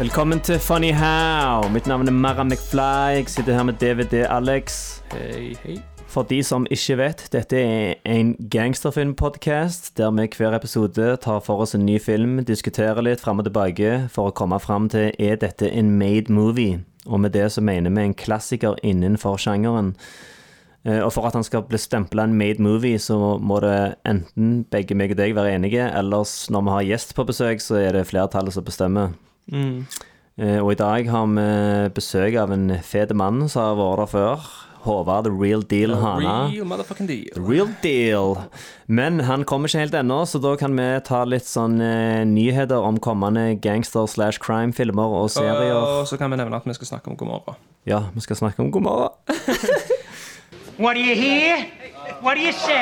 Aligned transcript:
Velkommen 0.00 0.40
til 0.40 0.56
Funny 0.58 0.94
How. 0.96 1.68
Mitt 1.68 1.86
navn 1.86 2.08
er 2.08 2.12
Mara 2.12 2.44
McFly. 2.44 3.18
Jeg 3.18 3.26
sitter 3.28 3.52
her 3.52 3.66
med 3.68 3.74
DVD-Alex. 3.82 5.02
Hei, 5.12 5.50
hei. 5.60 5.74
For 6.08 6.24
de 6.24 6.38
som 6.42 6.64
ikke 6.72 6.96
vet, 6.96 7.26
dette 7.34 7.60
er 7.60 7.98
en 8.08 8.30
gangsterfilmpodkast 8.50 9.92
der 10.00 10.14
vi 10.16 10.24
hver 10.38 10.56
episode 10.56 11.10
tar 11.20 11.44
for 11.44 11.60
oss 11.60 11.76
en 11.76 11.84
ny 11.84 11.98
film, 12.00 12.40
diskuterer 12.48 13.04
litt 13.04 13.20
fram 13.20 13.44
og 13.44 13.50
tilbake 13.50 14.08
for 14.08 14.30
å 14.30 14.34
komme 14.40 14.56
fram 14.64 14.88
til 14.88 15.12
er 15.20 15.36
dette 15.36 15.68
en 15.68 15.92
made 16.00 16.32
movie. 16.32 16.80
Og 17.04 17.20
med 17.20 17.36
det 17.36 17.50
så 17.52 17.60
mener 17.60 17.92
vi 17.92 18.08
en 18.08 18.16
klassiker 18.16 18.80
innenfor 18.82 19.36
sjangeren. 19.36 19.94
Eh, 20.86 21.04
Og 21.04 21.12
for 21.12 21.28
at 21.28 21.36
han 21.36 21.44
skal 21.44 21.68
bli 21.68 21.76
stempla 21.76 22.24
en 22.24 22.38
made 22.40 22.62
movie, 22.62 22.96
så 22.96 23.36
må 23.38 23.60
det 23.60 23.96
enten 24.08 24.64
begge 24.64 24.96
meg 24.96 25.10
og 25.10 25.18
deg 25.18 25.36
være 25.36 25.58
enige, 25.60 25.92
ellers 25.92 26.48
når 26.48 26.62
vi 26.62 26.70
har 26.70 26.88
gjest 26.94 27.14
på 27.14 27.26
besøk, 27.28 27.60
så 27.60 27.76
er 27.76 27.92
det 27.92 28.08
flertallet 28.08 28.56
som 28.56 28.64
bestemmer. 28.64 29.12
Eh, 29.52 30.58
Og 30.62 30.72
i 30.72 30.78
dag 30.78 31.08
har 31.10 31.26
vi 31.26 31.44
besøk 31.94 32.36
av 32.40 32.52
en 32.54 32.70
fet 32.82 33.10
mann 33.14 33.48
som 33.48 33.62
har 33.62 33.76
vært 33.80 33.98
der 34.04 34.12
før. 34.14 34.50
Håvard 34.80 35.26
The 35.26 35.30
Real 35.36 35.60
Deal 35.68 35.92
Hana. 36.00 36.48
Real 36.48 36.64
motherfucking 36.64 37.06
deal. 37.10 37.26
The 37.34 37.42
Real 37.44 37.68
Deal. 37.82 38.38
Men 38.88 39.20
han 39.28 39.44
kommer 39.44 39.68
ikke 39.68 39.82
helt 39.82 39.92
ennå, 39.98 40.22
så 40.24 40.40
da 40.40 40.54
kan 40.56 40.72
vi 40.78 40.86
ta 41.04 41.24
litt 41.28 41.44
sånn 41.44 41.76
eh, 41.84 42.22
nyheter 42.24 42.80
om 42.80 42.96
kommende 42.98 43.58
gangster 43.60 44.06
slash 44.08 44.40
crime-filmer 44.40 45.18
og 45.20 45.28
serier. 45.34 45.76
Og 45.76 46.06
så 46.08 46.16
kan 46.16 46.32
vi 46.32 46.40
nevne 46.40 46.56
at 46.56 46.64
vi 46.64 46.72
skal 46.78 46.94
snakke 46.94 47.12
om 47.12 47.18
God 47.20 47.28
morgen. 47.28 47.60
Ja, 47.84 48.06
vi 48.14 48.24
skal 48.24 48.40
snakke 48.40 48.64
om 48.64 48.70
God 48.72 48.82
morgen. 48.88 49.10
What 50.80 50.94
do 50.96 51.00
you 51.04 51.14
hear? 51.14 51.66
What 52.24 52.36
do 52.36 52.40
you 52.40 52.52
say? 52.52 52.80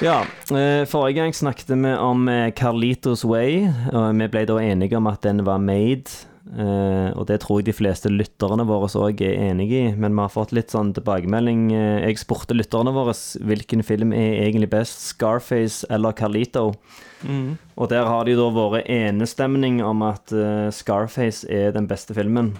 Ja, 0.00 0.24
eh, 0.50 0.84
forrige 0.88 1.20
gang 1.20 1.34
snakket 1.34 1.70
vi 1.70 1.94
om 1.94 2.28
eh, 2.28 2.50
Carlitos 2.56 3.24
Way, 3.24 3.68
og 3.92 4.16
vi 4.18 4.28
ble 4.32 4.44
da 4.48 4.56
enige 4.62 4.96
om 4.98 5.06
at 5.06 5.22
den 5.22 5.44
var 5.46 5.58
made. 5.62 6.10
eh, 6.58 7.12
og 7.14 7.26
det 7.28 7.40
tror 7.40 7.60
jeg 7.60 7.68
de 7.68 7.74
fleste 7.76 8.10
lytterne 8.10 8.66
våre 8.66 8.88
òg 8.88 9.20
er 9.22 9.38
enig 9.50 9.68
i, 9.70 9.82
men 9.94 10.14
vi 10.16 10.24
har 10.24 10.32
fått 10.32 10.52
litt 10.52 10.74
sånn 10.74 10.90
tilbakemelding. 10.96 11.70
Jeg 12.02 12.18
spurte 12.18 12.56
lytterne 12.56 12.90
våre 12.94 13.14
hvilken 13.14 13.84
film 13.86 14.12
er 14.12 14.42
egentlig 14.42 14.70
best, 14.72 15.06
Scarface 15.12 15.86
eller 15.90 16.12
Carlito. 16.12 16.72
Og 17.76 17.88
der 17.88 18.04
har 18.08 18.26
de 18.26 18.34
da 18.34 18.50
vært 18.50 18.90
enestemning 18.90 19.82
om 19.86 20.02
at 20.02 20.34
Scarface 20.74 21.46
er 21.48 21.70
den 21.76 21.86
beste 21.86 22.14
filmen. 22.18 22.56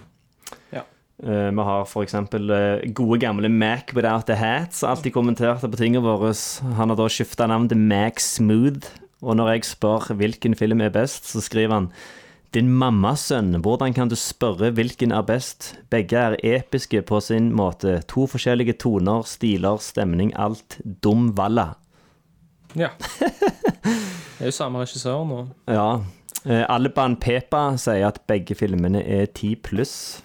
Eh, 1.23 1.51
vi 1.55 1.63
har 1.63 1.85
f.eks. 1.85 2.15
Uh, 2.33 2.91
gode 2.91 3.19
gamle 3.21 3.49
Mac 3.49 3.93
Without 3.95 4.25
the 4.27 4.35
Hats. 4.35 4.83
Alltid 4.83 5.13
kommenterte 5.15 5.69
på 5.69 5.79
tingene 5.79 6.03
våre. 6.03 6.33
Han 6.75 6.91
har 6.91 6.99
da 6.99 7.07
skifta 7.07 7.47
navn 7.47 7.69
til 7.71 7.79
Mac 7.79 8.19
Smooth. 8.19 8.89
Og 9.23 9.37
når 9.39 9.53
jeg 9.53 9.69
spør 9.69 10.11
hvilken 10.19 10.55
film 10.59 10.83
er 10.83 10.91
best, 10.91 11.29
så 11.31 11.39
skriver 11.41 11.77
han 11.77 11.87
Din 12.53 12.67
mammas 12.69 13.29
sønn, 13.31 13.55
hvordan 13.63 13.95
kan 13.95 14.11
du 14.11 14.17
spørre 14.19 14.73
hvilken 14.75 15.15
er 15.15 15.23
best? 15.25 15.77
Begge 15.89 16.19
er 16.19 16.35
episke 16.43 17.01
på 17.07 17.21
sin 17.23 17.53
måte. 17.55 18.01
To 18.11 18.27
forskjellige 18.27 18.75
toner, 18.83 19.23
stiler, 19.23 19.79
stemning, 19.79 20.33
alt. 20.35 20.77
Dum 20.83 21.31
valla. 21.37 21.71
Ja. 22.75 22.91
Det 24.33 24.49
er 24.49 24.51
jo 24.51 24.57
samme 24.59 24.83
regissør 24.83 25.23
nå. 25.29 25.39
Ja. 25.71 25.87
Eh, 26.43 26.65
Alban 26.67 27.15
Pepa 27.15 27.77
sier 27.79 28.09
at 28.09 28.19
begge 28.27 28.57
filmene 28.59 28.99
er 29.07 29.29
ti 29.31 29.53
pluss. 29.55 30.19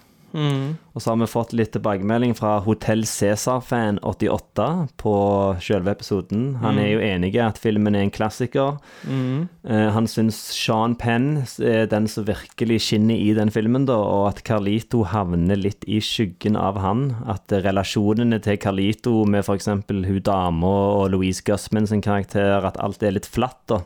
Og 0.92 1.02
så 1.02 1.12
har 1.12 1.18
vi 1.20 1.28
fått 1.30 1.52
litt 1.56 1.70
tilbakemelding 1.72 2.34
fra 2.36 2.58
Hotell 2.64 3.04
Cæsar-fan 3.06 4.00
88 4.02 4.66
på 5.00 5.14
selve 5.62 5.94
episoden. 5.94 6.58
Han 6.62 6.80
er 6.82 6.90
jo 6.90 7.02
enig 7.06 7.32
i 7.36 7.42
at 7.44 7.60
filmen 7.62 7.96
er 7.96 8.04
en 8.06 8.12
klassiker. 8.14 8.76
Eh, 9.08 9.88
han 9.94 10.08
syns 10.10 10.40
Sean 10.52 10.96
Penn 10.98 11.44
er 11.62 11.88
den 11.90 12.08
som 12.10 12.26
virkelig 12.28 12.80
skinner 12.88 13.16
i 13.16 13.32
den 13.38 13.52
filmen, 13.54 13.86
da, 13.88 13.96
og 13.96 14.28
at 14.32 14.44
Carlito 14.48 15.04
havner 15.08 15.60
litt 15.60 15.86
i 15.88 16.00
skyggen 16.04 16.58
av 16.58 16.80
han. 16.82 17.08
At 17.30 17.52
relasjonene 17.52 18.42
til 18.44 18.58
Carlito 18.60 19.22
med 19.24 19.46
f.eks. 19.46 19.70
hun 19.70 20.22
dama 20.26 20.74
og 20.98 21.12
Louise 21.14 21.44
Gussman 21.46 21.88
sin 21.88 22.04
karakter, 22.04 22.66
at 22.66 22.80
alt 22.82 23.02
er 23.06 23.16
litt 23.16 23.28
flatt, 23.28 23.60
da. 23.70 23.84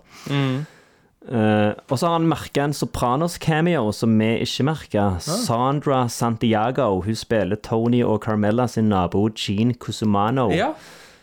Eh, 1.28 1.72
og 1.86 1.98
så 1.98 2.08
har 2.08 2.16
han 2.18 2.26
merka 2.26 2.64
en 2.64 2.74
Sopranos-cameo 2.74 3.92
som 3.94 4.16
vi 4.18 4.32
ikke 4.42 4.66
merka. 4.66 5.04
Sandra 5.22 6.08
Santiago. 6.10 7.00
Hun 7.04 7.18
spiller 7.18 7.60
Tony 7.62 8.02
og 8.02 8.22
Carmella 8.24 8.66
sin 8.68 8.90
nabo 8.90 9.28
Jean 9.36 9.74
Cusumano. 9.74 10.50
Ja. 10.50 10.72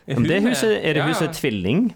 Men 0.08 0.26
det 0.26 0.42
huset, 0.48 0.80
er 0.82 0.94
det 0.94 1.04
ja, 1.04 1.14
ja. 1.22 1.34
tvilling? 1.34 1.90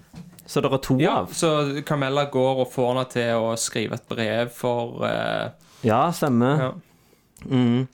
Så 0.46 0.62
det 0.62 0.72
er 0.74 0.78
to 0.84 0.98
Ja, 1.00 1.22
av? 1.22 1.32
så 1.34 1.82
Carmella 1.88 2.26
går 2.30 2.66
og 2.66 2.68
får 2.74 2.90
henne 2.92 3.06
til 3.10 3.40
å 3.40 3.54
skrive 3.58 3.96
et 3.98 4.10
brev 4.12 4.52
for 4.54 5.00
uh, 5.02 5.50
Ja, 5.84 6.12
stemmer. 6.12 6.60
Ja. 6.62 6.72
Mm. 7.46 7.88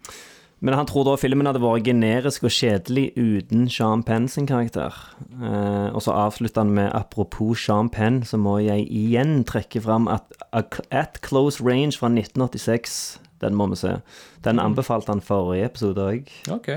Men 0.60 0.76
han 0.76 0.88
tror 0.90 1.06
da 1.08 1.16
filmen 1.20 1.48
hadde 1.48 1.62
vært 1.64 1.86
generisk 1.88 2.44
og 2.48 2.52
kjedelig 2.52 3.06
uten 3.16 3.70
Sean 3.72 4.04
Penn 4.04 4.28
sin 4.28 4.48
karakter. 4.50 4.96
Eh, 5.40 5.88
og 5.94 6.04
så 6.04 6.16
avslutter 6.16 6.66
han 6.66 6.74
med 6.76 6.92
apropos 6.98 7.64
Sean 7.64 7.88
Penn, 7.90 8.22
så 8.28 8.40
må 8.42 8.58
jeg 8.60 8.88
igjen 8.92 9.46
trekke 9.48 9.82
fram 9.86 10.10
at 10.12 10.28
At 10.52 11.20
Close 11.24 11.64
Range 11.64 11.96
fra 11.96 12.10
1986. 12.12 13.20
Den 13.40 13.56
må 13.56 13.70
vi 13.72 13.80
se. 13.80 14.00
Den 14.44 14.60
anbefalte 14.60 15.14
han 15.14 15.22
forrige 15.24 15.70
episode 15.70 16.02
òg. 16.02 16.32
OK. 16.52 16.72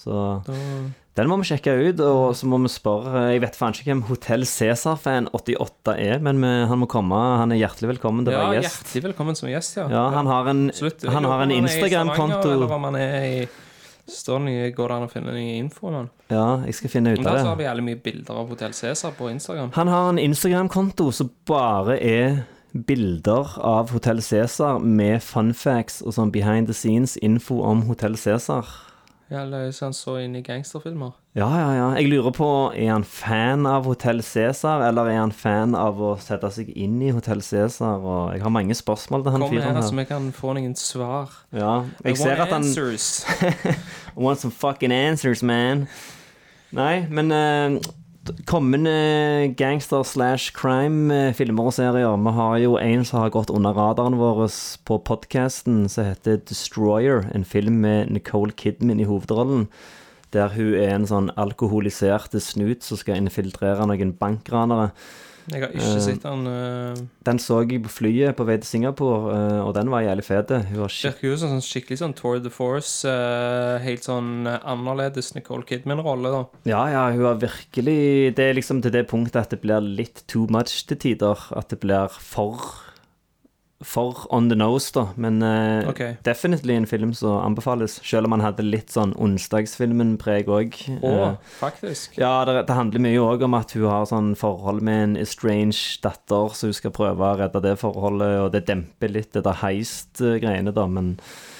Så 0.00 0.14
den 1.14 1.28
må 1.30 1.36
vi 1.38 1.46
sjekke 1.46 1.72
ut, 1.90 2.00
og 2.02 2.32
så 2.34 2.48
må 2.50 2.58
vi 2.64 2.70
spørre 2.72 3.20
Jeg 3.32 3.42
vet 3.44 3.54
faen 3.58 3.74
ikke 3.76 3.86
hvem 3.92 4.00
Hotell 4.08 4.42
Cæsar-fan 4.50 5.28
88 5.32 5.94
er, 5.94 6.18
men 6.24 6.40
vi, 6.42 6.52
han 6.70 6.80
må 6.80 6.88
komme. 6.90 7.14
Han 7.38 7.52
er 7.54 7.60
hjertelig 7.60 7.92
velkommen 7.94 8.26
til 8.26 8.34
å 8.34 8.38
Ja, 8.40 8.48
være 8.48 8.62
gjest. 8.62 8.80
hjertelig 8.82 9.04
velkommen 9.12 9.38
som 9.38 9.48
gjest, 9.52 9.76
ja. 9.78 9.86
Ja, 9.92 10.08
han 10.16 10.26
har 10.26 10.50
en, 10.50 10.64
Absolutt. 10.74 11.06
Han 11.14 11.24
har 11.30 11.44
en 11.46 11.54
Instagram-konto. 11.54 12.40
Stavanger, 12.42 12.56
Eller 12.58 12.74
om 12.74 12.88
han 12.90 12.96
er 12.98 13.28
i 13.28 13.46
Står 14.04 14.42
Går 14.76 14.88
det 14.90 14.96
an 14.98 15.06
å 15.06 15.08
finne 15.08 15.32
ny 15.32 15.44
info 15.56 15.86
om 15.88 15.94
han? 15.94 16.08
Ja, 16.28 16.48
jeg 16.66 16.74
skal 16.76 16.90
finne 16.92 17.14
ut 17.14 17.22
av 17.22 17.24
det. 17.24 17.36
Der 17.38 17.46
har 17.48 17.56
vi 17.56 17.64
jævlig 17.64 17.84
mye 17.86 18.00
bilder 18.04 18.40
av 18.42 18.50
Hotell 18.52 18.74
Cæsar 18.76 19.14
på 19.16 19.30
Instagram. 19.32 19.70
Han 19.78 19.88
har 19.88 20.08
en 20.10 20.18
Instagram-konto 20.20 21.06
som 21.16 21.30
bare 21.48 21.96
er 22.04 22.42
bilder 22.74 23.54
av 23.64 23.94
Hotell 23.94 24.20
Cæsar 24.20 24.78
med 24.82 25.22
fun 25.22 25.54
facts 25.54 26.02
og 26.02 26.12
sånn 26.18 26.32
behind 26.34 26.66
the 26.68 26.74
scenes-info 26.76 27.62
om 27.64 27.86
Hotell 27.88 28.18
Cæsar. 28.20 28.66
Eller 29.42 29.70
så 29.74 29.86
han 29.88 29.94
så 29.96 30.14
inn 30.22 30.36
i 30.38 30.42
gangsterfilmer. 30.46 31.12
Ja, 31.34 31.48
ja, 31.58 31.70
ja. 31.74 31.86
Jeg 31.98 32.08
lurer 32.12 32.30
på, 32.36 32.48
er 32.78 32.92
han 32.92 33.04
fan 33.04 33.66
av 33.66 33.88
Hotell 33.90 34.22
Cæsar, 34.22 34.84
eller 34.86 35.08
er 35.10 35.18
han 35.18 35.32
fan 35.34 35.74
av 35.74 35.98
å 35.98 36.12
sette 36.22 36.50
seg 36.54 36.70
inn 36.78 37.00
i 37.02 37.10
Hotell 37.16 37.42
Cæsar? 37.42 37.98
Og 37.98 38.34
jeg 38.36 38.44
har 38.44 38.54
mange 38.54 38.76
spørsmål 38.78 39.24
til 39.26 39.34
han 39.34 39.44
Kom 39.46 39.50
fyren 39.50 39.66
her, 39.66 39.74
her. 39.80 39.88
så 39.88 39.98
vi 39.98 40.04
kan 40.12 40.30
få 40.36 40.54
noen 40.58 40.76
svar. 40.78 41.32
Ja, 41.52 41.74
jeg 42.04 42.14
I 42.14 42.22
ser 42.22 42.44
at 42.44 42.54
han 42.54 42.62
answers. 42.62 43.24
I 44.16 44.20
want 44.20 44.38
some 44.44 44.52
fucking 44.54 44.92
answers, 44.94 45.42
man. 45.42 45.88
Nei, 46.74 47.04
men 47.10 47.30
eh, 47.34 47.80
kommende 48.46 49.54
gangster 49.58 50.02
slash 50.02 50.52
crime-filmer 50.56 51.68
og 51.68 51.74
serier 51.76 52.16
Vi 52.16 52.32
har 52.36 52.56
jo 52.62 52.76
en 52.80 53.04
som 53.04 53.20
har 53.20 53.32
gått 53.34 53.50
under 53.50 53.74
radaren 53.76 54.16
vår 54.18 54.46
på 54.84 54.98
podcasten 54.98 55.88
som 55.88 56.08
heter 56.08 56.40
Destroyer. 56.48 57.26
En 57.34 57.44
film 57.44 57.80
med 57.84 58.10
Nicole 58.10 58.52
Kidman 58.52 59.00
i 59.00 59.08
hovedrollen. 59.08 59.68
Der 60.32 60.48
hun 60.56 60.74
er 60.74 60.94
en 60.94 61.06
sånn 61.06 61.30
alkoholisert 61.36 62.34
snut 62.40 62.82
som 62.82 62.98
skal 62.98 63.20
infiltrere 63.20 63.86
noen 63.86 64.14
bankranere. 64.16 64.92
Jeg 65.52 65.60
har 65.60 65.74
ikke 65.74 66.00
sett 66.00 66.22
den. 66.24 66.46
uh, 66.48 67.00
Den 67.26 67.40
så 67.42 67.60
jeg 67.64 67.82
på 67.84 67.90
flyet 67.92 68.36
på 68.38 68.46
vei 68.48 68.56
til 68.62 68.68
Singapore, 68.68 69.34
uh, 69.34 69.60
og 69.66 69.74
den 69.76 69.90
var 69.92 70.04
jævlig 70.06 70.24
fet. 70.24 70.54
Virker 70.72 71.28
jo 71.28 71.36
som 71.40 71.52
sånn 71.52 71.64
skikkelig 71.64 72.00
sånn 72.00 72.16
Tour 72.16 72.40
de 72.40 72.52
Force. 72.52 73.04
Uh, 73.04 73.76
helt 73.84 74.06
sånn 74.06 74.48
eh, 74.48 74.60
annerledes 74.64 75.34
Nicole 75.36 75.66
Kidman-rolle, 75.68 76.32
da. 76.32 76.42
Ja, 76.70 76.82
ja, 76.92 77.04
hun 77.12 77.26
har 77.28 77.42
virkelig 77.42 78.34
Det 78.38 78.48
er 78.48 78.56
liksom 78.56 78.80
til 78.84 78.94
det 78.94 79.06
punktet 79.10 79.42
at 79.42 79.52
det 79.52 79.60
blir 79.64 79.84
litt 79.84 80.24
too 80.30 80.48
much 80.52 80.86
til 80.88 81.00
tider. 81.00 81.46
At 81.56 81.72
det 81.72 81.80
blir 81.84 82.08
for 82.08 82.62
for 83.80 84.26
on 84.30 84.48
the 84.48 84.56
nose, 84.56 84.90
da. 84.92 85.08
Men 85.16 85.42
uh, 85.42 85.88
okay. 85.88 86.16
definitely 86.22 86.74
en 86.74 86.86
film 86.86 87.14
som 87.14 87.40
anbefales. 87.42 88.00
Selv 88.04 88.26
om 88.26 88.32
han 88.32 88.44
hadde 88.44 88.64
litt 88.64 88.92
sånn 88.94 89.14
onsdagsfilmen-preg 89.20 90.48
òg. 90.48 90.78
Å, 91.04 91.14
faktisk. 91.58 92.18
Ja, 92.20 92.44
det, 92.48 92.62
det 92.68 92.76
handler 92.78 93.04
mye 93.04 93.22
òg 93.22 93.44
om 93.48 93.56
at 93.58 93.74
hun 93.76 93.88
har 93.90 94.06
sånn 94.08 94.34
forhold 94.38 94.84
med 94.86 95.02
en 95.08 95.16
estranged 95.20 96.00
datter, 96.04 96.54
så 96.54 96.70
hun 96.70 96.76
skal 96.78 96.94
prøve 96.94 97.24
å 97.32 97.38
redde 97.42 97.64
det 97.64 97.74
forholdet, 97.82 98.36
og 98.44 98.52
det 98.54 98.64
demper 98.70 99.12
litt 99.12 99.32
det 99.36 99.44
der 99.46 99.60
heist-greiene, 99.64 100.72
da, 100.74 100.86
men 100.86 101.16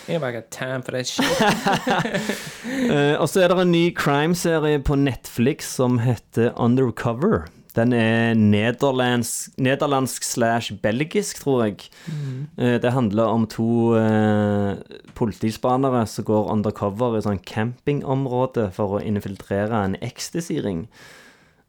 Jeg 0.06 0.20
bare 0.20 0.32
got 0.36 0.50
time 0.52 0.82
for 0.84 0.92
that 0.92 1.08
shit. 1.08 1.24
Eh, 2.64 3.14
Og 3.20 3.28
så 3.28 3.42
er 3.44 3.48
det 3.52 3.60
en 3.60 3.72
ny 3.72 3.84
crime-serie 3.96 4.80
på 4.84 4.96
Netflix 5.00 5.68
som 5.78 5.98
heter 6.04 6.52
Undercover. 6.60 7.46
Den 7.74 7.92
er 7.92 8.34
nederlandsk, 8.38 9.56
nederlandsk 9.58 10.22
slash 10.22 10.76
belgisk, 10.82 11.40
tror 11.42 11.64
jeg. 11.64 11.88
Mm. 12.06 12.46
Det 12.82 12.92
handler 12.94 13.32
om 13.34 13.46
to 13.50 13.96
eh, 13.98 14.76
politispanere 15.18 16.04
som 16.06 16.24
går 16.28 16.52
undercover 16.52 17.18
i 17.18 17.24
sånn 17.26 17.42
campingområde 17.42 18.68
for 18.76 18.98
å 18.98 19.02
infiltrere 19.02 19.84
en 19.88 19.98
ecstasy-ring. 19.98 20.86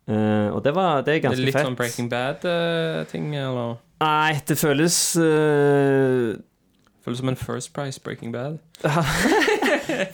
Eh, 0.05 0.49
og 0.53 0.61
det, 0.63 0.75
var, 0.75 1.01
det 1.01 1.15
er 1.15 1.21
Det 1.25 1.31
er 1.31 1.45
litt 1.47 1.55
fett. 1.57 1.65
sånn 1.65 1.77
Breaking 1.79 2.09
Bad-ting, 2.11 3.31
eller? 3.41 3.79
Nei, 4.03 4.35
det 4.45 4.57
føles 4.59 4.97
eh, 5.17 6.35
Føles 7.05 7.21
som 7.21 7.29
en 7.29 7.37
First 7.37 7.73
Price 7.73 8.01
Breaking 8.01 8.33
Bad. 8.33 8.59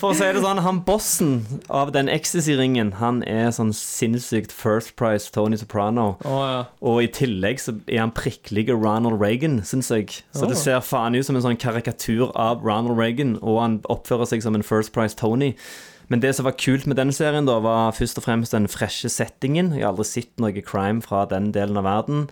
For 0.01 0.11
å 0.11 0.17
si 0.17 0.27
det 0.27 0.41
sånn, 0.43 0.61
han 0.65 0.81
bossen 0.87 1.33
av 1.71 1.91
den 1.95 2.09
ecstasy-ringen, 2.11 2.95
han 3.01 3.21
er 3.29 3.51
sånn 3.55 3.73
sinnssykt 3.75 4.53
First 4.55 4.95
Price 4.99 5.31
Tony 5.33 5.59
Soprano. 5.59 6.15
Oh, 6.25 6.41
ja. 6.45 6.63
Og 6.85 7.03
i 7.05 7.11
tillegg 7.11 7.61
så 7.63 7.75
er 7.85 8.03
han 8.03 8.15
prikkelige 8.15 8.75
Ronald 8.77 9.21
Reagan, 9.21 9.61
syns 9.67 9.91
jeg. 9.93 10.21
Så 10.35 10.49
det 10.49 10.59
ser 10.59 10.83
faen 10.85 11.17
ut 11.17 11.27
som 11.27 11.39
en 11.39 11.45
sånn 11.45 11.59
karikatur 11.61 12.29
av 12.35 12.65
Ronald 12.65 12.99
Reagan, 12.99 13.37
og 13.41 13.61
han 13.61 13.79
oppfører 13.91 14.29
seg 14.31 14.45
som 14.45 14.57
en 14.57 14.65
First 14.65 14.93
Price 14.95 15.17
Tony. 15.17 15.53
Men 16.11 16.19
det 16.19 16.33
som 16.35 16.43
var 16.43 16.57
kult 16.59 16.87
med 16.89 16.97
den 16.99 17.13
serien, 17.15 17.47
da, 17.47 17.59
var 17.63 17.93
først 17.95 18.19
og 18.19 18.25
fremst 18.25 18.51
den 18.51 18.67
freshe 18.71 19.07
settingen. 19.11 19.71
Jeg 19.77 19.85
har 19.85 19.93
aldri 19.93 20.09
sett 20.09 20.41
noe 20.43 20.65
crime 20.65 20.99
fra 21.05 21.23
den 21.29 21.53
delen 21.55 21.79
av 21.79 21.87
verden. 21.87 22.25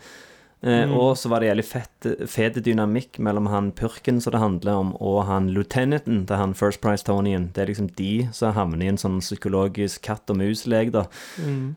Eh, 0.61 0.91
Og 0.91 1.15
så 1.15 1.29
var 1.31 1.39
det 1.39 1.47
jævlig 1.47 1.63
fett, 1.63 2.07
fet 2.27 2.57
dynamikk 2.65 3.17
mellom 3.23 3.45
han 3.47 3.71
purken 3.71 4.17
som 4.19 4.33
det 4.35 4.41
handler 4.41 4.73
om, 4.75 4.89
og 4.99 5.21
han 5.29 5.47
lieutenanten 5.55 6.25
til 6.27 6.35
han 6.35 6.53
First 6.53 6.81
Price 6.81 7.05
Tonyen. 7.07 7.45
Det 7.53 7.61
er 7.63 7.67
liksom 7.71 7.87
de 7.95 8.27
som 8.35 8.51
havner 8.53 8.83
i 8.83 8.89
en 8.91 8.97
sånn 8.99 9.21
psykologisk 9.23 10.01
katt 10.03 10.29
og 10.29 10.35
mus-lek, 10.41 10.91
da. 10.91 11.05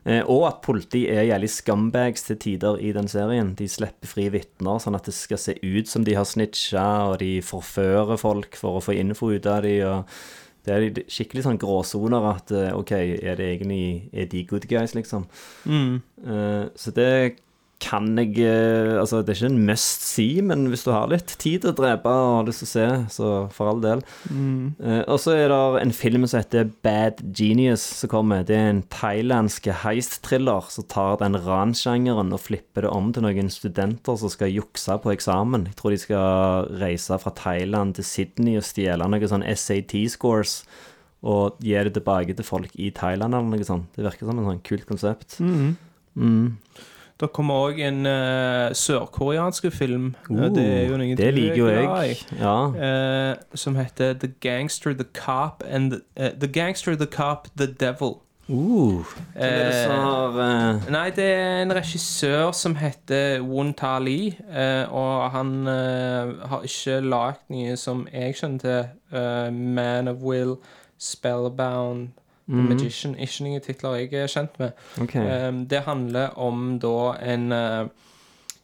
Eh, 0.05 0.21
og 0.27 0.47
at 0.49 0.61
politi 0.65 1.05
er 1.07 1.29
jævlig 1.31 1.49
scumbags 1.49 2.23
til 2.27 2.35
tider 2.43 2.77
i 2.83 2.91
den 2.91 3.07
serien. 3.07 3.55
De 3.55 3.69
slipper 3.71 4.05
fri 4.07 4.27
vitner, 4.29 4.79
sånn 4.83 4.95
at 4.99 5.05
det 5.07 5.13
skal 5.15 5.37
se 5.39 5.55
ut 5.63 5.87
som 5.87 6.03
de 6.03 6.13
har 6.19 6.25
snitcha, 6.27 7.07
og 7.13 7.19
de 7.23 7.37
forfører 7.41 8.19
folk 8.19 8.55
for 8.59 8.81
å 8.81 8.83
få 8.83 8.97
info 8.99 9.31
ut 9.31 9.45
av 9.47 9.63
de, 9.63 9.77
og 9.87 10.03
det 10.65 10.75
er 10.75 11.03
skikkelig 11.11 11.43
sånn 11.43 11.57
gråsoner 11.59 12.27
at 12.35 12.51
eh, 12.51 12.75
OK, 12.75 12.91
er 12.91 13.35
det 13.39 13.47
egentlig 13.59 14.09
Er 14.13 14.25
de 14.31 14.43
good 14.47 14.67
guys, 14.67 14.93
liksom? 14.95 15.25
Eh, 16.27 16.67
så 16.75 16.91
det 16.95 17.37
kan 17.83 18.07
jeg 18.17 18.37
eh, 18.47 18.95
Altså, 18.99 19.19
det 19.21 19.33
er 19.33 19.39
ikke 19.41 19.49
en 19.51 19.65
must 19.67 20.05
see, 20.07 20.41
men 20.45 20.67
hvis 20.71 20.85
du 20.85 20.91
har 20.93 21.09
litt 21.11 21.33
tid 21.41 21.63
til 21.63 21.71
å 21.73 21.75
drepe 21.77 22.11
og 22.11 22.37
har 22.37 22.47
lyst 22.47 22.63
til 22.63 22.69
å 22.69 22.71
se, 22.71 22.85
så 23.17 23.31
for 23.53 23.71
all 23.71 23.81
del. 23.83 24.03
Eh, 24.79 25.01
og 25.03 25.19
så 25.21 25.35
er 25.35 25.51
det 25.51 25.59
en 25.81 25.95
film 25.95 26.27
som 26.29 26.39
heter 26.41 26.71
Bad 26.85 27.19
Genius 27.35 27.83
som 27.99 28.11
kommer. 28.13 28.45
Det 28.47 28.55
er 28.57 28.71
en 28.71 28.83
thailandsk 28.93 29.67
heist-thriller 29.83 30.69
som 30.73 30.87
tar 30.91 31.19
den 31.23 31.37
ransjangeren 31.45 32.33
og 32.35 32.43
flipper 32.45 32.87
det 32.87 32.93
om 32.93 33.11
til 33.13 33.27
noen 33.27 33.51
studenter 33.53 34.17
som 34.19 34.31
skal 34.31 34.53
jukse 34.53 34.97
på 35.03 35.13
eksamen. 35.13 35.67
Jeg 35.71 35.79
tror 35.79 35.95
de 35.95 36.01
skal 36.01 36.71
reise 36.83 37.19
fra 37.19 37.35
Thailand 37.37 37.97
til 37.99 38.07
Sydney 38.07 38.57
og 38.61 38.67
stjele 38.67 39.09
noen 39.09 39.29
sånn 39.35 39.45
SAT-scores. 39.47 40.61
Og 41.23 41.61
gi 41.63 41.77
det 41.87 41.93
tilbake 41.95 42.33
til 42.35 42.43
folk 42.43 42.73
i 42.75 42.89
Thailand 42.95 43.31
eller 43.37 43.47
noe 43.53 43.67
sånt. 43.67 43.93
Det 43.95 44.03
virker 44.03 44.27
som 44.27 44.41
en 44.41 44.49
sånn 44.49 44.65
kult 44.67 44.83
konsept. 44.89 45.37
Det 47.23 47.31
kommer 47.31 47.69
òg 47.69 47.79
en 47.87 48.03
uh, 48.05 48.73
sørkoreansk 48.75 49.69
film. 49.71 50.11
Uh, 50.29 50.49
det 50.51 50.65
er 50.67 50.89
jo 50.91 50.97
noe 50.99 51.15
det 51.15 51.29
liker 51.33 51.61
jo 51.61 51.69
jeg. 51.71 52.17
Ja. 52.39 52.57
Uh, 52.75 53.55
som 53.55 53.77
heter 53.79 54.13
The 54.19 54.33
Gangster, 54.43 54.93
The 54.93 55.07
Cop 55.15 55.63
and 55.67 55.91
the, 55.95 56.29
The 56.35 56.51
Gangster, 56.51 56.95
The 56.99 57.07
Cop, 57.07 57.47
The 57.57 57.67
Devil. 57.79 58.19
Uh, 58.49 58.99
Hvem 59.35 59.43
er 59.43 59.69
det 59.69 59.75
som 59.85 59.91
Eh, 59.91 60.03
har 60.03 60.91
Nei, 60.91 61.09
det 61.15 61.23
er 61.31 61.61
en 61.61 61.71
regissør 61.77 62.51
som 62.51 62.75
heter 62.75 63.39
Won 63.41 63.71
Ta 63.73 63.93
Li, 64.03 64.33
eh, 64.51 64.83
og 64.91 65.31
han 65.31 65.53
eh, 65.67 66.33
har 66.51 66.67
ikke 66.67 66.97
lagd 67.07 67.45
noe 67.55 67.77
som 67.79 68.03
jeg 68.11 68.35
skjønner 68.35 68.59
til. 68.59 68.83
eh, 69.15 69.47
Man 69.53 70.11
of 70.11 70.19
Will, 70.27 70.57
Spellbound, 70.99 72.09
The 72.47 72.63
Magician. 72.67 73.15
Ikke 73.15 73.45
noen 73.45 73.61
titler 73.63 73.99
jeg 74.01 74.13
er 74.13 74.31
kjent 74.31 74.57
med. 74.59 74.71
Okay. 75.01 75.47
Um, 75.47 75.63
det 75.71 75.83
handler 75.87 76.33
om 76.39 76.79
da 76.83 76.95
en 77.33 77.51
eh, 77.55 77.85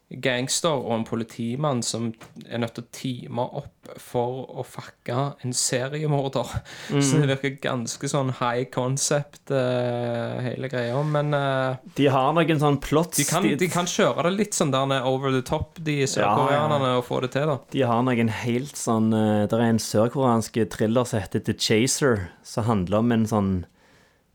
gangster 0.09 0.73
og 0.73 0.93
en 0.95 1.03
politimann 1.05 1.83
som 1.85 2.07
er 2.47 2.61
nødt 2.63 2.73
til 2.79 2.85
å 2.85 2.89
teame 2.95 3.43
opp 3.59 3.91
for 4.01 4.47
å 4.57 4.63
fucke 4.65 5.15
en 5.45 5.53
seriemorder. 5.55 6.49
Så 7.05 7.21
det 7.21 7.29
virker 7.29 7.59
ganske 7.61 8.09
sånn 8.09 8.31
high 8.39 8.65
concept, 8.73 9.43
uh, 9.53 10.41
hele 10.41 10.69
greia. 10.71 10.97
Men 11.05 11.33
uh, 11.37 11.77
De 11.97 12.09
har 12.09 12.33
noen 12.33 12.61
sånn 12.61 12.79
plots 12.81 13.21
de, 13.21 13.27
kan, 13.29 13.45
de 13.45 13.71
kan 13.71 13.89
kjøre 13.89 14.25
det 14.29 14.35
litt 14.37 14.57
sånn 14.57 14.73
der 14.73 15.05
over 15.05 15.33
the 15.33 15.43
top, 15.45 15.77
de 15.85 16.01
sørkoreanerne, 16.09 16.95
og 16.97 17.05
få 17.07 17.21
det 17.25 17.33
til, 17.37 17.49
da. 17.49 17.59
De 17.73 17.85
har 17.85 18.05
noen 18.05 18.33
helt 18.41 18.77
sånn 18.77 19.13
uh, 19.13 19.45
Det 19.49 19.57
er 19.57 19.67
en 19.67 19.83
sørkoreansk 19.83 20.57
thriller 20.73 21.05
som 21.09 21.21
heter 21.21 21.45
The 21.45 21.57
Chaser, 21.57 22.29
som 22.45 22.65
handler 22.69 23.03
om 23.03 23.13
en 23.13 23.27
sånn 23.29 23.51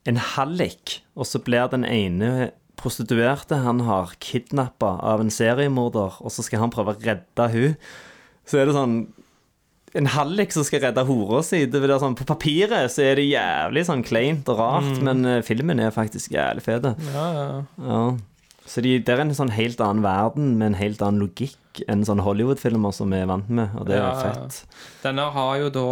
En 0.06 0.20
hallik, 0.20 1.00
og 1.16 1.26
så 1.26 1.40
blir 1.42 1.70
den 1.72 1.86
ene 1.88 2.52
prostituerte 2.84 3.58
han 3.64 3.80
har 3.88 4.12
kidnappa 4.22 4.94
av 5.02 5.24
en 5.24 5.32
seriemorder, 5.32 6.20
og 6.20 6.32
så 6.34 6.44
skal 6.46 6.62
han 6.66 6.72
prøve 6.74 6.94
å 6.94 7.00
redde 7.02 7.50
hun. 7.54 7.76
Så 8.44 8.60
er 8.60 8.68
det 8.68 8.76
sånn 8.76 8.98
en 9.94 10.08
hallik 10.10 10.50
som 10.54 10.64
skal 10.66 10.82
redde 10.82 11.04
hora 11.06 11.40
si. 11.46 11.64
Det 11.70 11.80
være 11.80 12.00
sånn, 12.02 12.16
på 12.18 12.26
papiret 12.26 12.90
så 12.90 13.04
er 13.06 13.20
det 13.20 13.28
jævlig 13.28 13.84
sånn 13.86 14.02
kleint 14.06 14.48
og 14.50 14.58
rart, 14.58 14.90
men 15.06 15.22
eh, 15.28 15.42
filmen 15.46 15.80
er 15.82 15.94
faktisk 15.94 16.34
jævlig 16.34 16.64
fet. 16.66 16.88
Ja, 17.14 17.26
ja. 17.38 17.46
Ja. 17.78 18.00
Så 18.66 18.82
de, 18.82 18.96
det 19.04 19.12
er 19.12 19.22
en 19.22 19.34
sånn 19.36 19.52
helt 19.54 19.80
annen 19.84 20.02
verden 20.04 20.54
med 20.58 20.72
en 20.72 20.78
helt 20.80 21.02
annen 21.04 21.22
logikk 21.22 21.82
enn 21.90 22.04
sånne 22.06 22.24
Hollywood-filmer 22.26 22.94
som 22.96 23.12
vi 23.12 23.20
er 23.22 23.28
vant 23.30 23.50
med, 23.52 23.74
og 23.78 23.86
det 23.90 23.98
er 23.98 24.02
Ja, 24.02 24.12
ja. 24.14 24.34
fett. 24.34 24.78
Denne 25.04 25.26
har 25.34 25.56
jo 25.60 25.70
da 25.74 25.86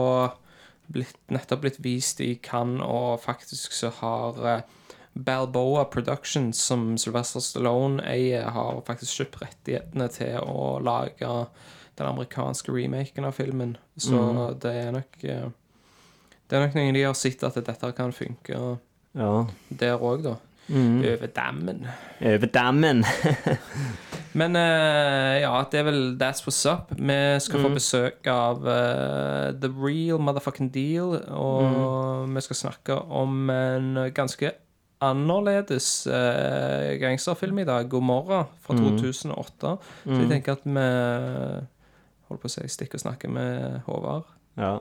blitt, 0.92 1.14
nettopp 1.32 1.62
blitt 1.64 1.80
vist 1.84 2.22
i 2.24 2.32
Cannes, 2.42 2.82
og 2.82 3.20
faktisk 3.22 3.74
så 3.76 3.92
har 4.00 4.40
eh, 4.56 4.64
Balboa 5.14 5.84
Productions, 5.92 6.58
som 6.58 6.96
Sylvester 6.98 7.40
Stallone 7.44 8.02
eier, 8.08 8.46
har 8.54 8.78
faktisk 8.86 9.20
kjøpt 9.20 9.40
rettighetene 9.42 10.06
til 10.14 10.38
å 10.40 10.78
lage 10.82 11.32
den 11.98 12.06
amerikanske 12.08 12.72
remaken 12.72 13.28
av 13.28 13.36
filmen. 13.36 13.76
Så 14.00 14.22
det 14.62 14.72
er 14.86 14.94
nok 14.96 15.24
eh, 15.28 15.50
Det 16.48 16.56
er 16.58 16.64
nok 16.66 16.78
noen 16.78 16.96
de 16.96 17.04
har 17.04 17.14
sett 17.16 17.44
at 17.44 17.58
dette 17.60 17.92
kan 17.96 18.12
funke 18.16 18.56
Ja. 19.12 19.32
der 19.68 20.00
òg, 20.00 20.24
da. 20.24 20.38
Over 20.72 21.26
dammen. 21.34 21.86
Over 22.22 22.46
dammen. 22.46 23.04
Men 24.38 24.56
uh, 24.56 25.34
ja, 25.42 25.50
det 25.68 25.80
er 25.80 25.84
vel 25.90 26.00
That's 26.16 26.40
What's 26.46 26.62
Up. 26.70 26.94
Vi 26.96 27.16
skal 27.44 27.60
få 27.66 27.68
besøk 27.74 28.28
av 28.32 28.62
uh, 28.64 29.50
The 29.60 29.68
Real 29.68 30.22
Motherfucking 30.22 30.70
Deal. 30.72 31.18
Og 31.28 32.30
vi 32.32 32.40
skal 32.46 32.56
snakke 32.62 32.96
om 33.12 33.50
en 33.52 33.90
ganske 34.16 34.54
annerledes 35.02 36.06
eh, 36.06 36.94
gangsterfilm 37.02 37.62
i 37.62 37.68
dag. 37.68 37.90
God 37.90 38.06
morgen 38.06 38.50
fra 38.62 38.76
2008. 38.78 39.76
Så 40.04 40.20
jeg 40.20 40.30
tenker 40.30 40.58
at 40.58 40.66
vi 40.66 40.86
holder 42.28 42.42
på 42.42 42.50
å 42.50 42.54
si 42.54 42.68
stikker 42.70 43.00
og 43.00 43.06
snakker 43.06 43.32
med 43.32 43.82
Håvard. 43.88 44.30
Ja. 44.56 44.76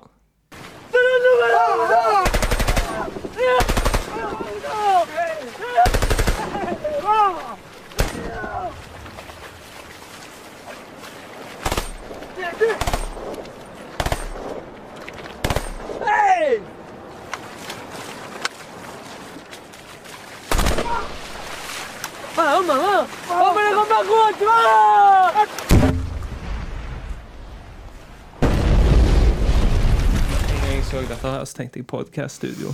Dette 31.21 31.37
her, 31.37 31.45
så 31.45 31.57
tenkte 31.57 31.77
jeg 31.79 31.85
podcast-studio. 31.89 32.71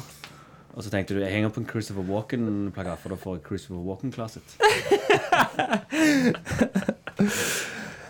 Og 0.78 0.84
så 0.86 0.92
tenkte 0.94 1.16
du 1.16 1.20
jeg 1.20 1.34
henger 1.34 1.52
på 1.52 1.60
en 1.60 1.68
Christopher 1.68 2.06
Walken-plakat, 2.08 3.02
for 3.02 3.12
da 3.12 3.18
får 3.20 3.38
jeg 3.38 3.44
Christopher 3.50 3.84
Walken-klasset. 3.84 4.48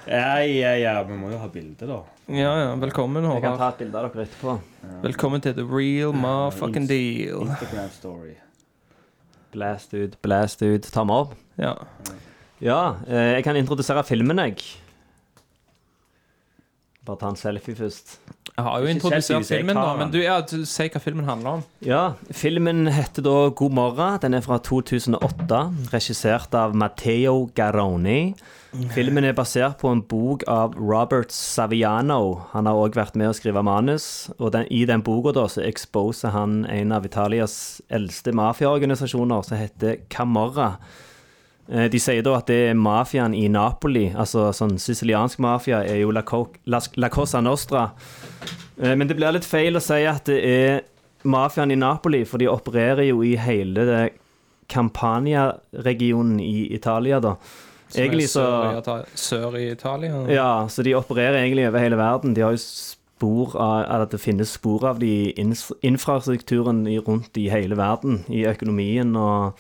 Ja, 0.08 0.38
ja, 0.39 0.70
ja, 0.79 0.91
vi 1.03 1.17
må 1.20 1.34
jo 1.34 1.38
ha 1.41 1.50
bilde, 1.51 1.84
da. 1.84 1.98
Ja, 2.32 2.51
ja. 2.62 2.67
Velkommen, 2.79 3.25
Jeg 3.27 3.41
kan 3.44 3.58
ta 3.60 3.67
et 3.74 3.82
bilde 3.82 4.00
av 4.00 4.06
dere 4.08 4.24
etterpå. 4.24 4.53
Velkommen 5.03 5.44
til 5.44 5.51
The 5.58 5.65
Real 5.67 6.13
Motherfucking 6.15 6.88
Deal. 6.88 7.44
Instagram 7.44 7.89
story. 7.91 8.38
Blast 9.51 9.91
ut, 10.00 10.15
blast 10.24 10.63
ut. 10.63 10.88
Ta 10.96 11.03
meg 11.03 11.25
opp. 11.25 11.36
Ja. 11.60 11.74
Ja, 12.63 12.79
eh, 13.03 13.34
jeg 13.36 13.44
kan 13.50 13.60
introdusere 13.60 14.06
filmen, 14.08 14.39
jeg. 14.46 14.63
Bare 17.07 17.21
ta 17.21 17.29
en 17.31 17.39
selfie 17.39 17.75
først. 17.77 18.17
Jeg 18.57 18.65
har 18.65 18.81
jo 18.81 18.89
introdusert 18.91 19.45
filmen, 19.47 19.77
da, 19.77 19.93
men 19.95 20.09
du, 20.11 20.17
ja, 20.19 20.39
du 20.43 20.65
sier 20.67 20.89
hva 20.91 20.99
filmen 20.99 21.27
handler 21.29 21.59
om. 21.59 21.65
Ja, 21.85 22.01
filmen 22.35 22.89
heter 22.91 23.23
da 23.23 23.35
God 23.55 23.75
morgen. 23.77 24.17
Den 24.23 24.35
er 24.35 24.43
fra 24.43 24.57
2008, 24.65 25.61
regissert 25.93 26.57
av 26.57 26.75
Matteo 26.75 27.45
Garoni. 27.55 28.33
Filmen 28.91 29.23
er 29.23 29.37
basert 29.37 29.77
på 29.79 29.89
en 29.93 30.01
bok 30.03 30.43
av 30.51 30.75
Robert 30.75 31.31
Saviano. 31.31 32.47
Han 32.51 32.67
har 32.67 32.81
òg 32.81 32.97
vært 32.97 33.15
med 33.17 33.31
å 33.31 33.35
skrive 33.37 33.63
manus, 33.65 34.27
og 34.37 34.51
den, 34.57 34.67
i 34.73 34.83
den 34.89 35.05
boka 35.05 35.47
exposer 35.63 36.35
han 36.35 36.65
en 36.65 36.91
av 36.91 37.07
Italias 37.07 37.79
eldste 37.87 38.35
mafiaorganisasjoner, 38.35 39.47
som 39.47 39.61
heter 39.61 40.01
Camorra. 40.11 40.75
Eh, 41.69 41.88
De 41.91 42.00
sier 42.00 42.24
da 42.24 42.38
at 42.38 42.47
det 42.47 42.59
er 42.69 42.77
mafiaen 42.79 43.36
i 43.36 43.47
Napoli, 43.51 44.07
altså 44.15 44.50
sånn 44.55 44.77
siciliansk 44.79 45.39
mafia, 45.43 45.81
er 45.83 46.01
jo 46.01 46.12
La, 46.15 46.24
La, 46.65 46.79
La 46.95 47.09
Cosa 47.09 47.41
Nostra. 47.41 47.89
Eh, 48.81 48.95
Men 48.95 49.07
det 49.07 49.17
blir 49.17 49.31
litt 49.36 49.45
feil 49.47 49.75
å 49.75 49.83
si 49.83 50.05
at 50.05 50.25
det 50.25 50.39
er 50.43 50.81
mafiaen 51.27 51.71
i 51.71 51.75
Napoli, 51.79 52.24
for 52.25 52.38
de 52.38 52.47
opererer 52.47 53.09
jo 53.09 53.21
i 53.24 53.36
hele 53.36 53.86
det 53.86 54.01
Campania-regionen 54.67 56.39
i 56.39 56.74
Italia, 56.75 57.19
da. 57.19 57.36
Som 57.89 58.01
Egentlig 58.03 58.27
så 58.27 58.43
sør 59.15 59.55
i 59.55 59.71
Italia. 59.71 60.25
Ja, 60.27 60.67
så 60.67 60.83
de 60.83 60.95
opererer 60.95 61.39
egentlig 61.39 61.67
over 61.69 61.79
hele 61.79 61.95
verden. 61.95 62.33
De 62.36 62.41
har 62.43 62.51
jo 62.51 62.59
spor 62.59 63.55
av 63.55 63.86
Eller 63.88 64.05
det 64.12 64.19
finnes 64.19 64.51
spor 64.51 64.83
av 64.86 65.00
de 65.00 65.07
i 65.31 65.33
infrastrukturen 65.88 66.83
rundt 67.07 67.38
i 67.38 67.47
hele 67.50 67.75
verden, 67.75 68.25
i 68.29 68.43
økonomien 68.45 69.15
og 69.15 69.55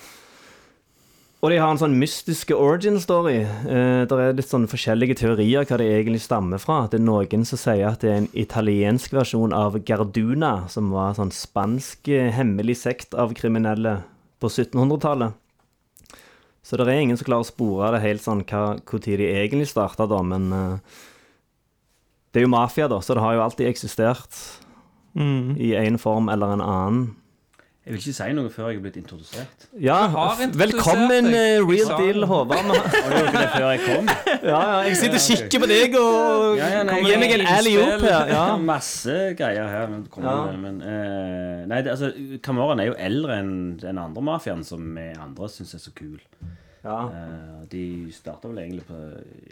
og 1.41 1.51
de 1.53 1.59
har 1.61 1.69
en 1.69 1.79
sånn 1.79 1.97
mystiske 1.99 2.55
origin 2.57 2.97
story. 3.01 3.43
Eh, 3.45 4.03
det 4.09 4.17
er 4.17 4.37
litt 4.37 4.49
sånn 4.49 4.67
forskjellige 4.69 5.19
teorier 5.21 5.67
hva 5.69 5.77
det 5.77 5.87
egentlig 5.91 6.23
stammer 6.23 6.61
fra. 6.61 6.87
Det 6.89 6.97
er 6.97 7.05
noen 7.05 7.45
som 7.45 7.61
sier 7.61 7.91
at 7.91 8.01
det 8.01 8.09
er 8.11 8.21
en 8.23 8.29
italiensk 8.33 9.13
versjon 9.13 9.53
av 9.53 9.77
Garduna, 9.85 10.67
som 10.73 10.89
var 10.95 11.11
en 11.11 11.19
sånn 11.21 11.35
spansk 11.35 12.09
eh, 12.09 12.31
hemmelig 12.33 12.79
sekt 12.81 13.13
av 13.13 13.35
kriminelle 13.37 13.99
på 14.41 14.49
1700-tallet. 14.49 15.37
Så 16.65 16.75
det 16.75 16.89
er 16.89 16.99
ingen 16.99 17.19
som 17.19 17.29
klarer 17.29 17.45
å 17.45 17.47
spore 17.47 17.93
det 17.95 18.03
helt 18.03 18.25
sånn 18.25 18.41
hva 18.43 18.63
når 18.81 19.03
de 19.05 19.29
egentlig 19.29 19.69
starta, 19.69 20.09
da, 20.09 20.23
men 20.25 20.49
eh, 20.51 20.95
det 22.33 22.41
er 22.41 22.47
jo 22.47 22.55
mafia, 22.55 22.89
da, 22.91 22.97
så 22.99 23.15
det 23.15 23.23
har 23.23 23.37
jo 23.37 23.45
alltid 23.45 23.69
eksistert 23.69 24.41
Mm. 25.17 25.57
i 25.57 25.73
en 25.75 25.97
form 25.97 26.29
eller 26.29 26.53
en 26.53 26.61
annen. 26.61 27.15
Jeg 27.87 27.93
vil 27.95 28.01
ikke 28.01 28.13
si 28.17 28.25
noe 28.35 28.49
før 28.51 28.65
jeg 28.67 28.77
er 28.77 28.81
blitt 28.83 28.97
introdusert. 28.99 29.61
Ja, 29.79 29.97
introdusert 30.11 30.57
velkommen, 30.59 31.29
deg. 31.31 31.37
eh, 31.39 31.61
real 31.63 31.91
deal. 32.01 32.25
Håvard. 32.27 32.65
Har 32.67 33.13
du 33.13 33.19
ikke 33.21 33.37
det 33.37 33.51
før 33.53 33.67
jeg 33.71 33.79
kom? 33.85 34.09
Ja, 34.47 34.57
ja, 34.59 34.73
jeg 34.89 34.97
sitter 34.99 35.15
og 35.15 35.23
kikker 35.23 35.63
på 35.63 35.69
deg 35.71 35.95
og 36.01 36.57
Ja, 36.59 36.67
ja, 36.73 36.81
nei, 36.89 36.97
meg 37.23 37.33
en 37.37 37.45
alley 37.47 37.77
opp 37.79 38.03
her. 38.03 38.33
Ja. 38.33 38.43
Masse 38.59 39.15
greier 39.39 39.71
her. 39.71 39.87
Men, 39.93 40.03
Ja. 40.19 40.35
men 40.65 40.81
uh, 40.83 41.63
Nei, 41.71 41.79
det, 41.87 41.93
altså, 41.95 42.11
Camorraen 42.43 42.83
er 42.83 42.91
jo 42.91 42.97
eldre 43.07 43.39
enn 43.39 43.55
den 43.79 44.03
andre 44.03 44.25
mafiaen 44.33 44.67
som 44.67 44.83
vi 44.99 45.07
andre 45.15 45.49
syns 45.55 45.73
er 45.79 45.85
så 45.87 45.95
kul. 45.95 46.19
Ja. 46.83 46.99
Uh, 47.07 47.63
de 47.71 47.85
starta 48.15 48.51
vel 48.51 48.65
egentlig 48.65 48.83
på 48.91 48.99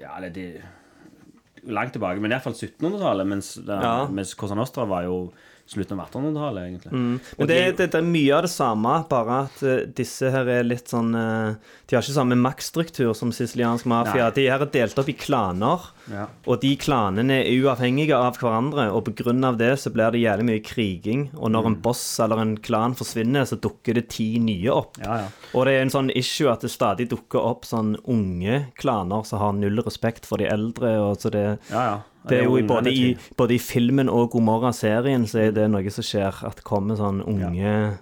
Ja, 0.03 0.19
det, 0.27 0.33
de, 0.35 1.71
langt 1.71 1.95
tilbake, 1.95 2.19
men 2.19 2.35
iallfall 2.35 2.53
1700-tallet. 2.59 3.31
Mens, 3.31 3.55
Ja. 3.63 3.95
mens 4.11 4.35
Cosa 4.35 4.59
Nostra 4.59 4.83
var 4.91 5.07
jo 5.07 5.31
slutten 5.67 5.99
av 5.99 6.07
1800-tallet, 6.11 6.63
egentlig. 6.69 6.91
Men 6.93 7.47
det, 7.49 7.55
det, 7.77 7.87
det 7.91 7.97
er 7.97 8.05
mye 8.05 8.35
av 8.37 8.43
det 8.45 8.51
samme, 8.53 8.91
bare 9.09 9.37
at 9.47 9.63
eh, 9.65 9.79
disse 9.97 10.29
her 10.29 10.45
er 10.59 10.63
litt 10.67 10.91
sånn 10.91 11.09
eh, 11.17 11.55
De 11.89 11.95
har 11.97 12.05
ikke 12.05 12.13
samme 12.19 12.37
maktstruktur 12.37 13.13
som 13.17 13.31
siciliansk 13.33 13.87
mafia. 13.89 14.27
Nei. 14.27 14.35
De 14.37 14.45
her 14.49 14.61
er 14.61 14.69
delt 14.73 15.01
opp 15.01 15.09
i 15.09 15.15
klaner. 15.17 15.87
Ja. 16.11 16.27
Og 16.45 16.61
de 16.61 16.75
klanene 16.77 17.39
er 17.41 17.49
uavhengige 17.63 18.13
av 18.17 18.37
hverandre, 18.37 18.87
og 18.93 19.07
pga. 19.09 19.33
det 19.57 19.71
så 19.81 19.89
blir 19.93 20.11
det 20.13 20.21
jævlig 20.21 20.45
mye 20.51 20.63
kriging. 20.65 21.27
Og 21.35 21.49
når 21.51 21.65
Mm. 21.65 21.71
en 21.73 21.81
boss 21.81 22.19
eller 22.19 22.37
en 22.45 22.57
klan 22.57 22.93
forsvinner, 22.93 23.45
så 23.49 23.57
dukker 23.57 23.95
det 23.97 24.07
ti 24.09 24.37
nye 24.39 24.69
opp. 24.69 24.97
Ja, 25.01 25.17
ja. 25.23 25.27
Og 25.55 25.65
det 25.65 25.73
er 25.79 25.81
en 25.81 25.89
sånn 25.89 26.11
issue 26.15 26.51
at 26.51 26.61
det 26.61 26.69
stadig 26.69 27.09
dukker 27.09 27.41
opp 27.41 27.65
sånn 27.65 27.95
unge 28.05 28.67
klaner 28.77 29.25
som 29.25 29.39
har 29.39 29.53
null 29.53 29.81
respekt 29.81 30.25
for 30.29 30.37
de 30.37 30.45
eldre. 30.45 30.93
Og 31.01 31.17
så 31.17 31.31
det, 31.33 31.47
ja, 31.71 31.81
ja. 31.89 32.01
Det 32.27 32.39
er 32.39 32.43
jo 32.47 32.57
både, 32.67 32.91
i, 32.93 33.17
både 33.37 33.55
i 33.55 33.59
filmen 33.61 34.09
og 34.09 34.31
God 34.31 34.41
morgen-serien 34.47 35.25
så 35.29 35.39
er 35.47 35.51
det 35.55 35.67
noe 35.71 35.89
som 35.93 36.03
skjer, 36.03 36.43
at 36.47 36.63
kommer 36.63 36.95
sånn 36.99 37.21
unge 37.25 37.97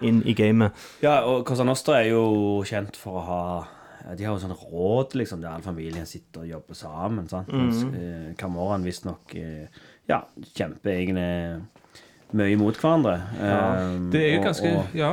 inn 0.00 0.22
i 0.30 0.34
gamet. 0.38 0.72
Ja, 1.02 1.24
og 1.26 1.44
Cosa 1.48 1.64
Nostra 1.66 2.00
er 2.02 2.12
jo 2.12 2.62
kjent 2.68 2.96
for 2.96 3.18
å 3.18 3.24
ha 3.26 3.42
De 4.14 4.24
har 4.24 4.36
jo 4.36 4.40
sånn 4.40 4.54
råd, 4.56 5.16
liksom, 5.18 5.40
der 5.42 5.50
all 5.56 5.64
familien 5.64 6.06
sitter 6.06 6.44
og 6.46 6.48
jobber 6.48 6.74
sammen. 6.78 7.26
Sant? 7.28 7.50
Mens 7.52 7.82
eh, 7.92 8.30
Camorraen 8.40 8.86
visstnok 8.86 9.34
eh, 9.36 9.66
ja, 10.08 10.22
kjemper 10.56 10.94
egentlig 10.94 11.26
mye 12.38 12.56
mot 12.60 12.76
hverandre. 12.78 13.16
Eh, 13.36 13.98
Det 14.14 14.22
er 14.22 14.32
jo 14.32 14.38
og- 14.38 14.46
ganske 14.46 14.70
og, 14.78 14.94
Ja. 14.96 15.10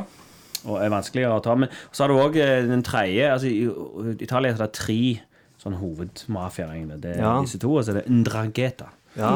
og 0.65 0.77
er 0.83 0.89
vanskeligere 0.93 1.35
å 1.39 1.43
ta. 1.43 1.55
Men 1.55 1.69
så 1.91 2.03
har 2.05 2.07
du 2.13 2.21
òg 2.21 2.33
den 2.69 2.83
tredje 2.83 3.31
altså, 3.33 3.47
I 3.51 4.23
Italia 4.23 4.51
er 4.53 4.57
det 4.63 4.71
tre 4.73 5.19
sånne 5.65 5.79
hovedmafiaer. 5.81 6.99
Det 7.01 7.15
er 7.17 7.21
Ja. 7.21 7.41
disse 7.41 7.59
to, 7.59 7.73
og 7.75 7.83
så 7.83 7.89
er 7.95 8.01
det 8.01 8.07
Ndrageta. 8.09 8.87
Ja, 9.17 9.29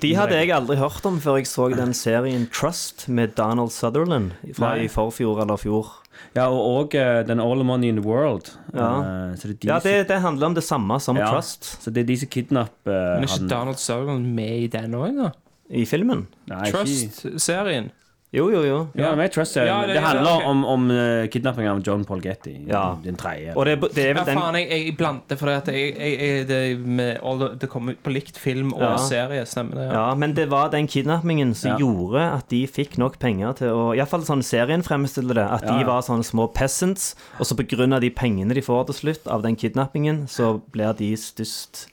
de, 0.00 0.14
hadde 0.14 0.30
jeg 0.38 0.50
aldri 0.54 0.76
hørt 0.78 1.04
om 1.04 1.16
før 1.18 1.38
jeg 1.40 1.46
så 1.50 1.64
den 1.74 1.90
serien 1.92 2.46
Trust 2.54 3.08
med 3.08 3.34
Donald 3.34 3.72
Sutherland 3.74 4.30
fra 4.54 4.76
Nei. 4.76 4.84
i 4.84 4.88
forfjor 4.88 5.40
eller 5.42 5.56
fjor. 5.58 5.88
Ja, 6.36 6.44
og 6.48 6.60
og 6.84 6.94
eh, 6.94 7.24
den 7.26 7.40
All 7.40 7.56
the 7.58 7.64
Money 7.64 7.88
in 7.88 7.96
the 7.96 8.04
World. 8.06 8.52
Ja. 8.72 9.00
Eh, 9.30 9.34
så 9.34 9.48
det 9.48 9.50
er 9.50 9.58
de 9.58 9.68
Ja, 9.68 9.78
det, 9.80 10.08
det 10.08 10.20
handler 10.20 10.46
om 10.46 10.54
det 10.54 10.62
samme 10.62 11.00
som 11.00 11.16
Ja. 11.16 11.32
Trust 11.32 11.64
Så 11.82 11.90
det 11.92 12.02
er 12.02 12.06
de 12.06 12.16
som 12.16 12.28
kidnapper 12.28 13.18
Men 13.18 13.22
er 13.22 13.26
ikke 13.26 13.38
han 13.40 13.48
Donald 13.48 13.76
Sutherland 13.78 14.24
med 14.34 14.62
i 14.62 14.66
den 14.68 14.92
òg, 14.94 15.16
da? 15.16 15.32
i 15.70 15.84
filmen. 15.84 16.26
Trust-serien. 16.48 17.90
Jo, 18.30 18.50
jo, 18.52 18.60
jo. 18.60 18.78
Ja, 18.92 19.14
med 19.16 19.32
Trust 19.32 19.56
Ja, 19.56 19.62
ja, 19.64 19.76
det- 19.86 19.86
det, 19.86 19.94
ja, 19.94 20.00
handler 20.02 20.34
ok. 20.36 20.46
om, 20.46 20.64
om 20.64 20.90
uh, 20.90 21.26
kidnappingen 21.32 21.70
av 21.72 21.78
John 21.86 22.04
Paul 22.04 22.20
Getty. 22.20 22.58
Ja. 22.68 22.98
Den 23.02 23.16
tredje. 23.16 23.54
Og 23.56 23.64
det, 23.64 23.80
det 23.94 24.04
er 24.04 24.08
Ja, 24.08 24.14
vel 24.18 24.26
den 24.26 24.38
faen, 24.38 24.54
jeg, 24.60 24.68
jeg 24.68 24.96
blander 24.98 25.36
fordi 25.40 25.52
at 25.56 25.66
jeg, 25.72 25.94
jeg, 25.96 26.18
jeg, 26.20 26.48
det, 26.48 26.78
med, 26.84 27.20
det 27.60 27.70
kommer 27.72 27.96
på 28.04 28.12
likt 28.12 28.36
film 28.36 28.74
og 28.74 28.82
Ja. 28.84 28.96
serie, 29.00 29.46
stemmer 29.48 29.80
det? 29.80 29.88
Ja, 29.96 30.14
men 30.14 30.34
det 30.36 30.50
var 30.50 30.68
den 30.68 30.86
kidnappingen 30.86 31.54
som 31.56 31.70
Ja. 31.70 31.78
gjorde 31.78 32.20
at 32.36 32.48
de 32.52 32.66
fikk 32.66 32.98
nok 32.98 33.18
penger 33.18 33.52
til 33.62 33.68
å 33.72 33.94
Iallfall 33.96 34.20
sånn 34.28 34.42
serien 34.44 34.82
fremstiller 34.84 35.34
det. 35.34 35.48
At 35.50 35.62
Ja, 35.64 35.78
de 35.78 35.84
var 35.88 36.02
sånne 36.04 36.24
små 36.24 36.52
peasants, 36.52 37.14
og 37.40 37.46
så 37.46 37.56
pga. 37.56 37.98
de 38.00 38.10
pengene 38.10 38.52
de 38.52 38.60
får 38.60 38.86
til 38.92 38.94
slutt 38.94 39.26
av 39.26 39.40
den 39.42 39.56
kidnappingen, 39.56 40.26
så 40.28 40.60
blir 40.70 40.92
de 40.94 41.14
størst 41.16 41.86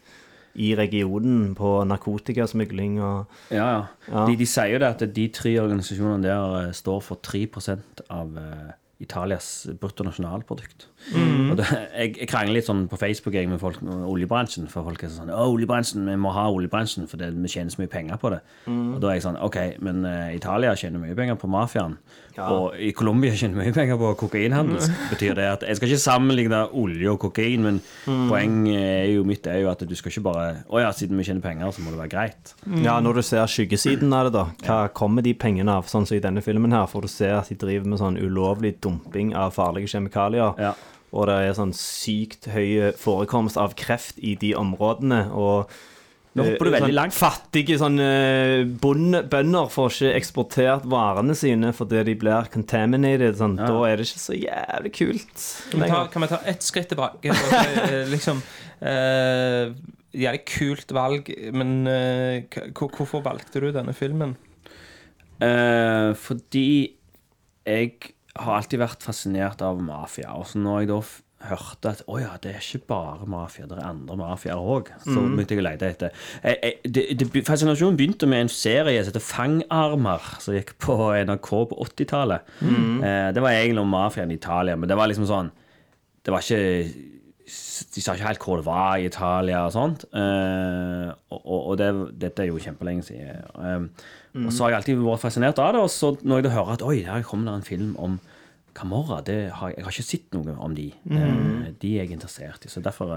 i 0.55 0.71
regionen 0.77 1.53
på 1.57 1.77
narkotikasmugling 1.87 2.97
og 3.03 3.37
Ja, 3.51 3.67
ja. 3.67 3.83
Ja. 4.07 4.25
De, 4.29 4.37
de 4.39 4.47
sier 4.49 4.75
jo 4.75 4.81
det 4.83 4.91
at 4.93 5.05
de 5.15 5.27
tre 5.35 5.53
organisasjonene 5.61 6.23
der 6.25 6.57
eh, 6.61 6.73
står 6.75 7.03
for 7.03 7.21
3 7.23 7.45
av 8.09 8.37
eh, 8.39 8.73
Italias 9.03 9.67
bruttonasjonalprodukt. 9.81 10.87
Mm. 11.13 11.51
Det, 11.55 11.65
jeg, 11.69 12.15
jeg 12.17 12.27
krangler 12.31 12.57
litt 12.57 12.65
sånn 12.65 12.85
på 12.89 12.97
Facebook 12.97 13.35
jeg, 13.37 13.47
med 13.47 13.59
folk 13.61 13.77
med 13.85 14.05
oljebransjen, 14.09 14.65
for 14.71 14.83
folk 14.87 15.03
er 15.05 15.11
sånn 15.13 15.29
Å, 15.29 15.43
oljebransjen, 15.53 16.01
vi 16.09 16.15
må 16.17 16.31
ha 16.33 16.47
oljebransjen, 16.49 17.05
for 17.11 17.21
det, 17.21 17.29
vi 17.35 17.51
tjener 17.51 17.69
så 17.69 17.81
mye 17.83 17.91
penger 17.91 18.17
på 18.21 18.31
det. 18.33 18.39
Mm. 18.65 18.95
Og 18.95 19.01
da 19.03 19.11
er 19.11 19.19
jeg 19.19 19.25
sånn 19.27 19.37
OK, 19.45 19.57
men 19.85 20.01
uh, 20.07 20.31
Italia 20.33 20.73
tjener 20.75 21.03
mye 21.03 21.15
penger 21.17 21.37
på 21.37 21.49
mafiaen. 21.53 21.97
Ja. 22.35 22.49
Og 22.51 22.73
i 22.81 22.89
Colombia 22.97 23.35
tjener 23.39 23.61
mye 23.61 23.75
penger 23.75 23.99
på 24.01 24.09
kokainhandel. 24.25 24.81
Betyr 25.13 25.37
det 25.37 25.45
at 25.53 25.61
Jeg 25.69 25.77
skal 25.79 25.91
ikke 25.93 26.01
sammenligne 26.03 26.63
olje 26.73 27.11
og 27.13 27.21
kokain, 27.27 27.61
men 27.69 27.81
Mm. 28.05 28.27
poenget 28.29 28.81
er 28.85 29.07
jo 29.15 29.23
mitt 29.25 29.47
er 29.49 29.59
jo 29.63 29.69
at 29.71 29.79
du 29.87 29.93
skal 29.97 30.11
ikke 30.11 30.21
bare 30.27 30.43
Å 30.69 30.81
ja, 30.83 30.91
siden 30.93 31.17
vi 31.17 31.23
tjener 31.25 31.41
penger, 31.41 31.71
så 31.73 31.81
må 31.81 31.89
det 31.93 31.97
være 32.03 32.11
greit. 32.11 32.51
Ja, 32.83 32.99
når 33.01 33.17
du 33.19 33.21
ser 33.25 33.45
skyggesiden 33.49 34.13
av 34.13 34.27
det, 34.27 34.33
da, 34.35 34.43
hva 34.65 34.77
kommer 34.93 35.25
de 35.25 35.33
pengene 35.33 35.73
av? 35.79 35.87
Sånn 35.89 36.05
som 36.05 36.17
i 36.17 36.21
denne 36.21 36.43
filmen 36.45 36.73
her, 36.75 36.85
får 36.91 37.05
du 37.07 37.11
se 37.11 37.29
at 37.33 37.49
de 37.49 37.57
driver 37.61 37.87
med 37.89 38.01
sånn 38.01 38.19
ulovlig 38.21 38.75
dumping 38.83 39.33
av 39.37 39.53
farlige 39.57 39.89
kjemikalier. 39.95 40.53
Ja. 40.61 40.73
Og 41.13 41.27
det 41.29 41.35
er 41.41 41.57
sånn 41.57 41.73
sykt 41.77 42.49
høy 42.51 42.93
forekomst 42.99 43.59
av 43.61 43.75
kreft 43.79 44.17
i 44.19 44.33
de 44.39 44.53
områdene. 44.57 45.27
Og 45.31 45.69
Nå 46.35 46.43
hopper 46.43 46.67
du 46.67 46.69
eh, 46.69 46.73
veldig 46.75 46.89
sånn 46.89 46.97
langt. 46.97 47.15
Fattige 47.15 47.77
sånne 47.79 48.07
bonde, 48.83 49.21
bønder 49.31 49.69
får 49.71 49.93
ikke 49.93 50.15
eksportert 50.19 50.87
varene 50.91 51.35
sine 51.39 51.71
fordi 51.75 52.03
de 52.09 52.15
blir 52.19 52.49
contaminated. 52.51 53.37
Sånn. 53.39 53.55
Ja. 53.61 53.69
Da 53.71 53.85
er 53.87 54.01
det 54.01 54.09
ikke 54.09 54.23
så 54.25 54.35
jævlig 54.35 54.93
kult. 54.97 55.45
Kan 55.71 55.85
vi 55.85 55.91
ta, 55.93 56.01
kan 56.11 56.25
vi 56.25 56.31
ta 56.33 56.41
ett 56.51 56.65
skritt 56.67 56.91
tilbake? 56.91 57.31
Og 57.35 57.55
eh, 57.85 58.01
liksom 58.11 58.41
eh, 58.81 59.75
Jævlig 60.15 60.45
kult 60.47 60.91
valg, 60.95 61.29
men 61.51 61.71
eh, 61.91 62.59
hvorfor 62.71 63.19
valgte 63.23 63.59
du 63.59 63.65
denne 63.75 63.91
filmen? 63.95 64.37
Eh, 65.43 66.11
fordi 66.15 66.67
jeg 67.67 68.14
har 68.35 68.57
alltid 68.57 68.81
vært 68.81 69.05
fascinert 69.05 69.61
av 69.63 69.79
mafia. 69.83 70.33
Og 70.35 70.49
så 70.49 70.59
når 70.61 70.83
jeg 70.83 70.91
da 70.91 70.99
hørte 71.45 71.91
at 71.91 72.01
å 72.09 72.17
ja, 72.17 72.33
det 72.41 72.55
er 72.55 72.63
ikke 72.63 72.87
bare 72.89 73.27
mafia, 73.29 73.67
det 73.69 73.77
er 73.77 73.87
andre 73.87 74.17
mafiaer 74.17 74.59
òg. 74.75 74.91
Så 75.03 75.21
begynte 75.21 75.55
jeg 75.55 75.61
å 75.61 75.65
lete 75.67 75.89
etter. 75.93 76.21
Jeg, 76.43 76.73
jeg, 76.87 77.17
det, 77.21 77.43
fascinasjonen 77.47 77.99
begynte 77.99 78.29
med 78.29 78.45
en 78.45 78.51
serie 78.51 79.01
som 79.03 79.11
heter 79.11 79.23
Fangarmer, 79.23 80.29
som 80.43 80.55
gikk 80.57 80.75
på 80.81 80.97
NRK 81.27 81.51
på 81.71 81.79
80-tallet. 81.85 82.55
Eh, 82.65 83.27
det 83.35 83.43
var 83.43 83.55
egentlig 83.55 83.83
om 83.83 83.93
mafiaen 83.93 84.33
i 84.33 84.39
Italia, 84.39 84.77
men 84.79 84.89
det 84.89 84.97
var 84.99 85.11
liksom 85.11 85.29
sånn 85.29 85.53
Det 86.25 86.33
var 86.33 86.41
ikke 86.41 87.13
De 87.45 88.01
sa 88.01 88.15
ikke 88.15 88.25
helt 88.25 88.41
hvor 88.45 88.57
det 88.57 88.65
var 88.65 88.95
i 88.97 89.05
Italia 89.05 89.59
og 89.67 89.73
sånt. 89.75 90.05
Eh, 90.17 91.09
og 91.35 91.43
og, 91.55 91.73
det, 91.77 91.89
dette 92.21 92.41
er 92.43 92.47
jo 92.49 92.57
kjempelenge 92.61 93.03
siden. 93.05 93.43
Eh, 93.59 94.07
Og 94.45 94.51
så 94.51 94.63
har 94.65 94.71
jeg 94.73 94.79
alltid 94.81 95.03
vært 95.05 95.21
fascinert 95.21 95.59
av 95.63 95.73
det, 95.75 95.81
og 95.85 95.91
så 95.93 96.09
når 96.27 96.41
jeg 96.43 96.51
hører 96.57 96.73
at 96.73 96.81
oi, 96.83 96.97
her 97.07 97.21
kommer 97.23 97.51
det 97.51 97.53
en 97.61 97.67
film 97.69 97.93
om 98.01 98.17
Camorra, 98.75 99.21
det 99.23 99.37
har, 99.55 99.69
jeg 99.71 99.85
har 99.85 99.93
ikke 99.93 100.03
sett 100.09 100.33
noe 100.35 100.57
om 100.59 100.73
de. 100.75 100.89
Eh, 101.07 101.69
de 101.79 101.93
er 101.95 102.03
jeg 102.03 102.11
interessert 102.17 102.65
i, 102.65 102.71
så 102.73 102.81
derfor 102.83 103.13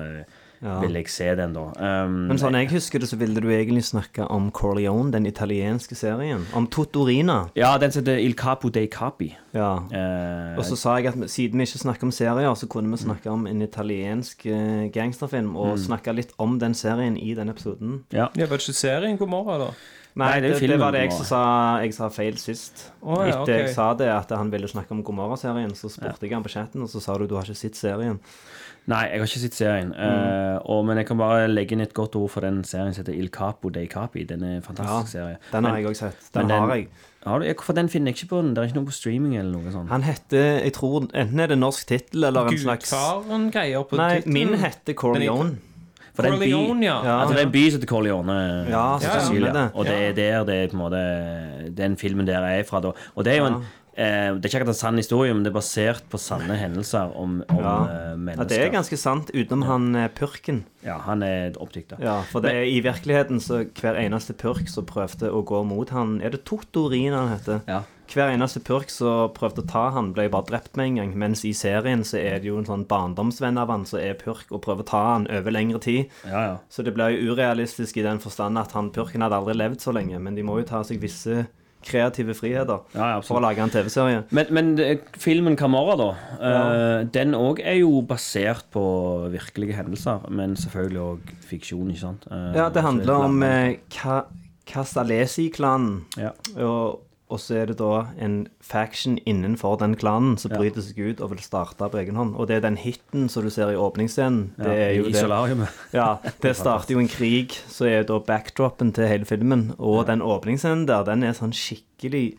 eh, 0.62 0.80
vil 0.82 0.94
jeg 0.98 1.08
se 1.08 1.28
den, 1.38 1.52
da. 1.54 1.64
Um, 2.04 2.28
Men 2.28 2.38
sånn 2.40 2.54
jeg 2.58 2.70
husker 2.72 2.98
det, 3.02 3.08
så 3.10 3.16
ville 3.20 3.40
du 3.40 3.48
egentlig 3.48 3.84
snakke 3.84 4.26
om 4.30 4.50
Corleone, 4.50 5.12
den 5.12 5.26
italienske 5.26 5.94
serien. 5.98 6.46
Om 6.54 6.66
Totorina. 6.66 7.50
ja, 7.56 7.76
den 7.78 7.92
som 7.92 8.02
heter 8.04 8.18
Il 8.18 8.34
Capo 8.34 8.68
dei 8.68 8.86
Capi. 8.86 9.30
Ja. 9.54 9.76
Uh, 9.92 10.58
Og 10.58 10.64
så 10.64 10.76
sa 10.76 10.96
jeg 10.98 11.06
at 11.12 11.30
siden 11.30 11.58
vi 11.58 11.66
ikke 11.68 11.78
snakker 11.84 12.04
om 12.08 12.12
serier, 12.12 12.54
så 12.54 12.66
kunne 12.66 12.90
vi 12.90 13.02
snakke 13.04 13.30
om 13.30 13.46
en 13.46 13.62
italiensk 13.62 14.46
eh, 14.46 14.88
gangsterfilm, 14.94 15.54
og 15.56 15.78
snakke 15.78 16.12
litt 16.12 16.32
om 16.38 16.58
den 16.58 16.74
serien 16.74 17.16
i 17.16 17.34
den 17.34 17.48
episoden. 17.48 18.04
ja. 18.12 18.28
Ja, 18.36 18.46
var 18.46 18.56
det 18.58 18.68
ikke 18.68 18.76
serien 18.76 19.16
God 19.18 19.28
morgen, 19.28 19.60
da? 19.60 19.70
Nei, 20.18 20.40
det 20.40 20.56
det, 20.58 20.68
det 20.68 20.78
var 20.80 20.90
det 20.90 21.04
jeg 21.04 21.12
som 21.12 21.24
sa 21.28 21.40
Jeg 21.84 21.92
sa 21.94 22.08
feil 22.10 22.36
sist. 22.42 22.88
Oh, 23.02 23.20
ja, 23.22 23.42
Etter 23.42 23.60
jeg 23.60 23.74
sa 23.74 23.92
det, 23.94 24.08
at 24.10 24.30
han 24.34 24.50
ville 24.50 24.66
snakke 24.66 24.90
om 24.90 25.02
Gomorra-serien, 25.06 25.70
så 25.78 25.88
spurte 25.92 26.26
jeg 26.26 26.34
han 26.34 26.42
på 26.42 26.50
chatten, 26.50 26.82
og 26.82 26.90
så 26.90 27.00
sa 27.00 27.14
du 27.18 27.26
du 27.30 27.36
har 27.38 27.46
ikke 27.46 27.54
sett 27.54 27.76
serien. 27.78 28.18
Nei, 28.88 29.02
jeg 29.12 29.20
har 29.20 29.26
ikke 29.28 29.40
sett 29.42 29.54
serien. 29.58 29.90
eh, 29.92 30.58
og, 30.64 30.84
men 30.88 30.96
jeg 30.96 31.06
kan 31.10 31.18
bare 31.20 31.46
legge 31.48 31.72
inn 31.76 31.82
et 31.84 31.92
godt 31.92 32.16
ord 32.16 32.30
for 32.32 32.40
den 32.40 32.62
serien 32.64 32.94
som 32.96 33.04
heter 33.04 33.18
Il 33.18 33.28
Capo 33.28 33.68
dei 33.68 33.86
Capi. 33.86 34.24
Den 34.24 34.42
er 34.42 34.54
en 34.56 34.62
fantastisk 34.64 35.14
Ja, 35.14 35.20
serie. 35.20 35.36
Den 35.52 35.64
har 35.64 35.72
Men- 35.74 35.82
jeg 35.82 35.90
òg 35.90 35.96
sett. 35.96 36.30
Den, 36.32 36.48
Den 36.48 36.50
har 36.64 36.74
jeg. 36.74 36.88
Har 37.26 37.38
du, 37.40 37.54
for 37.62 37.72
den 37.76 37.88
finner 37.92 38.12
jeg 38.12 38.16
ikke 38.22 38.28
på 38.30 38.40
den. 38.42 38.54
Det 38.54 38.62
er 38.62 38.66
ikke 38.70 38.78
noe 38.80 38.86
på 38.88 38.92
streaming 38.96 39.36
eller 39.36 39.52
noe 39.58 39.72
sånt. 39.72 39.88
Han 39.90 40.02
heter 40.02 40.62
Jeg 40.64 40.72
tror 40.72 41.08
enten 41.12 41.40
er 41.40 41.46
det 41.52 41.58
norsk 41.58 41.86
tittel 41.86 42.24
eller 42.24 42.46
en 42.48 42.58
slags 42.58 42.90
Gudfaren-greier 42.90 43.82
på 43.90 43.96
Nei, 43.96 44.20
titlen. 44.22 44.32
min 44.32 44.54
heter 44.58 44.94
Corleone. 44.94 45.58
For 46.14 46.22
det 46.22 46.30
er 46.30 46.34
en 46.34 46.40
by- 46.40 46.50
Corleone, 46.50 46.82
ja. 46.84 46.94
Ja. 47.04 47.20
Altså, 47.20 47.34
det 47.34 47.42
er 47.42 47.46
en 47.46 47.52
by 47.52 47.64
som 47.70 47.78
heter 47.80 47.86
Corleone. 47.92 48.66
Ja, 48.70 48.86
på 48.96 49.02
så 49.04 49.52
det. 49.52 49.70
Og 49.74 49.84
det 49.84 49.94
er 49.94 50.12
der 50.16 50.44
det 50.44 50.54
er 50.54 50.68
på 50.68 50.72
en 50.72 50.82
måte 50.82 51.74
Den 51.76 51.96
filmen 51.96 52.26
der 52.26 52.40
er 52.40 52.62
fra, 52.64 52.80
da. 52.80 52.90
Og 53.14 53.24
det 53.24 53.32
er 53.34 53.36
jo 53.38 53.46
en 53.46 53.64
eh, 53.98 54.30
Det 54.38 54.46
er 54.46 54.48
ikke 54.52 54.60
akkurat 54.62 54.74
en 54.76 54.78
sann 54.78 54.96
historie, 55.02 55.34
men 55.34 55.42
det 55.44 55.50
er 55.50 55.58
basert 55.58 56.04
på 56.12 56.20
sanne 56.22 56.56
hendelser 56.60 57.12
om, 57.18 57.42
om 57.50 57.58
Ja. 57.58 57.74
eh, 57.90 58.34
Ja, 58.38 58.44
det 58.44 58.58
er 58.62 58.70
ganske 58.70 58.96
sant, 59.00 59.30
utenom 59.34 59.66
han 59.66 59.90
eh, 59.96 60.08
purken. 60.14 60.62
Ja, 60.86 60.98
han 61.04 61.22
er 61.26 61.52
oppdikta. 61.58 61.98
Ja, 62.00 62.20
for 62.30 62.40
det 62.40 62.52
er 62.54 62.62
i 62.70 62.80
virkeligheten 62.80 63.40
så 63.42 63.64
hver 63.66 63.98
eneste 63.98 64.32
purk 64.38 64.68
som 64.70 64.86
prøvde 64.86 65.28
å 65.34 65.42
gå 65.44 65.64
mot 65.66 65.90
han 65.90 66.20
Er 66.22 66.30
det 66.30 66.44
Totorin 66.46 67.12
han 67.12 67.32
heter? 67.34 67.60
Ja. 67.66 67.82
Hver 68.08 68.30
eneste 68.32 68.62
purk 68.64 68.88
som 68.88 69.28
prøvde 69.36 69.60
å 69.60 69.68
ta 69.68 69.90
han, 69.92 70.12
ble 70.16 70.30
bare 70.32 70.46
drept 70.48 70.76
med 70.80 70.86
en 70.86 70.94
gang. 70.96 71.10
Mens 71.18 71.42
i 71.44 71.50
serien 71.52 72.00
så 72.08 72.16
er 72.16 72.38
det 72.40 72.48
jo 72.48 72.56
en 72.56 72.64
sånn 72.64 72.86
barndomsvenn 72.88 73.58
av 73.60 73.68
han 73.68 73.84
som 73.84 73.98
er 74.00 74.14
purk, 74.16 74.46
og 74.50 74.62
prøver 74.64 74.80
å 74.80 74.88
ta 74.88 75.02
han 75.12 75.26
over 75.28 75.52
lengre 75.52 75.78
tid. 75.84 76.06
Ja, 76.24 76.40
ja. 76.46 76.54
Så 76.72 76.82
det 76.86 76.94
blir 76.96 77.12
jo 77.12 77.34
urealistisk 77.34 77.98
i 78.00 78.06
den 78.06 78.18
forstand 78.22 78.56
at 78.56 78.72
han 78.72 78.88
purken 78.96 79.20
hadde 79.26 79.36
aldri 79.36 79.58
levd 79.60 79.82
så 79.84 79.92
lenge. 79.92 80.16
Men 80.24 80.34
de 80.38 80.42
må 80.46 80.56
jo 80.62 80.64
ta 80.70 80.80
seg 80.88 81.02
visse 81.04 81.46
kreative 81.88 82.34
friheter 82.36 82.82
Ja, 82.94 83.14
ja, 83.14 83.20
for 83.24 83.38
å 83.40 83.42
lage 83.42 83.62
en 83.64 83.72
TV-serie. 83.72 84.24
Men, 84.30 84.46
men 84.54 84.98
filmen 85.18 85.56
'Kamara', 85.56 85.96
da, 85.98 86.08
ja. 86.40 87.02
den 87.04 87.34
òg 87.38 87.60
er 87.64 87.80
jo 87.80 88.02
basert 88.06 88.66
på 88.74 88.84
virkelige 89.32 89.74
hendelser, 89.78 90.28
men 90.30 90.56
selvfølgelig 90.56 91.00
òg 91.00 91.32
fiksjon, 91.48 91.90
ikke 91.90 92.04
sant? 92.04 92.28
Eh, 92.30 92.52
Ja, 92.60 92.68
det 92.68 92.82
handler 92.84 93.14
er 93.14 93.24
om 93.30 93.42
eh, 93.42 93.76
Ka 93.90 94.22
Castalesi-klanen. 94.68 96.04
ja. 96.18 96.30
Og, 96.60 97.00
og 97.28 97.40
så 97.42 97.58
er 97.60 97.70
det 97.70 97.76
da 97.80 98.06
en 98.24 98.36
faction 98.64 99.18
innenfor 99.28 99.76
den 99.82 99.96
klanen 100.00 100.38
som 100.40 100.52
bryter 100.54 100.84
seg 100.84 101.00
ut 101.10 101.22
og 101.24 101.34
vil 101.34 101.42
starte 101.44 101.88
på 101.92 102.00
egen 102.00 102.16
hånd. 102.16 102.34
Og 102.40 102.48
det 102.48 102.58
er 102.58 102.64
den 102.64 102.78
hiten 102.80 103.28
som 103.28 103.44
du 103.44 103.50
ser 103.52 103.72
i 103.72 103.76
åpningsscenen. 103.76 104.54
Det 104.56 104.72
er 104.72 104.94
jo 104.96 105.10
det. 105.12 105.68
Ja, 105.92 106.08
det 106.44 106.54
starter 106.56 106.96
jo 106.96 107.02
en 107.02 107.10
krig, 107.12 107.52
så 107.68 107.90
er 107.90 108.08
da 108.08 108.16
backdropen 108.24 108.94
til 108.96 109.10
hele 109.10 109.28
filmen. 109.28 109.74
Og 109.76 110.06
den 110.08 110.24
åpningsscenen 110.24 110.86
der, 110.88 111.04
den 111.08 111.26
er 111.28 111.36
sånn 111.36 111.52
skikkelig 111.56 112.38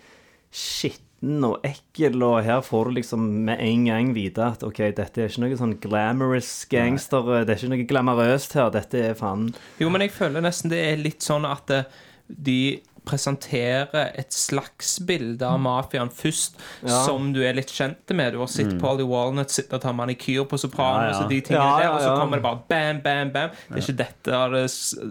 skitten 0.50 1.46
og 1.46 1.62
ekkel, 1.68 2.18
og 2.26 2.42
her 2.48 2.62
får 2.66 2.90
du 2.90 2.98
liksom 2.98 3.30
med 3.46 3.62
en 3.62 3.88
gang 3.92 4.12
vite 4.16 4.42
at 4.56 4.66
OK, 4.66 4.82
dette 4.98 5.22
er 5.22 5.30
ikke 5.30 5.44
noe 5.44 5.58
sånn 5.60 5.78
glamorous 5.84 6.52
gangster, 6.72 7.28
det 7.44 7.54
er 7.54 7.60
ikke 7.60 7.74
noe 7.76 7.90
glamorøst 7.90 8.56
her, 8.58 8.72
dette 8.74 9.04
er 9.12 9.18
faen 9.20 9.50
Jo, 9.82 9.92
men 9.92 10.08
jeg 10.08 10.16
føler 10.16 10.46
nesten 10.46 10.72
det 10.72 10.80
er 10.88 11.02
litt 11.04 11.26
sånn 11.26 11.46
at 11.46 11.76
eh, 11.76 12.00
de 12.30 12.80
presenterer 13.10 14.12
et 14.22 14.34
slags 14.36 14.96
bilde 15.10 15.46
av 15.48 15.58
mafiaen 15.64 16.12
først, 16.14 16.60
Ja. 16.86 17.02
som 17.06 17.32
du 17.34 17.42
er 17.44 17.58
litt 17.58 17.74
kjent 17.74 18.14
med. 18.16 18.34
Du 18.34 18.40
har 18.44 18.48
sett 18.48 18.78
Polly 18.82 19.04
Walnut 19.10 19.50
sitte 19.52 19.76
og 19.80 19.82
ta 19.82 19.92
manikyr 19.96 20.46
på 20.50 20.60
Sopranos 20.62 21.18
Ja, 21.18 21.26
ja. 21.26 21.28
de 21.28 21.42
der, 21.50 21.90
og 21.90 22.00
så 22.06 22.16
kommer 22.20 22.38
det 22.38 22.44
bare 22.46 22.62
bam, 22.70 23.02
bam, 23.06 23.32
bam. 23.36 23.50
Det 23.70 23.78
er 23.78 23.86
ikke 23.88 23.98
dette 24.06 24.42
det 24.54 24.66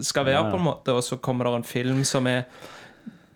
skal 0.07 0.25
være, 0.25 0.49
på 0.51 0.57
en 0.57 0.67
måte. 0.71 0.95
Og 0.95 1.03
så 1.03 1.17
kommer 1.21 1.45
det 1.49 1.55
en 1.59 1.63
film 1.75 2.03
som 2.07 2.27
er 2.27 2.45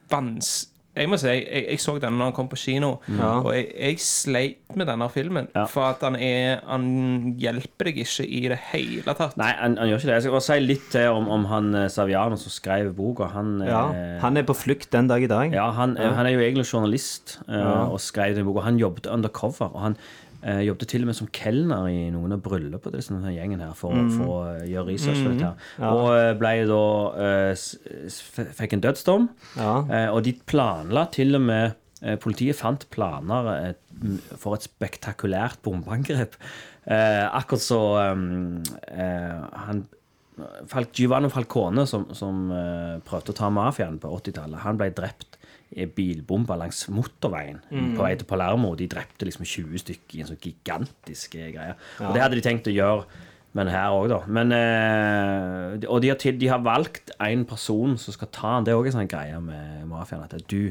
vans... 0.10 0.68
Jeg 0.94 1.10
må 1.10 1.18
si, 1.18 1.26
jeg, 1.28 1.64
jeg 1.72 1.80
så 1.82 1.96
den 1.98 2.14
når 2.20 2.28
han 2.30 2.36
kom 2.38 2.48
på 2.52 2.58
kino, 2.62 2.90
og 3.18 3.48
jeg, 3.56 3.64
jeg 3.80 3.96
sleit 4.04 4.76
med 4.78 4.86
denne 4.90 5.08
filmen. 5.10 5.48
Ja. 5.56 5.64
For 5.70 5.88
at 5.90 6.04
han 6.06 6.14
er 6.22 6.60
Han 6.70 6.84
hjelper 7.42 7.90
deg 7.90 7.98
ikke 8.04 8.26
i 8.28 8.42
det 8.52 8.60
hele 8.72 9.16
tatt. 9.18 9.34
Nei, 9.42 9.50
han, 9.58 9.74
han 9.82 9.90
gjør 9.90 9.98
ikke 10.04 10.10
det. 10.12 10.18
Jeg 10.20 10.26
skal 10.28 10.36
bare 10.36 10.46
si 10.46 10.58
litt 10.62 10.86
til 10.94 11.10
om, 11.18 11.28
om 11.34 11.48
han 11.50 11.72
eh, 11.82 11.88
Saviano 11.94 12.38
som 12.38 12.54
skrev 12.54 12.92
boka. 12.98 13.32
Han, 13.34 13.56
Ja, 13.66 13.84
eh, 13.90 14.20
han 14.22 14.38
er 14.38 14.46
på 14.46 14.54
flukt 14.58 14.92
den 14.94 15.10
dag 15.10 15.26
i 15.26 15.30
dag. 15.32 15.54
Ja, 15.58 15.72
han, 15.78 15.98
eh, 15.98 16.14
han 16.14 16.30
er 16.30 16.36
jo 16.38 16.46
egentlig 16.46 16.68
journalist 16.70 17.40
eh, 17.48 17.58
Ja. 17.58 17.74
og 17.90 17.98
skrev 18.02 18.38
den 18.38 18.46
boka. 18.46 18.66
Han 18.70 18.78
jobbet 18.82 19.10
undercover. 19.10 19.74
Og 19.74 19.82
han 19.88 19.98
eh, 20.44 20.62
jobbet 20.68 20.90
til 20.92 21.04
og 21.04 21.10
med 21.10 21.18
som 21.18 21.30
kelner 21.34 21.88
i 21.92 22.10
noen 22.14 22.36
av 22.36 22.42
bryllupene 22.46 23.00
til 23.02 23.18
denne 23.18 23.34
gjengen 23.36 23.64
her 23.64 23.76
for, 23.78 23.96
for 24.14 24.34
å 24.34 24.40
eh, 24.54 24.66
gjøre 24.72 24.88
research 24.90 25.22
for 25.22 25.34
dette. 25.34 25.54
her 25.78 25.94
Og 25.94 26.10
eh, 26.18 26.34
ble 26.40 26.54
da 26.70 26.84
Fikk 28.58 28.76
en 28.76 28.84
dødsdom. 28.84 29.26
Ja. 29.58 29.74
Og 30.14 30.24
de 30.26 30.36
planla 30.50 31.08
til 31.14 31.38
og 31.38 31.48
med 31.48 31.80
Politiet 32.20 32.58
fant 32.60 32.82
planer 32.92 33.76
for 34.36 34.58
et 34.58 34.66
spektakulært 34.66 35.62
bombeangrep. 35.64 36.34
Akkurat 36.84 37.64
så 37.64 37.80
han 38.04 39.86
Giovanni 40.98 41.30
Falcone, 41.32 41.86
som, 41.88 42.10
som 42.12 42.50
prøvde 43.08 43.32
å 43.32 43.38
ta 43.38 43.48
mafiaen 43.56 44.02
på 44.04 44.12
80-tallet, 44.18 44.66
han 44.66 44.82
ble 44.82 44.90
drept 44.98 45.33
bilbomber 45.96 46.60
langs 46.60 46.82
motorveien 46.94 47.62
på 47.70 48.02
vei 48.04 48.16
til 48.20 48.30
Palermo. 48.30 48.74
De 48.80 48.88
drepte 48.92 49.28
liksom 49.28 49.46
20 49.46 49.84
stykker 49.84 50.18
i 50.18 50.24
en 50.24 50.32
sånn 50.32 50.42
gigantisk 50.42 51.38
greie. 51.38 51.54
greie. 51.56 51.78
Og 52.02 52.16
det 52.16 52.24
hadde 52.24 52.40
de 52.40 52.46
tenkt 52.46 52.70
å 52.70 52.76
gjøre 52.76 53.30
men 53.54 53.70
her 53.70 53.94
òg, 53.94 54.08
da. 54.10 54.20
Men, 54.34 54.52
eh, 54.56 55.84
og 55.86 56.02
de 56.02 56.10
har, 56.10 56.18
til, 56.18 56.40
de 56.42 56.50
har 56.50 56.64
valgt 56.66 57.12
en 57.22 57.44
person 57.46 57.98
som 58.02 58.16
skal 58.16 58.32
ta 58.34 58.56
han. 58.56 58.66
Det 58.66 58.74
er 58.74 58.80
òg 58.80 58.90
en 58.90 58.96
sånn 58.98 59.12
greie 59.12 59.38
med 59.46 59.84
mafiaen. 59.92 60.24
At 60.26 60.34
det 60.34 60.42
er 60.42 60.48
du 60.50 60.64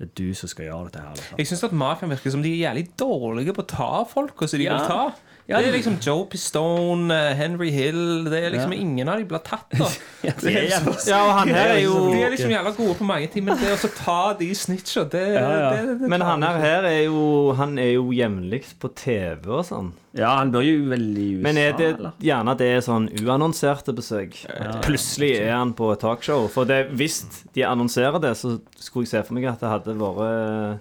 Det 0.00 0.06
er 0.08 0.12
du 0.16 0.30
som 0.34 0.48
skal 0.48 0.64
gjøre 0.70 0.84
dette 0.88 1.00
her. 1.04 1.10
Liksom. 1.12 1.36
Jeg 1.42 1.46
syns 1.50 1.64
at 1.68 1.72
mafiaen 1.76 2.10
virker 2.14 2.32
som 2.32 2.40
de 2.44 2.52
er 2.54 2.62
jævlig 2.70 2.86
dårlige 2.96 3.52
på 3.52 3.60
å 3.66 3.68
ta 3.68 3.90
folk. 4.08 4.32
Og 4.40 4.48
så 4.48 4.56
de 4.56 4.64
Ja. 4.64 4.78
vil 4.78 4.86
ta 4.88 5.02
Ja, 5.50 5.58
Det 5.58 5.66
er 5.68 5.72
liksom 5.72 5.96
Joe 6.00 6.26
Pistone, 6.30 7.10
eh, 7.10 7.34
Henry 7.34 7.70
Hill 7.74 8.24
Det 8.30 8.38
er 8.44 8.50
liksom 8.54 8.72
Ja. 8.72 8.78
ingen 8.80 9.08
av 9.08 9.18
de 9.18 9.24
blir 9.24 9.42
tatt, 9.42 9.66
da. 9.76 9.84
Ja, 10.22 10.32
det 10.40 10.56
er 10.56 11.08
Ja, 11.08 11.24
og 11.26 11.32
han 11.40 11.48
her 11.48 11.68
er 11.74 11.80
jo 11.82 12.12
De 12.12 12.22
er 12.22 12.30
liksom 12.30 12.50
jævla 12.54 12.72
gode 12.76 12.94
på 12.94 13.04
mange 13.04 13.26
ting, 13.32 13.44
men 13.44 13.58
det 13.58 13.72
å 13.76 13.90
ta 13.96 14.32
de 14.38 14.48
snitcha, 14.54 15.04
det, 15.10 15.24
Ja, 15.34 15.50
ja. 15.50 15.70
det, 15.74 15.98
det 16.00 16.08
Men 16.08 16.20
han 16.20 16.42
her, 16.42 16.58
her 16.60 16.84
er 16.84 17.04
jo 17.04 17.52
Han 17.58 17.78
er 17.78 17.92
jo 17.96 18.10
jevnlig 18.12 18.64
på 18.78 18.94
TV 18.94 19.48
og 19.50 19.64
sånn. 19.66 19.92
Ja, 20.18 20.32
han 20.40 20.50
bør 20.50 20.64
jo 20.66 20.88
vel 20.90 21.04
i 21.16 21.26
USA, 21.36 21.42
Men 21.46 21.56
er 21.62 21.72
det 21.78 21.88
eller? 21.94 22.12
gjerne 22.18 22.54
det 22.58 22.66
er 22.66 22.80
sånn 22.82 23.04
uannonserte 23.22 23.92
besøk? 23.94 24.34
Plutselig 24.82 25.36
er 25.38 25.52
han 25.54 25.70
på 25.78 25.92
et 25.94 26.00
talkshow. 26.02 26.48
For 26.50 26.64
det, 26.66 26.88
hvis 26.98 27.20
de 27.54 27.62
annonserer 27.62 28.18
det, 28.20 28.32
så 28.36 28.56
skulle 28.74 29.06
jeg 29.06 29.12
se 29.12 29.22
for 29.28 29.34
meg 29.38 29.46
at 29.52 29.60
det 29.62 29.70
hadde 29.70 29.94
vært 30.00 30.80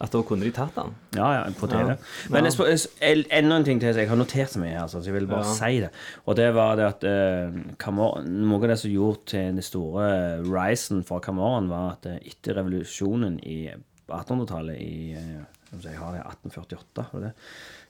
At 0.00 0.12
da 0.14 0.20
kunne 0.22 0.44
de 0.46 0.52
tatt 0.54 0.76
han. 0.78 0.92
Ja, 1.16 1.28
ja, 1.34 1.46
på 1.58 1.66
TV. 1.66 1.88
Ja. 1.88 1.96
Men 2.30 2.44
Ja. 2.44 2.50
jeg 2.50 2.86
jeg- 3.00 3.26
enda 3.32 3.56
en 3.56 3.64
ting 3.64 3.80
til 3.80 3.92
jeg 3.96 4.08
har 4.08 4.16
notert 4.16 4.56
meg 4.56 4.70
her, 4.70 4.82
altså, 4.82 5.00
så 5.02 5.06
jeg 5.06 5.14
vil 5.14 5.26
bare 5.26 5.42
Ja. 5.44 5.54
si 5.54 5.80
det. 5.80 5.90
Og 6.24 6.36
det 6.36 6.54
var 6.54 6.76
det 6.76 6.84
at 6.86 7.02
eh, 7.04 7.50
Noe 7.90 8.54
av 8.54 8.68
det 8.68 8.78
som 8.78 8.90
gjorde 8.92 9.24
til 9.26 9.40
den 9.54 9.62
store 9.62 10.40
risen 10.44 11.02
for 11.04 11.18
Camoran, 11.20 11.68
var 11.68 11.92
at 11.98 12.06
eh, 12.06 12.18
etter 12.24 12.54
revolusjonen 12.54 13.40
i 13.44 13.72
1800-tallet 14.08 14.78
i 14.80 15.14
eh, 15.14 15.44
jeg 15.82 15.96
har 15.98 16.12
det 16.12 16.22
1848, 16.24 17.06
var 17.12 17.20
det 17.20 17.32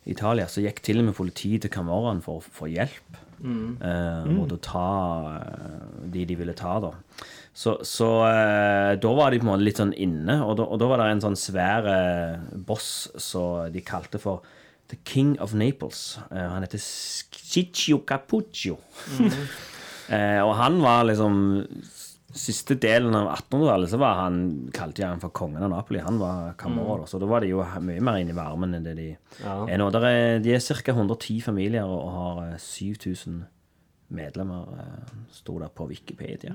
Italia, 0.06 0.46
så 0.48 0.62
gikk 0.64 0.82
til 0.84 1.02
og 1.02 1.08
med 1.08 1.16
politiet 1.18 1.64
til 1.64 1.72
Camoran 1.72 2.22
for 2.24 2.38
å 2.38 2.54
få 2.60 2.70
hjelp. 2.70 3.18
Eh, 3.38 4.30
mot 4.34 4.50
å 4.50 4.58
ta 4.62 4.86
eh, 5.36 6.06
de 6.10 6.24
de 6.26 6.36
ville 6.38 6.54
ta, 6.58 6.78
da. 6.82 6.92
Så, 7.54 7.76
så 7.86 8.08
eh, 8.26 8.94
da 9.02 9.12
var 9.14 9.30
de 9.30 9.40
på 9.40 9.46
en 9.46 9.52
måte 9.52 9.66
litt 9.66 9.80
sånn 9.80 9.94
inne, 9.94 10.40
og 10.44 10.56
da, 10.60 10.66
og 10.66 10.80
da 10.82 10.88
var 10.90 11.02
det 11.02 11.10
en 11.16 11.24
sånn 11.28 11.38
svær 11.38 11.86
eh, 11.90 12.48
boss 12.66 13.08
som 13.18 13.68
de 13.74 13.82
kalte 13.86 14.20
for 14.22 14.46
The 14.88 14.98
King 15.04 15.36
of 15.44 15.54
Naples. 15.58 16.18
Eh, 16.30 16.48
han 16.50 16.64
heter 16.64 16.82
Ciccio 16.82 18.02
Capuccio. 18.08 18.78
eh, 20.14 20.40
og 20.42 20.54
han 20.58 20.80
var 20.82 21.06
liksom 21.10 21.40
Siste 22.38 22.76
delen 22.78 23.14
av 23.18 23.28
1800-tallet 23.34 23.90
så 23.90 23.98
var 23.98 24.20
han 24.22 24.36
kalte 24.74 25.02
jeg 25.02 25.10
han 25.10 25.22
for 25.22 25.34
kongen 25.34 25.64
av 25.66 25.72
Napoli. 25.72 25.98
Han 26.04 26.20
var 26.22 26.52
Camorra, 26.60 27.02
mm. 27.02 27.10
så 27.10 27.18
da 27.18 27.26
var 27.30 27.42
de 27.42 27.50
jo 27.50 27.64
mye 27.82 28.02
mer 28.04 28.20
inne 28.22 28.30
i 28.34 28.36
varmen 28.38 28.76
enn 28.78 28.86
det 28.86 28.94
de 28.98 29.08
er 29.42 29.80
nå. 29.80 29.88
Er, 29.98 30.38
de 30.44 30.54
er 30.54 30.62
ca. 30.62 30.94
110 30.94 31.40
familier 31.48 31.88
og, 31.88 32.04
har 32.14 32.42
eh, 32.52 32.58
7000 32.62 33.40
medlemmer, 34.14 34.70
eh, 34.80 35.10
sto 35.36 35.58
der 35.60 35.68
på 35.68 35.84
Wikipedia. 35.90 36.54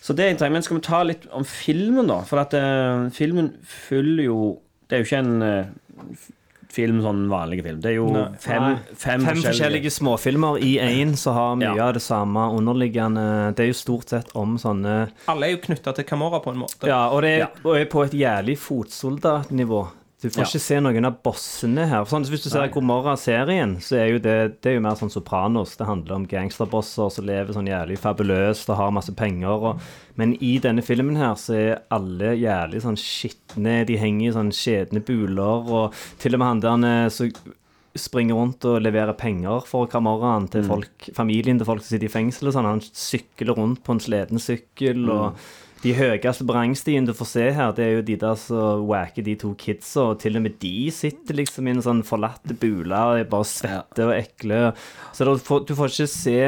Så 0.00 0.14
det 0.16 0.24
er 0.24 0.30
interessant. 0.32 0.54
Men 0.54 0.64
skal 0.64 0.78
vi 0.78 0.86
ta 0.86 1.02
litt 1.04 1.26
om 1.36 1.44
filmen, 1.44 2.06
da? 2.08 2.22
For 2.24 2.40
at 2.40 2.54
uh, 2.56 3.10
filmen 3.12 3.50
følger 3.66 4.30
jo 4.30 4.38
Det 4.86 4.94
er 4.96 5.02
jo 5.02 5.06
ikke 5.10 5.18
en 5.24 5.42
eh, 5.42 5.70
f- 6.14 6.30
film, 6.76 7.00
sånn 7.04 7.24
vanlige 7.32 7.64
film. 7.66 7.80
Det 7.82 7.90
er 7.90 7.96
jo 7.96 8.06
fem, 8.42 8.76
fem, 8.94 9.24
Fem 9.26 9.40
forskjellige 9.42 9.90
småfilmer 9.96 10.60
i 10.62 10.74
én 10.84 11.16
som 11.18 11.34
har 11.38 11.56
mye 11.56 11.74
Ja. 11.76 11.88
av 11.88 11.94
det 11.96 12.02
samme 12.04 12.46
underliggende. 12.54 13.54
Det 13.56 13.64
er 13.66 13.72
jo 13.72 13.78
stort 13.80 14.08
sett 14.12 14.30
om 14.36 14.56
sånne 14.60 15.08
Alle 15.32 15.46
er 15.48 15.56
jo 15.56 15.62
knytta 15.66 15.94
til 15.96 16.04
Camorra 16.04 16.40
på 16.44 16.52
en 16.52 16.60
måte. 16.64 16.86
Ja, 16.86 17.08
og 17.10 17.22
det 17.22 17.30
er, 17.34 17.38
Ja. 17.38 17.48
og 17.64 17.76
er 17.80 17.86
på 17.86 18.04
et 18.04 18.12
jævlig 18.12 18.58
fotsoldatnivå. 18.58 19.86
Du 20.26 20.30
får 20.34 20.42
Ja. 20.42 20.46
ikke 20.50 20.60
se 20.64 20.78
noen 20.82 21.06
av 21.06 21.18
bossene 21.22 21.84
her. 21.86 22.04
Sånn, 22.10 22.24
hvis 22.26 22.42
du 22.42 22.50
ser 22.50 22.66
Gomorra-serien, 22.74 23.76
så 23.78 23.96
er 24.00 24.08
jo 24.10 24.18
det, 24.18 24.60
det 24.60 24.72
er 24.72 24.74
jo 24.80 24.82
mer 24.82 24.96
sånn 24.98 25.12
Sopranos. 25.12 25.76
Det 25.78 25.86
handler 25.86 26.16
om 26.16 26.24
gangsterbosser 26.26 27.12
som 27.14 27.26
lever 27.28 27.54
sånn 27.54 27.68
jævlig 27.70 27.98
fabuløst 28.02 28.68
og 28.72 28.80
har 28.80 28.90
masse 28.96 29.14
penger. 29.14 29.54
Og, 29.70 29.84
men 30.18 30.34
i 30.42 30.56
denne 30.62 30.82
filmen 30.82 31.14
her 31.20 31.36
så 31.38 31.54
er 31.54 31.82
alle 31.94 32.34
jævlig 32.40 32.82
sånn 32.82 32.98
skitne. 32.98 33.84
De 33.86 33.96
henger 34.02 34.32
i 34.32 34.34
sånn 34.34 34.50
skjedne 34.50 35.04
buler, 35.06 35.70
og 35.70 35.94
til 36.18 36.34
og 36.34 36.42
med 36.42 36.48
han 36.48 36.64
der 36.82 37.08
så 37.14 37.30
som 37.30 37.54
springer 37.96 38.34
rundt 38.36 38.64
og 38.68 38.82
leverer 38.84 39.14
penger 39.16 39.62
for 39.64 39.86
Camorraen 39.88 40.50
til 40.52 40.66
folk, 40.68 41.06
familien 41.16 41.56
til 41.56 41.64
folk 41.70 41.80
som 41.80 41.94
sitter 41.94 42.10
i 42.10 42.12
fengsel 42.12 42.50
og 42.50 42.52
sånn. 42.58 42.66
Han 42.68 42.82
sykler 42.84 43.56
rundt 43.56 43.80
på 43.86 43.94
en 43.94 44.02
sleden 44.04 44.42
sykkel, 44.42 45.06
og 45.08 45.38
de 45.86 45.92
høyeste 45.94 46.44
brangstiene 46.48 47.06
du 47.06 47.12
får 47.14 47.28
se 47.30 47.44
her, 47.54 47.70
det 47.76 47.84
er 47.86 47.92
jo 48.00 48.04
de 48.08 48.16
der 48.18 48.38
som 48.40 48.82
wacker 48.90 49.22
de 49.26 49.36
to 49.38 49.52
kidsa, 49.60 50.08
og 50.12 50.18
til 50.22 50.38
og 50.38 50.42
med 50.46 50.56
de 50.62 50.88
sitter 50.94 51.38
liksom 51.38 51.68
i 51.70 51.76
en 51.76 51.84
sånn 51.84 52.02
forlatte 52.06 52.56
bule 52.58 52.90
og 52.96 53.20
er 53.20 53.28
bare 53.30 53.46
svette 53.46 54.08
og 54.08 54.14
ekle. 54.16 54.72
Så 55.14 55.28
du 55.28 55.36
får, 55.46 55.62
du 55.68 55.74
får 55.78 55.92
ikke 55.94 56.08
se 56.10 56.38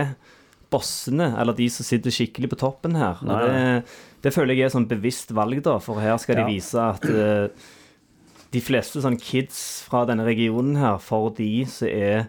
bossene, 0.73 1.31
eller 1.41 1.57
de 1.57 1.69
som 1.73 1.87
sitter 1.87 2.13
skikkelig 2.13 2.51
på 2.53 2.59
toppen 2.61 2.99
her. 2.99 3.23
Det, 3.25 3.85
det 4.27 4.35
føler 4.35 4.59
jeg 4.59 4.67
er 4.69 4.75
sånn 4.75 4.89
bevisst 4.91 5.31
valg, 5.37 5.63
da, 5.65 5.79
for 5.81 6.03
her 6.03 6.19
skal 6.21 6.41
de 6.43 6.45
Ja. 6.45 6.51
vise 6.51 6.83
at 6.83 7.07
uh, 7.09 7.71
de 8.53 8.61
fleste 8.65 9.01
sånn 9.05 9.17
kids 9.21 9.63
fra 9.89 10.03
denne 10.09 10.27
regionen 10.29 10.77
her, 10.81 10.99
for 11.01 11.31
de 11.39 11.63
som 11.71 11.89
er 11.89 12.27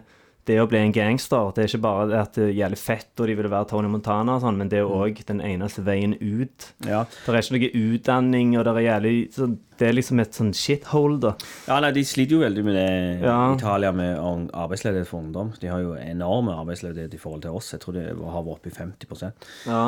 det 0.50 0.58
å 0.62 0.66
bli 0.70 0.80
en 0.82 0.92
gangster 0.94 1.52
Det 1.54 1.62
er 1.64 1.70
ikke 1.70 1.82
bare 1.86 2.20
at 2.24 2.34
det 2.36 2.50
gjelder 2.58 2.80
fett 2.80 3.22
og 3.22 3.30
de 3.30 3.38
vil 3.38 3.48
være 3.52 3.68
Tony 3.70 3.88
Montana, 3.92 4.34
og 4.36 4.42
sånn, 4.44 4.58
men 4.60 4.68
det 4.72 4.80
er 4.82 4.90
òg 4.90 5.22
den 5.28 5.40
eneste 5.46 5.84
veien 5.86 6.16
ut. 6.18 6.70
Ja. 6.88 7.04
Det 7.06 7.30
er 7.32 7.38
ikke 7.44 7.56
noe 7.56 7.70
utdanning, 7.94 8.54
og 8.58 8.66
det 8.66 8.74
er 8.76 8.86
jævlig 8.90 9.16
så 9.36 9.50
Det 9.80 9.88
er 9.88 9.94
liksom 9.96 10.20
et 10.20 10.36
sånn 10.36 10.50
shithole, 10.52 11.16
da. 11.22 11.30
Ja, 11.64 11.78
nei, 11.80 11.88
De 11.96 12.02
sliter 12.04 12.34
jo 12.36 12.40
veldig 12.42 12.64
med 12.66 12.74
det 12.76 13.22
Ja. 13.24 13.36
Italia 13.54 13.92
med 13.96 14.18
arbeidsledighet 14.52 15.08
for 15.08 15.22
ungdom. 15.22 15.54
De 15.60 15.70
har 15.72 15.80
jo 15.80 15.94
enorme 15.96 16.52
arbeidsledighet 16.52 17.14
i 17.16 17.20
forhold 17.22 17.42
til 17.46 17.56
oss. 17.56 17.70
Jeg 17.72 17.80
tror 17.80 17.96
det 17.96 18.04
har 18.12 18.44
vært 18.44 18.58
oppe 18.58 18.68
i 18.68 18.74
50% 18.76 19.48
Ja. 19.70 19.84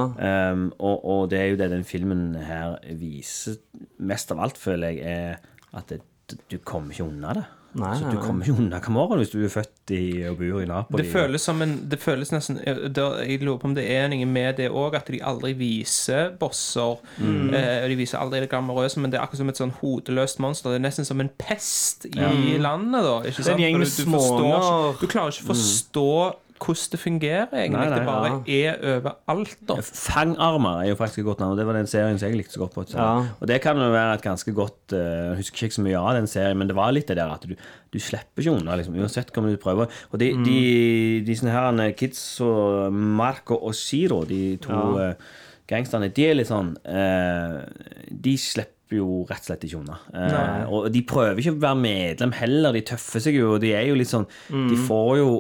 um, 0.53 0.73
og, 0.79 1.05
og 1.05 1.29
det 1.35 1.41
er 1.43 1.51
jo 1.53 1.59
det 1.61 1.69
den 1.75 1.85
filmen 1.85 2.35
her 2.41 2.79
viser 2.97 3.59
mest 4.01 4.33
av 4.33 4.41
alt, 4.47 4.57
føler 4.57 4.97
jeg, 4.97 5.05
er 5.05 5.77
at 5.77 5.89
det, 5.93 6.01
du 6.49 6.57
kommer 6.65 6.95
ikke 6.95 7.09
unna 7.11 7.35
det. 7.37 7.45
Nei, 7.73 7.93
så 7.97 8.11
du 8.13 8.19
kommer 8.21 8.45
ikke 8.45 8.61
unna 8.61 8.79
Camorra 8.85 9.17
hvis 9.17 9.31
du 9.33 9.39
er 9.41 9.53
født 9.53 9.93
i 9.97 10.03
og 10.29 10.37
bor 10.41 10.61
i 10.61 10.67
Napoli. 10.69 11.01
Det 11.01 11.13
føles 11.13 11.47
som 11.49 11.63
en 11.65 11.73
Det 11.89 11.99
føles 12.01 12.33
nesten 12.35 12.59
Jeg 12.61 13.39
lurer 13.41 13.61
på 13.63 13.71
om 13.71 13.77
det 13.77 13.87
er 13.89 14.11
noe 14.13 14.27
med 14.29 14.59
det 14.61 14.69
òg, 14.69 14.97
at 14.99 15.09
de 15.09 15.23
aldri 15.25 15.55
viser 15.57 16.35
bosser. 16.41 17.01
Mm. 17.17 17.55
Eh, 17.57 17.89
de 17.89 17.97
viser 17.97 18.21
aldri 18.21 18.43
det 18.45 18.51
glamorøse, 18.53 19.01
men 19.01 19.13
det 19.13 19.19
er 19.19 19.25
akkurat 19.25 19.41
som 19.41 19.53
et 19.53 19.63
sånn 19.63 19.75
hodeløst 19.81 20.43
monster. 20.45 20.75
Det 20.75 20.83
er 20.83 20.87
nesten 20.87 21.09
som 21.09 21.23
en 21.25 21.33
pest 21.41 22.07
i 22.11 22.59
landet, 22.61 23.01
da. 23.09 23.17
Ikke 23.25 23.41
sant? 23.41 23.55
en 23.57 23.65
gjeng 23.65 23.81
med 23.81 23.89
du, 23.89 23.97
du, 23.97 24.11
forstår 24.13 24.39
småunger. 24.39 25.01
du 25.01 25.07
klarer 25.09 25.33
ikke 25.33 25.47
å 25.47 25.53
forstå 25.55 26.09
hvordan 26.63 26.93
det 26.93 27.01
fungerer, 27.01 27.53
egentlig. 27.53 27.81
Nei, 27.81 27.89
nei, 27.91 27.99
det 27.99 28.07
bare 28.07 28.31
ja. 28.47 28.73
er 28.73 28.97
overalt, 28.97 29.59
da. 29.69 29.77
Fangarmer 29.83 30.83
er 30.83 30.91
jo 30.91 30.99
faktisk 31.01 31.23
et 31.23 31.29
godt 31.29 31.43
navn. 31.43 31.55
og 31.55 31.61
Det 31.61 31.67
var 31.69 31.79
den 31.79 31.91
serien 31.91 32.19
som 32.21 32.29
jeg 32.29 32.39
likte 32.41 32.57
så 32.57 32.63
godt 32.63 32.75
på. 32.77 32.85
Så. 32.89 32.99
Ja. 32.99 33.27
Og 33.41 33.51
det 33.51 33.61
kan 33.65 33.79
jo 33.81 33.91
være 33.93 34.17
et 34.19 34.25
ganske 34.25 34.55
godt 34.57 34.97
eh, 34.97 35.31
Jeg 35.31 35.39
husker 35.43 35.67
ikke 35.67 35.79
så 35.79 35.87
mye 35.87 36.03
av 36.03 36.19
den 36.19 36.29
serien, 36.31 36.59
men 36.59 36.71
det 36.71 36.79
var 36.79 36.93
litt 36.95 37.11
det 37.11 37.19
der 37.21 37.35
at 37.35 37.47
du, 37.49 37.55
du 37.57 38.01
slipper 38.01 38.45
ikke 38.45 38.57
unna, 38.59 38.77
liksom, 38.81 38.99
uansett 38.99 39.33
hva 39.35 39.47
du 39.47 39.57
prøver. 39.63 40.03
Og 40.13 40.21
de, 40.23 40.33
de, 40.47 40.59
de 41.27 41.39
sånne 41.39 41.57
her 41.57 41.83
eh, 41.87 41.97
kids 41.99 42.23
og 42.45 42.93
Marco 42.93 43.59
og 43.59 43.75
Ziro, 43.79 44.23
de 44.29 44.45
to 44.63 44.73
Ja. 44.73 45.13
uh, 45.13 45.41
gangsterne, 45.69 46.11
de 46.13 46.25
er 46.27 46.37
litt 46.37 46.51
sånn 46.51 46.75
uh, 46.85 47.63
De 48.11 48.35
slipper 48.41 48.99
jo 48.99 49.23
rett 49.29 49.41
og 49.45 49.49
slett 49.49 49.63
ikke 49.67 49.79
unna. 49.81 49.99
Eh, 50.13 50.65
og 50.69 50.91
de 50.93 51.01
prøver 51.09 51.39
ikke 51.41 51.55
å 51.55 51.61
være 51.63 51.81
medlem 51.81 52.35
heller. 52.37 52.75
De 52.77 52.83
tøffer 52.93 53.25
seg 53.25 53.39
jo, 53.39 53.55
og 53.55 53.63
de 53.63 53.71
er 53.73 53.87
jo 53.89 53.97
litt 53.97 54.11
sånn 54.11 54.27
De 54.53 54.77
får 54.85 55.15
jo 55.23 55.31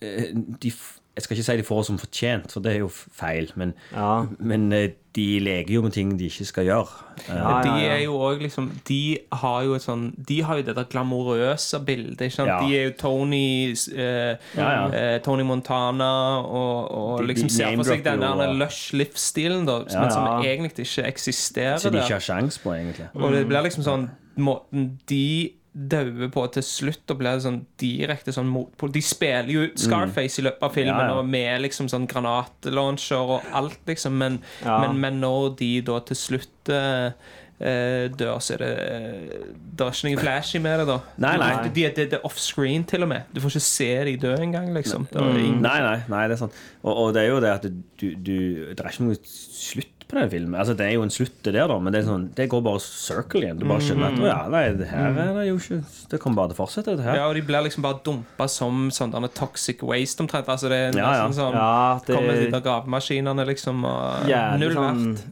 de, 0.00 0.72
Jeg 1.16 1.22
skal 1.24 1.36
ikke 1.36 1.44
si 1.44 1.56
de 1.58 1.62
får 1.66 1.82
som 1.84 1.98
fortjent, 1.98 2.52
for 2.52 2.60
det 2.64 2.72
er 2.72 2.78
jo 2.78 2.88
feil, 2.88 3.50
men, 3.56 3.74
Ja. 3.92 4.24
men 4.38 4.72
eh, 4.72 4.90
de 5.14 5.40
leker 5.40 5.74
jo 5.74 5.82
med 5.82 5.92
ting 5.92 6.12
de 6.18 6.24
ikke 6.30 6.44
skal 6.46 6.64
gjøre. 6.64 6.86
Ja, 7.28 7.60
De 7.62 7.68
ja, 7.68 7.76
ja. 7.78 7.94
er 7.96 8.04
jo 8.04 8.14
også 8.14 8.40
liksom 8.40 8.70
De 8.88 9.18
har 9.32 9.62
jo 9.64 9.74
et 9.74 9.82
sånn 9.82 10.14
De 10.26 10.40
har 10.42 10.56
jo 10.56 10.62
det 10.62 10.76
der 10.76 10.84
glamorøse 10.84 11.80
bildet. 11.84 12.20
Ikke 12.20 12.36
sant? 12.36 12.48
Ja. 12.48 12.60
De 12.62 12.76
er 12.78 12.84
jo 12.84 12.92
Tony 12.96 13.72
eh, 13.72 14.36
Ja, 14.56 14.70
ja. 14.70 14.86
eh, 15.16 15.18
Tony 15.20 15.42
Montana 15.42 16.38
og, 16.40 16.90
og 16.94 17.18
De- 17.18 17.26
de 17.26 17.32
liksom 17.34 17.48
ser 17.50 17.76
for 17.76 17.82
seg 17.90 18.04
den 18.04 18.20
der 18.20 18.28
denne 18.28 18.48
og- 18.48 18.56
lush 18.56 18.94
livsstilen, 18.94 19.66
da, 19.66 19.80
Ja. 19.90 20.00
men 20.00 20.10
som 20.10 20.24
egentlig 20.44 20.86
ikke 20.86 21.04
eksisterer 21.10 21.76
så 21.76 21.90
de 21.90 21.98
ikke 21.98 22.12
har 22.16 22.20
sjans 22.20 22.58
på, 22.58 22.70
egentlig. 22.72 23.08
Og 23.14 23.32
det 23.32 23.46
blir 23.48 23.62
liksom 23.66 23.82
sånn 23.84 24.10
Måten 24.38 24.96
de 25.08 25.52
dauer 25.72 26.28
på 26.34 26.42
til 26.52 26.62
slutt, 26.66 27.04
og 27.12 27.18
blir 27.20 27.38
sånn 27.42 27.60
direkte 27.78 28.32
sånn 28.34 28.48
motpol. 28.50 28.90
De 28.90 29.00
spiller 29.04 29.52
jo 29.54 29.66
ut 29.68 29.78
Scarface 29.78 30.40
i 30.40 30.46
løpet 30.48 30.62
av 30.66 30.72
filmen, 30.74 30.98
Ja, 30.98 31.12
ja. 31.12 31.18
og 31.20 31.28
med 31.30 31.62
liksom 31.62 31.86
sånn 31.92 32.08
granatlauncher 32.10 33.36
og 33.36 33.42
alt, 33.54 33.78
liksom, 33.86 34.18
men, 34.18 34.40
Ja. 34.64 34.80
men, 34.80 34.98
men 35.00 35.20
når 35.20 35.56
de 35.58 35.80
da 35.86 36.00
til 36.00 36.16
slutt 36.16 36.68
eh, 36.74 37.12
eh, 37.60 38.08
dør, 38.16 38.38
så 38.40 38.54
er 38.56 38.62
det 38.64 38.70
eh, 38.80 39.44
Det 39.76 39.86
er 39.86 39.92
ikke 39.94 40.10
noe 40.10 40.22
flashy 40.24 40.60
med 40.64 40.80
det, 40.82 40.86
da. 40.90 40.98
Nei, 41.24 41.36
nei. 41.40 41.52
De, 41.68 41.70
de, 41.76 41.86
de, 41.96 42.08
det 42.14 42.18
er 42.20 42.26
offscreen, 42.28 42.84
til 42.88 43.06
og 43.06 43.12
med. 43.12 43.28
Du 43.34 43.40
får 43.44 43.54
ikke 43.56 43.66
se 43.68 43.90
de 44.10 44.16
dø 44.26 44.34
engang, 44.40 44.72
liksom. 44.76 45.06
Det 45.12 45.22
ingen- 45.44 45.62
Nei, 45.64 45.78
nei, 45.84 45.96
nei, 46.08 46.26
det 46.28 46.36
er 46.38 46.42
sant. 46.46 46.58
Og, 46.82 46.92
og 46.96 47.14
det 47.14 47.24
er 47.24 47.32
jo 47.34 47.40
det 47.44 47.54
at 47.54 47.64
du, 47.70 48.06
du 48.16 48.36
Det 48.74 48.80
er 48.80 48.92
ikke 48.92 49.06
noe 49.08 49.18
slutt 49.24 49.96
på 50.10 50.18
den 50.18 50.30
filmen. 50.32 50.56
Altså, 50.58 50.74
det 50.74 50.86
er 50.88 50.94
jo 50.96 51.04
en 51.06 51.12
slutt 51.14 51.36
det 51.46 51.52
der, 51.54 51.68
da, 51.70 51.76
men 51.78 51.94
det, 51.94 52.00
sånn, 52.06 52.24
det 52.34 52.48
går 52.50 52.62
bare 52.66 52.80
circle 52.82 53.44
igjen. 53.46 53.60
Du 53.60 53.66
bare 53.70 53.84
skjønner 53.86 54.08
at 54.10 54.24
ja, 54.26 54.38
nei, 54.50 54.62
det 54.80 54.88
her 54.90 55.14
er 55.14 55.32
det 55.38 55.44
jo 55.48 55.58
ikke 55.60 55.78
Det 56.10 56.20
kommer 56.22 56.40
bare 56.42 56.50
til 56.50 56.56
å 56.58 56.60
fortsette, 56.64 56.96
det. 56.98 57.06
Ja, 57.20 57.28
og 57.30 57.36
de 57.38 57.44
blir 57.46 57.62
liksom 57.68 57.84
bare 57.86 58.00
dumpa 58.06 58.48
som 58.50 58.88
sånn 58.94 59.14
toxic 59.36 59.84
waste, 59.86 60.24
omtrent. 60.24 60.50
Altså, 60.50 60.68
det 60.72 60.80
er 60.88 60.98
Ja, 60.98 61.12
ja. 61.14 61.28
nesten 61.28 61.38
sånn 61.38 61.54
Ja, 61.54 62.00
det 62.06 62.16
Kommer 62.18 62.40
de 62.40 62.48
er 62.48 62.56
der 62.56 62.64
gravemaskinene, 62.66 63.46
liksom, 63.52 63.84
og 63.86 64.26
jævlig 64.30 64.64
null 64.64 64.74
sånn 64.80 65.04
verdt. 65.14 65.28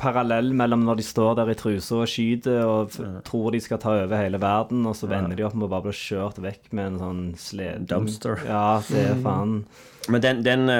Parallell 0.00 0.52
mellom 0.56 0.84
når 0.86 1.00
de 1.00 1.06
står 1.06 1.36
der 1.38 1.52
i 1.52 1.58
trusa 1.58 2.02
og 2.02 2.10
skyter 2.10 2.62
og 2.66 2.96
tror 3.26 3.52
de 3.54 3.60
skal 3.62 3.80
ta 3.82 3.94
over 4.04 4.16
hele 4.20 4.40
verden, 4.42 4.86
og 4.88 4.96
så 4.98 5.10
vender 5.10 5.38
de 5.38 5.46
opp 5.46 5.56
med 5.58 5.68
å 5.68 5.72
bare 5.72 5.88
bli 5.88 5.96
kjørt 5.98 6.40
vekk 6.42 6.72
med 6.72 6.92
en 6.92 6.98
sånn 7.02 7.22
slede 7.38 7.86
Dumpster. 7.90 8.42
Ja, 8.48 8.80
det 8.90 9.04
er 9.12 9.22
faen. 9.24 9.62
Men 10.08 10.24
den, 10.24 10.42
den 10.46 10.70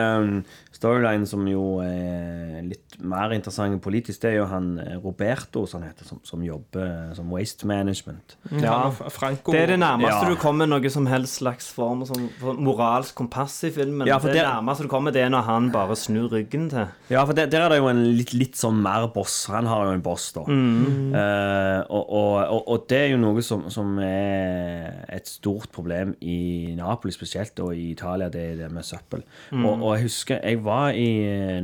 eh, 0.79 0.81
storylinen 0.81 1.27
som 1.27 1.43
jo 1.51 1.81
er 1.83 2.63
litt 2.69 2.99
mer 3.01 3.31
interessant 3.35 3.79
politisk, 3.83 4.21
det 4.23 4.31
er 4.33 4.37
jo 4.41 4.47
han 4.51 4.79
eh, 4.83 4.97
Roberto, 5.03 5.65
som 5.71 5.83
heter, 5.83 6.05
som, 6.07 6.21
som 6.27 6.43
jobber 6.43 7.13
som 7.15 7.31
waste 7.35 7.67
management. 7.67 8.37
Ja. 8.63 8.91
Franco 9.11 9.53
Det 9.53 9.61
er 9.63 9.73
det 9.75 9.79
nærmeste 9.83 10.25
Ja. 10.25 10.31
du 10.31 10.37
kommer 10.41 10.67
noe 10.67 10.91
som 10.91 11.07
helst 11.07 11.39
slags 11.41 11.69
form 11.75 12.05
som 12.07 12.29
for 12.41 12.55
moralsk 12.55 13.15
kompass 13.19 13.59
i 13.65 13.71
filmen. 13.75 14.07
Ja, 14.09 14.19
for 14.19 14.29
det, 14.29 14.39
det- 14.41 14.47
nærmeste 14.49 14.83
du 14.87 14.89
kommer, 14.89 15.13
det 15.15 15.23
er 15.23 15.31
når 15.35 15.43
han 15.47 15.71
bare 15.75 15.97
snur 15.97 16.29
ryggen 16.33 16.69
til. 16.71 16.87
Ja, 17.11 17.25
for 17.25 17.33
der, 17.35 17.47
der 17.47 17.63
er 17.67 17.69
det 17.75 17.79
jo 17.79 17.89
en 17.91 18.05
litt, 18.17 18.33
litt 18.35 18.55
sånn 18.59 18.79
mer 18.83 19.09
boss. 19.15 19.47
Han 19.53 19.67
har 19.67 19.87
jo 19.87 19.93
en 19.99 20.03
boss, 20.03 20.31
da. 20.37 20.43
Eh, 20.49 21.81
og, 21.91 22.05
og, 22.13 22.33
og, 22.55 22.69
og 22.69 22.85
det 22.91 22.99
er 22.99 23.09
jo 23.15 23.19
noe 23.23 23.43
som, 23.43 23.67
som 23.73 23.99
er 24.05 25.05
et 25.15 25.27
stort 25.29 25.71
problem 25.75 26.15
i 26.21 26.75
Napoli 26.79 27.13
spesielt, 27.15 27.59
og 27.65 27.75
i 27.75 27.91
Italia, 27.93 28.29
det 28.33 28.45
er 28.53 28.57
det 28.65 28.71
med 28.75 28.85
søppel. 28.87 29.25
Og, 29.55 29.73
og 29.83 29.97
jeg 29.97 30.03
husker 30.09 30.41
jeg 30.45 30.61
var 30.63 30.68
i 30.95 31.09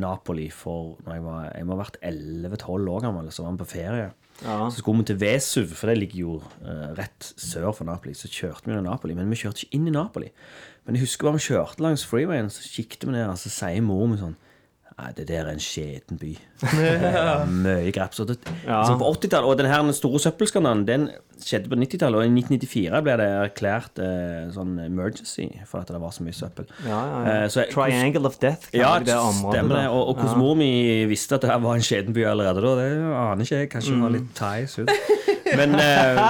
Napoli 0.01 0.49
for 0.53 0.99
når 1.05 1.17
jeg 1.17 1.25
var 1.25 1.49
Jeg 1.55 1.67
må 1.67 1.77
ha 1.77 1.83
vært 1.85 1.99
11-12 2.03 2.91
år 2.95 3.03
gammel, 3.05 3.31
så 3.33 3.45
var 3.45 3.55
vi 3.55 3.63
på 3.63 3.73
ferie. 3.75 4.13
Ja. 4.43 4.57
Så 4.69 4.81
skulle 4.81 5.03
vi 5.03 5.09
til 5.13 5.21
Vesuv, 5.21 5.75
for 5.79 5.91
det 5.91 5.99
ligger 6.01 6.21
jo 6.21 6.37
uh, 6.43 6.89
rett 6.99 7.33
sør 7.39 7.71
for 7.73 7.87
Napoli. 7.89 8.17
Så 8.19 8.31
kjørte 8.31 8.67
vi 8.67 8.75
til 8.75 8.87
Napoli, 8.87 9.15
men 9.15 9.31
vi 9.31 9.39
kjørte 9.41 9.65
ikke 9.65 9.79
inn 9.79 9.91
i 9.91 9.95
Napoli. 9.95 10.33
Men 10.85 10.99
jeg 10.99 11.07
husker 11.07 11.29
bare 11.29 11.39
vi 11.39 11.47
kjørte 11.47 11.85
langs 11.85 12.05
freewayen, 12.09 12.51
så 12.53 12.67
kikket 12.67 13.07
vi 13.07 13.15
ned, 13.15 13.29
og 13.31 13.39
så 13.41 13.53
sier 13.53 13.85
mor 13.85 14.09
mi 14.11 14.19
sånn 14.21 14.37
Nei, 14.95 15.09
det 15.17 15.25
der 15.27 15.49
er 15.49 15.57
en 15.57 15.59
skjeten 15.63 16.19
by. 16.21 16.29
Er 16.71 17.47
Mye 17.51 17.91
graps. 17.91 18.21
Liksom 18.23 18.99
på 19.01 19.09
80-tallet, 19.17 19.49
og 19.51 19.59
den 19.59 19.67
her 19.67 19.89
store 19.97 20.21
søppelskandalen 20.23 20.85
den 20.87 21.07
skjedde 21.43 21.67
på 21.73 21.75
90-tallet, 21.81 22.21
og 22.21 22.29
i 22.29 22.31
1994 22.31 23.01
ble 23.03 23.17
det 23.19 23.27
erklært 23.41 23.99
eh, 23.99 24.45
sånn 24.55 24.77
emergency 24.85 25.49
for 25.67 25.83
at 25.83 25.91
det 25.91 25.99
var 25.99 26.15
så 26.15 26.23
mye 26.23 26.37
søppel. 26.39 26.69
Ja, 26.87 27.01
ja, 27.01 27.17
ja. 27.27 27.33
Eh, 27.43 27.47
så 27.51 27.65
Triangle 27.73 28.31
of 28.31 28.39
Death, 28.39 28.69
Ja, 28.71 28.93
de 29.03 29.09
det 29.11 29.17
området. 29.19 29.57
stemmer 29.59 29.81
det. 29.81 29.89
Og, 29.91 30.03
og 30.13 30.21
hvordan 30.23 30.39
mor 30.45 30.55
mi 30.63 30.71
visste 31.11 31.41
at 31.41 31.47
det 31.49 31.57
var 31.67 31.81
en 31.81 31.87
skjeten 31.91 32.15
by 32.15 32.29
allerede 32.31 32.63
da, 32.63 32.75
det 32.79 32.87
aner 33.25 33.43
ikke 33.49 33.59
jeg. 33.65 33.71
Kanskje 33.75 33.97
hun 33.97 34.07
var 34.07 34.15
litt 34.15 34.31
ties 34.39 34.79
ut. 34.79 34.95
Men 35.59 35.75
eh, 35.77 36.23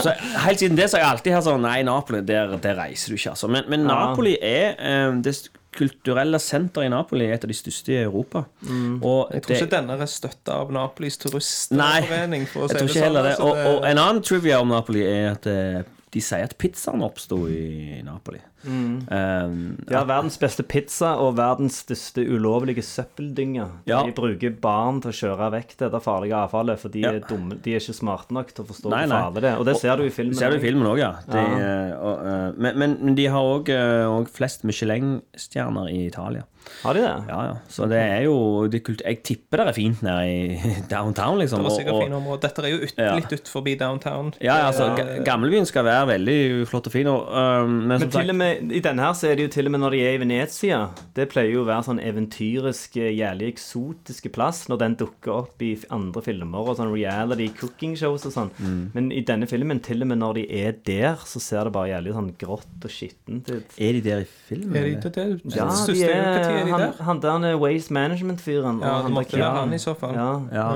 så 0.00 0.12
helt 0.44 0.60
siden 0.60 0.76
det 0.78 0.90
så 0.92 1.00
har 1.00 1.06
jeg 1.06 1.14
alltid 1.16 1.34
hatt 1.38 1.48
sånn 1.48 1.64
Nei, 1.64 1.78
Napoli, 1.88 2.20
der, 2.28 2.52
der 2.62 2.76
reiser 2.84 3.14
du 3.14 3.16
ikke, 3.16 3.32
altså. 3.32 3.48
Men, 3.50 3.64
men 3.72 3.88
Napoli 3.88 4.36
er 4.44 4.76
eh, 4.76 5.08
det 5.24 5.34
kulturelle 5.76 6.38
senteret 6.42 6.88
i 6.88 6.92
Napoli 6.92 7.28
er 7.28 7.36
et 7.36 7.44
av 7.46 7.50
de 7.52 7.56
største 7.56 7.92
i 7.94 8.00
Europa. 8.02 8.44
Og 8.66 9.30
Jeg 9.34 9.44
tror 9.44 9.56
ikke 9.56 9.70
denne 9.76 9.96
er 10.00 10.10
støtta 10.10 10.58
av 10.64 10.72
Napolis 10.74 11.18
Nei, 11.20 11.26
turistforening. 11.30 12.46
For 12.50 12.66
å 12.66 12.68
jeg 12.68 12.80
tror 12.80 12.90
ikke 12.90 13.06
heller 13.06 13.22
sånn, 13.22 13.30
det. 13.30 13.34
altså, 13.38 13.48
Og, 13.70 13.80
og 13.80 13.88
en 13.92 14.02
annen 14.04 14.22
trivia 14.26 14.60
om 14.62 14.72
Napoli 14.74 15.04
er 15.06 15.32
at 15.36 15.46
eh, 15.50 15.82
de 16.10 16.22
sier 16.24 16.46
at 16.48 16.56
pizzaen 16.58 17.04
oppsto 17.06 17.44
i 17.50 18.00
Napoli. 18.06 18.40
Um, 18.66 19.78
ja, 19.90 20.02
verdens 20.04 20.36
beste 20.40 20.62
pizza 20.68 21.14
og 21.22 21.36
verdens 21.38 21.78
største 21.84 22.24
ulovlige 22.28 22.82
søppeldynge. 22.84 23.66
Ja. 23.88 24.02
De 24.04 24.12
bruker 24.16 24.52
barn 24.60 25.00
til 25.00 25.10
å 25.12 25.16
kjøre 25.16 25.50
vekk 25.56 25.76
dette 25.80 26.00
farlige 26.04 26.36
avfallet, 26.36 26.78
for 26.82 26.88
de, 26.92 27.00
Ja. 27.06 27.12
er, 27.16 27.20
dumme, 27.28 27.56
de 27.62 27.74
er 27.74 27.80
ikke 27.80 27.96
smarte 27.96 28.32
nok 28.36 28.52
til 28.54 28.64
å 28.64 28.68
forstå 28.68 28.90
Nei, 28.92 29.06
hvor 29.06 29.16
farlig 29.16 29.40
det 29.46 29.50
er. 29.52 29.58
Og 29.58 29.64
det 29.70 29.76
ser 29.80 29.96
du 29.96 30.04
i 30.04 30.10
filmen. 30.10 30.34
Ser 30.36 30.50
du 30.50 30.56
i 30.56 30.60
filmen 30.60 30.86
også, 30.86 30.98
ja. 30.98 31.12
De, 31.30 31.38
eh, 31.38 31.96
og, 31.98 32.24
uh, 32.26 32.52
men, 32.60 32.78
men, 32.78 32.98
men 33.00 33.14
de 33.18 33.26
har 33.32 33.40
òg 33.42 34.28
flest 34.30 34.64
Michelin-stjerner 34.68 35.90
i 35.90 36.06
Italia. 36.06 36.44
Har 36.84 36.92
de 36.94 37.00
det? 37.00 37.12
Ja, 37.26 37.38
ja. 37.48 37.54
Så 37.72 37.86
det 37.88 37.96
er 37.98 38.22
jo 38.26 38.34
det 38.70 38.82
er 38.82 38.84
kult. 38.84 39.00
Jeg 39.06 39.22
tipper 39.24 39.62
det 39.62 39.68
er 39.70 39.76
fint 39.78 40.02
nede 40.04 40.26
i 40.28 40.82
downtown, 40.92 41.38
liksom. 41.40 41.62
Det 41.64 41.70
var 41.70 41.76
sikkert 41.78 41.94
og- 41.96 42.02
fine 42.04 42.18
områder. 42.20 42.42
Dette 42.44 42.64
er 42.66 42.68
jo 42.74 42.80
ut, 42.84 42.94
Ja. 43.00 43.14
litt 43.16 43.32
ut 43.32 43.48
forbi 43.48 43.74
downtown. 43.80 44.28
Ja, 44.44 44.58
altså, 44.68 44.90
ga- 44.94 45.24
Gamlebyen 45.24 45.66
skal 45.66 45.84
være 45.88 46.06
veldig 46.12 46.66
flott 46.68 46.86
og 46.86 46.92
fin. 46.92 47.06
Og, 47.08 47.26
uh, 47.32 47.64
men, 47.66 47.88
Men 47.88 48.00
som 48.04 48.10
til 48.10 48.20
sagt, 48.20 48.30
og 48.30 48.36
med, 48.36 48.49
i 48.58 48.80
denne 48.82 49.04
her 49.04 49.14
så 49.16 49.30
er 49.30 49.38
det 49.38 49.46
jo 49.46 49.52
til 49.54 49.68
og 49.68 49.74
med 49.74 49.82
når 49.82 49.94
de 49.94 50.00
er 50.06 50.16
i 50.16 50.20
Venezia 50.22 50.80
Det 51.16 51.26
pleier 51.32 51.54
jo 51.54 51.62
å 51.64 51.68
være 51.68 51.86
sånn 51.88 52.00
eventyrisk, 52.02 52.98
eh, 53.00 53.12
jævlig 53.16 53.48
eksotiske 53.54 54.32
plass 54.34 54.64
når 54.70 54.82
den 54.84 54.96
dukker 55.00 55.34
opp 55.34 55.64
i 55.64 55.72
andre 55.94 56.22
filmer 56.24 56.70
og 56.70 56.78
sånn 56.78 56.92
reality 56.92 57.48
cooking 57.56 57.96
shows 57.98 58.26
og 58.28 58.34
sånn. 58.34 58.52
Mm. 58.58 58.82
Men 58.94 59.10
i 59.14 59.22
denne 59.26 59.48
filmen, 59.50 59.82
til 59.84 60.04
og 60.04 60.10
med 60.12 60.20
når 60.22 60.40
de 60.40 60.46
er 60.60 60.76
der, 60.86 61.24
så 61.26 61.42
ser 61.42 61.68
det 61.68 61.74
bare 61.76 61.92
jævlig 61.92 62.14
sånn 62.16 62.30
grått 62.40 62.86
og 62.86 62.94
skittent 62.94 63.50
ut. 63.50 63.74
er 63.78 63.98
de 63.98 64.04
der 64.04 64.24
i 64.24 64.28
filmen? 64.28 64.76
Er 64.76 64.88
de 64.90 65.12
der? 65.16 65.36
Ja, 65.56 65.68
de 65.86 65.98
er 66.06 66.70
han, 66.70 66.88
han 67.10 67.20
der 67.22 67.50
er 67.52 67.60
Waste 67.60 67.94
Management-fyren. 67.94 68.80
Ja, 68.84 69.02
måtte 69.08 69.38
være 69.38 69.58
han 69.62 69.74
i 69.74 69.82
så 69.82 69.94
fall. 69.98 70.16
Ja. 70.18 70.32
Ja. 70.54 70.70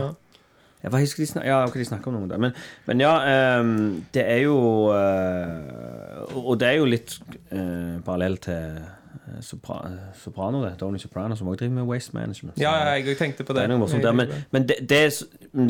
Hva 0.91 1.01
skal 1.09 1.25
de 1.25 1.31
snakke, 1.31 1.49
ja, 1.49 1.61
hva 1.65 1.81
de 1.81 1.87
snakke 1.89 2.11
om 2.11 2.19
noe 2.19 2.29
der. 2.29 2.41
Men, 2.43 2.57
men 2.89 3.01
ja, 3.01 3.15
um, 3.61 4.03
det 4.15 4.25
er 4.25 4.43
jo 4.45 4.59
uh, 4.93 6.37
Og 6.43 6.59
det 6.61 6.69
er 6.69 6.77
jo 6.81 6.91
litt 6.91 7.17
uh, 7.55 8.03
parallell 8.05 8.37
til 8.45 8.77
eh, 8.77 9.39
Sopra 9.45 9.79
Soprano, 10.19 10.61
det. 10.65 10.75
Tony 10.79 11.01
Soprano, 11.01 11.37
som 11.39 11.49
også 11.49 11.63
driver 11.63 11.79
med 11.79 11.89
waste 11.89 12.13
management. 12.17 12.59
Ja, 12.61 12.75
ja, 12.77 12.99
jeg 12.99 13.17
tenkte 13.17 13.47
på 13.47 13.57
Det 13.57 13.65
det. 13.71 13.79
morsomt 13.81 14.05
men, 14.15 14.29
men 14.53 14.69
det, 14.69 14.77
det, 14.91 15.01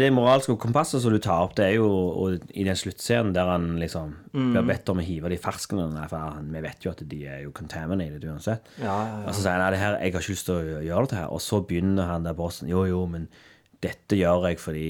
det 0.01 0.11
moralske 0.13 0.57
kompasset 0.59 1.05
som 1.05 1.15
du 1.15 1.21
tar 1.23 1.47
opp, 1.47 1.55
det 1.57 1.69
er 1.69 1.77
jo 1.77 1.87
og, 1.87 2.51
i 2.51 2.67
den 2.67 2.77
sluttscenen 2.77 3.35
der 3.37 3.53
han 3.53 3.77
liksom 3.79 4.17
blir 4.35 4.67
bedt 4.67 4.91
om 4.91 4.99
å 4.99 5.07
hive 5.07 5.31
de 5.31 5.39
ferskene 5.39 5.87
Nei, 5.95 6.09
for 6.11 6.19
han, 6.19 6.51
vi 6.51 6.65
vet 6.65 6.85
jo 6.85 6.91
at 6.91 7.07
de 7.07 7.23
er 7.31 7.45
jo 7.45 7.55
contaminated 7.55 8.27
uansett. 8.27 8.67
Ja, 8.81 8.91
ja, 8.91 9.19
ja. 9.23 9.25
Og 9.29 9.35
så 9.35 9.45
sier 9.45 9.55
han 9.55 9.63
nei, 9.63 9.73
det 9.77 9.83
her, 9.85 9.99
jeg 10.01 10.17
har 10.17 10.25
ikke 10.25 10.35
lyst 10.35 10.51
til 10.51 10.59
å 10.59 10.85
gjøre 10.91 11.07
dette 11.07 11.21
her. 11.23 11.33
Og 11.35 11.45
så 11.45 11.63
begynner 11.63 12.11
han 12.11 12.27
der 12.27 12.39
bossen. 12.39 12.71
Jo, 12.73 12.87
jo, 12.91 13.05
men 13.11 13.29
dette 13.85 14.17
gjør 14.23 14.49
jeg 14.51 14.63
fordi 14.65 14.89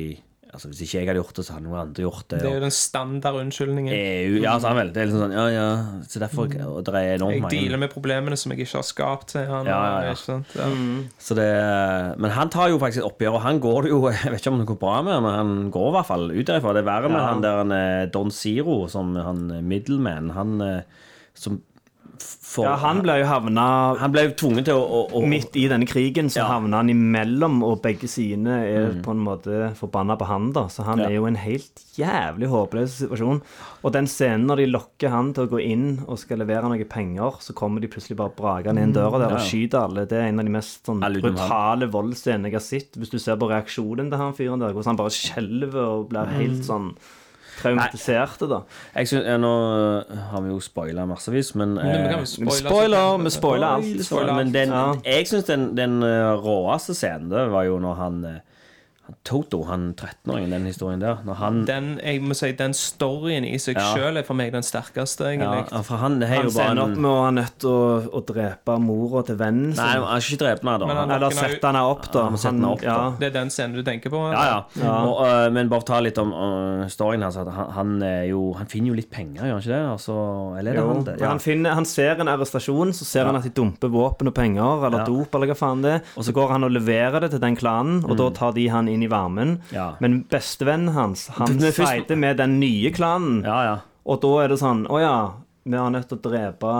Altså, 0.54 0.68
Hvis 0.70 0.85
ikke 0.85 1.00
jeg 1.00 1.09
hadde 1.09 1.18
gjort 1.18 1.35
det, 1.35 1.42
så 1.48 1.54
hadde 1.57 1.64
noen 1.66 1.78
andre 1.80 2.02
gjort 2.04 2.26
det. 2.30 2.38
Det 2.38 2.46
er 2.46 2.52
jo 2.54 2.62
den 2.62 2.74
standard 2.76 3.38
unnskyldningen. 3.40 3.90
EU, 3.90 4.37
ja, 4.44 4.52
sa 4.62 4.70
han 4.70 4.76
vel. 4.78 4.92
Det 4.94 5.00
er 5.02 5.09
liksom 5.09 5.22
sånn, 5.24 5.33
ja, 5.35 5.46
ja. 5.50 5.64
Så 6.07 6.20
derfor 6.22 6.46
Og 6.68 6.85
det 6.87 6.92
er 6.94 7.16
enormt 7.16 7.50
Jeg 7.50 7.64
dealer 7.64 7.80
med 7.83 7.90
problemene 7.90 8.38
som 8.38 8.54
jeg 8.54 8.62
ikke 8.62 8.78
har 8.78 8.87
skapt, 8.87 9.35
han. 9.35 9.66
Ja, 9.66 9.80
ja, 9.83 9.96
ja. 10.07 10.12
Ikke 10.14 10.22
sant? 10.22 10.54
Ja. 10.54 10.68
Så 11.26 11.35
det, 11.35 11.48
men 12.22 12.37
han 12.37 12.52
tar 12.54 12.70
jo 12.70 12.78
faktisk 12.78 13.02
et 13.02 13.09
oppgjør, 13.09 13.40
og 13.40 13.42
han 13.48 13.59
går 13.66 13.88
det 13.88 13.90
jo 13.96 13.98
Jeg 14.14 14.30
vet 14.30 14.44
ikke 14.44 14.52
om 14.54 14.62
det 14.62 14.68
går 14.70 14.78
bra 14.87 14.94
med, 15.09 15.18
men 15.26 15.37
han 15.40 15.52
går 15.74 15.90
i 15.90 15.96
hvert 15.98 16.11
fall 16.12 16.30
ut 16.30 16.46
derifra. 16.52 16.76
Det 16.78 16.85
er 16.85 16.90
verre 16.92 17.11
med 17.11 17.18
Ja. 17.24 17.26
han 17.33 17.42
der 17.42 17.59
han, 17.64 17.74
eh, 17.80 18.07
Don 18.14 18.30
Zero, 18.30 18.78
som 18.94 19.11
han 19.18 19.42
middleman, 19.66 20.30
han 20.38 20.54
eh, 20.62 20.83
som 21.35 21.59
f- 22.54 22.60
får 22.60 22.64
ja, 22.68 22.74
han 22.78 23.00
ble 23.02 23.14
jo 23.18 23.24
havna 23.26 23.62
han 23.98 24.12
ble 24.14 24.22
tvunget 24.38 24.68
til 24.68 24.74
å, 24.78 24.82
å, 24.86 24.98
å 25.18 25.22
Midt 25.26 25.56
i 25.58 25.64
denne 25.68 25.86
krigen 25.90 26.28
så 26.30 26.38
Ja. 26.44 26.44
havna 26.52 26.76
han 26.82 26.88
imellom, 26.92 27.56
og 27.66 27.80
begge 27.82 28.06
sidene 28.06 28.60
er 28.62 28.92
på 29.02 29.10
en 29.10 29.22
måte 29.26 29.72
forbanna 29.74 30.14
på 30.20 30.26
han. 30.30 30.52
da 30.52 30.68
Så 30.70 30.84
han 30.86 30.98
Ja. 31.02 31.08
er 31.08 31.14
jo 31.16 31.24
i 31.26 31.32
en 31.32 31.40
helt 31.42 31.82
jævlig 31.98 32.48
håpløs 32.48 32.94
situasjon. 33.02 33.42
Og 33.82 33.92
den 33.92 34.06
scenen 34.06 34.46
når 34.46 34.56
de 34.62 34.66
lokker 34.70 35.10
han 35.10 35.32
til 35.34 35.46
å 35.46 35.50
gå 35.50 35.60
inn 35.64 36.04
og 36.06 36.18
skal 36.18 36.38
levere 36.38 36.62
noen 36.70 36.88
penger, 36.88 37.40
så 37.40 37.52
kommer 37.54 37.80
de 37.80 37.88
plutselig 37.88 38.16
bare 38.16 38.30
bragende 38.38 38.82
inn 38.82 38.92
døra 38.94 39.18
der 39.18 39.34
og 39.34 39.40
skyter 39.42 39.84
alle. 39.88 40.06
Det 40.06 40.18
er 40.22 40.28
en 40.28 40.38
av 40.38 40.44
de 40.46 40.50
mest 40.52 40.86
sånn, 40.86 41.00
brutale 41.00 41.90
voldsscenene 41.90 42.44
jeg 42.50 42.52
har 42.54 42.60
sett. 42.60 42.92
Hvis 42.96 43.10
du 43.10 43.18
ser 43.18 43.36
på 43.36 43.48
reaksjonen 43.50 44.10
til 44.10 44.18
han 44.18 44.32
fyren 44.32 44.60
der, 44.60 44.72
hvordan 44.72 44.94
han 44.94 44.96
bare 45.02 45.10
skjelver 45.10 45.84
og 45.98 46.08
blir 46.10 46.26
helt 46.38 46.62
sånn 46.64 46.94
traumatiserte, 47.62 48.48
da. 48.48 48.58
Jeg 48.96 49.08
synes, 49.08 49.24
ja, 49.26 49.36
Nå 49.36 49.50
har 50.30 50.40
vi 50.40 50.48
jo 50.48 50.60
spoila 50.60 51.04
massevis, 51.06 51.54
men 51.54 51.74
Men 51.74 51.86
vi 51.86 51.92
eh, 51.92 52.18
jo 52.20 52.24
spoile 52.24 52.50
Spoiler! 52.60 52.98
så- 52.98 53.22
Vi 53.24 53.30
spoiler 53.30 53.66
alt. 53.66 53.84
Spoiler, 53.84 54.04
spoiler. 54.04 54.34
Men 54.34 54.52
den, 54.54 54.68
Ja. 54.68 54.94
jeg 55.04 55.26
syns 55.28 55.44
den, 55.44 55.76
den 55.76 56.02
eh, 56.02 56.32
råeste 56.44 56.94
scenen 56.94 57.30
det 57.30 57.50
var 57.50 57.62
jo 57.64 57.78
når 57.78 57.94
han, 57.94 58.24
eh, 58.24 58.30
han 58.30 58.40
Toto, 59.24 59.62
han 59.68 59.90
13-åringen, 59.94 60.50
den 60.54 60.64
historien 60.64 61.00
der 61.02 61.18
Når 61.26 61.34
han 61.36 61.58
Den, 61.68 61.88
jeg 62.02 62.22
må 62.24 62.32
si, 62.36 62.52
den 62.56 62.72
storyen 62.72 63.44
i 63.44 63.58
seg 63.60 63.76
Ja. 63.76 63.90
selv 63.94 64.16
er 64.20 64.24
for 64.24 64.34
meg 64.38 64.52
den 64.54 64.62
sterkeste, 64.64 65.26
egentlig. 65.28 65.66
ja, 65.72 65.82
For 65.84 65.96
han 66.00 66.22
er 66.22 66.26
Han 66.32 66.46
jo 66.46 66.52
bare 66.56 66.70
ender 66.70 66.82
opp 66.84 66.96
med 66.96 67.10
å 67.10 67.18
ha 67.24 67.30
nødt 67.36 67.58
til 67.60 67.68
å, 67.68 68.12
å 68.16 68.22
drepe 68.24 68.76
mora 68.80 69.22
til 69.28 69.36
vennen 69.36 69.74
Nei, 69.76 69.90
han 69.92 70.06
har 70.08 70.24
ikke 70.24 70.38
drept 70.40 70.64
meg, 70.64 70.80
da. 70.80 70.86
Men 70.86 70.96
han- 70.96 71.10
Eller 71.18 71.30
sette 71.36 71.68
henne 71.68 71.82
opp, 71.84 72.08
da. 72.12 72.22
Han 72.30 72.38
han, 72.44 72.64
opp, 72.64 72.82
ja. 72.82 72.96
da. 72.96 73.10
Det 73.20 73.26
er 73.28 73.34
den 73.40 73.50
scenen 73.50 73.74
du 73.76 73.82
tenker 73.82 74.10
på? 74.10 74.22
Ja, 74.32 74.44
ja. 74.44 74.64
Ja. 74.80 74.94
Og, 75.04 75.20
uh, 75.20 75.50
men 75.50 75.68
bare 75.68 75.82
ta 75.84 76.00
litt 76.00 76.16
om 76.18 76.32
uh, 76.32 76.86
storyen 76.88 77.22
hans. 77.22 77.36
at 77.36 77.48
Han, 77.48 77.70
han, 77.72 78.02
er 78.02 78.24
jo, 78.30 78.54
han 78.54 78.66
finner 78.66 78.88
jo 78.88 78.94
litt 78.94 79.10
penger, 79.10 79.42
gjør 79.44 79.52
han 79.52 79.60
ikke 79.60 79.74
det? 79.74 79.82
Altså, 79.92 80.58
eller 80.58 80.70
er 80.70 80.74
det 80.74 80.82
Jo, 80.82 80.88
han 80.94 81.04
det? 81.04 81.20
Ja. 81.20 81.28
han, 81.28 81.38
finner, 81.44 81.74
han 81.74 81.84
ser 81.84 82.20
en 82.20 82.28
arrestasjon, 82.28 82.92
så 82.96 83.04
ser 83.04 83.24
han 83.26 83.36
at 83.36 83.42
de 83.44 83.50
dumper 83.50 83.88
våpen 83.92 84.28
og 84.28 84.34
penger, 84.34 84.86
eller 84.86 84.98
Ja. 84.98 85.04
dop, 85.04 85.34
eller 85.34 85.46
hva 85.52 85.56
faen 85.56 85.82
det 85.82 85.92
er. 85.98 86.02
Og 86.16 86.24
så 86.24 86.32
går 86.32 86.48
han 86.56 86.64
og 86.64 86.70
leverer 86.72 87.20
det 87.20 87.30
til 87.32 87.40
den 87.40 87.56
klanen, 87.56 88.02
og 88.08 88.16
da 88.16 88.30
tar 88.30 88.52
de 88.52 88.66
han 88.68 88.88
inn 88.88 88.93
i 89.02 89.09
varmen. 89.11 89.57
Ja. 89.74 89.94
Men 90.00 90.22
bestevennen 90.30 90.94
hans, 90.94 91.28
han 91.28 91.59
feiter 91.72 92.16
med 92.16 92.37
den 92.37 92.61
nye 92.61 92.90
klanen, 92.94 93.42
Ja, 93.44 93.64
ja. 93.64 93.78
og 94.04 94.20
da 94.22 94.33
er 94.44 94.48
det 94.48 94.59
sånn 94.61 94.87
Å 94.87 95.00
ja, 95.00 95.16
vi 95.64 95.76
har 95.76 95.90
nødt 95.90 96.09
til 96.09 96.18
å 96.18 96.24
drepe 96.30 96.72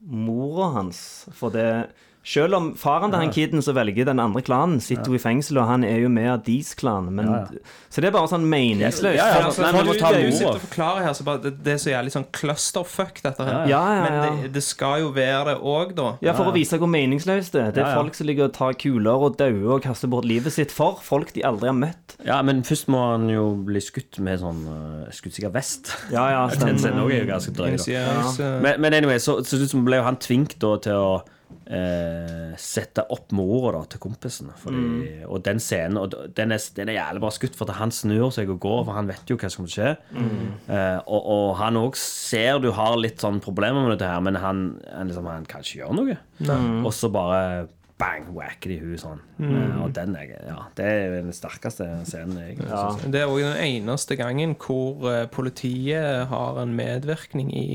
mora 0.00 0.70
hans 0.78 1.26
for 1.36 1.50
det 1.54 1.86
selv 2.22 2.54
om 2.54 2.66
faren 2.76 3.10
til 3.10 3.22
han 3.22 3.30
kiden 3.32 3.62
som 3.64 3.74
velger 3.78 4.04
den 4.04 4.20
andre 4.20 4.42
klanen, 4.44 4.80
sitter 4.84 5.08
jo 5.08 5.16
i 5.16 5.20
fengsel, 5.22 5.56
og 5.62 5.70
han 5.70 5.84
er 5.88 6.02
jo 6.02 6.10
med 6.12 6.28
av 6.28 6.42
deres 6.44 6.74
klan. 6.76 7.08
Men, 7.16 7.30
Ja, 7.30 7.38
ja. 7.48 7.76
Så 7.90 8.02
det 8.04 8.10
er 8.10 8.12
bare 8.14 8.28
sånn 8.30 8.44
meningsløst. 8.46 9.16
Ja, 9.16 9.24
ja, 9.26 9.38
ja. 9.40 9.46
altså, 9.48 9.62
Nei, 9.64 9.70
du, 9.72 9.78
må 9.88 9.94
du 9.96 9.98
sitter 10.36 10.52
og 10.52 10.60
forklarer 10.62 11.06
her, 11.08 11.14
så 11.16 11.24
bare, 11.26 11.40
det, 11.42 11.52
det 11.64 11.72
er 11.72 11.80
så 11.82 11.90
jævlig 11.90 12.12
sånn 12.14 12.26
clusterfuck, 12.36 13.22
dette 13.24 13.46
her. 13.48 13.64
Ja, 13.66 13.80
ja, 13.80 13.94
ja. 13.96 14.04
Men 14.04 14.42
det, 14.44 14.50
det 14.54 14.62
skal 14.62 15.00
jo 15.02 15.08
være 15.16 15.40
det 15.48 15.56
òg, 15.58 15.94
da. 15.98 16.10
Ja, 16.22 16.36
for 16.36 16.52
å 16.52 16.54
vise 16.54 16.78
hvor 16.78 16.90
meningsløst 16.92 17.56
det 17.56 17.62
er. 17.64 17.72
Det 17.74 17.82
er 17.82 17.88
Ja, 17.88 17.96
ja. 17.96 18.02
folk 18.02 18.14
som 18.14 18.28
ligger 18.28 18.46
og 18.50 18.54
tar 18.54 18.76
kuler 18.78 19.26
og 19.26 19.40
dauer 19.40 19.78
og 19.78 19.82
kaster 19.88 20.12
bort 20.12 20.28
livet 20.28 20.54
sitt 20.54 20.70
for 20.76 21.00
folk 21.02 21.32
de 21.34 21.42
aldri 21.48 21.72
har 21.72 21.78
møtt. 21.80 22.14
ja, 22.26 22.38
men 22.46 22.62
først 22.68 22.86
må 22.92 23.00
han 23.14 23.26
jo 23.32 23.48
bli 23.66 23.80
skutt 23.82 24.20
med 24.22 24.38
sånn 24.44 24.62
uh, 24.68 25.10
skuddsikker 25.10 25.50
vest. 25.56 25.90
Ja, 26.12 26.28
ja, 26.30 26.46
Den 26.60 26.78
er 26.84 27.00
jo 27.00 27.26
ganske 27.32 27.56
drøy. 27.56 27.74
da. 27.80 28.54
Men, 28.60 28.80
men 28.84 28.94
anyway, 29.00 29.18
så, 29.18 29.40
så, 29.42 29.58
så 29.66 29.82
ble 29.82 29.98
jo 29.98 30.06
han 30.06 30.20
tvunget 30.20 30.60
til 30.60 30.94
å 30.94 31.22
eh, 31.70 32.50
sette 32.58 33.04
opp 33.14 33.30
mora 33.36 33.78
da, 33.78 33.84
til 33.92 34.02
kompisen. 34.02 34.50
Fordi, 34.58 34.80
Mm. 34.80 35.24
Og 35.30 35.42
den 35.44 35.60
scenen 35.62 35.98
og 36.00 36.14
den 36.34 36.52
er, 36.52 36.62
den 36.76 36.88
er 36.90 36.96
jævlig 36.96 37.20
bra 37.22 37.30
skutt, 37.34 37.56
for 37.58 37.70
at 37.70 37.76
han 37.78 37.92
snur 37.94 38.30
seg 38.34 38.50
og 38.50 38.60
går, 38.62 38.84
for 38.88 38.96
han 38.96 39.08
vet 39.10 39.30
jo 39.30 39.36
hva 39.38 39.50
som 39.50 39.62
kommer 39.62 39.74
til 39.74 39.82
å 39.82 39.86
skje. 39.86 39.96
Mm. 40.16 40.46
Eh, 40.68 41.00
og, 41.06 41.26
og 41.34 41.50
han 41.60 41.78
òg 41.80 41.98
ser 42.00 42.58
du 42.64 42.70
har 42.76 42.96
litt 42.98 43.20
sånn 43.22 43.40
problemer 43.44 43.84
med 43.84 43.94
dette 43.96 44.08
her, 44.10 44.22
men 44.24 44.38
han, 44.40 44.64
han, 44.90 45.10
liksom, 45.12 45.28
han 45.30 45.46
kan 45.50 45.62
ikke 45.66 45.82
gjøre 45.84 45.98
noe. 46.00 46.16
Mm. 46.40 46.80
Og 46.86 46.92
så 46.96 47.10
bare 47.12 47.68
bang, 48.00 48.30
wacker 48.32 48.70
de 48.72 48.78
huet 48.80 49.02
sånn. 49.02 49.18
Eh, 49.44 49.74
og 49.84 49.90
den 49.92 50.14
er, 50.16 50.30
ja, 50.48 50.56
det 50.78 50.86
er 50.88 51.16
den 51.18 51.34
sterkeste 51.36 51.84
scenen, 52.08 52.38
Jeg, 52.40 52.56
Ja. 52.64 52.86
Det 53.04 53.20
er 53.20 53.28
òg 53.28 53.42
den 53.44 53.60
eneste 53.60 54.16
gangen 54.16 54.54
hvor 54.56 55.04
eh, 55.10 55.26
politiet 55.28 56.24
har 56.32 56.62
en 56.62 56.72
medvirkning 56.78 57.52
i, 57.52 57.66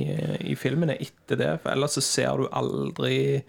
i 0.41 0.55
filmene 0.57 0.97
etter 0.97 1.37
det. 1.37 1.51
For 1.61 1.75
ellers 1.75 1.99
så 1.99 2.01
ser 2.01 2.41
du 2.41 2.49
aldri 2.49 3.43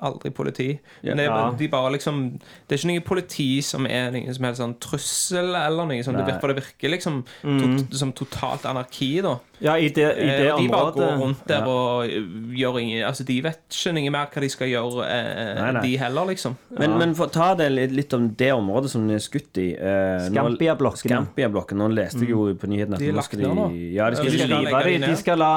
Aldri 0.00 0.30
politi. 0.30 0.78
Men 1.02 1.16
det 1.18 1.26
er, 1.26 1.30
Ja. 1.30 1.50
de 1.58 1.68
bare 1.68 1.92
liksom 1.92 2.40
Det 2.68 2.72
er 2.72 2.76
ikke 2.78 2.92
noe 2.94 3.00
politi 3.04 3.60
som 3.62 3.86
er 3.86 4.10
noen 4.10 4.34
som 4.34 4.44
helst 4.44 4.60
sånn 4.60 4.78
trussel 4.80 5.54
eller 5.54 5.86
noe 5.86 6.02
sånt. 6.02 6.16
Det 6.16 6.26
virker, 6.26 6.48
det 6.48 6.56
virker 6.64 6.90
liksom 6.90 7.24
to, 7.42 7.96
som 7.96 8.12
totalt 8.12 8.62
anarki, 8.64 9.20
da. 9.22 9.38
Ja, 9.62 9.76
i 9.78 9.88
det, 9.88 10.04
i 10.18 10.26
det 10.26 10.48
Eh, 10.50 10.56
de 10.58 10.68
bare 10.68 10.90
går 10.92 11.12
rundt 11.20 11.44
der 11.48 11.62
og 11.70 12.04
eh, 12.10 12.24
gjør 12.58 12.78
ingen 12.80 13.04
Altså, 13.06 13.24
de 13.24 13.36
vet 13.44 13.60
ikke 13.70 13.92
noe 13.94 14.10
mer 14.10 14.26
hva 14.34 14.42
de 14.42 14.48
skal 14.50 14.68
gjøre, 14.68 15.06
eh, 15.06 15.54
Nei, 15.60 15.70
nei. 15.76 15.82
de 15.86 15.92
heller, 16.02 16.26
liksom. 16.32 16.56
Men, 16.78 16.96
men 16.98 17.14
for 17.14 17.26
å 17.30 17.32
ta 17.32 17.54
det 17.54 17.70
litt, 17.72 17.92
litt 17.94 18.12
om 18.18 18.28
det 18.34 18.50
området 18.52 18.90
som 18.90 19.06
de 19.08 19.14
er 19.14 19.22
skutt 19.24 19.56
i 19.62 19.68
eh, 19.78 20.26
Scampia-blokken. 20.28 21.06
Scampia-blokken. 21.08 21.78
Nå 21.78 21.88
leste 21.94 22.24
jeg 22.26 22.30
jo 22.34 22.48
på 22.58 22.66
nyhetene 22.70 22.98
at 22.98 23.04
De 23.04 23.08
er 23.12 23.18
lagt 23.18 23.36
ned 23.38 23.54
nå. 23.54 23.68
Ja, 23.94 24.10
de 24.10 24.16
De 24.24 24.30
skal, 24.34 24.56
rive 24.58 24.84
de, 24.90 24.98
de 25.06 25.16
skal 25.22 25.38
la 25.38 25.52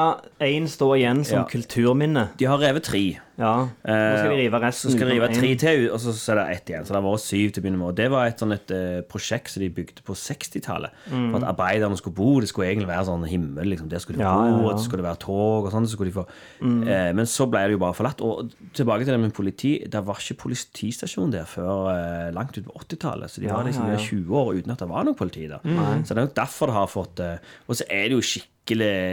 én 0.46 0.68
stå 0.70 0.92
igjen 0.98 1.24
som 1.26 1.42
Ja. 1.42 1.46
kulturminne. 1.50 2.28
de 2.38 2.44
har 2.46 2.58
revet 2.58 2.82
tre. 2.84 3.18
Ja. 3.38 3.68
Nå 3.86 4.14
skal 4.18 4.32
de 4.34 4.38
rive 4.40 4.58
resten. 4.58 4.90
Så 4.90 4.96
skal 4.96 5.08
de 5.12 5.14
rive 5.14 5.28
tre 5.30 5.50
til, 5.54 5.84
og 5.94 6.00
så 6.02 6.10
så 6.12 6.32
er 6.34 6.40
det 6.40 6.56
ett 6.56 6.70
igjen. 6.72 6.82
Så 6.86 6.90
det 6.90 6.98
har 6.98 7.04
vært 7.06 7.22
syv 7.22 7.52
til 7.54 7.62
å 7.62 7.64
begynne 7.66 7.78
med. 7.78 7.88
Og 7.92 7.94
det 8.00 8.08
var 8.10 8.26
et 8.26 8.40
sånn 8.42 8.52
et 8.56 8.70
eh, 8.74 9.00
prosjekt 9.06 9.52
som 9.52 9.62
de 9.62 9.68
bygde 9.70 10.02
på 10.02 10.16
60-tallet. 10.18 10.90
For 11.06 11.36
at 11.38 11.46
arbeiderne 11.52 11.96
skulle 12.00 12.16
bo. 12.18 12.40
Det 12.42 12.48
skulle 12.50 12.66
egentlig 12.72 12.88
være 12.90 13.06
sånn 13.06 13.26
himmel. 13.30 13.70
Liksom. 13.70 13.87
Der 13.90 14.02
skulle 14.02 14.20
de 14.20 14.24
Ja, 14.26 14.34
bo, 14.36 14.66
ja, 14.68 14.74
ja. 14.74 14.82
skulle 14.82 15.02
det 15.02 15.08
være 15.08 15.22
tog 15.24 15.68
og 15.68 15.72
sånn. 15.74 15.88
Så 15.88 15.98
mm. 16.00 16.82
eh, 16.88 17.12
Men 17.16 17.26
så 17.26 17.48
ble 17.50 17.64
det 17.66 17.76
jo 17.76 17.82
bare 17.82 17.96
forlatt. 17.96 18.22
Og 18.24 18.52
tilbake 18.76 19.06
til 19.06 19.14
det 19.14 19.20
med 19.22 19.34
politi. 19.36 19.72
Det 19.88 20.04
var 20.04 20.20
ikke 20.20 20.42
politistasjon 20.44 21.32
der 21.34 21.48
før 21.48 21.90
eh, 21.94 22.28
langt 22.36 22.58
ut 22.58 22.68
på 22.68 22.76
80-tallet. 22.84 23.32
Så 23.32 23.42
de 23.42 23.50
var 23.52 23.66
liksom 23.68 23.88
ja, 23.88 23.96
ja. 23.96 24.04
20 24.04 24.38
år 24.42 24.52
uten 24.60 24.76
at 24.76 24.84
det 24.84 24.90
var 24.92 25.08
noe 25.08 25.18
politi 25.18 25.48
der. 25.50 25.64
Så 26.04 26.14
det 26.14 26.22
er 26.22 26.28
jo 26.28 26.36
derfor 26.36 26.70
det 26.70 26.78
har 26.78 26.92
fått 26.92 27.24
eh, 27.24 27.50
Og 27.66 27.80
så 27.80 27.88
er 27.88 28.08
det 28.08 28.18
jo 28.18 28.24
skikkelig 28.24 28.57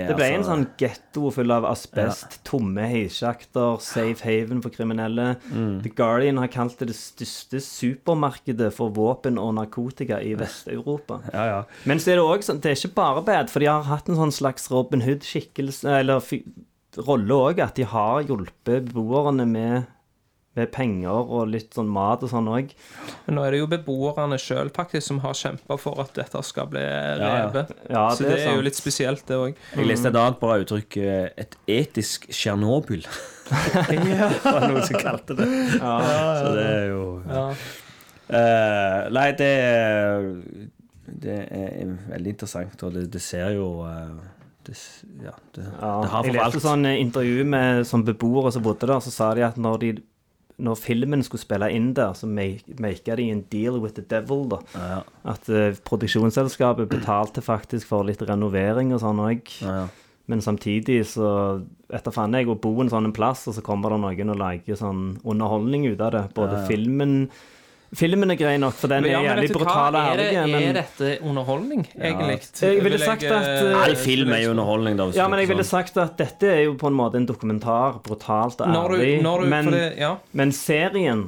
Det 0.09 0.15
ble 0.17 0.27
en 0.27 0.41
altså, 0.41 0.51
sånn 0.51 0.65
getto 0.81 1.31
full 1.35 1.53
av 1.55 1.67
asbest, 1.69 2.39
tomme 2.47 2.87
heisjakter, 2.91 3.79
safe 3.83 4.25
haven 4.25 4.61
for 4.65 4.73
kriminelle. 4.75 5.35
Mm. 5.51 5.79
The 5.85 5.93
Guardian 5.95 6.41
har 6.41 6.51
kalt 6.53 6.77
det 6.81 6.89
det 6.91 6.97
største 6.99 7.61
supermarkedet 7.63 8.71
for 8.75 8.93
våpen 8.95 9.39
og 9.41 9.55
narkotika 9.59 10.19
i 10.19 10.35
Vest-Europa. 10.39 11.21
Ja, 11.33 11.47
ja. 11.51 11.63
Men 11.87 12.03
så 12.03 12.13
er 12.13 12.21
det 12.21 12.27
òg 12.27 12.45
sånn, 12.45 12.61
det 12.63 12.73
er 12.73 12.79
ikke 12.79 12.97
bare 12.99 13.25
bad, 13.25 13.51
for 13.53 13.63
de 13.63 13.71
har 13.71 13.87
hatt 13.87 14.11
en 14.11 14.19
sånn 14.19 14.35
slags 14.35 14.69
Robin 14.73 15.05
Hood-skikkelse, 15.05 15.99
eller 16.03 16.23
rolle 17.05 17.41
òg, 17.49 17.59
at 17.63 17.75
de 17.79 17.87
har 17.89 18.23
hjulpet 18.27 18.91
beboerne 18.91 19.47
med, 19.49 19.91
med 20.55 20.71
penger 20.71 21.11
og 21.35 21.49
litt 21.51 21.75
sånn 21.75 21.89
mat 21.91 22.23
og 22.23 22.31
sånn 22.31 22.47
òg. 22.51 22.71
Men 23.25 23.37
nå 23.37 23.43
er 23.43 23.55
det 23.55 23.61
jo 23.61 23.69
beboerne 23.71 24.37
sjøl 24.39 24.71
som 25.03 25.19
har 25.25 25.35
kjempa 25.35 25.77
for 25.81 25.99
at 26.03 26.13
dette 26.15 26.41
skal 26.47 26.69
bli 26.71 26.83
ja. 26.83 27.15
revet. 27.19 27.73
Ja, 27.89 28.09
Så 28.15 28.23
det 28.23 28.31
er 28.31 28.35
det 28.35 28.45
er 28.51 28.55
jo 28.59 28.65
litt 28.69 28.79
spesielt, 28.79 29.25
det 29.27 29.35
òg. 29.35 29.57
Jeg 29.75 29.89
leste 29.89 30.11
et 30.11 30.15
dag 30.15 30.37
bra 30.39 30.59
uttrykk. 30.63 30.97
eh, 30.97 31.29
Et 31.37 31.57
etisk 31.67 32.29
Tsjernobyl. 32.31 33.03
det 33.89 34.29
var 34.43 34.67
noen 34.69 34.85
som 34.85 34.99
kalte 34.99 35.35
det. 35.37 35.49
Så 35.75 36.53
det 36.55 36.69
er 36.69 36.87
jo 36.93 37.03
Ja. 37.27 37.49
Eh, 38.25 39.09
Nei, 39.13 39.27
det 39.37 39.51
er 39.61 40.23
Det 41.05 41.35
er 41.53 41.91
veldig 42.09 42.31
interessant, 42.31 42.81
og 42.83 42.95
det, 42.95 43.03
det 43.13 43.21
ser 43.21 43.51
jo 43.53 43.83
uh, 43.85 44.15
det, 44.65 44.73
ja, 45.21 45.35
det, 45.53 45.65
Ja, 45.67 45.91
det 46.01 46.09
har 46.09 46.25
jeg 46.25 46.33
leste 46.39 46.61
sånn 46.63 46.87
intervju 46.89 47.45
med 47.45 47.85
som 47.85 48.01
beboere 48.07 48.49
som 48.51 48.65
bodde 48.65 48.89
der, 48.89 49.03
så 49.05 49.13
sa 49.13 49.27
de 49.37 49.45
at 49.45 49.59
når, 49.61 49.77
de, 49.83 49.91
når 50.57 50.75
filmen 50.79 51.23
skulle 51.23 51.41
spille 51.41 51.67
inn 51.75 51.93
der, 51.93 52.13
så 52.15 52.27
make- 52.27 52.75
maka 52.79 53.15
de 53.15 53.29
en 53.31 53.41
deal 53.51 53.79
with 53.83 53.95
the 53.95 54.01
devil, 54.01 54.45
da. 54.49 54.57
Ja, 54.75 55.01
At 55.25 55.49
uh, 55.49 55.73
produksjonsselskapet 55.83 56.87
betalte 56.89 57.41
faktisk 57.43 57.87
for 57.87 58.03
litt 58.07 58.21
renovering 58.21 58.93
og 58.95 59.01
sånn 59.03 59.19
òg. 59.19 59.61
ja, 59.61 59.75
ja. 59.83 59.87
Men 60.27 60.39
samtidig 60.41 61.03
så 61.05 61.61
Etter 61.93 62.09
faen 62.11 62.33
jeg 62.33 62.47
å 62.49 62.55
bo 62.57 62.71
en 62.81 62.89
sånn 62.89 63.11
plass, 63.13 63.43
og 63.47 63.53
så 63.53 63.61
kommer 63.61 63.91
det 63.93 63.99
noen 64.01 64.31
og 64.33 64.39
lager 64.39 64.75
sånn 64.79 65.19
underholdning 65.23 65.85
ut 65.91 66.01
av 66.01 66.11
det. 66.15 66.23
Både 66.33 66.63
filmen 66.65 67.29
Filmen 67.93 68.31
er 68.33 68.35
grei 68.39 68.55
nok, 68.57 68.73
for 68.73 68.89
den 68.91 69.05
ja, 69.05 69.19
er 69.19 69.21
men 69.21 69.29
jævlig 69.29 69.49
du 69.51 69.53
brutal 69.59 69.95
og 69.95 70.01
Er, 70.01 70.17
det, 70.17 70.29
men... 70.49 70.63
er 70.63 70.73
dette 70.79 71.09
underholdning, 71.21 71.85
egentlig? 71.95 72.39
Jeg 72.61 72.83
ville 72.83 72.99
sagt 72.99 73.23
at, 73.23 73.47
eh, 73.61 73.83
All 73.83 73.95
film 73.95 74.33
er 74.33 74.41
jo 74.43 74.51
underholdning, 74.55 74.97
da. 74.99 75.05
Ja, 75.15 75.27
men 75.31 75.39
jeg 75.39 75.51
ville 75.53 75.63
sagt 75.63 75.97
at 76.01 76.17
dette 76.19 76.49
er 76.49 76.61
jo 76.65 76.73
på 76.81 76.89
en 76.89 76.97
måte 76.97 77.21
en 77.21 77.27
dokumentar. 77.29 78.01
Brutalt 78.03 78.61
og 78.65 78.73
Når 78.73 78.89
du, 78.89 78.95
ærlig. 78.95 79.21
når 79.23 79.41
du, 79.41 79.49
men, 79.53 79.71
det, 79.71 79.83
ja. 80.01 80.15
men 80.31 80.51
serien, 80.51 81.23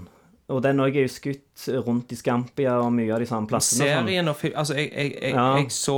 og 0.49 0.63
den 0.63 0.79
òg 0.83 0.97
er 0.97 1.05
jo 1.07 1.13
skutt 1.13 1.67
rundt 1.85 2.11
i 2.11 2.17
Scampia 2.19 2.79
og 2.81 2.91
mye 2.95 3.13
av 3.13 3.19
de 3.23 3.29
samme 3.29 3.47
plassene. 3.47 3.85
sånn. 3.85 4.07
Serien 4.09 4.27
og 4.31 4.35
film 4.39 4.57
Altså, 4.57 4.75
jeg, 4.79 4.91
jeg, 4.95 5.13
jeg, 5.21 5.33
Ja. 5.35 5.47
jeg 5.59 5.71
så 5.71 5.97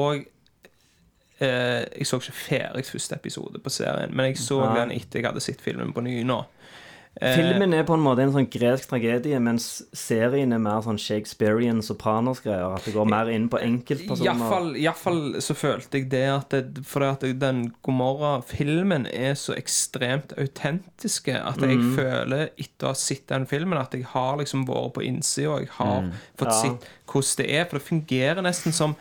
eh, 1.39 1.83
Jeg 1.97 2.07
så 2.09 2.19
ikke 2.19 2.33
ferdig 2.35 2.85
første 2.85 3.15
episode 3.15 3.59
på 3.63 3.69
serien, 3.73 4.13
men 4.13 4.31
jeg 4.31 4.37
så 4.41 4.61
ja. 4.65 4.71
den 4.81 4.91
etter 4.97 5.21
jeg 5.21 5.29
hadde 5.31 5.43
sett 5.43 5.61
filmen 5.61 5.93
på 5.93 6.01
ny 6.05 6.21
nå. 6.27 6.43
Eh, 7.21 7.35
Filmen 7.35 7.73
er 7.73 7.83
på 7.83 7.95
en 7.97 8.03
måte 8.03 8.21
en 8.23 8.31
sånn 8.31 8.45
gresk 8.47 8.87
tragedie, 8.87 9.35
mens 9.43 9.81
serien 9.97 10.53
er 10.55 10.59
mer 10.61 10.79
sånn 10.85 10.99
Shakespearean 11.01 11.81
Sopranos-greier. 11.83 12.75
At 12.77 12.85
det 12.85 12.93
går 12.95 13.09
mer 13.09 13.27
inn 13.33 13.49
på 13.51 13.59
enkeltpersoner. 13.59 14.77
Iallfall, 14.79 15.41
så 15.43 15.55
følte 15.57 15.99
jeg 15.99 16.09
det 16.13 16.23
at 16.31 16.49
det, 16.53 16.85
For 16.87 17.03
at 17.03 17.25
den 17.41 17.73
Gomorra-filmen 17.83 19.07
er 19.11 19.33
så 19.35 19.55
ekstremt 19.57 20.31
autentiske 20.39 21.35
at 21.35 21.57
jeg 21.59 21.77
Mm. 21.79 21.95
føler, 21.97 22.49
etter 22.57 22.85
å 22.87 22.87
ha 22.87 22.93
sett 22.93 23.27
den 23.27 23.45
filmen, 23.45 23.77
at 23.77 23.91
jeg 23.91 24.03
har 24.05 24.37
liksom 24.37 24.65
vært 24.65 24.93
på 24.93 25.03
innsida, 25.05 25.59
jeg 25.59 25.69
har 25.71 26.01
Mm. 26.01 26.11
fått 26.37 26.47
Ja. 26.47 26.61
sett 26.61 26.85
hvordan 27.07 27.35
det 27.37 27.49
er. 27.49 27.65
For 27.65 27.79
det 27.79 27.87
fungerer 27.87 28.41
nesten 28.43 28.71
som 28.71 28.95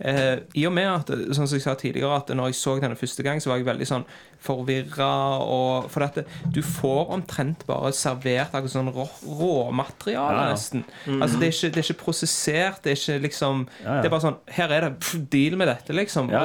eh, 0.00 0.40
I 0.54 0.66
og 0.66 0.72
med 0.74 0.86
at 0.88 1.06
Sånn 1.06 1.46
som 1.48 1.56
jeg 1.56 1.62
sa 1.62 1.74
tidligere, 1.74 2.16
at 2.16 2.26
når 2.28 2.46
jeg 2.46 2.54
så 2.54 2.80
denne 2.80 2.96
første 2.96 3.22
gang, 3.22 3.38
så 3.40 3.46
var 3.48 3.56
jeg 3.58 3.66
veldig 3.66 3.86
sånn 3.86 4.04
forvirra. 4.44 5.08
Og, 5.44 5.88
for 5.92 6.04
dette, 6.04 6.24
du 6.54 6.60
får 6.64 7.10
omtrent 7.16 7.64
bare 7.68 7.92
servert 7.96 8.52
akkurat 8.54 8.74
sånn 8.74 8.90
rå, 8.94 9.06
råmateriale, 9.24 10.36
Ja, 10.36 10.46
ja. 10.48 10.52
nesten. 10.54 10.84
Mm. 11.06 11.22
Altså, 11.24 11.40
det 11.40 11.48
er, 11.48 11.54
ikke, 11.56 11.70
det 11.74 11.82
er 11.82 11.88
ikke 11.88 12.02
prosessert. 12.04 12.80
Det 12.84 12.92
er 12.92 13.00
ikke 13.00 13.18
liksom 13.28 13.64
Ja. 13.84 13.98
Det 14.00 14.08
er 14.08 14.14
bare 14.14 14.24
sånn 14.26 14.36
Her 14.56 14.72
er 14.76 14.80
det 14.88 14.92
pff, 15.00 15.16
deal 15.32 15.56
med 15.60 15.68
dette, 15.68 15.92
liksom. 15.96 16.30
Ja. 16.32 16.44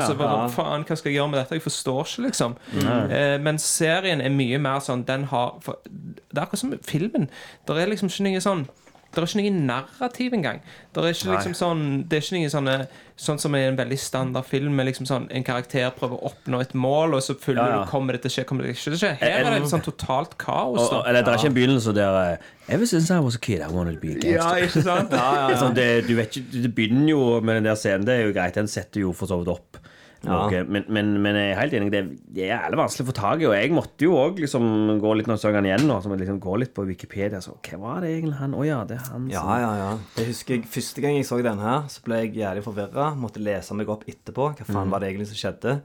faen, 0.49 0.85
hva 0.87 0.95
skal 0.97 1.11
jeg 1.11 1.19
gjøre 1.19 1.31
med 1.31 1.39
dette? 1.43 1.55
Jeg 1.59 1.65
forstår 1.65 2.03
ikke, 2.07 2.25
liksom. 2.29 2.55
Mm. 2.73 3.11
Eh, 3.11 3.37
men 3.45 3.57
serien 3.59 4.21
er 4.21 4.29
mye 4.33 4.59
mer 4.59 4.79
sånn 4.79 5.05
Den 5.05 5.25
har 5.31 5.55
for, 5.61 5.77
Det 5.85 6.37
er 6.37 6.43
akkurat 6.45 6.59
som 6.63 6.73
filmen. 6.85 7.29
Det 7.67 7.77
er 7.77 7.89
liksom 7.89 8.09
ikke 8.09 8.23
noe 8.29 8.41
sånn 8.43 8.67
det 9.09 9.17
er 9.17 9.25
ikke 9.25 9.41
noe 9.41 9.61
narrativ 9.65 10.33
engang. 10.37 10.59
Det 10.93 11.01
er 11.01 11.15
ikke 11.15 11.31
liksom 11.31 11.53
sånn 11.57 11.81
Det 12.09 12.17
er 12.17 12.25
ikke 12.25 12.41
noe 12.41 12.51
sånne 12.53 12.75
Sånn 13.19 13.39
som 13.41 13.55
i 13.57 13.61
en 13.67 13.75
veldig 13.75 13.97
standard 13.99 14.45
film 14.47 14.77
med 14.77 14.87
liksom 14.87 15.07
sånn 15.09 15.25
en 15.35 15.43
karakter 15.43 15.89
prøver 15.97 16.21
å 16.21 16.29
oppnå 16.29 16.61
et 16.63 16.71
mål, 16.77 17.17
og 17.17 17.23
så 17.25 17.33
følger 17.35 17.59
Ja, 17.59 17.73
ja. 17.73 17.81
du 17.83 17.91
Kommer 17.91 18.15
det 18.15 18.21
til 18.23 18.31
å 18.31 18.35
skje, 18.37 18.45
kommer 18.47 18.63
det 18.63 18.75
ikke 18.75 18.85
til 18.85 18.95
å 18.95 19.01
skje? 19.01 19.11
Her 19.19 19.49
er 19.49 19.57
det 19.57 19.71
sånn 19.71 19.83
totalt 19.83 20.37
kaos. 20.39 20.77
Og, 20.77 20.93
og, 21.01 21.01
eller 21.09 21.25
det 21.25 21.33
er 21.33 21.41
ikke 21.41 21.51
en 21.51 21.57
begynnelse 21.57 21.95
der 21.97 22.19
eh, 22.21 22.47
Ever 22.69 22.85
since 22.85 23.09
I 23.11 23.19
was 23.25 23.35
a 23.35 23.41
kid, 23.41 23.65
I 23.65 23.67
wanted 23.73 23.97
to 23.97 23.99
be 23.99 24.13
a 24.13 24.19
gangster. 24.21 24.37
Ja, 24.37 24.69
ikke 24.69 24.85
sant? 24.85 25.15
Sånn, 25.61 25.73
det, 25.75 25.87
du 26.05 26.13
vet 26.19 26.37
ikke, 26.37 26.61
det 26.67 26.71
begynner 26.77 27.09
jo 27.09 27.23
med 27.41 27.59
den 27.59 27.67
der 27.71 27.79
scenen. 27.81 28.05
Det 28.05 28.13
er 28.13 28.27
jo 28.29 28.35
greit, 28.35 28.53
den 28.55 28.69
setter 28.69 29.01
jo 29.07 29.13
for 29.17 29.31
så 29.31 29.39
vidt 29.41 29.49
opp. 29.55 29.78
Ja. 30.25 30.63
Men, 30.67 30.83
men, 30.91 31.11
men 31.23 31.37
jeg 31.39 31.53
er 31.53 31.59
helt 31.61 31.75
enig, 31.77 31.91
det, 31.93 32.01
det 32.35 32.43
er 32.43 32.49
jævlig 32.51 32.79
vanskelig 32.81 33.05
å 33.05 33.09
få 33.09 33.15
tak 33.15 33.43
i. 33.43 33.47
Og 33.47 33.55
jeg 33.55 33.71
måtte 33.75 34.03
jo 34.07 34.17
òg 34.19 34.41
liksom 34.43 34.65
gå 34.99 35.13
litt 35.15 35.29
når 35.29 35.37
jeg 35.37 35.43
så 35.45 35.53
igjen 35.69 35.85
nå. 35.87 35.99
Så 36.03 36.11
jeg 36.11 36.23
liksom 36.25 36.41
gå 36.43 36.55
litt 36.59 36.73
på 36.75 36.85
Wikipedia. 36.89 37.39
Så, 37.43 37.55
hva 37.69 37.79
var 37.83 38.03
det 38.03 38.11
egentlig 38.17 38.39
han 38.41 38.55
Å 38.57 38.65
ja, 38.67 38.79
det 38.89 38.97
er 38.99 39.09
han 39.13 39.29
Ja, 39.31 39.45
som 39.45 39.63
ja, 39.63 39.71
ja. 39.79 39.89
Det 40.17 40.27
husker 40.27 40.57
jeg 40.57 40.71
Første 40.75 41.05
gang 41.05 41.15
jeg 41.15 41.27
så 41.29 41.39
den 41.45 41.63
her, 41.63 41.85
så 41.91 42.03
ble 42.05 42.23
jeg 42.23 42.35
jævlig 42.41 42.65
forvirra. 42.67 43.11
Måtte 43.19 43.43
lese 43.43 43.77
meg 43.79 43.91
opp 43.91 44.03
etterpå. 44.11 44.51
Hva 44.59 44.67
faen 44.67 44.91
var 44.91 45.03
det 45.03 45.13
egentlig 45.13 45.29
som 45.31 45.39
skjedde? 45.39 45.79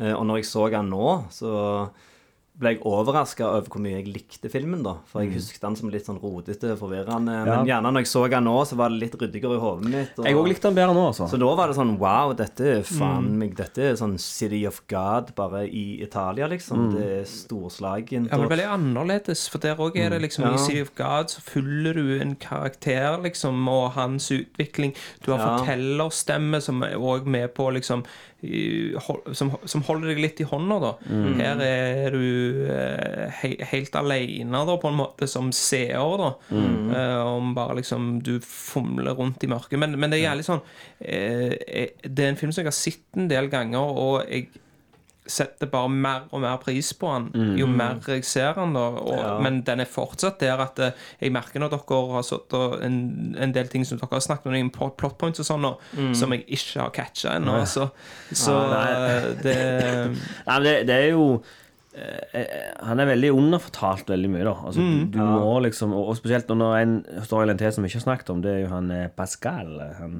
Eh, 0.00 0.14
og 0.16 0.24
når 0.26 0.42
jeg 0.42 0.50
så 0.50 0.66
han 0.72 0.90
nå, 0.90 1.06
så 1.30 1.52
ble 2.60 2.74
jeg 2.74 2.82
overraska 2.84 3.46
over 3.48 3.68
hvor 3.72 3.80
mye 3.80 3.96
jeg 3.96 4.10
likte 4.12 4.50
filmen. 4.52 4.82
da 4.84 4.92
For 5.08 5.22
jeg 5.24 5.32
husket 5.32 5.60
den 5.64 5.74
som 5.74 5.88
litt 5.90 6.04
sånn 6.04 6.18
rodete, 6.20 6.76
forvirrende. 6.76 7.32
Men 7.48 7.64
gjerne 7.66 7.90
når 7.90 8.02
jeg 8.04 8.10
så 8.10 8.28
den 8.30 8.44
nå, 8.44 8.56
så 8.68 8.76
var 8.76 8.90
det 8.92 8.98
litt 9.00 9.16
ryddigere 9.18 9.56
i 9.56 9.60
hodet 9.62 9.88
mitt. 9.88 10.18
og- 10.18 10.26
Jeg 10.26 10.36
òg 10.36 10.48
likte 10.48 10.68
den 10.68 10.74
bedre 10.76 10.94
nå, 10.94 11.06
altså. 11.08 11.28
Så 11.30 11.38
da 11.40 11.54
var 11.56 11.68
det 11.68 11.76
sånn 11.76 11.98
Wow, 11.98 12.34
dette 12.34 12.60
er 12.60 12.82
faen 12.82 13.38
meg 13.38 13.56
Dette 13.56 13.78
er 13.78 13.94
sånn 13.94 14.18
City 14.20 14.66
of 14.66 14.82
God 14.86 15.34
bare 15.34 15.64
i 15.66 16.02
Italia, 16.02 16.46
liksom. 16.46 16.92
Det 16.92 17.02
er 17.20 17.24
storslagent. 17.24 18.30
Ja, 18.30 18.36
men 18.36 18.44
og- 18.46 18.50
veldig 18.52 18.68
annerledes, 18.68 19.48
for 19.48 19.58
der 19.58 19.74
òg 19.76 19.96
er 19.96 20.10
det 20.10 20.20
liksom 20.22 20.44
Ja. 20.44 20.52
I 20.54 20.58
City 20.58 20.80
of 20.82 20.94
God 20.94 21.26
så 21.30 21.40
følger 21.40 21.94
du 21.94 22.20
en 22.20 22.36
karakter, 22.36 23.16
liksom, 23.22 23.66
og 23.68 23.92
hans 23.92 24.28
utvikling. 24.30 24.94
Du 25.24 25.32
har 25.32 25.38
Ja. 25.38 25.56
fortellerstemme 25.58 26.60
som 26.62 26.82
er 26.82 26.96
òg 26.96 27.24
med 27.26 27.54
på 27.54 27.72
liksom 27.72 28.04
som, 29.38 29.52
som 29.70 29.84
holder 29.86 30.12
deg 30.12 30.22
litt 30.22 30.40
i 30.42 30.46
hånda, 30.48 30.78
da. 30.82 30.92
Mm. 31.06 31.26
Her 31.38 31.62
er 31.62 32.16
du 32.16 32.64
eh, 32.66 33.28
he, 33.38 33.52
helt 33.70 33.94
alene, 33.98 34.64
da, 34.66 34.76
på 34.82 34.90
en 34.90 34.98
måte, 34.98 35.28
som 35.30 35.52
seer, 35.54 36.16
da. 36.18 36.32
Mm. 36.50 36.90
Eh, 36.90 37.20
om 37.22 37.52
bare 37.54 37.78
liksom 37.78 38.16
du 38.26 38.34
fomler 38.42 39.14
rundt 39.18 39.44
i 39.46 39.50
mørket. 39.52 39.78
Men, 39.78 39.94
men 39.94 40.10
det 40.10 40.20
er 40.20 40.26
jævlig 40.26 40.48
sånn 40.48 40.62
eh, 40.98 41.54
eh, 41.54 41.94
Det 42.02 42.24
er 42.24 42.32
en 42.32 42.40
film 42.40 42.54
som 42.54 42.64
jeg 42.64 42.72
har 42.72 42.78
sett 42.78 43.20
en 43.20 43.30
del 43.30 43.50
ganger, 43.52 44.02
og 44.02 44.26
jeg 44.26 44.50
setter 45.26 45.68
bare 45.70 45.88
mer 45.88 46.24
og 46.34 46.40
mer 46.42 46.56
pris 46.58 46.88
på 46.98 47.10
den 47.14 47.52
jo 47.58 47.68
mer 47.70 48.00
jeg 48.10 48.24
ser 48.26 48.56
han 48.58 48.74
Da. 48.74 48.86
Og, 48.98 49.12
Ja. 49.22 49.38
Men 49.42 49.60
den 49.62 49.80
er 49.80 49.88
fortsatt 49.88 50.40
der 50.40 50.58
at 50.58 50.78
eh, 50.82 50.92
jeg 51.20 51.32
merker 51.32 51.60
når 51.60 51.70
dere 51.76 51.98
har 52.14 52.24
satt 52.26 52.54
og 52.58 52.82
en, 52.82 53.36
en 53.38 53.54
del 53.54 53.68
ting 53.70 53.84
som 53.86 54.00
dere 54.00 54.08
har 54.10 54.24
snakket 54.24 54.50
om, 54.50 54.56
noen 54.56 54.70
plot 54.72 55.18
points 55.20 55.42
og 55.42 55.46
sånn, 55.46 55.68
mm. 55.94 56.12
som 56.18 56.32
jeg 56.34 56.44
ikke 56.48 56.80
har 56.80 56.94
catcha 56.96 57.36
ennå. 57.38 57.60
Så, 57.68 57.88
så 58.32 58.56
eh, 58.80 59.28
det 59.44 59.58
Nei, 60.48 60.58
det, 60.64 60.74
det 60.88 60.96
er 60.96 61.10
jo 61.12 61.26
Han 61.92 63.02
er 63.02 63.08
veldig 63.10 63.30
underfortalt 63.36 64.08
veldig 64.08 64.30
mye, 64.32 64.44
da. 64.46 64.52
Altså, 64.68 64.80
du, 64.80 65.02
du 65.12 65.18
må 65.20 65.58
liksom 65.66 65.92
Og, 65.92 66.06
og 66.12 66.16
spesielt 66.16 66.48
når 66.48 66.76
en 66.78 66.94
storyline 67.26 67.60
til 67.60 67.74
som 67.74 67.84
vi 67.84 67.90
ikke 67.90 68.00
har 68.00 68.04
snakket 68.06 68.32
om, 68.32 68.40
det 68.44 68.52
er 68.52 68.60
jo 68.62 68.70
han 68.70 68.88
eh, 68.94 69.10
Pascal. 69.16 69.74
Han, 69.98 70.16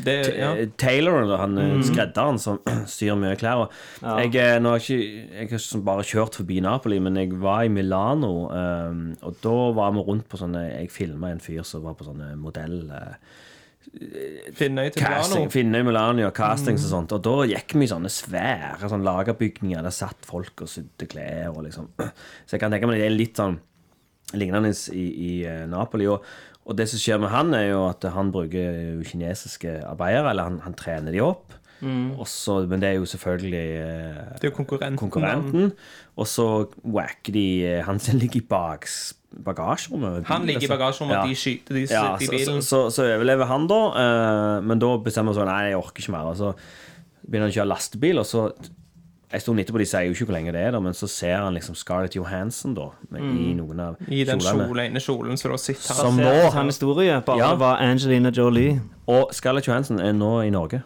Det, 0.00 0.16
ja. 0.38 0.52
Taylor, 0.80 1.28
han 1.40 1.58
mm. 1.58 1.84
skredderen 1.90 2.40
som 2.40 2.60
syr 2.94 3.18
mye 3.20 3.36
klær. 3.40 3.66
Og 3.66 4.22
jeg, 4.24 4.32
eh, 4.40 4.56
nå 4.62 4.74
har 4.74 4.80
ikke, 4.80 5.26
jeg 5.42 5.52
har 5.52 5.84
bare 5.90 6.06
kjørt 6.08 6.40
forbi 6.40 6.60
Napoli, 6.64 7.00
men 7.02 7.20
jeg 7.20 7.36
var 7.42 7.66
i 7.66 7.72
Milano, 7.72 8.32
um, 8.48 9.04
og 9.20 9.38
da 9.44 9.56
var 9.76 9.94
vi 9.96 10.06
rundt 10.08 10.28
på 10.30 10.40
sånne 10.40 10.66
Jeg 10.70 10.90
filma 10.94 11.30
en 11.34 11.42
fyr 11.42 11.62
som 11.66 11.84
var 11.84 11.98
på 11.98 12.08
sånne 12.08 12.32
modell... 12.40 12.82
Eh, 12.88 13.46
Finnøy 14.54 14.90
til 14.92 15.02
casting, 15.02 15.46
Milano. 15.46 15.50
finne 15.50 15.80
i 15.80 15.84
Milano 15.86 16.26
og 16.28 16.34
castings 16.36 16.84
og 16.86 16.92
sånt. 16.92 17.14
Og 17.16 17.22
da 17.24 17.46
gikk 17.54 17.74
vi 17.74 17.86
i 17.86 17.90
sånne 17.90 18.10
svære 18.12 18.90
sånn 18.92 19.06
lagerbygninger. 19.06 19.82
Der 19.82 19.94
satt 19.94 20.28
folk 20.28 20.62
og 20.62 20.70
sydde 20.70 21.08
klær 21.10 21.50
og 21.54 21.64
liksom 21.66 21.88
Så 22.46 22.54
jeg 22.56 22.62
kan 22.62 22.70
tenke 22.72 22.90
meg 22.90 23.00
det 23.00 23.08
er 23.08 23.16
litt 23.16 23.40
sånn 23.40 23.58
lignende 24.38 24.70
i, 24.94 25.06
i 25.10 25.30
eh, 25.48 25.64
Napoli. 25.70 26.06
Og, 26.10 26.26
og 26.68 26.76
det 26.78 26.86
som 26.92 27.00
skjer 27.02 27.22
med 27.22 27.32
han, 27.32 27.54
er 27.56 27.70
jo 27.72 27.86
at 27.88 28.04
han 28.14 28.30
bruker 28.34 29.00
kinesiske 29.08 29.80
arbeidere, 29.88 30.28
eller 30.30 30.50
han, 30.50 30.60
han 30.66 30.76
trener 30.78 31.16
de 31.16 31.24
opp. 31.24 31.56
Mm. 31.80 32.18
Også, 32.20 32.58
men 32.68 32.82
det 32.82 32.90
er 32.90 32.98
jo 32.98 33.06
selvfølgelig 33.08 33.60
eh, 33.80 34.16
Det 34.36 34.44
er 34.44 34.50
jo 34.50 34.56
konkurrenten. 34.58 34.98
konkurrenten. 35.00 35.72
Og 36.20 36.28
så 36.28 36.46
whacker 36.84 37.32
de 37.32 37.44
eh, 37.64 37.84
Han 37.86 37.98
som 37.98 38.20
ligger 38.20 38.42
i 38.42 38.46
baks, 38.50 38.98
bagasjerommet. 39.44 40.24
Han 40.26 40.46
ligger 40.46 40.64
i 40.64 40.68
bagasjerommet, 40.68 41.16
Ja. 41.16 41.26
de 41.26 41.34
skyter 41.34 41.74
de 41.74 41.80
Ja, 41.86 42.16
sitter 42.18 42.34
i 42.34 42.38
så, 42.38 42.44
så, 42.44 42.50
bilen. 42.50 42.62
så, 42.62 42.80
så 42.90 43.02
overlever 43.16 43.46
han, 43.46 43.66
da. 43.70 43.80
eh, 43.94 44.60
men 44.66 44.78
da 44.78 44.96
bestemmer 44.98 45.32
han 45.34 45.40
sånn 45.42 45.46
Nei, 45.52 45.70
jeg 45.70 45.76
orker 45.78 46.02
ikke 46.02 46.12
mer. 46.12 46.26
Og 46.32 46.36
så 46.36 46.54
begynner 47.28 47.46
han 47.48 47.54
å 47.54 47.58
kjøre 47.60 47.68
lastebil, 47.76 48.18
og 48.18 48.26
så 48.26 48.52
En 49.32 49.38
stund 49.38 49.60
etterpå, 49.60 49.78
de 49.78 49.84
sier 49.86 50.08
jo 50.08 50.10
ikke 50.10 50.26
hvor 50.26 50.34
lenge 50.34 50.50
det 50.50 50.58
er, 50.66 50.72
da, 50.74 50.80
men 50.82 50.90
så 50.92 51.06
ser 51.06 51.36
han 51.38 51.54
liksom 51.54 51.76
Scarlett 51.78 52.16
Johansson 52.16 52.72
da 52.74 52.88
med, 53.12 53.22
i 53.22 53.52
noen 53.54 53.78
av 53.78 53.96
Mm. 54.00 54.08
I 54.10 54.24
den 54.24 54.40
kjolene. 54.40 54.66
kjole, 54.66 54.86
ene 54.90 54.98
kjolen 54.98 55.38
som 55.38 55.52
da 55.52 55.56
sitter 55.56 55.86
her. 55.94 56.00
Som 56.02 56.16
nå 56.18 56.24
på 56.26 56.50
sånn 56.50 56.66
historie, 56.66 57.20
bare 57.24 57.38
Ja. 57.38 57.54
var 57.54 57.76
Angelina 57.78 58.32
Jolie. 58.32 58.80
Og 59.10 59.34
Scarlett 59.34 59.66
Johansson 59.66 59.98
er 60.02 60.14
nå 60.16 60.36
i 60.46 60.50
Norge. 60.54 60.82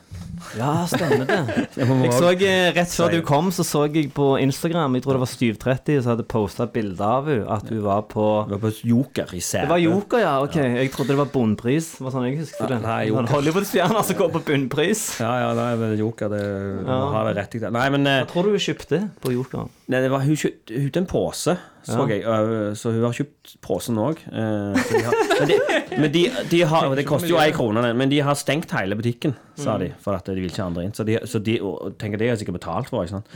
Ja, 0.58 0.84
stemmer 0.90 1.24
det. 1.28 1.36
Jeg 1.78 2.12
så 2.12 2.30
eh, 2.34 2.68
Rett 2.74 2.92
før 2.92 3.12
du 3.14 3.20
kom, 3.26 3.48
så 3.54 3.64
så 3.64 3.84
jeg 3.88 4.10
på 4.14 4.32
Instagram 4.42 4.96
Jeg 4.98 5.04
tror 5.04 5.16
det 5.16 5.22
var 5.22 5.30
Styv30 5.30 6.00
som 6.02 6.10
hadde 6.12 6.26
posta 6.28 6.66
bilde 6.70 7.06
av 7.06 7.28
henne. 7.30 7.46
At 7.54 7.70
hun 7.70 7.80
var 7.84 8.02
på 8.10 8.24
Hun 8.48 8.52
var 8.56 8.62
på 8.64 8.72
Joker 8.84 9.30
i 9.34 9.40
Sæbø. 9.44 9.64
Det 9.68 9.72
var 9.72 9.82
Joker, 9.84 10.22
ja. 10.24 10.34
ok 10.44 10.58
Jeg 10.58 10.90
trodde 10.94 11.14
det 11.14 11.20
var 11.22 11.30
bunnpris. 11.32 11.92
Det 11.98 12.06
var 12.06 12.16
sånn 12.16 12.26
jeg 12.28 12.40
husket 12.42 12.66
det. 12.74 12.80
Nei, 12.84 12.98
Sånn 13.06 13.14
Joker. 13.14 13.32
Hollywood-stjerner 13.36 14.06
som 14.10 14.18
går 14.20 14.34
på 14.36 14.42
bunnpris. 14.50 15.04
Ja, 15.22 15.32
ja, 15.46 15.54
nei, 15.58 15.70
men 15.80 15.96
Joker, 16.02 16.34
det 16.34 16.42
Ja. 16.44 16.98
har 17.14 17.30
det 17.30 17.36
rett 17.40 17.54
i 17.58 17.62
det. 17.64 17.72
Nei, 17.78 17.86
men 17.94 18.10
eh, 18.10 18.20
Hva 18.24 18.30
tror 18.34 18.50
du 18.50 18.56
hun 18.58 18.66
kjøpte 18.68 19.02
på 19.24 19.34
Joker? 19.38 19.70
Nei, 19.86 19.98
det 20.00 20.08
var 20.08 20.22
hun 20.24 20.36
kjøpte 20.40 20.96
en 20.96 21.06
pose, 21.06 21.52
så 21.84 22.06
Ja. 22.08 22.14
jeg. 22.14 22.22
Så 22.80 22.90
hun 22.94 23.02
har 23.04 23.12
kjøpt 23.12 23.56
posen 23.60 23.98
òg. 24.00 24.16
Men, 24.32 25.48
de, 25.50 25.58
men 26.00 26.12
de, 26.14 26.22
de 26.50 26.60
har 26.64 26.94
Det 26.96 27.04
koster 27.06 27.28
jo 27.28 27.36
ei 27.36 27.50
krone, 27.52 27.82
men 27.92 28.08
de 28.08 28.20
har 28.24 28.34
stengt 28.34 28.70
hele 28.72 28.96
butikken, 28.96 29.34
sa 29.60 29.76
de. 29.78 29.90
For 30.00 30.16
at 30.16 30.24
de 30.24 30.34
vil 30.38 30.48
ikke 30.48 30.64
andre 30.64 30.84
inn. 30.86 30.94
Så 30.96 31.04
de, 31.04 31.18
så 31.28 31.38
de 31.44 31.58
tenker 32.00 32.16
det 32.22 32.30
har 32.30 32.36
sikkert 32.40 32.56
betalt 32.62 32.88
for. 32.88 33.04
Ikke 33.04 33.18
sant? 33.18 33.28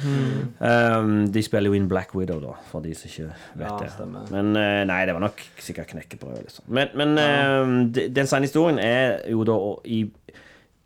Um, 0.60 1.26
de 1.34 1.42
spiller 1.44 1.68
jo 1.68 1.76
inn 1.76 1.88
Black 1.90 2.14
Widow, 2.16 2.40
da, 2.40 2.54
for 2.70 2.80
de 2.80 2.94
som 2.96 3.10
ikke 3.10 3.28
vet 3.58 3.66
Ja, 3.68 3.76
det. 3.82 3.90
stemmer. 3.92 4.30
Men 4.32 4.56
øh, 4.56 4.84
nei, 4.88 5.02
det 5.04 5.14
var 5.18 5.20
nok 5.26 5.42
sikkert 5.60 5.92
knekkebrød, 5.92 6.40
liksom. 6.46 6.64
Men, 6.68 6.88
men 6.96 7.18
øh, 7.18 7.94
de- 7.94 8.08
den 8.08 8.26
sanne 8.30 8.48
historien 8.48 8.78
er 8.80 9.18
jo 9.30 9.44
da 9.44 9.58
i 9.84 10.06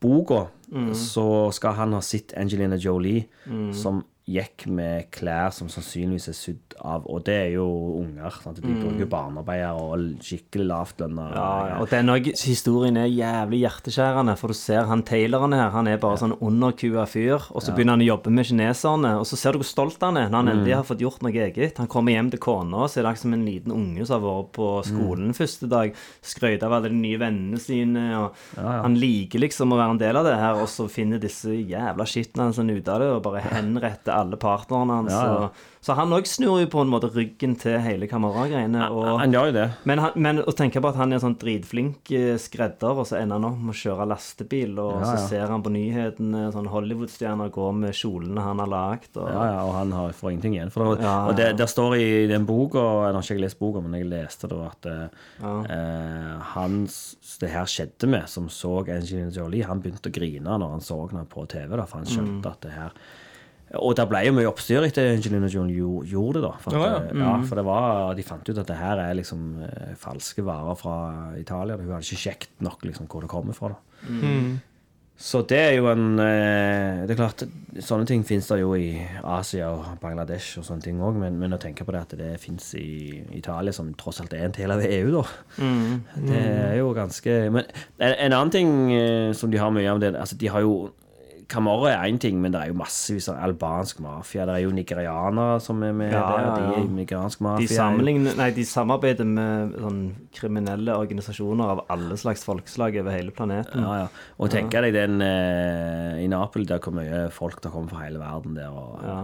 boka 0.02 0.48
så 0.96 1.50
skal 1.52 1.74
han 1.76 1.92
ha 1.92 2.00
sett 2.00 2.32
Angelina 2.40 2.76
Jolie 2.80 3.26
som 3.76 3.98
gikk 4.28 4.68
med 4.70 5.08
klær 5.10 5.50
som 5.50 5.66
sannsynligvis 5.72 6.28
er 6.30 6.36
sydd 6.36 6.76
av 6.78 7.06
Og 7.10 7.24
det 7.26 7.34
er 7.34 7.48
jo 7.56 7.64
unger. 7.98 8.36
Sant? 8.42 8.60
De 8.62 8.70
bruker 8.70 9.08
barnearbeidere 9.10 9.82
og 9.82 10.22
skikkelig 10.22 10.66
lavtlønna. 10.70 11.26
Ja, 11.34 11.48
ja. 11.72 11.78
Og 11.82 11.90
den 11.90 12.10
historien 12.38 12.98
er 13.00 13.10
jævlig 13.10 13.62
hjerteskjærende, 13.64 14.36
for 14.38 14.52
du 14.52 14.58
ser 14.58 14.86
han 14.88 15.02
taileren 15.06 15.54
her, 15.56 15.72
han 15.74 15.90
er 15.90 16.00
bare 16.02 16.20
sånn 16.20 16.36
underkua 16.38 17.04
fyr, 17.10 17.48
og 17.50 17.62
så 17.62 17.74
begynner 17.74 17.96
han 17.96 18.04
å 18.04 18.08
jobbe 18.08 18.32
med 18.34 18.48
kineserne, 18.48 19.12
og 19.20 19.26
så 19.28 19.38
ser 19.38 19.54
du 19.54 19.62
hvor 19.62 19.68
stolt 19.68 20.02
han 20.02 20.18
er 20.20 20.30
når 20.30 20.38
han 20.38 20.52
endelig 20.54 20.76
har 20.78 20.86
fått 20.88 21.04
gjort 21.04 21.22
noe 21.26 21.34
eget. 21.34 21.80
Han 21.82 21.90
kommer 21.90 22.16
hjem 22.16 22.30
til 22.32 22.42
kona, 22.42 22.86
så 22.88 23.02
er 23.02 23.08
det 23.08 23.14
som 23.22 23.36
en 23.36 23.44
liten 23.46 23.74
unge 23.74 24.06
som 24.06 24.18
har 24.18 24.24
vært 24.26 24.52
på 24.58 24.70
skolen 24.88 25.36
første 25.36 25.68
dag, 25.70 25.96
skrøt 26.32 26.66
av 26.66 26.76
alle 26.78 26.92
de 26.92 26.98
nye 26.98 27.20
vennene 27.20 27.60
sine, 27.62 28.06
og 28.18 28.58
han 28.58 28.98
liker 28.98 29.42
liksom 29.42 29.74
å 29.74 29.80
være 29.80 29.96
en 29.96 30.02
del 30.02 30.20
av 30.22 30.28
det 30.28 30.38
her, 30.40 30.62
og 30.62 30.70
så 30.70 30.88
finner 30.90 31.22
disse 31.22 31.52
jævla 31.52 32.06
skitene 32.08 32.50
sånn 32.54 32.72
ut 32.72 32.90
av 32.92 33.02
det, 33.02 33.12
og 33.16 33.24
bare 33.26 33.44
henretter 33.52 34.11
alle 34.14 34.38
partnerne 34.40 35.02
hans. 35.02 35.12
Ja, 35.12 35.26
ja. 35.42 35.68
Så 35.82 35.96
han 35.98 36.12
òg 36.14 36.28
snur 36.30 36.60
jo 36.62 36.66
på 36.70 36.78
en 36.84 36.90
måte 36.92 37.08
ryggen 37.10 37.56
til 37.58 37.74
hele 37.82 38.06
kameragreiene, 38.06 38.84
og... 38.94 39.16
Han 39.18 39.32
gjør 39.34 39.48
jo 39.48 39.54
det. 39.56 39.64
Men, 39.90 39.98
han, 39.98 40.12
men 40.14 40.38
å 40.46 40.52
tenke 40.54 40.78
på 40.78 40.92
at 40.92 40.98
han 41.00 41.10
er 41.10 41.18
en 41.18 41.24
sånn 41.24 41.34
dritflink 41.40 42.12
eh, 42.14 42.36
skredder, 42.38 43.00
og 43.02 43.08
så 43.08 43.16
ender 43.18 43.40
han 43.40 43.48
opp 43.48 43.56
med 43.58 43.74
å 43.74 43.78
kjøre 43.80 44.06
lastebil, 44.12 44.76
og 44.78 45.00
Ja, 45.02 45.08
så 45.10 45.24
ser 45.32 45.50
han 45.50 45.64
på 45.66 45.72
nyhetene 45.74 46.44
sånn 46.54 46.68
Hollywood-stjerner 46.70 47.50
gå 47.56 47.66
med 47.74 47.96
kjolene 47.98 48.44
han 48.46 48.62
har 48.62 48.70
lagd. 48.70 49.10
Og, 49.16 49.26
Ja, 49.26 49.48
ja, 49.56 49.64
og 49.66 49.74
han 49.80 49.96
har, 49.96 50.14
får 50.14 50.30
ingenting 50.36 50.54
igjen. 50.54 50.70
For 50.70 50.94
det, 50.94 51.08
og 51.10 51.34
det, 51.40 51.48
der 51.58 51.72
står 51.74 51.96
i 51.98 52.06
den 52.30 52.46
boka 52.46 52.84
jeg 53.08 53.16
har 53.18 53.26
ikke 53.26 53.42
lest 53.42 53.58
boka, 53.58 53.82
men 53.82 53.98
jeg 53.98 54.10
leste 54.12 54.52
det, 54.52 54.60
at 54.68 54.90
eh, 54.92 55.18
eh, 55.42 56.38
han 56.54 56.78
det 57.42 57.50
her 57.50 57.66
skjedde 57.66 58.06
med, 58.06 58.28
som 58.30 58.46
så 58.52 58.76
Angelina 58.84 59.34
Jolie, 59.34 59.66
han 59.66 59.82
begynte 59.82 60.12
å 60.12 60.14
grine 60.14 60.58
når 60.62 60.76
han 60.76 60.84
så 60.84 61.00
henne 61.08 61.26
på 61.26 61.42
TV, 61.50 61.74
da, 61.74 61.88
for 61.90 61.98
han 62.02 62.06
skjønte 62.06 62.30
Mm. 62.42 62.46
at 62.52 62.60
det 62.64 62.70
her 62.72 62.94
og 63.80 63.94
det 63.96 64.04
ble 64.10 64.20
jo 64.26 64.32
mye 64.36 64.48
oppstyr 64.50 64.84
etter 64.84 65.12
Angelina 65.14 65.48
Jolie 65.48 65.78
gjo- 65.80 66.02
gjorde 66.10 66.40
det, 66.40 66.42
da. 66.48 66.52
For, 66.60 66.74
at, 66.76 66.82
Ja, 66.82 66.90
ja. 66.92 67.12
Mm. 67.12 67.22
ja, 67.24 67.36
for 67.48 67.56
det 67.56 67.64
var, 67.64 68.14
de 68.18 68.22
fant 68.26 68.48
ut 68.50 68.58
at 68.58 68.66
det 68.68 68.76
her 68.76 68.98
er 69.00 69.14
liksom 69.16 69.46
eh, 69.64 69.94
falske 69.96 70.44
varer 70.44 70.76
fra 70.76 70.96
Italia. 71.40 71.76
Hun 71.80 71.88
hadde 71.94 72.04
ikke 72.04 72.22
sjekket 72.26 72.60
nok 72.60 72.84
liksom, 72.84 73.06
hvor 73.08 73.20
det 73.24 73.30
kommer 73.32 73.56
fra. 73.56 73.72
da. 73.72 74.58
Så 75.22 75.42
det 75.46 75.58
er 75.60 75.74
jo 75.76 75.84
en 75.92 76.18
eh, 76.18 77.02
Det 77.06 77.12
er 77.14 77.18
klart, 77.20 77.42
sånne 77.84 78.06
ting 78.08 78.24
finnes 78.26 78.48
det 78.48 78.56
jo 78.58 78.72
i 78.74 78.96
Asia 79.22 79.68
og 79.70 79.84
Bangladesh 80.02 80.56
og 80.58 80.64
sånne 80.66 80.82
ting 80.82 80.98
òg, 81.04 81.14
men, 81.20 81.36
men 81.38 81.52
å 81.54 81.60
tenke 81.62 81.84
på 81.86 81.92
det 81.94 82.00
at 82.00 82.14
det 82.18 82.30
fins 82.42 82.72
i 82.80 83.20
Italia, 83.36 83.70
som 83.76 83.92
tross 84.00 84.18
alt 84.24 84.32
er 84.34 84.48
en 84.48 84.56
del 84.56 84.72
av 84.74 84.82
EU, 84.82 85.12
da 85.14 85.22
Det 86.16 86.40
er 86.40 86.74
jo 86.80 86.90
ganske 86.96 87.36
Men 87.54 87.68
en, 88.00 88.16
en 88.16 88.32
annen 88.32 88.50
ting 88.56 88.72
eh, 88.96 89.30
som 89.36 89.52
de 89.52 89.60
har 89.62 89.70
mye 89.70 89.92
av 89.92 90.00
det 90.02 90.14
Altså, 90.16 90.36
de 90.40 90.50
har 90.50 90.64
jo 90.64 90.74
Camorra 91.48 91.90
er 91.92 92.08
én 92.10 92.18
ting, 92.22 92.38
men 92.40 92.52
det 92.54 92.60
er 92.60 92.70
jo 92.72 92.76
massevis 92.78 93.28
av 93.32 93.40
albansk 93.42 94.00
mafia. 94.04 94.44
Det 94.48 94.54
er 94.56 94.64
jo 94.64 94.70
nigerianere 94.74 95.60
som 95.60 95.82
er 95.82 95.92
med 95.92 96.12
Ja, 96.12 96.20
der. 96.20 96.42
ja, 96.42 96.56
ja. 96.56 96.74
De 96.76 96.82
er 96.82 96.94
nigeriansk 96.96 97.40
mafia. 97.40 97.88
de, 97.98 98.36
nei, 98.38 98.50
de 98.56 98.64
samarbeider 98.64 99.24
med 99.28 99.74
sånn 99.80 100.02
kriminelle 100.32 100.96
organisasjoner 100.96 101.74
av 101.74 101.84
alle 101.92 102.16
slags 102.20 102.44
folkeslag 102.44 102.96
over 103.00 103.10
hele 103.14 103.30
planeten. 103.30 103.82
Ja, 103.82 104.04
ja. 104.04 104.08
Og 104.38 104.50
tenk 104.50 104.70
deg 104.72 104.92
den 104.94 105.20
eh, 105.24 106.22
i 106.24 106.28
Napoli, 106.28 106.64
der 106.68 106.78
hvor 106.82 106.94
mye 106.96 107.26
folk 107.30 107.60
det 107.62 107.72
kommer 107.72 107.88
fra 107.92 108.04
hele 108.06 108.22
verden 108.22 108.54
der. 108.58 108.70
Og, 108.70 109.00
Ja. 109.02 109.18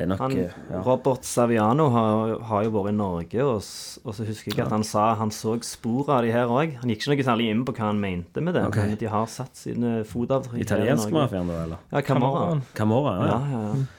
Det 0.00 0.04
er 0.06 0.08
nok 0.14 0.20
Han, 0.20 0.32
eh. 0.38 0.52
Robert 0.86 1.24
Saviano 1.24 1.88
har, 1.90 2.38
har 2.48 2.62
jo 2.64 2.70
vært 2.70 2.92
i 2.92 2.96
Norge, 2.96 3.44
og, 3.44 3.56
og 4.04 4.14
så 4.16 4.24
husker 4.24 4.54
jeg 4.54 4.64
at 4.64 4.72
han 4.72 4.84
sa 4.86 5.10
han 5.18 5.30
så 5.34 5.58
spor 5.66 6.08
av 6.14 6.22
de 6.24 6.30
her 6.32 6.48
òg. 6.48 6.78
Han 6.80 6.88
gikk 6.92 7.02
ikke 7.04 7.12
noe 7.12 7.26
særlig 7.26 7.48
inn 7.52 7.64
på 7.68 7.74
hva 7.76 7.90
han 7.90 8.00
mente 8.00 8.40
med 8.40 8.54
det, 8.56 8.62
okay. 8.70 8.86
men 8.88 8.96
de 9.00 9.10
har 9.12 9.26
satt 9.28 9.58
sine 9.60 10.00
fotavtrykk. 10.08 10.62
Italiensk 10.62 11.10
mafia, 11.12 11.42
mafiaen, 11.42 11.50
eller? 11.64 11.82
Ja, 11.92 12.02
Camorra. 12.06 12.60
Camorra, 12.76 13.16
ja. 13.20 13.32
Ja, 13.32 13.40
ja, 13.52 13.64
ja. 13.68 13.98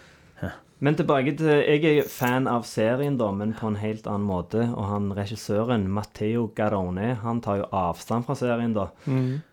Men 0.81 0.95
tilbake 0.97 1.35
til 1.37 1.45
Jeg 1.61 1.83
er 1.85 2.07
fan 2.09 2.47
av 2.49 2.63
serien, 2.65 3.13
da, 3.19 3.27
men 3.37 3.51
på 3.53 3.67
en 3.69 3.75
helt 3.77 4.07
annen 4.09 4.25
måte. 4.25 4.63
Og 4.73 4.87
han 4.89 5.11
regissøren, 5.13 5.83
Matteo 5.93 6.47
Garone, 6.57 7.11
han 7.21 7.41
tar 7.45 7.59
jo 7.61 7.67
avstand 7.69 8.25
fra 8.25 8.33
serien, 8.39 8.73
da. 8.73 8.87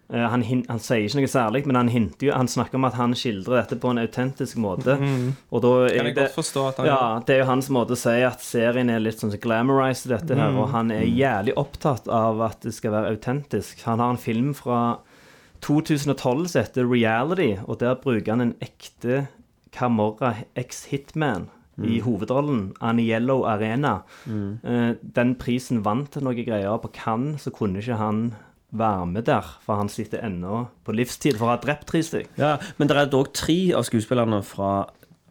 Eh, 0.09 0.25
han, 0.33 0.41
hin 0.41 0.63
han 0.71 0.81
sier 0.81 1.05
ikke 1.05 1.21
noe 1.21 1.29
særlig, 1.29 1.61
men 1.69 1.77
han 1.77 1.91
hinter 1.93 2.31
jo 2.31 2.33
Han 2.33 2.49
snakker 2.49 2.79
om 2.79 2.87
at 2.89 2.95
han 2.97 3.13
skildrer 3.13 3.59
dette 3.59 3.77
på 3.77 3.91
en 3.93 4.01
autentisk 4.01 4.57
måte. 4.57 4.97
Og 5.53 5.61
da 5.61 5.73
er 5.85 5.99
Kan 5.99 6.09
jeg 6.09 6.15
det, 6.15 6.23
godt 6.23 6.39
forstå 6.39 6.63
at 6.71 6.81
han 6.81 6.89
ja, 6.89 7.01
det 7.29 7.35
er 7.35 7.43
jo 7.43 7.51
hans 7.51 7.69
måte 7.77 7.93
å 7.93 8.01
si 8.01 8.17
at 8.25 8.41
serien 8.41 8.89
er 8.89 9.05
litt 9.05 9.21
sånn 9.21 9.37
glamorized, 9.37 10.09
dette 10.15 10.39
her. 10.39 10.57
Og 10.57 10.73
han 10.73 10.95
er 10.97 11.05
jævlig 11.05 11.59
opptatt 11.61 12.09
av 12.09 12.41
at 12.49 12.65
det 12.65 12.73
skal 12.73 12.97
være 12.97 13.13
autentisk. 13.19 13.85
Han 13.85 14.01
har 14.01 14.17
en 14.17 14.23
film 14.23 14.55
fra 14.57 14.81
2012 15.65 16.49
så 16.53 16.63
heter 16.65 16.87
Reality, 16.89 17.57
og 17.67 17.79
der 17.81 17.95
bruker 18.01 18.33
han 18.35 18.41
en 18.45 18.55
ekte 18.65 19.27
Camorra 19.75 20.35
ex-hitman 20.57 21.49
i 21.79 22.01
hovedrollen, 22.03 22.73
Aniello 22.83 23.45
Arena. 23.47 24.01
Eh, 24.27 24.95
Den 25.15 25.35
prisen 25.39 25.85
vant 25.85 26.17
noen 26.17 26.25
noe 26.33 26.45
greier 26.45 26.79
på 26.83 26.91
Cannes, 26.93 27.45
så 27.47 27.53
kunne 27.55 27.79
ikke 27.79 27.97
han 28.01 28.35
være 28.75 29.07
med 29.07 29.25
der, 29.29 29.47
for 29.65 29.79
han 29.79 29.89
sitter 29.89 30.19
ennå 30.27 30.67
på 30.85 30.93
livstid 30.93 31.39
for 31.39 31.47
å 31.47 31.53
ha 31.55 31.61
drept 31.63 31.87
tre 31.89 32.03
stykker. 32.03 32.35
Ja, 32.37 32.57
men 32.79 32.89
det 32.91 32.97
er 32.99 33.07
dog 33.13 33.31
tre 33.33 33.73
av 33.79 33.87
skuespillerne 33.89 34.43
fra 34.45 34.89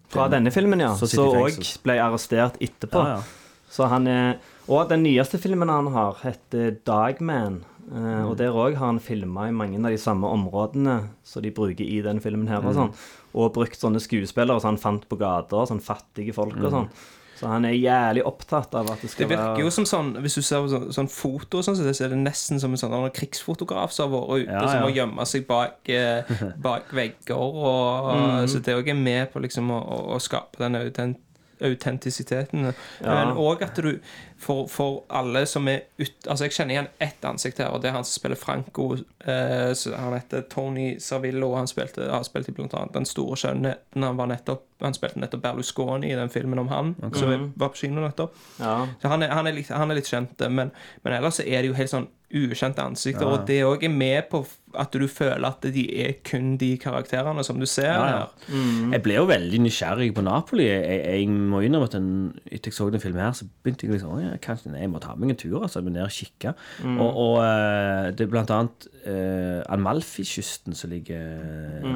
Fra 0.08 0.30
denne 0.32 0.54
filmen, 0.56 0.80
ja. 0.80 0.94
Så 0.96 1.10
Så 1.12 1.26
òg 1.36 1.60
ble 1.84 1.98
arrestert 2.00 2.56
etterpå. 2.64 3.02
Ja, 3.04 3.18
ja. 3.18 3.22
Så 3.70 3.90
han 3.92 4.08
er 4.08 4.38
Og 4.70 4.88
den 4.90 5.04
nyeste 5.04 5.38
filmen 5.38 5.68
han 5.70 5.88
har, 5.92 6.16
heter 6.24 6.78
Dogman. 6.86 7.66
Eh, 7.88 8.24
og 8.28 8.36
der 8.40 8.52
òg 8.52 8.76
har 8.76 8.90
han 8.92 9.00
filma 9.00 9.48
i 9.48 9.56
mange 9.56 9.80
av 9.80 9.94
de 9.94 10.00
samme 10.02 10.28
områdene 10.28 10.98
som 11.24 11.46
de 11.46 11.54
bruker 11.56 11.86
i 11.88 12.02
den 12.04 12.20
filmen 12.24 12.50
her. 12.52 12.66
Og 12.66 12.76
sånn 12.76 12.92
Og 13.38 13.54
brukt 13.54 13.80
sånne 13.80 14.02
skuespillere 14.02 14.60
som 14.60 14.74
han 14.74 14.82
fant 14.82 15.08
på 15.08 15.20
gata, 15.20 15.66
sånn 15.70 15.84
fattige 15.84 16.34
folk 16.36 16.58
og 16.58 16.74
sånn. 16.74 16.90
Så 17.38 17.46
han 17.52 17.68
er 17.70 17.76
jævlig 17.78 18.24
opptatt 18.26 18.74
av 18.74 18.88
at 18.90 19.04
det 19.04 19.12
skal 19.12 19.28
være 19.28 19.30
Det 19.30 19.38
virker 19.38 19.52
være 19.52 19.66
jo 19.68 19.74
som 19.76 19.86
sånn 19.86 20.08
Hvis 20.24 20.38
du 20.40 20.42
ser 20.42 20.64
på 20.64 20.72
sånn, 20.72 20.88
sånn 20.96 21.10
foto, 21.12 21.62
sånn, 21.62 21.78
så 21.78 22.06
er 22.08 22.16
det 22.16 22.18
nesten 22.18 22.60
som 22.60 22.74
en 22.74 22.82
sånn 22.82 22.96
en 22.98 23.14
krigsfotograf 23.14 23.94
som 23.94 24.10
har 24.10 24.24
vært 24.26 24.48
ute, 24.48 24.56
Ja, 24.56 24.64
som 24.66 24.80
ja. 24.80 24.88
må 24.88 24.96
gjemme 24.96 25.28
seg 25.30 25.46
bak, 25.48 25.78
eh, 25.94 26.26
bak 26.68 26.92
vegger. 26.92 27.38
Og, 27.38 28.12
Mm. 28.18 28.48
Så 28.50 28.60
det 28.64 28.74
òg 28.74 28.90
er 28.90 28.98
med 28.98 29.32
på 29.32 29.40
liksom 29.44 29.70
å, 29.72 29.78
å, 29.78 29.98
å 30.16 30.20
skape 30.20 30.58
den 30.64 30.76
autent 30.80 31.22
autentisiteten. 31.62 32.68
Ja. 32.68 32.74
Men 33.02 33.38
òg 33.42 33.64
at 33.66 33.80
du 33.82 34.00
for, 34.40 34.68
for 34.68 35.04
alle 35.10 35.46
som 35.46 35.68
er 35.68 35.88
ut... 35.98 36.14
Altså, 36.28 36.46
jeg 36.46 36.54
kjenner 36.54 36.76
igjen 36.76 36.90
ett 37.04 37.26
ansikt 37.26 37.62
her, 37.62 37.72
og 37.74 37.82
det 37.82 37.90
er 37.90 37.96
han 37.98 38.06
som 38.06 38.20
spiller 38.20 38.40
Franco. 38.40 38.86
Eh, 39.20 39.72
han 39.98 40.14
heter 40.14 40.46
Tony 40.52 40.88
Savillo, 41.02 41.52
og 41.52 41.62
han 41.62 41.70
spilte, 41.72 42.10
har 42.12 42.26
spilt 42.28 42.50
i 42.52 42.56
annet 42.58 42.94
Den 42.94 43.10
store 43.10 43.38
skjønnheten. 43.40 44.04
Han, 44.04 44.20
var 44.20 44.30
nettopp, 44.32 44.68
han 44.84 44.98
spilte 44.98 45.22
nettopp 45.24 45.44
Berlusconi 45.46 46.12
i 46.12 46.20
den 46.20 46.30
filmen 46.34 46.62
om 46.62 46.70
han, 46.74 46.94
som 47.14 47.34
var 47.56 47.74
på 47.74 47.82
kino 47.82 48.04
nettopp. 48.06 48.38
Ja. 48.60 48.88
Så 49.02 49.14
han 49.14 49.26
er, 49.26 49.34
han 49.34 49.50
er, 49.50 49.58
litt, 49.58 49.74
han 49.74 49.92
er 49.92 50.00
litt 50.00 50.12
kjent, 50.12 50.46
men, 50.50 50.74
men 51.04 51.18
ellers 51.18 51.42
er 51.42 51.62
det 51.62 51.72
jo 51.72 51.78
helt 51.78 51.94
sånn 51.94 52.10
ukjente 52.28 52.84
ansikter. 52.84 53.28
Og 53.28 53.46
det 53.48 53.62
òg 53.66 53.86
er 53.88 53.94
med 53.94 54.28
på 54.32 54.44
at 54.78 54.94
du 54.94 55.06
føler 55.08 55.48
at 55.48 55.64
de 55.74 55.84
er 56.04 56.18
kun 56.28 56.56
de 56.60 56.74
karakterene 56.82 57.44
som 57.46 57.60
du 57.60 57.66
ser 57.70 57.88
Ja, 57.88 58.08
ja. 58.08 58.24
her. 58.50 58.92
Jeg 58.92 59.02
ble 59.06 59.16
jo 59.16 59.24
veldig 59.30 59.62
nysgjerrig 59.64 60.10
på 60.16 60.24
Napoli. 60.26 60.68
Jeg, 60.68 61.00
jeg 61.08 61.30
må 61.30 61.62
innrømme 61.64 61.88
at 61.88 61.96
den, 61.96 62.10
etter 62.46 62.72
jeg 62.72 62.76
så 62.76 62.90
den 62.92 63.02
filmen 63.02 63.24
her, 63.24 63.32
så 63.38 63.48
begynte 63.64 63.88
jeg 63.88 63.96
liksom 63.96 64.12
«Å, 64.12 64.20
ja, 64.26 64.34
kanskje, 64.44 64.74
nei, 64.74 64.84
Jeg 64.84 64.92
må 64.92 65.02
ta 65.04 65.16
meg 65.16 65.34
en 65.34 65.40
tur. 65.40 65.62
altså, 65.62 65.80
Jeg 65.80 65.88
ble 65.88 65.96
ned 65.96 66.04
og 66.04 66.14
kikke. 66.18 66.54
Og, 66.98 67.22
og 67.24 67.38
eh, 67.46 68.10
det 68.18 68.28
er 68.28 68.34
blant 68.34 68.54
annet 68.54 68.90
uh, 69.08 69.62
Amalfi-kysten 69.78 70.76
som 70.78 70.92
ligger 70.92 71.24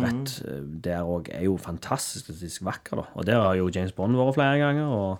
rett 0.02 0.34
mm. 0.40 0.72
der 0.86 1.04
òg, 1.04 1.30
er 1.36 1.46
jo 1.50 1.58
fantastisk 1.62 2.64
vakker. 2.66 3.04
da 3.04 3.06
Og 3.20 3.28
der 3.28 3.42
har 3.42 3.60
jo 3.60 3.70
James 3.74 3.92
Bond 3.92 4.16
vært 4.16 4.40
flere 4.40 4.64
ganger. 4.64 4.88
Og 4.88 5.12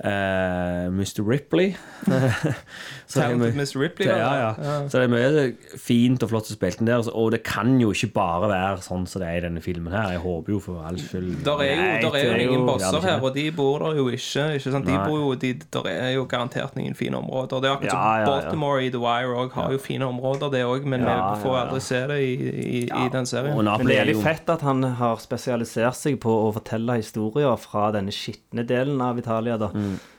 uh, 0.00 0.88
Mr. 0.94 1.20
Ripley. 1.20 1.76
Talented 3.12 3.54
Mr. 3.60 3.76
Ripley, 3.84 4.08
ja? 4.08 4.37
Ja. 4.38 4.74
Så 4.88 5.00
det 5.00 5.06
er 5.06 5.12
mye 5.12 5.78
fint 5.80 6.22
og 6.24 6.30
flott 6.32 6.48
som 6.48 6.56
spilte 6.58 6.80
den 6.82 6.88
der. 6.90 7.04
Og 7.12 7.30
det 7.34 7.40
kan 7.46 7.74
jo 7.80 7.90
ikke 7.94 8.10
bare 8.16 8.48
være 8.50 8.82
sånn 8.84 9.06
som 9.10 9.22
det 9.22 9.28
er 9.28 9.38
i 9.40 9.44
denne 9.46 9.62
filmen 9.64 9.92
her. 9.94 10.12
Jeg 10.14 10.22
håper 10.24 10.54
jo 10.54 10.60
for 10.64 10.84
all 10.88 10.98
skyld 11.00 11.44
Der 11.46 11.62
er 11.64 11.70
jo, 11.70 11.76
Nei, 11.82 12.00
der 12.04 12.18
er 12.18 12.26
jo 12.28 12.48
ingen 12.48 12.66
bosser 12.68 12.98
er 13.00 13.06
her, 13.08 13.22
og 13.24 13.34
de 13.36 13.44
bor 13.56 13.78
der 13.84 13.98
jo 14.00 14.08
ikke. 14.08 14.46
ikke 14.58 14.72
sant? 14.74 14.86
De 14.88 14.96
Nei. 14.96 15.04
bor 15.08 15.18
jo, 15.22 15.32
de, 15.44 15.52
der 15.78 15.88
er 15.92 16.10
jo 16.16 16.26
garantert 16.30 16.76
noen 16.78 16.94
fine 16.98 17.20
områder. 17.20 17.62
Det 17.64 17.70
er 17.70 17.76
akkurat 17.78 17.94
som 17.94 18.02
Ja, 18.02 18.12
ja, 18.16 18.20
ja. 18.24 18.28
Baltimore 18.32 18.84
i 18.84 18.90
The 18.94 19.02
Wire 19.02 19.38
òg 19.44 19.56
har 19.58 19.72
jo 19.76 19.78
fine 19.82 20.08
områder, 20.08 20.50
det 20.54 20.64
òg, 20.66 20.84
men 20.88 21.06
Ja, 21.06 21.16
vi 21.34 21.42
får 21.46 21.58
aldri 21.64 21.80
se 21.84 22.02
det 22.12 22.20
i, 22.24 22.34
i, 22.82 22.84
i 22.84 23.08
den 23.14 23.26
serien. 23.26 23.56
Og 23.56 23.64
Men 23.64 23.86
det 23.90 23.98
er 24.02 24.08
litt 24.12 24.22
fett 24.22 24.48
at 24.54 24.62
han 24.66 24.82
har 25.00 25.16
spesialisert 25.22 25.96
seg 25.98 26.20
på 26.22 26.30
å 26.48 26.52
fortelle 26.56 26.98
historier 27.00 27.56
fra 27.60 27.90
denne 27.94 28.14
skitne 28.14 28.64
delen 28.68 29.00
av 29.04 29.18
Italia. 29.18 29.56
da. 29.58 29.70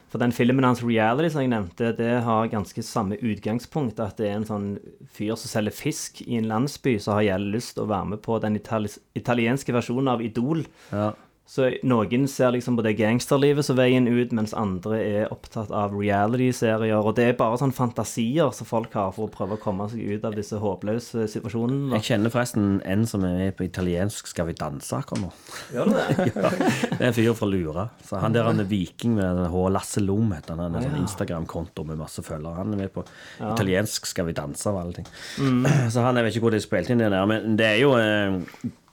For 0.10 0.22
den 0.22 0.34
filmen 0.34 0.66
hans 0.66 0.82
Reality 0.82 1.30
som 1.34 1.44
jeg 1.44 1.52
nevnte, 1.54 1.92
det 1.98 2.12
har 2.26 2.50
ganske 2.50 2.82
samme 2.86 3.20
utgangspunkt. 3.22 4.02
At 4.02 4.18
det 4.18 4.32
er 4.32 4.40
en 4.40 4.48
sånn 4.50 4.70
fyr 5.06 5.36
som 5.38 5.52
selger 5.52 5.76
fisk 5.76 6.24
i 6.26 6.40
en 6.40 6.50
landsby, 6.50 6.98
som 7.02 7.20
har 7.20 7.44
lyst 7.44 7.76
til 7.78 7.86
å 7.86 7.92
være 7.92 8.16
med 8.16 8.24
på 8.26 8.40
den 8.42 8.58
itali 8.58 8.90
italienske 9.18 9.76
versjonen 9.76 10.16
av 10.16 10.24
Idol. 10.26 10.66
ja. 10.92 11.12
Så 11.50 11.66
noen 11.82 12.28
ser 12.30 12.52
liksom 12.54 12.76
på 12.78 12.84
det 12.86 12.92
gangsterlivet 13.00 13.66
som 13.66 13.78
veien 13.80 14.06
ut, 14.06 14.34
mens 14.38 14.52
andre 14.54 15.00
er 15.02 15.32
opptatt 15.34 15.72
av 15.74 15.96
reality-serier. 15.98 17.02
Og 17.02 17.16
det 17.18 17.26
er 17.26 17.40
bare 17.40 17.58
sånne 17.58 17.74
fantasier 17.74 18.52
som 18.54 18.70
folk 18.70 18.94
har 18.94 19.16
for 19.16 19.26
å 19.26 19.32
prøve 19.34 19.58
å 19.58 19.62
komme 19.62 19.88
seg 19.90 20.04
ut 20.14 20.28
av 20.30 20.36
disse 20.38 20.60
håpløse 20.62 21.26
situasjonene. 21.34 21.96
Jeg 21.98 22.06
kjenner 22.12 22.34
forresten 22.36 22.68
en 22.86 23.08
som 23.10 23.26
er 23.26 23.34
med 23.40 23.58
på 23.58 23.66
italiensk 23.66 24.30
Skal 24.30 24.52
vi 24.52 24.54
danse 24.60 24.94
akkurat 24.94 25.24
nå. 25.24 25.32
Gjør 25.74 25.90
du 25.90 25.98
det? 25.98 26.28
Det 27.00 27.00
er 27.00 27.08
en 27.08 27.18
fyr 27.18 27.34
fra 27.40 27.50
Lura. 27.50 27.88
Så 28.06 28.22
Han 28.22 28.36
der 28.36 28.46
han 28.46 28.62
er 28.62 28.70
viking 28.70 29.16
med 29.18 29.42
H. 29.50 29.64
Lasse 29.74 30.04
Lom 30.04 30.30
heter 30.36 30.54
han. 30.54 30.68
Han 30.68 30.78
har 30.78 30.86
en 30.86 30.92
sånn 30.92 31.02
Instagram-konto 31.08 31.88
med 31.90 31.98
masse 31.98 32.22
følgere. 32.26 32.60
Han 32.62 32.76
er 32.78 32.84
med 32.84 32.94
på 32.94 33.08
italiensk 33.40 34.06
Skal 34.12 34.30
vi 34.30 34.38
danse 34.38 34.70
og 34.70 34.84
alle 34.84 35.00
ting. 35.00 35.10
Så 35.94 36.06
han 36.06 36.20
jeg 36.20 36.28
vet 36.28 36.38
ikke 36.38 36.46
hvor 36.46 36.54
de 36.54 36.62
spilte 36.62 36.94
inn 36.94 37.02
det 37.02 37.10
der, 37.16 37.26
men 37.30 37.58
det 37.58 37.72
er 37.74 37.82
jo 37.82 37.96
eh, 37.98 38.38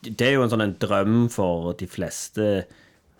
Det 0.02 0.26
er 0.26 0.36
jo 0.36 0.44
en 0.44 0.52
sånn 0.52 0.64
en 0.64 0.76
drøm 0.80 1.26
for 1.32 1.72
de 1.78 1.88
fleste 1.90 2.66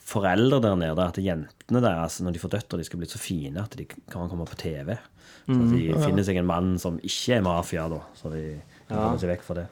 foreldre 0.06 0.60
der 0.62 0.76
nede 0.78 1.02
at 1.02 1.18
jentene 1.18 1.82
deres, 1.82 2.20
når 2.22 2.36
de 2.36 2.42
får 2.42 2.52
døtre, 2.54 2.78
de 2.78 2.86
skal 2.86 3.00
bli 3.02 3.08
så 3.10 3.18
fine 3.18 3.62
at 3.62 3.74
de 3.78 3.88
kan 3.88 4.30
komme 4.30 4.46
på 4.46 4.58
TV. 4.60 4.94
Så 5.46 5.56
de 5.70 5.80
finner 6.02 6.26
seg 6.26 6.38
en 6.40 6.48
mann 6.48 6.74
som 6.82 6.98
ikke 7.02 7.38
er 7.38 7.44
mafia, 7.46 7.86
da. 7.90 8.00
Så 8.18 8.30
de 8.32 8.42
kan 8.86 8.98
komme 8.98 9.22
seg 9.22 9.32
vekk 9.32 9.46
fra 9.46 9.58
det. 9.60 9.66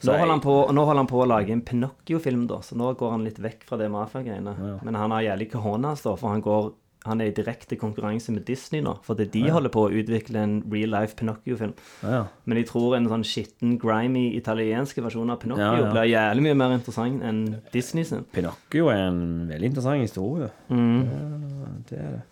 Så 0.00 0.08
Nå 0.08 0.16
holder, 0.16 0.32
han 0.32 0.42
på, 0.44 0.54
nå 0.72 0.84
holder 0.86 1.02
han 1.02 1.10
på 1.10 1.18
å 1.20 1.26
lage 1.28 1.52
en 1.52 1.60
Pinocchio-film, 1.66 2.46
da, 2.48 2.60
så 2.64 2.78
nå 2.78 2.94
går 2.98 3.10
han 3.12 3.26
litt 3.26 3.38
vekk 3.42 3.66
fra 3.68 3.76
det 3.80 3.90
mafia-greiene. 3.92 4.54
Men 4.86 4.96
han 4.96 5.12
har 5.12 5.26
jævlig 5.26 5.50
cojones, 5.52 6.02
da, 6.06 6.14
for 6.16 6.32
han, 6.32 6.40
går, 6.44 6.70
han 7.08 7.20
er 7.22 7.30
i 7.30 7.34
direkte 7.34 7.78
konkurranse 7.80 8.32
med 8.34 8.44
Disney 8.48 8.82
nå. 8.84 8.92
For 9.06 9.16
det 9.16 9.30
de 9.32 9.46
holder 9.48 9.72
på 9.72 9.86
å 9.86 9.92
utvikle 10.02 10.42
en 10.42 10.56
real 10.68 10.92
life 10.92 11.16
Pinocchio-film. 11.16 11.72
Ja, 12.04 12.12
ja. 12.12 12.22
Men 12.44 12.60
jeg 12.60 12.68
tror 12.68 12.96
en 12.98 13.08
sånn 13.08 13.24
skitten, 13.24 13.78
grimy 13.80 14.26
italienske 14.36 15.04
versjon 15.04 15.32
av 15.32 15.40
Pinocchio 15.40 15.64
Ja, 15.64 15.86
ja. 15.86 15.92
blir 15.94 16.10
jævlig 16.10 16.44
mye 16.48 16.58
mer 16.60 16.76
interessant 16.76 17.24
enn 17.24 17.40
Disney 17.72 18.04
sin. 18.08 18.26
Pinocchio 18.34 18.90
er 18.92 19.06
en 19.06 19.22
veldig 19.48 19.72
interessant 19.72 20.04
historie. 20.04 20.50
Ja, 20.68 21.72
det 21.88 22.02
er 22.04 22.12
det. 22.18 22.22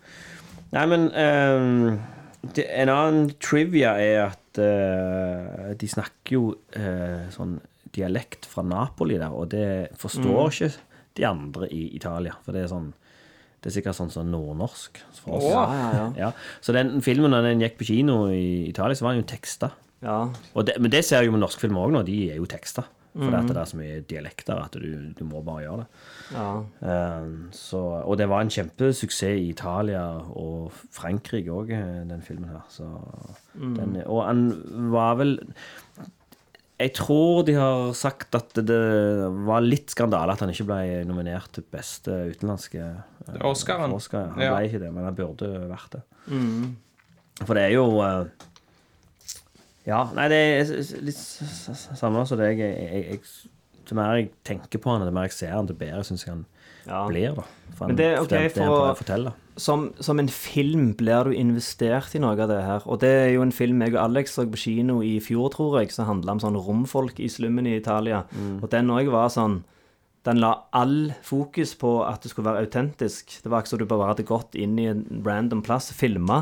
Nei, 0.69 0.85
men 0.85 1.07
um, 1.09 1.99
det, 2.53 2.67
En 2.69 2.91
annen 2.93 3.31
trivia 3.41 3.95
er 3.97 4.19
at 4.27 4.61
uh, 4.61 5.71
de 5.73 5.89
snakker 5.89 6.35
jo 6.37 6.43
uh, 6.77 7.25
sånn 7.33 7.57
dialekt 7.95 8.45
fra 8.45 8.61
Napoli 8.61 9.17
der, 9.17 9.33
og 9.33 9.49
det 9.49 9.97
forstår 9.97 10.51
ikke 10.53 10.69
de 11.17 11.25
andre 11.25 11.69
i 11.73 11.87
Italia. 11.97 12.35
For 12.45 12.53
det 12.53 12.67
er 12.67 12.69
sånn 12.69 12.91
Det 13.59 13.69
er 13.71 13.75
sikkert 13.75 13.97
sånn 13.97 14.11
som 14.13 14.29
nordnorsk 14.31 15.01
for 15.19 15.35
oss. 15.39 15.49
Ja, 15.51 15.63
ja, 15.75 15.89
ja. 15.97 16.05
Ja, 16.27 16.31
så 16.63 16.75
den 16.75 17.01
filmen 17.03 17.33
når 17.35 17.49
den 17.49 17.63
gikk 17.65 17.75
på 17.81 17.89
kino 17.91 18.21
i 18.31 18.69
Italia, 18.69 18.95
så 18.95 19.03
var 19.07 19.17
den 19.17 19.25
jo 19.25 19.31
teksta. 19.33 19.73
det, 20.69 20.77
men 20.79 20.91
det 20.93 21.03
ser 21.03 21.19
jeg 21.19 21.27
jo 21.27 21.35
med 21.35 21.43
norske 21.43 21.65
filmer 21.65 21.83
òg 21.83 21.91
nå. 21.97 22.05
De 22.07 22.21
er 22.31 22.39
jo 22.39 22.47
teksta. 22.47 22.85
For 23.19 23.33
det 23.33 23.57
er 23.57 23.65
så 23.67 23.77
mye 23.79 24.01
dialekter 24.07 24.59
at 24.61 24.75
du, 24.77 25.11
du 25.17 25.23
må 25.25 25.41
bare 25.43 25.63
gjøre 25.65 25.81
det. 25.81 25.87
ja. 26.35 26.49
Eh, 26.85 27.31
så, 27.57 27.79
og 28.05 28.17
det 28.21 28.27
var 28.29 28.45
en 28.45 28.51
kjempesuksess 28.53 29.41
i 29.41 29.49
Italia 29.49 30.03
og 30.37 30.69
Frankrike 30.93 31.51
òg, 31.51 31.73
den 32.07 32.21
filmen 32.23 32.51
her. 32.53 32.61
Så 32.71 32.85
den, 33.57 33.97
og 34.05 34.21
han 34.27 34.45
var 34.93 35.17
vel 35.19 35.39
Jeg 36.79 36.93
tror 36.95 37.41
de 37.43 37.53
har 37.57 37.89
sagt 37.97 38.35
at 38.37 38.53
det 38.55 38.77
var 39.45 39.59
litt 39.65 39.91
skandale 39.91 40.31
at 40.31 40.39
han 40.39 40.51
ikke 40.53 40.65
ble 40.69 40.77
nominert 41.09 41.51
til 41.57 41.65
beste 41.73 42.13
utenlandske 42.31 42.79
eh, 42.79 43.41
Oscaren. 43.43 43.91
Oscar. 43.91 44.29
Han 44.35 44.45
Ja. 44.45 44.53
ble 44.55 44.69
ikke 44.69 44.79
det, 44.85 44.93
men 44.95 45.03
han 45.03 45.17
burde 45.17 45.49
vært 45.67 45.97
det. 45.97 46.03
For 47.43 47.53
det 47.57 47.63
er 47.67 47.73
jo 47.75 47.83
eh, 48.03 48.25
Ja, 49.89 50.03
nei, 50.13 50.27
det 50.31 50.39
er 50.39 50.71
litt 51.03 51.19
samme 51.99 52.23
som 52.29 52.37
deg. 52.39 52.59
Jo 53.89 53.95
mer 53.97 54.19
jeg 54.19 54.29
tenker 54.45 54.77
på 54.83 54.91
han, 54.93 55.01
jo 55.07 55.11
mer 55.15 55.25
jeg 55.27 55.33
ser 55.33 55.55
han, 55.55 55.65
til 55.67 55.75
bedre 55.79 56.03
syns 56.05 56.23
jeg 56.27 56.31
han 56.35 56.45
Ja. 56.85 57.07
blir. 57.09 57.35
da 57.35 57.43
For 57.75 57.87
Men 57.87 57.95
det 57.97 58.05
er 58.05 58.19
ok 58.21 58.29
det, 58.29 58.39
det 58.43 58.51
for 58.53 58.63
han 58.63 58.71
prøver 58.71 58.91
å 58.93 58.99
fortelle. 58.99 59.33
Som, 59.59 59.89
som 59.99 60.19
en 60.21 60.29
film 60.31 60.93
blir 60.97 61.27
du 61.27 61.33
investert 61.35 62.15
i 62.15 62.21
noe 62.23 62.37
av 62.37 62.49
det 62.51 62.59
her. 62.63 62.85
Og 62.89 63.01
det 63.03 63.11
er 63.25 63.31
jo 63.33 63.43
en 63.45 63.55
film 63.55 63.83
jeg 63.83 63.95
og 63.95 64.03
Alex 64.05 64.37
så 64.37 64.45
på 64.49 64.59
kino 64.59 64.99
i 65.05 65.17
fjor, 65.23 65.51
tror 65.55 65.79
jeg, 65.81 65.91
som 65.93 66.07
handla 66.09 66.37
om 66.37 66.41
sånn 66.43 66.57
romfolk 66.59 67.19
i 67.19 67.29
slummen 67.31 67.67
i 67.69 67.77
Italia. 67.79 68.23
Og 68.63 68.69
den 68.71 68.91
òg 68.95 69.11
var 69.13 69.29
sånn 69.33 69.61
Den 70.27 70.41
la 70.43 70.49
all 70.75 71.13
fokus 71.23 71.71
på 71.79 72.03
at 72.03 72.21
det 72.21 72.29
skulle 72.33 72.49
være 72.49 72.65
autentisk. 72.65 73.37
Det 73.41 73.49
var 73.49 73.63
ikke 73.63 73.71
så 73.71 73.77
du 73.79 73.85
bare 73.87 74.09
hadde 74.09 74.25
gått 74.27 74.57
inn 74.59 74.73
i 74.77 74.89
en 74.91 75.05
random 75.25 75.61
plass 75.63 75.87
og 75.93 75.95
filma. 75.95 76.41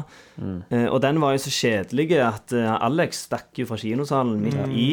Eh, 0.74 0.88
og 0.90 0.98
den 1.06 1.22
var 1.22 1.36
jo 1.36 1.44
så 1.46 1.54
kjedelig 1.54 2.08
at 2.18 2.56
eh, 2.58 2.74
Alex 2.74 3.28
stakk 3.28 3.54
jo 3.62 3.68
fra 3.70 3.78
kinosalen 3.78 4.42
midt 4.42 4.74
i. 4.74 4.88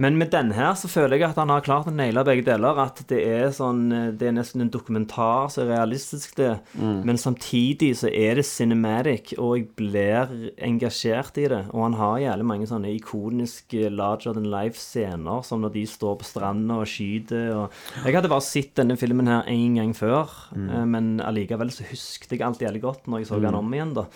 Men 0.00 0.18
med 0.20 0.30
denne 0.32 0.54
her 0.56 0.74
så 0.78 0.88
føler 0.90 1.18
jeg 1.18 1.30
at 1.30 1.38
han 1.40 1.50
har 1.52 1.64
klart 1.64 1.88
å 1.90 1.94
naile 1.94 2.22
begge 2.26 2.44
deler. 2.46 2.78
At 2.82 3.02
det 3.10 3.20
er 3.26 3.50
sånn 3.54 3.90
eh, 3.92 4.06
Det 4.16 4.28
er 4.30 4.36
nesten 4.36 4.64
en 4.64 4.72
dokumentar 4.72 5.50
så 5.52 5.66
realistisk, 5.68 6.36
det. 6.38 6.52
Men 6.78 7.18
samtidig 7.20 7.92
så 8.00 8.10
er 8.12 8.38
det 8.38 8.46
cinematic, 8.48 9.34
og 9.38 9.56
jeg 9.58 9.66
blir 9.78 10.32
engasjert 10.56 11.40
i 11.40 11.48
det. 11.52 11.62
Og 11.74 11.84
han 11.88 11.98
har 12.00 12.22
jævlig 12.24 12.48
mange 12.52 12.70
sånne 12.70 12.94
ikoniske 12.96 13.90
larger 13.92 14.36
than 14.36 14.50
life-scener, 14.52 15.44
som 15.46 15.64
når 15.64 15.74
de 15.76 15.86
står 15.90 16.18
på 16.20 16.28
stranda 16.28 16.80
og 16.80 16.88
skyter 16.88 17.54
og 17.56 18.04
Jeg 18.04 18.16
hadde 18.16 18.30
bare 18.30 18.44
sett 18.44 18.74
denne 18.78 18.96
filmen 19.00 19.28
her 19.30 19.48
én 19.50 19.78
gang 19.78 19.92
før, 19.96 20.30
mm. 20.54 20.68
men 20.90 21.08
allikevel 21.24 21.72
så 21.74 21.86
husket 21.88 22.34
jeg 22.34 22.44
alt 22.46 22.62
jævlig 22.62 22.82
godt 22.84 23.08
når 23.10 23.22
jeg 23.22 23.30
så 23.30 23.40
den 23.42 23.58
om 23.58 23.74
igjen, 23.74 23.94
da. 23.96 24.06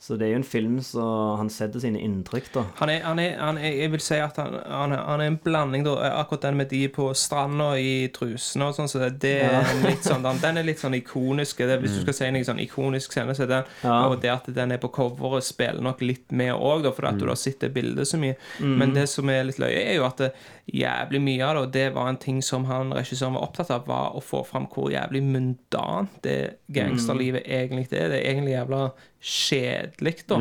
Så 0.00 0.16
det 0.16 0.26
er 0.26 0.30
jo 0.32 0.36
en 0.40 0.46
film 0.48 0.76
som 0.80 1.36
han 1.36 1.50
setter 1.52 1.82
sine 1.82 2.00
inntrykk, 2.00 2.46
da. 2.54 2.62
Han 2.78 2.88
er, 2.88 3.02
han 3.04 3.18
er, 3.20 3.34
han 3.36 3.58
er, 3.60 3.74
jeg 3.82 3.90
vil 3.92 4.00
si 4.00 4.16
at 4.16 4.38
han, 4.40 4.54
han, 4.64 4.94
er, 4.96 5.02
han 5.04 5.20
er 5.20 5.28
en 5.28 5.36
blanding, 5.44 5.84
da. 5.84 5.92
Akkurat 6.22 6.46
den 6.46 6.56
med 6.56 6.70
de 6.72 6.86
på 6.88 7.10
stranda 7.12 7.74
i 7.76 8.08
trusene 8.16 8.70
og 8.70 8.78
sånn, 8.78 8.88
så 8.88 9.02
det, 9.02 9.10
det 9.20 9.34
er 9.44 9.58
ja. 9.58 9.74
litt 9.84 10.08
sånn, 10.08 10.24
den, 10.24 10.40
den 10.40 10.62
er 10.62 10.64
litt 10.64 10.80
sånn 10.80 10.96
ikonisk. 10.96 11.60
Det, 11.68 11.76
hvis 11.82 11.98
du 11.98 12.00
skal 12.06 12.16
si 12.16 12.30
noe 12.32 12.48
sånn 12.48 12.62
ikonisk 12.64 13.12
scene, 13.12 13.36
så 13.36 13.44
er 13.44 13.52
den 13.52 13.76
Ja. 13.84 13.98
Og 14.08 14.16
det 14.24 14.32
at 14.32 14.48
den 14.56 14.72
er 14.72 14.80
på 14.80 14.88
coveret, 14.94 15.44
spiller 15.44 15.84
nok 15.84 16.00
litt 16.00 16.32
med 16.32 16.54
òg, 16.56 16.88
fordi 16.96 17.12
at 17.12 17.20
du 17.20 17.28
har 17.28 17.36
sett 17.36 17.60
det 17.60 17.72
bildet 17.76 18.08
så 18.08 18.16
mye. 18.20 18.40
Men 18.64 18.96
det 18.96 19.04
som 19.12 19.28
er 19.28 19.44
litt 19.50 19.60
løye, 19.60 19.84
er 19.84 20.00
jo 20.00 20.08
at 20.08 20.24
det, 20.24 20.32
jævlig 20.72 21.20
mye 21.22 21.44
av 21.44 21.54
det, 21.54 21.62
og 21.62 21.72
det 21.74 21.86
var 21.94 22.08
en 22.10 22.18
ting 22.20 22.40
som 22.44 22.64
han 22.68 22.92
regissøren 22.94 23.36
var 23.36 23.46
opptatt 23.48 23.72
av, 23.74 23.86
var 23.88 24.16
å 24.16 24.22
få 24.24 24.42
fram 24.46 24.68
hvor 24.70 24.90
jævlig 24.92 25.22
mundant 25.26 26.20
det 26.24 26.62
gangsterlivet 26.72 27.46
egentlig 27.46 27.88
er. 27.90 28.12
Det 28.12 28.20
er 28.20 28.28
egentlig 28.32 28.54
jævla 28.54 28.82
kjedelig, 29.20 30.26
da. 30.30 30.38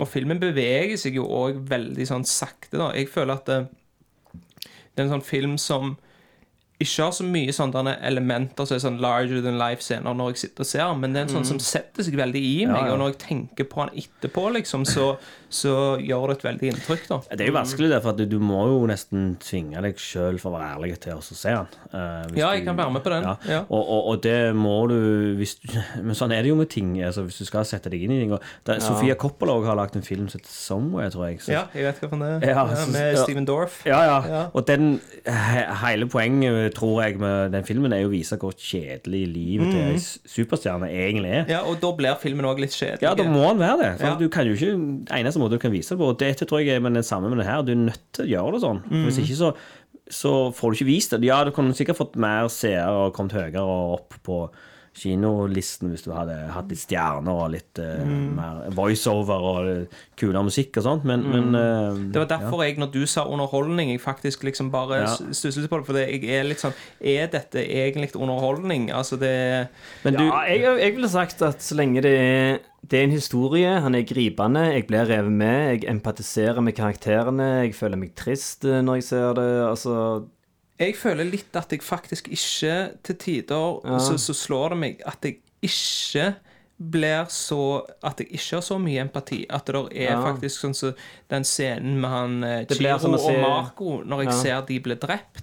Og 0.00 0.08
filmen 0.08 0.40
beveger 0.40 0.96
seg 0.96 1.18
jo 1.18 1.26
òg 1.28 1.58
veldig 1.68 2.06
sånn 2.08 2.24
sakte, 2.24 2.78
da. 2.80 2.90
Jeg 2.96 3.10
føler 3.12 3.34
at 3.36 3.46
det, 3.50 3.58
det 4.32 5.02
er 5.02 5.06
en 5.06 5.14
sånn 5.18 5.26
film 5.26 5.56
som 5.60 5.96
ikke 6.82 7.06
har 7.06 7.14
så 7.16 7.24
mye 7.24 7.54
sånne 7.56 7.96
elementer 8.04 8.68
som 8.68 8.76
er 8.76 8.82
sånn 8.84 9.00
larger 9.00 9.40
than 9.44 9.60
life-scener 9.60 10.16
når 10.16 10.34
jeg 10.34 10.42
sitter 10.44 10.66
og 10.66 10.70
ser 10.72 10.94
men 10.96 11.14
det 11.14 11.22
er 11.22 11.28
en 11.28 11.34
sånn 11.38 11.48
som 11.48 11.60
setter 11.62 12.04
seg 12.06 12.18
veldig 12.18 12.42
i 12.42 12.56
meg, 12.68 12.88
ja. 12.88 12.92
og 12.92 13.00
når 13.00 13.14
jeg 13.14 13.18
tenker 13.24 13.68
på 13.70 13.86
den 13.86 14.02
etterpå, 14.02 14.44
liksom, 14.58 14.84
så, 14.88 15.06
så 15.48 15.96
gjør 16.02 16.32
det 16.32 16.38
et 16.38 16.46
veldig 16.50 16.72
inntrykk, 16.72 17.06
da. 17.08 17.20
Det 17.32 17.46
er 17.46 17.50
jo 17.50 17.56
vanskelig, 17.56 17.90
det, 17.94 18.02
for 18.04 18.18
du, 18.18 18.24
du 18.28 18.38
må 18.42 18.66
jo 18.70 18.82
nesten 18.90 19.34
tvinge 19.42 19.82
deg 19.84 20.00
sjøl, 20.00 20.40
for 20.42 20.52
å 20.52 20.58
være 20.58 20.74
ærlig, 20.74 20.98
til 21.06 21.16
å 21.16 21.24
se 21.24 21.54
den. 21.54 21.80
Uh, 21.94 22.36
Ja, 22.36 22.52
jeg 22.52 22.66
kan 22.66 22.76
være 22.78 22.92
med 22.92 23.04
på 23.06 23.12
den, 23.14 23.26
ja. 23.48 23.62
Og, 23.66 23.80
og, 23.80 24.12
og 24.12 24.22
det 24.26 24.38
må 24.56 24.76
du 24.90 24.96
du, 24.96 25.44
Men 26.06 26.16
sånn 26.18 26.34
er 26.34 26.44
det 26.44 26.50
jo 26.52 26.58
med 26.58 26.70
ting. 26.72 26.94
Altså, 27.04 27.24
hvis 27.26 27.40
du 27.40 27.48
skal 27.48 27.66
sette 27.68 27.92
deg 27.92 28.04
inn 28.06 28.14
i 28.14 28.18
ting. 28.22 28.34
Det, 28.66 28.78
Sofia 28.84 29.16
Coppola 29.18 29.56
har 29.66 29.78
lagd 29.78 29.98
en 29.98 30.06
film 30.06 30.28
som 30.30 30.40
heter 30.40 30.52
'Somewhere', 30.52 31.12
tror 31.14 31.28
jeg. 31.28 31.40
Så, 31.44 31.52
Ja, 31.54 31.64
jeg 31.74 31.86
vet 31.88 32.00
hva 32.02 32.10
for 32.12 32.24
det 32.24 32.30
er. 32.30 32.48
Ja, 32.48 32.64
Ja, 32.66 32.86
med 32.92 33.12
ja. 33.14 33.22
Steven 33.22 33.48
Dorff. 33.48 33.80
Ja, 33.86 34.00
ja. 34.04 34.18
Ja. 34.26 34.42
Og 34.52 34.66
den 34.66 35.00
he, 35.26 35.64
hele 35.84 36.08
poenget, 36.10 36.65
tror 36.74 37.02
jeg, 37.04 37.18
med 37.20 37.52
den 37.52 37.64
filmen 37.64 37.92
er 37.92 38.00
jo 38.02 38.08
å 38.08 38.14
vise 38.14 38.36
hvor 38.40 38.52
kjedelig 38.56 39.22
livet 39.32 39.70
til 39.70 39.80
ei 39.80 39.96
superstjerne 40.00 40.88
egentlig 40.90 41.30
er. 41.30 41.44
Mm. 41.46 41.52
Ja, 41.54 41.60
og 41.68 41.80
da 41.80 41.92
blir 41.98 42.18
filmen 42.22 42.48
òg 42.48 42.60
litt 42.64 42.74
kjedelig. 42.76 43.02
Ja, 43.06 43.14
da 43.14 43.24
må 43.28 43.44
den 43.52 43.62
være 43.62 43.78
det. 43.82 43.90
For 44.00 44.06
Ja. 44.06 44.14
du 44.20 44.28
kan 44.28 44.46
jo 44.46 44.54
ikke 44.54 44.74
Eneste 45.16 45.38
måte 45.40 45.56
du 45.56 45.58
kan 45.62 45.72
vise 45.72 45.94
det 45.94 45.98
på 45.98 46.08
Og 46.10 46.18
dette 46.18 46.44
tror 46.46 46.60
jeg 46.64 46.76
er 46.76 46.80
med 46.80 46.94
det 46.94 47.04
samme 47.04 47.28
med 47.30 47.38
det 47.38 47.46
her. 47.46 47.62
Du 47.62 47.72
er 47.72 47.82
nødt 47.86 48.02
til 48.12 48.24
å 48.26 48.30
gjøre 48.34 48.52
det 48.56 48.62
sånn. 48.62 48.82
Mm. 48.90 49.04
Hvis 49.06 49.18
ikke 49.22 49.36
så 49.36 49.52
så 50.08 50.52
får 50.54 50.70
du 50.70 50.76
ikke 50.76 50.86
vist 50.92 51.10
det. 51.10 51.24
Ja, 51.26 51.42
du 51.42 51.50
kunne 51.50 51.74
sikkert 51.74 51.96
fått 51.98 52.14
mer 52.14 52.46
seere 52.46 52.86
og 53.08 53.14
kommet 53.16 53.32
høyere 53.34 53.58
opp 53.58 54.14
på 54.22 54.48
kinolisten 54.96 55.90
hvis 55.92 56.04
du 56.06 56.10
hadde 56.16 56.34
hatt 56.54 56.70
litt 56.72 56.80
stjerner 56.80 57.36
og 57.44 57.50
litt 57.52 57.80
uh, 57.82 58.00
Mm. 58.06 58.34
mer 58.36 58.62
voiceover 58.76 59.44
og 59.50 59.68
eh, 59.70 59.96
kulere 60.18 60.42
musikk 60.46 60.76
og 60.80 60.84
sånt, 60.86 61.04
men, 61.08 61.22
men 61.32 61.54
eh, 61.54 61.74
Mm. 61.96 62.12
Det 62.12 62.20
var 62.22 62.28
derfor 62.38 62.62
jeg, 62.64 62.76
når 62.80 62.90
du 62.92 63.02
sa 63.06 63.24
underholdning, 63.28 63.90
jeg 63.92 64.00
faktisk 64.00 64.42
liksom 64.44 64.70
bare 64.72 65.02
Ja. 65.02 65.06
stusset 65.32 65.68
på 65.70 65.76
det. 65.78 65.86
For 65.86 65.94
jeg 65.98 66.24
er 66.24 66.44
litt 66.44 66.58
sånn 66.62 66.72
Er 67.00 67.26
dette 67.28 67.60
egentlig 67.62 68.14
underholdning? 68.16 68.90
Altså, 68.90 69.16
det 69.20 69.68
Men 70.04 70.14
du 70.14 70.24
Ja, 70.24 70.40
jeg, 70.48 70.62
jeg 70.80 70.94
ville 70.96 71.08
sagt 71.08 71.42
at 71.42 71.60
så 71.62 71.74
lenge 71.76 72.02
det 72.02 72.12
er, 72.18 72.58
det 72.86 72.98
er 73.00 73.04
en 73.04 73.10
historie, 73.10 73.80
han 73.80 73.94
er 73.94 74.02
gripende, 74.06 74.62
jeg 74.72 74.86
blir 74.86 75.06
revet 75.08 75.32
med, 75.32 75.82
jeg 75.82 75.90
empatiserer 75.90 76.60
med 76.62 76.74
karakterene, 76.76 77.48
jeg 77.66 77.74
føler 77.74 77.96
meg 77.98 78.14
trist 78.14 78.64
eh, 78.64 78.80
når 78.82 78.94
jeg 79.00 79.04
ser 79.04 79.32
det. 79.34 79.48
Altså 79.70 79.96
Jeg 80.78 80.96
føler 80.96 81.24
litt 81.24 81.56
at 81.56 81.70
jeg 81.72 81.80
faktisk 81.82 82.28
ikke 82.28 82.72
til 83.02 83.16
tider 83.16 83.80
Ja. 83.86 83.98
så, 83.98 84.18
så 84.20 84.34
slår 84.36 84.68
det 84.74 84.78
meg 84.78 85.02
at 85.06 85.24
jeg 85.24 85.38
ikke 85.62 86.34
blir 86.92 87.24
så 87.32 87.58
At 88.04 88.18
jeg 88.20 88.28
ikke 88.36 88.56
har 88.58 88.60
så 88.66 88.76
mye 88.78 89.00
empati. 89.00 89.46
At 89.48 89.64
det 89.66 89.74
er 89.96 90.10
Ja. 90.12 90.18
faktisk 90.22 90.60
sånn 90.60 90.74
som 90.76 90.92
den 91.30 91.42
scenen 91.48 91.96
med 92.00 92.10
han 92.10 92.44
eh, 92.44 92.66
Chiro 92.66 92.98
som 92.98 93.14
og 93.14 93.40
Marco, 93.40 94.02
når 94.04 94.18
jeg 94.24 94.26
Ja. 94.32 94.40
ser 94.42 94.60
de 94.68 94.80
blir 94.80 94.96
drept. 95.00 95.42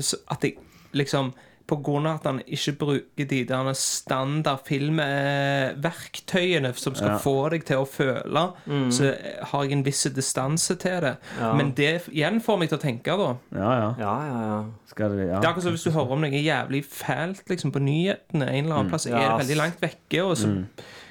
Så 0.00 0.16
at 0.30 0.40
jeg 0.42 0.54
liksom 0.94 1.34
av 1.72 2.06
at 2.06 2.24
han 2.28 2.40
ikke 2.46 2.72
bruker 2.78 3.24
de 3.28 3.38
der 3.48 3.72
standard 3.72 4.58
filmverktøyene 4.68 6.72
som 6.76 6.94
skal 6.94 7.08
Ja. 7.10 7.16
få 7.18 7.48
deg 7.50 7.64
til 7.64 7.76
å 7.78 7.84
føle, 7.88 8.52
så 8.90 9.14
har 9.50 9.62
jeg 9.64 9.72
en 9.72 9.82
viss 9.84 10.02
distanse 10.14 10.74
til 10.76 11.00
det. 11.00 11.16
Men 11.40 11.72
det 11.72 12.02
igjen 12.12 12.40
får 12.42 12.58
meg 12.58 12.68
til 12.68 12.78
å 12.78 12.82
tenke, 12.82 13.16
da. 13.16 13.34
Ja, 13.52 13.72
ja. 13.80 13.94
Ja, 13.98 14.26
ja, 14.26 14.40
ja. 14.46 14.64
Skal 14.86 15.08
det, 15.16 15.26
ja. 15.28 15.40
Det 15.40 15.44
er 15.44 15.48
akkurat 15.52 15.62
som 15.62 15.72
hvis 15.72 15.82
du 15.84 15.90
hører 15.90 16.10
om 16.12 16.20
noe 16.20 16.30
jævlig 16.30 16.84
fælt 16.84 17.48
liksom, 17.48 17.70
på 17.72 17.78
nyhetene 17.82 18.46
en 18.48 18.64
eller 18.64 18.74
annen 18.76 18.88
plass, 18.90 19.06
Mm. 19.06 19.14
er 19.14 19.18
det 19.38 19.46
veldig 19.46 19.56
langt 19.56 19.80
vekke, 19.80 20.22
og 20.24 20.36
så 20.36 20.48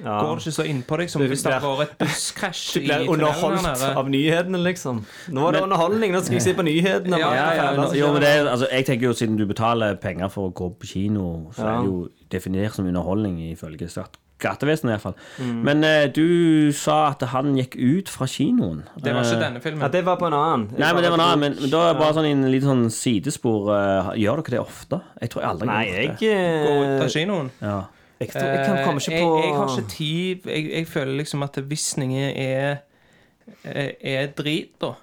ja. 0.04 0.22
går 0.24 0.36
det 0.36 0.42
ikke 0.48 0.52
så 0.52 0.64
innpå 0.70 0.98
deg 0.98 1.10
som 1.10 1.22
hvis 1.22 1.44
det 1.44 1.54
hadde 1.54 1.78
vært 1.78 1.92
et 1.92 1.98
busskrasj 2.00 2.74
Du 2.74 2.80
i 2.80 2.84
blir 2.86 2.94
tunnelen 3.06 3.14
underholdt 3.14 3.98
av 3.98 4.10
nyhetene, 4.10 4.58
liksom. 4.64 5.06
Nå 5.30 5.48
er 5.48 5.52
det 5.52 5.62
underholdning, 5.64 6.12
nå 6.14 6.20
skal 6.22 6.34
jeg 6.34 6.42
se 6.42 6.54
på 6.54 6.62
nyhetene. 6.64 7.18
Ja, 7.20 7.34
ja, 7.34 7.54
ja, 7.56 7.64
Altså, 7.74 7.96
Jo, 7.98 8.12
men 8.14 8.22
det, 8.22 8.48
altså, 8.48 8.68
jeg 8.72 8.86
tenker 8.86 9.06
jo 9.08 9.14
Siden 9.14 9.38
du 9.38 9.46
betaler 9.46 9.96
penger 9.96 10.28
for 10.30 10.43
å 10.50 10.54
gå 10.54 10.70
på 10.80 10.86
kino, 10.96 11.52
så 11.56 11.64
Ja. 11.64 11.78
er 11.78 11.82
det 11.82 11.88
jo 11.92 12.10
definert 12.30 12.74
som 12.76 12.86
underholdning 12.88 13.40
ifølge 13.54 13.88
skatt- 13.90 14.20
skattevesenet. 14.40 14.92
iallfall. 14.92 15.14
Mm. 15.40 15.62
Men 15.64 15.84
uh, 15.88 16.08
du 16.12 16.72
sa 16.76 17.10
at 17.14 17.22
han 17.32 17.56
gikk 17.56 17.78
ut 17.80 18.10
fra 18.10 18.26
kinoen. 18.28 18.82
Det 19.00 19.14
var 19.14 19.24
ikke 19.24 19.38
Eh, 19.38 19.44
denne 19.46 19.62
filmen. 19.64 19.82
Ja, 19.82 19.88
det 19.88 20.02
var 20.04 20.18
på 20.18 20.28
en 20.28 20.34
annen. 20.34 20.66
Jeg 20.72 20.80
Nei, 20.80 20.94
men 20.94 21.04
det 21.04 21.12
var 21.12 21.20
en 21.20 21.26
annen. 21.28 21.40
Men, 21.40 21.56
men 21.62 21.70
da 21.72 21.84
er 21.90 21.94
det 21.94 22.00
bare 22.02 22.14
sånn 22.18 22.26
en 22.32 22.52
liten 22.52 22.68
sånn 22.68 22.92
sidespor. 22.92 23.70
eh, 23.72 24.12
gjør 24.20 24.42
dere 24.44 24.52
det 24.58 24.60
ofte? 24.60 25.02
Jeg 25.22 25.30
tror 25.30 25.42
jeg 25.42 25.50
aldri 25.50 25.66
Nei, 25.68 25.86
jeg, 25.86 26.18
Går 26.20 26.84
ut 26.84 27.04
av 27.06 27.10
kinoen. 27.16 27.52
Ja. 27.62 27.78
jeg, 28.20 28.30
tror, 28.32 28.50
jeg 28.52 28.66
kan 28.66 28.86
komme 28.86 29.00
ikke 29.00 29.22
på 29.24 29.32
jeg, 29.40 29.46
jeg 29.48 29.56
har 29.56 29.68
ikke 29.78 29.90
tid 29.90 30.44
Jeg, 30.46 30.72
jeg 30.74 30.88
føler 30.88 31.18
liksom 31.24 31.44
at 31.44 31.56
visninger 31.70 32.34
er 32.36 32.78
er 33.64 33.92
er 34.00 34.30
drit, 34.36 34.74
da. 34.82 34.94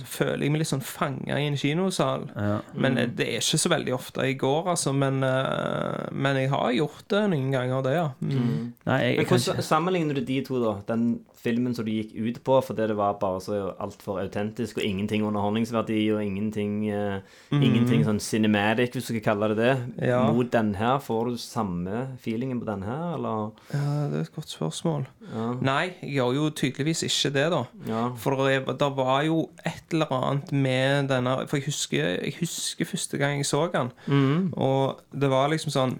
Så 0.00 0.06
føler 0.06 0.44
jeg 0.44 0.52
meg 0.54 0.62
litt 0.62 0.70
sånn 0.70 0.84
fanga 0.84 1.38
i 1.40 1.46
en 1.48 1.58
kinosal. 1.60 2.28
Ja. 2.34 2.58
Men 2.74 2.98
eh, 2.98 3.10
det 3.10 3.26
er 3.28 3.42
ikke 3.42 3.60
så 3.62 3.72
veldig 3.72 3.94
ofte 3.96 4.26
jeg 4.26 4.38
går, 4.40 4.70
altså. 4.74 4.92
Men, 4.96 5.22
eh, 5.26 6.08
men 6.12 6.40
jeg 6.40 6.52
har 6.54 6.70
gjort 6.76 7.06
det 7.12 7.24
noen 7.32 7.50
ganger, 7.54 7.84
det, 7.86 7.96
ja. 7.96 8.06
Mm. 8.20 8.72
Nei, 8.88 9.00
jeg, 9.00 9.16
Men 9.16 9.20
jeg 9.20 9.26
kan 9.26 9.36
Hvordan 9.36 9.58
ikke 9.60 9.68
sammenligner 9.70 10.20
du 10.20 10.24
de 10.26 10.40
to, 10.46 10.62
da? 10.62 10.74
Den 10.90 11.06
filmen 11.42 11.74
som 11.74 11.84
du 11.84 11.90
gikk 11.90 12.12
ut 12.14 12.38
på 12.44 12.58
fordi 12.62 12.86
det 12.90 12.96
var 12.98 13.14
bare 13.20 13.40
så 13.40 13.74
altfor 13.80 14.18
autentisk, 14.20 14.76
og 14.78 14.84
ingenting 14.84 15.22
underholdningsverdi, 15.24 16.00
og 16.14 16.22
ingenting, 16.24 16.88
eh, 16.90 17.20
ingenting 17.52 18.04
sånn 18.04 18.20
cinematic, 18.20 18.92
hvis 18.92 19.06
du 19.08 19.14
skal 19.14 19.20
kalle 19.20 19.48
det 19.54 19.56
det, 19.56 20.08
Ja. 20.08 20.30
mot 20.32 20.50
den 20.50 20.74
her? 20.74 20.98
Får 20.98 21.30
du 21.30 21.36
samme 21.36 22.18
feelingen 22.20 22.60
på 22.60 22.66
den 22.66 22.82
her, 22.82 23.14
eller? 23.16 23.52
Ja, 23.72 24.08
det 24.10 24.16
er 24.18 24.20
et 24.22 24.34
godt 24.34 24.48
spørsmål. 24.52 25.06
Ja. 25.32 25.54
Nei, 25.60 25.94
jeg 26.02 26.14
gjør 26.16 26.34
jo 26.34 26.50
tydeligvis 26.50 27.02
ikke 27.06 27.32
det, 27.32 27.50
da. 27.50 27.64
Ja. 27.86 28.10
For 28.16 28.36
det 28.36 28.66
var 28.96 29.22
jo 29.24 29.48
et 29.64 29.82
eller 29.92 30.06
annet 30.12 30.52
med 30.52 31.08
denne 31.08 31.46
For 31.48 31.56
jeg 31.56 31.66
husker, 31.66 32.22
jeg 32.24 32.34
husker 32.40 32.84
første 32.84 33.18
gang 33.18 33.36
jeg 33.38 33.46
så 33.46 33.70
den, 33.72 33.92
Mm. 34.08 34.52
og 34.56 35.00
det 35.12 35.30
var 35.30 35.48
liksom 35.48 35.70
sånn 35.72 35.98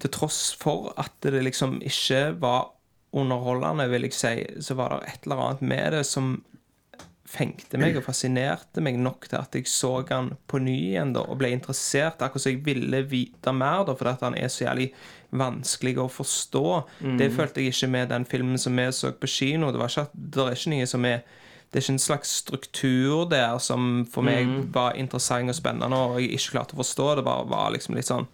Til 0.00 0.08
tross 0.10 0.54
for 0.56 0.94
at 0.96 1.10
det 1.20 1.42
liksom 1.44 1.80
ikke 1.82 2.40
var 2.40 2.70
underholdende, 3.16 3.88
vil 3.90 4.06
jeg 4.06 4.16
si, 4.16 4.34
så 4.62 4.76
var 4.78 4.94
det 4.94 5.10
et 5.10 5.26
eller 5.26 5.44
annet 5.46 5.66
med 5.72 5.92
det 5.96 6.04
som 6.08 6.36
fengte 7.30 7.78
meg 7.78 7.94
og 7.94 8.02
fascinerte 8.02 8.82
meg 8.82 8.96
nok 8.98 9.28
til 9.30 9.38
at 9.38 9.54
jeg 9.54 9.68
så 9.70 9.92
han 10.08 10.32
på 10.50 10.58
ny 10.62 10.74
igjen 10.90 11.12
da, 11.14 11.22
og 11.22 11.38
ble 11.38 11.52
interessert. 11.54 12.22
Akkurat 12.24 12.42
som 12.42 12.54
jeg 12.54 12.64
ville 12.66 13.04
vite 13.06 13.54
mer, 13.54 13.84
da, 13.86 13.94
fordi 13.94 14.14
at 14.16 14.24
han 14.26 14.38
er 14.38 14.50
så 14.50 14.64
jævlig 14.64 14.88
vanskelig 15.38 15.94
å 16.02 16.08
forstå. 16.10 16.64
Det 17.20 17.30
følte 17.36 17.62
jeg 17.62 17.74
ikke 17.74 17.90
med 17.92 18.10
den 18.10 18.26
filmen 18.26 18.58
som 18.58 18.74
vi 18.78 18.88
så 18.94 19.12
på 19.14 19.30
kino. 19.30 19.70
Det, 19.70 19.78
var 19.78 19.92
ikke 19.94 20.08
det 20.10 20.46
er 20.46 20.58
ikke 20.58 20.74
noe 20.74 20.90
som 20.90 21.06
er 21.06 21.22
det 21.70 21.78
er 21.78 21.84
ikke 21.84 21.92
en 21.94 22.02
slags 22.02 22.30
struktur 22.40 23.28
der 23.30 23.60
som 23.62 23.84
for 24.10 24.26
meg 24.26 24.48
var 24.74 24.96
interessant 24.98 25.52
og 25.52 25.54
spennende, 25.54 25.94
og 25.94 26.16
jeg 26.18 26.32
ikke 26.34 26.56
klarte 26.56 26.74
å 26.74 26.80
forstå. 26.80 27.06
Det 27.20 27.24
bare 27.28 27.44
var 27.46 27.70
liksom 27.76 27.94
litt 27.94 28.08
sånn 28.08 28.26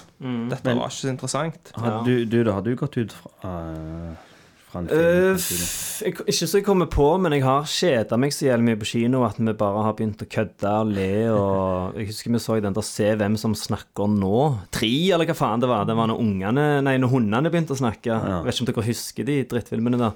Dette 0.49 0.73
var 0.73 0.89
ikke 0.89 1.03
så 1.03 1.11
interessant. 1.13 1.73
Har 1.77 1.99
du, 2.07 2.15
du, 2.25 2.39
da, 2.41 2.55
hadde 2.57 2.73
du 2.73 2.81
gått 2.81 2.97
ut 2.97 3.13
fra, 3.13 3.35
eh, 3.45 4.33
fra 4.77 4.83
en 4.85 4.89
film? 4.93 5.37
F- 5.41 5.83
jeg, 6.05 6.13
ikke 6.29 6.47
så 6.47 6.59
jeg 6.59 6.65
kommer 6.67 6.87
på, 6.93 7.05
men 7.25 7.33
jeg 7.33 7.43
har 7.47 7.65
kjeda 7.65 8.19
meg 8.21 8.35
så 8.37 8.45
jævlig 8.51 8.67
mye 8.69 8.79
på 8.83 8.89
kino 8.91 9.23
at 9.25 9.39
vi 9.41 9.53
bare 9.57 9.85
har 9.87 9.95
begynt 9.97 10.21
å 10.21 10.27
kødde 10.29 10.73
og 10.83 10.91
le. 10.93 11.07
Og 11.33 11.95
jeg 11.99 12.11
husker 12.11 12.35
vi 12.35 12.41
så 12.45 12.59
den 12.61 12.77
der 12.77 12.85
'Se 12.85 13.15
hvem 13.17 13.37
som 13.41 13.55
snakker 13.57 14.05
nå'. 14.13 14.59
Tre, 14.77 14.91
eller 15.17 15.25
hva 15.31 15.37
faen 15.39 15.63
det 15.65 15.71
var. 15.71 15.87
Det 15.89 15.97
var 15.97 16.11
når 16.13 16.21
ungene 16.21 16.67
Nei, 16.85 16.97
når 17.01 17.09
hundene 17.15 17.49
begynte 17.51 17.73
å 17.73 17.81
snakke. 17.81 18.13
Jeg 18.13 18.45
vet 18.45 18.55
ikke 18.55 18.67
om 18.67 18.71
dere 18.75 18.87
husker 18.91 19.25
de 19.25 19.37
drittfilmene 19.49 19.99
da. 19.99 20.11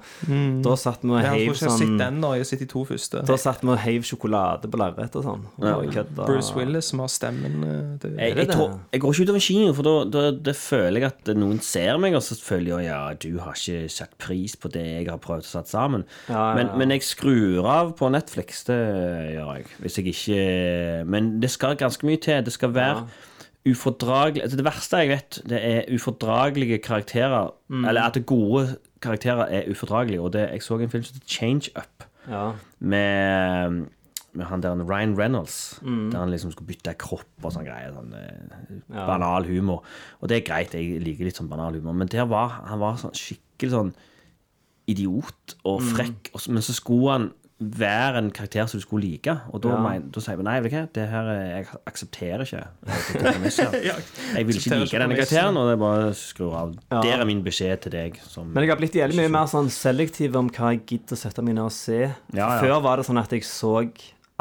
Da 0.61 0.75
satt 0.77 1.01
vi 1.01 1.09
og 1.15 1.25
heiv 1.25 1.53
sånn 1.57 1.97
den, 1.97 2.21
da. 2.21 2.33
Jeg 2.37 2.45
har 2.45 2.49
sett 2.51 2.59
de 2.61 2.69
to 2.69 2.85
første. 2.85 3.25
Da 3.25 3.37
satt 3.41 3.61
vi 3.65 3.73
og 3.73 3.79
heiv 3.81 4.05
sjokolade 4.05 4.69
på 4.69 4.77
lerretet 4.77 5.15
og 5.17 5.25
sånn. 5.25 5.43
Og 5.57 5.89
ja. 5.95 6.03
Bruce 6.25 6.53
Willis 6.55 6.91
som 6.93 6.99
har 7.01 7.09
stemmen. 7.09 7.57
eh, 7.65 7.97
Det, 8.01 8.13
Jeg, 8.17 8.35
det 8.35 8.45
jeg, 8.45 8.51
tror, 8.53 8.77
jeg 8.93 9.01
går 9.01 9.13
ikke 9.13 9.25
utover 9.25 9.39
kino, 9.47 9.73
for 9.73 9.83
da, 10.05 10.31
da 10.31 10.53
føler 10.53 11.01
jeg 11.01 11.09
at 11.11 11.33
noen 11.37 11.59
ser 11.61 11.97
meg, 11.97 12.13
og 12.15 12.21
så 12.21 12.37
føler 12.37 12.77
jeg 12.81 12.85
ja, 12.91 13.01
du 13.17 13.39
har 13.39 13.53
ikke 13.57 13.89
satt 13.89 14.13
pris 14.21 14.50
på 14.59 14.71
det 14.73 14.83
jeg 14.85 15.07
har 15.09 15.17
prøvd 15.23 15.45
å 15.45 15.49
sette 15.51 15.69
sammen. 15.71 16.03
Ja, 16.27 16.49
ja, 16.51 16.55
Men, 16.57 16.71
men 16.77 16.89
jeg 16.95 17.03
skrur 17.07 17.65
av 17.65 17.93
på 17.99 18.09
Netflix, 18.11 18.63
det 18.67 18.79
gjør 19.35 19.55
jeg. 19.59 19.65
Hvis 19.79 19.97
jeg 19.97 20.07
ikke 20.13 21.05
Men 21.07 21.39
det 21.41 21.49
skal 21.53 21.75
ganske 21.79 22.05
mye 22.05 22.17
til. 22.21 22.43
Det 22.43 22.53
skal 22.53 22.73
være 22.75 23.05
ufordragelig 23.69 24.41
altså 24.41 24.57
Det 24.57 24.65
verste 24.65 24.97
jeg 25.03 25.09
vet, 25.11 25.39
det 25.49 25.59
er 25.61 25.81
ufordragelige 25.93 26.79
karakterer. 26.81 27.51
Mm. 27.69 27.85
Eller 27.85 28.01
at 28.09 28.17
gode 28.25 28.77
karakterer 29.01 29.45
er 29.49 29.69
ufordragelige. 29.71 30.21
Og 30.21 30.33
det, 30.33 30.47
jeg 30.51 30.63
så 30.65 30.79
en 30.79 30.89
film 30.89 31.03
som 31.03 31.15
heter 31.15 31.27
Change 31.29 31.69
Up, 31.77 32.07
Ja. 32.29 32.51
med, 32.79 33.85
med 34.33 34.45
han 34.45 34.61
der 34.61 34.83
Ryan 34.85 35.15
Reynolds. 35.19 35.79
Der 35.83 36.17
han 36.19 36.29
liksom 36.29 36.51
skulle 36.51 36.67
bytte 36.67 36.93
kropp 36.97 37.43
og 37.43 37.53
sånn 37.53 37.65
greier. 37.65 37.93
Sånn, 37.95 38.13
eh, 38.13 38.77
Ja. 38.93 39.05
Banal 39.07 39.45
humor. 39.45 39.83
Og 40.21 40.29
det 40.29 40.37
er 40.41 40.47
greit, 40.53 40.73
jeg 40.73 41.01
liker 41.03 41.25
litt 41.25 41.37
sånn 41.37 41.49
banal 41.49 41.73
humor. 41.73 41.93
Men 41.93 42.07
der 42.07 42.25
var 42.25 42.61
han 42.67 42.79
var 42.79 42.97
sånn 42.97 43.13
skikkelig 43.17 43.71
sånn 43.71 43.93
idiot 44.87 45.55
og 45.65 45.81
frekk. 45.81 46.31
og 46.33 46.41
så- 46.41 46.51
Men 46.51 46.61
så 46.61 46.73
skulle 46.73 47.11
han 47.11 47.31
være 47.61 48.17
en 48.17 48.31
karakter 48.31 48.65
som 48.67 48.79
du 48.79 48.81
skulle 48.81 49.05
like. 49.05 49.29
Og 49.53 49.61
da, 49.61 49.69
Ja. 49.69 49.77
men, 49.81 50.09
da 50.09 50.19
sier 50.19 50.35
vi 50.35 50.43
nei, 50.43 50.59
vet 50.61 50.71
du 50.71 50.77
hva, 50.77 50.87
det 50.93 51.09
her 51.09 51.23
er- 51.29 51.57
jeg 51.57 51.67
aksepterer 51.85 52.41
ikke. 52.41 52.67
Jeg 54.35 54.47
vil 54.47 54.55
ikke 54.55 54.79
like 54.79 54.97
denne 54.99 55.15
karakteren, 55.15 55.57
og 55.57 55.67
det 55.67 55.73
er 55.73 55.81
bare 55.81 56.13
skru 56.17 56.51
av. 56.53 56.73
Ja. 56.91 57.01
Det 57.01 57.11
er 57.13 57.25
min 57.25 57.43
beskjed 57.43 57.81
til 57.81 57.91
deg. 57.91 58.19
Som, 58.27 58.53
Men 58.53 58.63
jeg 58.63 58.71
har 58.73 58.77
blitt 58.79 58.93
jævlig 58.97 59.15
mye 59.21 59.29
mer 59.29 59.45
sånn 59.51 59.69
selektiv 59.69 60.35
om 60.35 60.49
hva 60.49 60.71
jeg 60.73 60.85
gidder 60.87 61.15
å 61.17 61.21
sette 61.21 61.43
meg 61.43 61.55
ned 61.55 61.65
og 61.65 61.71
se. 61.75 61.99
Ja. 62.33 62.49
Før 62.61 62.81
var 62.81 62.97
det 62.97 63.05
sånn 63.05 63.19
at 63.21 63.29
jeg 63.35 63.41
så 63.43 63.75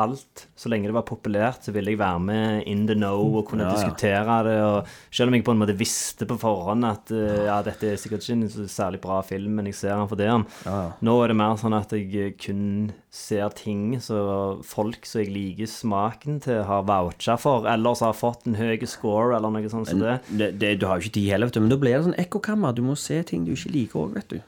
alt. 0.00 0.46
Så 0.58 0.70
lenge 0.72 0.88
det 0.90 0.94
var 0.96 1.04
populært, 1.08 1.64
så 1.66 1.72
ville 1.74 1.92
jeg 1.94 2.00
være 2.00 2.20
med 2.24 2.64
in 2.70 2.86
the 2.88 2.96
know 2.98 3.36
og 3.40 3.46
kunne 3.50 3.64
Ja, 3.66 3.70
ja. 3.70 3.76
diskutere 3.76 4.38
det. 4.46 4.56
Og 4.64 4.90
selv 5.14 5.28
om 5.30 5.36
jeg 5.38 5.44
på 5.46 5.54
en 5.54 5.60
måte 5.62 5.76
visste 5.78 6.26
på 6.28 6.38
forhånd 6.40 6.84
at 6.88 7.12
eh, 7.16 7.44
ja, 7.46 7.60
dette 7.66 7.92
er 7.92 8.00
sikkert 8.00 8.24
ikke 8.26 8.36
en 8.38 8.48
så 8.52 8.66
særlig 8.70 9.00
bra 9.04 9.20
film, 9.26 9.54
men 9.60 9.68
jeg 9.70 9.78
ser 9.80 9.94
den 9.96 10.08
for 10.10 10.20
det. 10.20 10.30
Ja, 10.30 10.40
ja. 10.66 10.90
Nå 11.06 11.16
er 11.24 11.32
det 11.34 11.38
mer 11.40 11.56
sånn 11.60 11.76
at 11.78 11.92
jeg 11.96 12.34
kun 12.40 12.64
ser 13.10 13.48
ting 13.58 13.96
så 14.00 14.20
folk 14.64 15.04
som 15.08 15.20
jeg 15.24 15.32
liker 15.34 15.66
smaken 15.70 16.38
til, 16.44 16.60
har 16.68 16.84
voucha 16.86 17.34
for, 17.40 17.66
eller 17.66 17.96
så 17.98 18.10
har 18.10 18.14
fått 18.18 18.46
en 18.46 18.54
høy 18.60 18.78
score, 18.86 19.34
eller 19.36 19.50
noe 19.50 19.68
sånt 19.72 19.88
som 19.90 19.98
det. 20.02 20.20
det, 20.30 20.52
det, 20.62 20.74
du 20.80 20.86
har 20.86 20.98
jo 21.00 21.08
ikke 21.08 21.16
tid 21.18 21.30
heller, 21.34 21.50
vet 21.50 21.58
du. 21.58 21.64
Men 21.64 21.72
da 21.74 21.80
blir 21.82 21.96
det 21.98 22.04
sånn 22.06 22.20
ekkokammer. 22.22 22.72
Du 22.76 22.82
må 22.86 22.94
se 22.98 23.18
ting 23.26 23.44
du 23.48 23.52
ikke 23.56 23.72
liker 23.74 24.04
òg, 24.04 24.14
vet 24.20 24.34
du. 24.36 24.40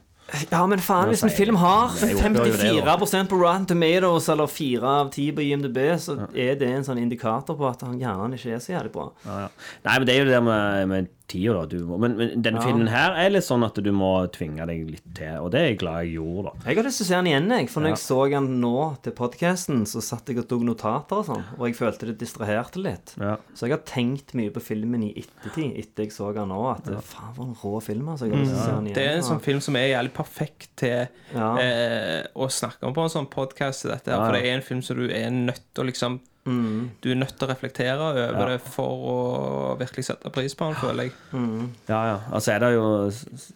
Ja, 0.50 0.62
men 0.66 0.80
faen, 0.80 1.10
hvis 1.12 1.22
en 1.26 1.32
film 1.32 1.58
har 1.60 1.92
Jeg 2.00 2.16
opplever 2.16 2.56
54 2.56 3.28
på 3.28 3.38
Rotten 3.40 3.66
Tomatoes 3.68 4.28
eller 4.32 4.48
4 4.48 4.92
av 5.02 5.10
10 5.12 5.32
på 5.36 5.44
IMDb, 5.44 5.80
så 6.00 6.16
er 6.32 6.56
det 6.60 6.70
en 6.72 6.86
sånn 6.86 7.00
indikator 7.02 7.58
på 7.58 7.68
at 7.68 7.84
han 7.84 7.98
gjerne 8.00 8.38
ikke 8.38 8.54
er 8.56 8.62
så 8.64 8.72
jævlig 8.72 8.94
bra. 8.94 9.10
Ja, 9.26 9.40
ja. 9.44 9.50
Nei, 9.84 9.98
men 9.98 10.08
det 10.08 10.14
er 10.14 10.22
jo 10.22 10.30
det 10.30 10.40
med, 10.48 10.88
med 10.92 11.10
tida, 11.32 11.54
da. 11.56 11.64
Du 11.72 11.78
må, 11.88 11.98
men, 12.02 12.14
men 12.20 12.42
denne 12.44 12.60
Ja. 12.60 12.66
filmen 12.68 12.90
her 12.92 13.16
er 13.24 13.32
litt 13.34 13.46
sånn 13.46 13.64
at 13.66 13.74
du 13.82 13.90
må 13.96 14.12
tvinge 14.34 14.66
deg 14.68 14.84
litt 14.92 15.08
til, 15.16 15.38
og 15.42 15.50
det 15.54 15.60
er 15.62 15.66
jeg 15.72 15.78
glad 15.82 16.04
jeg 16.04 16.14
gjorde, 16.20 16.44
da. 16.52 16.68
Jeg 16.70 16.76
har 16.78 16.86
lyst 16.88 17.00
til 17.02 17.06
å 17.06 17.10
se 17.10 17.16
den 17.18 17.30
igjen, 17.32 17.48
jeg. 17.56 17.70
For 17.72 17.80
når 17.84 17.92
Ja. 17.92 17.96
jeg 17.96 18.04
så 18.04 18.18
den 18.30 18.60
nå 18.62 18.74
til 19.02 19.12
podkasten, 19.18 19.82
så 19.88 20.02
satt 20.04 20.26
jeg 20.32 20.38
og 20.44 20.48
tok 20.52 20.62
notater 20.68 21.16
og 21.18 21.26
sånn, 21.26 21.44
og 21.58 21.66
jeg 21.66 21.76
følte 21.80 22.06
det 22.12 22.18
distraherte 22.22 22.82
litt. 22.82 23.14
Ja. 23.18 23.36
Så 23.54 23.66
jeg 23.66 23.76
har 23.76 23.82
tenkt 23.88 24.34
mye 24.38 24.50
på 24.54 24.60
filmen 24.62 25.02
i 25.08 25.12
ettertid, 25.24 25.76
etter 25.78 26.04
jeg 26.06 26.12
så 26.12 26.32
den 26.34 26.48
nå, 26.52 26.60
at 26.76 26.84
faen, 27.02 27.34
for 27.34 27.44
en 27.48 27.56
rå 27.62 27.82
film, 27.82 28.08
altså. 28.12 28.26
Jeg 28.28 28.36
har 28.36 28.44
lyst 28.44 28.52
til 28.52 28.60
å 28.60 28.64
se 28.64 28.72
den 28.76 28.86
igjen. 28.86 28.94
Det 28.94 29.06
er 29.08 29.16
en 29.16 29.28
sånn 29.32 29.40
film 29.42 29.60
som 29.60 29.76
er 29.76 29.88
jævlig 29.96 30.12
perfekt 30.12 30.68
til 30.76 31.08
Ja. 31.34 31.56
eh, 31.58 32.26
å 32.36 32.48
snakke 32.50 32.82
om 32.86 32.94
på 32.94 33.02
en 33.02 33.08
sånn 33.10 33.30
podkast. 33.30 33.84
Ja, 33.88 33.96
For 34.26 34.32
det 34.32 34.44
er 34.44 34.54
en 34.56 34.62
film 34.62 34.82
som 34.82 34.96
du 34.96 35.08
er 35.08 35.30
nødt 35.30 35.60
til 35.74 35.84
å 35.84 35.86
liksom 35.90 36.20
Mm. 36.44 36.90
Du 37.00 37.10
er 37.12 37.14
nødt 37.20 37.36
til 37.38 37.46
å 37.46 37.50
reflektere 37.52 38.00
over 38.00 38.32
Ja. 38.32 38.46
det 38.48 38.60
for 38.66 39.04
å 39.12 39.78
virkelig 39.78 40.04
sette 40.08 40.30
pris 40.34 40.54
på 40.58 40.66
den, 40.66 40.74
føler 40.74 41.02
jeg. 41.04 41.12
Ja, 41.88 42.00
ja. 42.08 42.18
Altså 42.32 42.52
er 42.56 42.58
det 42.58 42.72
jo 42.74 43.12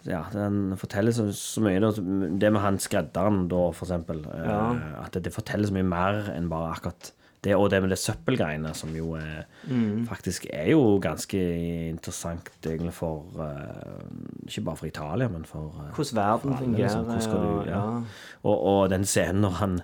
Ja, 0.07 0.23
den 0.33 0.77
forteller 0.79 1.11
så, 1.13 1.27
så 1.35 1.61
mye. 1.61 1.81
Da. 1.81 1.91
Det 2.39 2.53
med 2.53 2.61
han 2.63 2.79
skredderen, 2.79 3.49
da, 3.49 3.71
for 3.73 3.87
eksempel. 3.87 4.23
eh, 4.33 4.47
Ja. 4.47 5.03
At 5.05 5.13
det, 5.13 5.25
det 5.25 5.33
forteller 5.35 5.67
så 5.67 5.73
mye 5.75 5.83
mer 5.89 6.31
enn 6.37 6.49
bare 6.49 6.75
akkurat 6.77 7.11
det. 7.43 7.55
Og 7.57 7.71
det 7.71 7.81
med 7.83 7.91
det 7.91 7.99
søppelgreiene, 7.99 8.73
som 8.75 8.95
jo 8.95 9.15
er, 9.15 9.45
faktisk 10.07 10.47
er 10.53 10.71
jo 10.71 10.99
ganske 11.03 11.39
interessant 11.91 12.49
egentlig 12.65 12.93
for 12.93 13.25
uh, 13.39 14.47
Ikke 14.47 14.65
bare 14.65 14.77
for 14.77 14.87
Italia, 14.87 15.29
men 15.29 15.45
for 15.45 15.75
uh, 15.75 15.91
Hvordan 15.95 16.17
verden 16.17 16.41
for 16.41 16.57
alle, 16.57 16.65
fungerer. 16.65 17.15
liksom. 17.15 17.33
Hvordan 17.35 17.43
du, 17.43 17.59
og- 17.61 17.67
ja. 17.67 17.83
Og, 18.45 18.63
og 18.67 18.91
den 18.91 19.05
scenen 19.05 19.41
når 19.43 19.51
han 19.61 19.81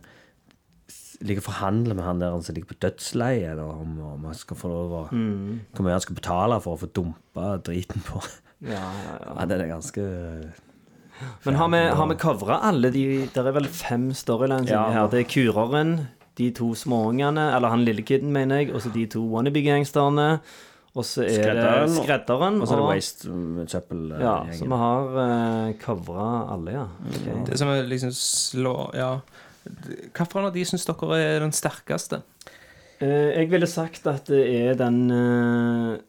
ligger 1.22 1.42
og 1.42 1.48
forhandler 1.48 1.94
med 1.98 2.04
han 2.04 2.20
der 2.22 2.34
som 2.42 2.54
ligger 2.56 2.72
på 2.72 2.78
dødsleiet, 2.82 3.52
eller 3.54 3.70
om, 3.70 3.94
om 4.14 4.24
han 4.28 4.34
skal 4.38 4.58
få 4.58 4.68
lov 4.72 4.92
å 4.98 5.02
Hvor 5.10 5.86
mye 5.86 5.96
han 5.96 6.04
skal 6.04 6.18
betale 6.18 6.58
for 6.64 6.76
å 6.76 6.80
få 6.82 6.88
dumpa 6.94 7.56
driten 7.66 8.02
på. 8.06 8.22
Ja, 8.62 8.78
ja, 8.78 9.14
ja. 9.18 9.32
Ja, 9.40 9.46
det 9.50 9.56
er 9.60 9.70
ganske 9.72 10.02
Men 11.44 11.54
har 11.58 11.68
vi, 11.72 11.78
har 11.98 12.06
vi 12.10 12.14
covra 12.22 12.60
alle 12.68 12.90
de 12.94 13.04
Det 13.34 13.42
er 13.42 13.54
vel 13.54 13.66
fem 13.70 14.10
storylines 14.14 14.70
Ja. 14.70 14.84
her. 14.94 15.08
Det 15.10 15.20
er 15.24 15.30
kureren, 15.30 15.94
de 16.38 16.50
to 16.56 16.72
småungene, 16.78 17.48
eller 17.56 17.68
han 17.74 17.84
lille 17.84 18.02
kiden, 18.06 18.30
mener 18.32 18.62
jeg, 18.62 18.70
og 18.74 18.80
så 18.82 18.92
de 18.94 19.06
to 19.06 19.20
wannabe-gangsterne. 19.34 20.28
Og 20.94 21.04
så 21.08 21.22
er 21.24 21.38
Skredderen, 21.38 21.88
det 21.88 22.02
skredderen. 22.04 22.56
Og 22.60 22.68
så 22.68 22.74
er 22.74 22.80
det 22.82 22.88
Waste-søppelgjengen. 22.90 24.24
Ja, 24.24 24.56
så 24.56 24.66
vi 24.68 24.78
har 24.82 25.14
uh, 25.16 25.72
covra 25.80 26.26
alle, 26.52 26.74
ja. 26.74 26.86
Okay. 27.08 27.36
Det 27.48 27.58
som 27.60 27.70
er 27.72 27.86
liksom 27.88 28.12
slår 28.16 28.94
Ja. 28.98 29.12
Hvilken 29.64 30.46
av 30.46 30.54
de 30.54 30.64
syns 30.66 30.86
dere 30.88 31.18
er 31.20 31.42
den 31.44 31.54
sterkeste? 31.54 32.22
Eh, 33.02 33.34
jeg 33.34 33.50
ville 33.50 33.68
sagt 33.70 34.06
at 34.10 34.30
det 34.30 34.42
er 34.46 34.76
den 34.78 34.98
eh, 35.10 36.00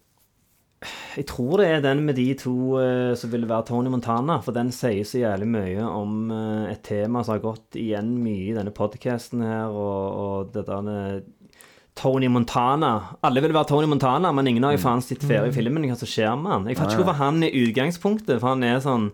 Jeg 1.16 1.28
tror 1.30 1.62
det 1.62 1.70
er 1.70 1.84
den 1.86 2.04
med 2.06 2.18
de 2.20 2.28
to 2.38 2.78
eh, 2.82 3.14
som 3.18 3.32
ville 3.32 3.50
være 3.50 3.70
Tony 3.70 3.90
Montana. 3.94 4.40
For 4.44 4.56
den 4.56 4.72
sier 4.76 5.06
så 5.08 5.22
jævlig 5.22 5.50
mye 5.54 5.86
om 5.86 6.34
et 6.70 6.84
tema 6.86 7.24
som 7.24 7.38
har 7.38 7.46
gått 7.46 7.80
igjen 7.80 8.18
mye 8.22 8.50
i 8.52 8.58
denne 8.58 8.74
podkasten 8.76 9.46
her, 9.46 9.72
og, 9.72 10.20
og 10.24 10.54
det 10.54 10.68
der 10.68 11.24
Tony 11.96 12.28
Montana. 12.28 13.18
Alle 13.22 13.42
vil 13.46 13.54
være 13.54 13.70
Tony 13.70 13.88
Montana, 13.88 14.32
men 14.34 14.50
ingen 14.50 14.66
har 14.66 14.74
jo 14.74 14.82
faen 14.82 15.04
sett 15.06 15.24
ferie 15.24 15.52
i 15.52 15.56
filmen 15.56 15.86
hva 15.86 15.98
som 15.98 16.10
skjer 16.10 16.34
med 16.40 16.52
han. 16.52 16.68
Jeg 16.70 16.80
fatter 16.80 16.98
ikke 16.98 17.06
hvorfor 17.06 17.22
han 17.22 17.46
er 17.46 17.58
utgangspunktet, 17.64 18.40
for 18.40 18.50
han 18.50 18.66
er 18.66 18.82
sånn 18.84 19.12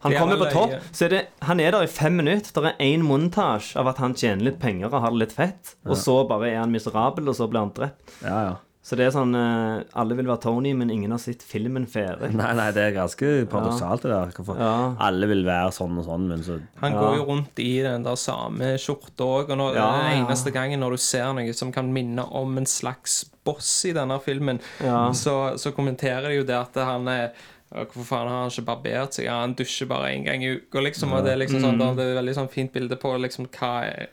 han 0.00 0.12
er 0.12 0.18
kommer 0.18 0.36
på 0.42 0.50
topp, 0.52 0.74
så 0.92 1.04
er 1.06 1.08
det, 1.16 1.22
han 1.48 1.60
er 1.60 1.70
der 1.76 1.82
i 1.82 1.86
fem 1.86 2.16
minutter. 2.16 2.62
Det 2.62 2.74
er 2.78 2.84
én 2.92 3.02
montasje 3.06 3.76
av 3.80 3.88
at 3.88 3.98
han 3.98 4.14
tjener 4.14 4.44
litt 4.50 4.58
penger 4.62 4.92
og 4.92 5.00
har 5.02 5.10
det 5.10 5.18
litt 5.26 5.32
fett, 5.36 5.76
og 5.86 5.96
så 5.96 6.20
bare 6.28 6.50
er 6.52 6.60
han 6.64 6.70
miserabel, 6.74 7.28
og 7.28 7.34
så 7.38 7.48
blir 7.50 7.60
han 7.66 7.74
drept. 7.76 8.18
Ja, 8.22 8.42
ja. 8.50 8.54
Så 8.82 8.96
det 8.98 9.04
er 9.06 9.12
sånn 9.14 9.30
eh, 9.38 9.84
Alle 9.94 10.16
vil 10.18 10.26
være 10.26 10.40
Tony, 10.42 10.72
men 10.74 10.90
ingen 10.90 11.12
har 11.14 11.20
sett 11.22 11.44
filmen 11.46 11.84
ferdig. 11.86 12.32
Nei, 12.40 12.48
nei, 12.58 12.64
det 12.74 12.82
er 12.88 12.96
ganske 12.96 13.28
paradoksalt, 13.46 14.02
det 14.02 14.10
der. 14.10 14.32
Hvorfor 14.34 14.58
Ja. 14.58 14.72
alle 15.06 15.28
vil 15.30 15.44
være 15.46 15.70
sånn 15.70 16.00
og 16.02 16.04
sånn, 16.08 16.24
men 16.32 16.42
så 16.42 16.56
Han 16.82 16.92
Ja. 16.96 16.98
går 17.04 17.16
jo 17.20 17.26
rundt 17.28 17.62
i 17.62 17.80
den 17.86 18.02
der 18.02 18.16
samme 18.18 18.72
skjorta 18.82 19.22
òg, 19.22 19.50
og 19.54 19.56
når, 19.60 19.74
Ja, 19.78 19.86
den 20.02 20.18
ja. 20.18 20.26
eneste 20.26 20.50
gangen 20.52 20.80
når 20.82 20.90
du 20.90 20.96
ser 20.98 21.30
noe 21.32 21.54
som 21.54 21.70
kan 21.70 21.92
minne 21.94 22.26
om 22.26 22.58
en 22.58 22.66
slags 22.66 23.20
boss 23.44 23.84
i 23.86 23.92
denne 23.94 24.18
filmen, 24.20 24.58
Ja. 24.82 25.12
så, 25.14 25.54
så 25.62 25.70
kommenterer 25.72 26.26
de 26.30 26.40
jo 26.40 26.42
det 26.50 26.58
at 26.58 26.74
han 26.82 27.06
er 27.06 27.22
«Ja, 27.22 27.30
Hvorfor 27.72 28.04
faen 28.04 28.28
har 28.28 28.40
han 28.42 28.50
ikke 28.52 28.64
barbert 28.68 29.14
seg? 29.16 29.24
Ja, 29.24 29.40
han 29.40 29.54
dusjer 29.56 29.88
bare 29.88 30.10
én 30.12 30.24
gang 30.26 30.42
i 30.44 30.50
uka, 30.58 30.80
liksom. 30.84 31.12
Og 31.16 31.24
det 31.24 31.32
er 31.32 31.38
liksom 31.40 31.60
sånn, 31.62 31.78
Mm. 31.80 31.96
det 31.96 32.04
er 32.04 32.10
et 32.12 32.18
veldig 32.24 32.34
sånn 32.36 32.50
fint 32.52 32.72
bilde 32.72 32.96
på 33.00 33.12
liksom 33.18 33.46
hva, 33.48 33.70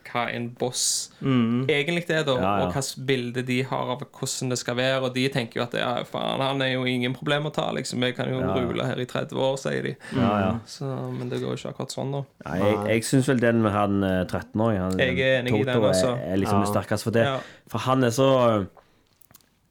hva 0.09 0.23
en 0.33 0.49
boss 0.59 1.09
Mm. 1.21 1.67
egentlig 1.67 2.09
er, 2.09 2.23
da. 2.23 2.35
Ja, 2.35 2.41
ja. 2.59 2.65
Og 2.67 2.73
hvilket 2.73 3.05
bilde 3.05 3.43
de 3.45 3.61
har 3.63 3.89
av 3.91 3.99
hvordan 3.99 4.49
det 4.49 4.57
skal 4.57 4.75
være. 4.75 5.01
Og 5.03 5.13
de 5.13 5.27
tenker 5.29 5.59
jo 5.59 5.63
at 5.63 5.73
ja, 5.73 6.03
faen, 6.03 6.39
han 6.39 6.61
er 6.61 6.73
jo 6.73 6.85
ingen 6.85 7.13
problem 7.13 7.45
å 7.45 7.53
ta, 7.53 7.71
liksom. 7.73 7.99
Vi 7.99 8.11
kan 8.13 8.29
jo 8.29 8.39
Ja, 8.39 8.53
rule 8.55 8.85
her 8.85 8.95
i 8.99 9.05
30 9.05 9.33
år, 9.35 9.57
sier 9.57 9.83
de. 9.83 9.95
Ja, 10.15 10.39
ja. 10.39 10.59
Så, 10.65 10.85
men 11.17 11.27
det 11.29 11.41
går 11.41 11.57
jo 11.57 11.59
ikke 11.59 11.73
akkurat 11.75 11.91
sånn, 11.91 12.11
da. 12.11 12.23
Jeg, 12.55 12.87
jeg 12.87 13.03
syns 13.03 13.27
vel 13.27 13.39
den 13.39 13.61
med 13.61 13.71
han 13.73 14.03
eh, 14.03 14.23
13-åringen 14.25 14.97
Jeg 14.97 15.19
er 15.19 15.41
enig 15.43 15.53
i 15.59 15.63
den, 15.63 15.73
Toto, 15.75 15.87
altså. 15.87 16.15
er, 16.17 16.33
er 16.33 16.37
liksom 16.37 16.59
Ja. 16.59 16.65
det 16.65 16.73
sterkeste. 16.73 17.03
For, 17.03 17.11
det, 17.11 17.23
Ja. 17.25 17.39
for 17.67 17.77
han 17.79 18.03
er 18.03 18.09
så 18.11 18.67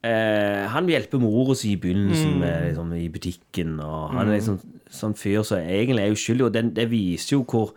eh, 0.03 0.67
Han 0.71 0.87
hjelper 0.87 1.19
mora 1.19 1.55
si 1.55 1.73
i 1.73 1.77
begynnelsen 1.77 2.33
Mm. 2.35 2.39
med, 2.39 2.67
liksom, 2.69 2.93
i 2.95 3.09
butikken, 3.09 3.79
og 3.79 4.11
han 4.15 4.27
er 4.29 4.37
liksom 4.39 4.59
sånn 4.89 5.15
fyr 5.15 5.43
som 5.43 5.57
egentlig 5.59 6.03
er 6.05 6.11
uskyldig, 6.15 6.45
og 6.45 6.53
den, 6.53 6.73
det 6.73 6.89
viser 6.89 7.37
jo 7.37 7.43
hvor 7.45 7.73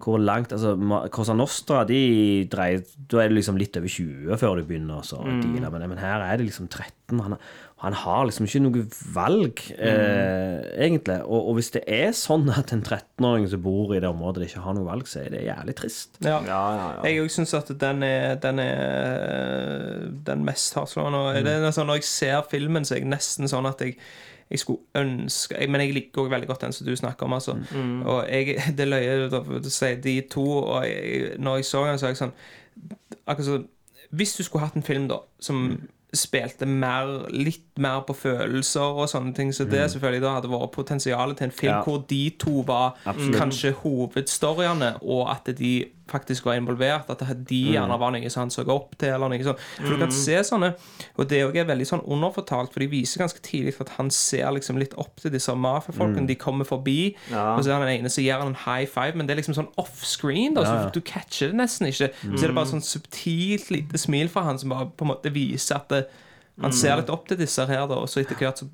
hvor 0.00 0.16
langt 0.16 0.48
altså, 0.50 0.78
Cosa 1.12 1.34
Nostra 1.36 1.82
de 1.84 2.46
dreier, 2.48 2.80
Da 2.96 3.18
er 3.20 3.28
det 3.28 3.36
liksom 3.36 3.58
litt 3.60 3.76
over 3.76 3.86
20 3.86 4.38
før 4.40 4.56
du 4.56 4.64
begynner 4.64 5.02
å 5.04 5.24
deale 5.42 5.68
med 5.70 5.80
det. 5.82 5.88
Men 5.90 5.98
her 5.98 6.22
er 6.24 6.38
det 6.38 6.46
liksom 6.46 6.68
13. 6.70 7.20
Han, 7.20 7.34
han 7.80 7.94
har 7.96 8.26
liksom 8.28 8.44
ikke 8.44 8.60
noe 8.60 8.82
valg, 9.14 9.60
eh, 9.80 10.60
egentlig. 10.84 11.14
Og, 11.24 11.46
og 11.48 11.54
hvis 11.56 11.70
det 11.72 11.80
er 11.88 12.10
sånn 12.12 12.44
at 12.52 12.74
en 12.76 12.82
13-åring 12.84 13.46
som 13.48 13.62
bor 13.64 13.94
i 13.96 14.00
det 14.04 14.08
området, 14.10 14.50
ikke 14.50 14.64
har 14.66 14.74
noe 14.76 14.84
valg, 14.84 15.06
så 15.08 15.22
er 15.22 15.30
det 15.32 15.46
jævlig 15.46 15.74
trist. 15.78 16.18
Ja. 16.20 16.42
Ja, 16.44 16.58
ja, 16.76 16.88
ja. 16.98 17.06
Jeg 17.08 17.22
òg 17.22 17.30
syns 17.32 17.54
at 17.56 17.70
den 17.80 18.02
er 18.04 18.34
den, 18.42 18.60
er 18.60 20.10
den 20.26 20.44
mest 20.44 20.76
hardslående. 20.76 21.22
Mm. 21.38 21.46
det 21.46 21.54
er 21.56 21.72
sånn, 21.72 21.88
når 21.88 22.02
jeg 22.02 22.08
ser 22.10 22.42
filmen, 22.50 22.84
så 22.84 22.98
er 22.98 23.00
jeg 23.00 23.08
nesten 23.14 23.48
sånn 23.48 23.68
at 23.70 23.80
jeg 23.86 23.96
jeg 24.50 24.58
skulle 24.58 24.80
ønske 24.98 25.54
jeg, 25.54 25.70
Men 25.70 25.80
jeg 25.84 25.92
liker 25.94 26.24
også 26.24 26.32
veldig 26.32 26.48
godt 26.48 26.64
den 26.64 26.72
som 26.74 26.86
du 26.86 26.96
snakker 26.98 27.26
om. 27.26 27.36
Altså. 27.36 27.54
Og 28.04 28.24
jeg, 28.26 28.56
det 28.76 28.84
er 28.84 28.90
løye 28.90 29.28
å 29.30 29.60
si 29.70 29.94
de 30.04 30.16
to. 30.26 30.44
Og 30.58 30.84
jeg, 30.84 31.38
når 31.38 31.60
jeg 31.60 31.68
så 31.70 31.84
den, 31.86 32.00
så 32.02 32.08
er 32.08 32.12
jeg 32.12 32.20
sånn 32.20 32.34
Akkurat 33.26 33.46
så 33.46 33.58
Hvis 34.10 34.34
du 34.36 34.42
skulle 34.42 34.64
hatt 34.64 34.76
en 34.76 34.82
film 34.82 35.06
da 35.08 35.20
som 35.38 35.78
spilte 36.14 36.66
mer, 36.66 37.26
litt 37.30 37.78
mer 37.78 38.00
på 38.06 38.14
følelser 38.18 38.80
og 39.02 39.08
sånne 39.08 39.34
ting, 39.36 39.52
så 39.54 39.64
det 39.64 39.84
selvfølgelig 39.92 40.22
da 40.24 40.32
hadde 40.38 40.50
vært 40.50 40.72
potensialet 40.74 41.36
til 41.38 41.44
en 41.44 41.50
film 41.54 41.72
Ja. 41.74 41.82
hvor 41.86 42.02
de 42.10 42.30
to 42.38 42.62
var 42.66 42.96
Absolutt. 43.06 43.36
kanskje 43.38 43.72
hovedstoryene, 43.82 44.96
og 45.02 45.30
at 45.30 45.56
de 45.58 45.84
faktisk 46.10 46.44
var 46.48 46.58
involvert. 46.58 47.08
At 47.10 47.20
Mm. 47.22 47.44
de 47.46 47.60
gjerne 47.74 47.98
var 48.00 48.10
noe 48.12 48.28
han 48.34 48.50
så 48.50 48.64
opp 48.68 48.96
til. 48.98 49.08
Eller 49.14 49.28
noe 49.30 49.44
sånt. 49.46 49.58
For 49.78 49.94
du 49.94 49.98
kan 49.98 50.10
se 50.14 50.36
sånne 50.42 50.74
Og 51.18 51.28
det 51.28 51.38
er 51.40 51.46
også 51.48 51.66
veldig 51.66 51.86
sånn 51.86 52.04
underfortalt, 52.06 52.72
for 52.72 52.80
de 52.80 52.86
viser 52.88 53.20
ganske 53.20 53.40
tidlig 53.42 53.74
at 53.80 53.88
han 53.98 54.10
ser 54.10 54.50
liksom 54.52 54.78
litt 54.78 54.94
opp 54.98 55.16
til 55.20 55.30
disse 55.30 55.52
mafiafolkene. 55.54 56.22
Mm. 56.24 56.26
De 56.26 56.34
kommer 56.36 56.64
forbi, 56.64 57.14
og 57.32 57.62
så 57.64 57.70
er 57.70 57.78
han 57.80 57.88
ene 57.88 58.10
som 58.10 58.24
gir 58.24 58.38
han 58.38 58.48
en 58.48 58.54
high 58.54 58.86
five, 58.86 59.14
men 59.14 59.26
det 59.26 59.36
er 59.36 59.42
liksom 59.42 59.54
sånn 59.54 59.72
offscreen. 59.78 60.54
da, 60.54 60.62
så 60.64 60.92
Du 60.92 61.00
catcher 61.00 61.48
det 61.52 61.56
nesten 61.56 61.86
ikke. 61.88 62.10
Så 62.36 62.44
er 62.44 62.48
det 62.48 62.54
bare 62.54 62.66
sånn 62.66 62.82
subtilt 62.82 63.70
lite 63.70 63.98
smil 63.98 64.28
fra 64.28 64.42
han 64.42 64.58
som 64.58 64.70
bare 64.70 64.86
på 64.86 65.02
en 65.02 65.08
måte 65.14 65.32
viser 65.32 65.76
at 65.76 65.88
det, 65.88 66.06
han 66.60 66.72
ser 66.72 66.96
litt 66.96 67.10
opp 67.10 67.26
til 67.28 67.36
disse 67.40 67.64
her, 67.66 67.86
da, 67.88 67.94
og 67.94 68.08
så 68.08 68.20
etter 68.20 68.36
hvert 68.36 68.58
så 68.58 68.68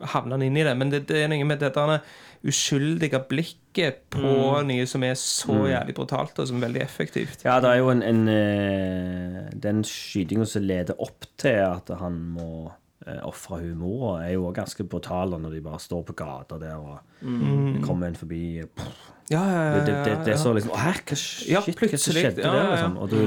havner 0.00 0.38
han 0.38 0.44
inn 0.46 0.58
i 0.58 0.66
det. 0.66 0.74
Men 0.78 0.92
det, 0.92 1.04
det 1.10 1.22
er 1.24 1.30
noe 1.32 1.46
med 1.48 1.60
det 1.62 1.72
derne 1.76 2.00
uskyldige 2.46 3.20
blikket 3.28 4.04
på 4.12 4.34
noe 4.64 4.88
som 4.88 5.04
er 5.04 5.16
så 5.20 5.58
jævlig 5.68 5.94
brutalt, 5.96 6.38
og 6.40 6.48
som 6.48 6.60
er 6.60 6.68
veldig 6.68 6.82
effektivt. 6.82 7.44
Ja, 7.44 7.58
det 7.60 7.74
er 7.74 7.82
jo 7.82 7.90
en, 7.92 8.02
en 8.02 8.22
eh, 8.32 9.40
Den 9.52 9.82
skytinga 9.84 10.48
som 10.48 10.64
leder 10.64 10.96
opp 11.02 11.28
til 11.40 11.60
at 11.66 11.92
han 12.00 12.16
må 12.38 12.50
uh, 12.70 13.20
ofre 13.28 13.60
hun 13.60 13.76
mora, 13.82 14.14
er 14.24 14.34
jo 14.38 14.48
òg 14.48 14.56
ganske 14.56 14.86
brutal 14.88 15.36
når 15.36 15.56
de 15.56 15.62
bare 15.64 15.80
står 15.82 16.04
på 16.08 16.16
gata 16.16 16.58
der, 16.60 16.80
og 16.80 17.00
mm. 17.20 17.82
kommer 17.84 18.08
en 18.08 18.16
forbi 18.18 18.62
pff, 18.64 19.08
Ja, 19.30 19.44
ja, 19.44 19.62
ja, 19.62 19.74
Det, 19.84 19.94
det, 20.04 20.16
det, 20.26 20.32
er 20.34 20.40
så 20.40 20.52
liksom 20.56 20.72
Hæ, 20.74 20.96
hva, 21.06 21.16
shit, 21.16 21.54
hva 21.54 22.00
skjedde 22.00 22.42
der? 22.42 22.70
Liksom? 22.72 22.96
Og, 22.96 23.10
du, 23.10 23.20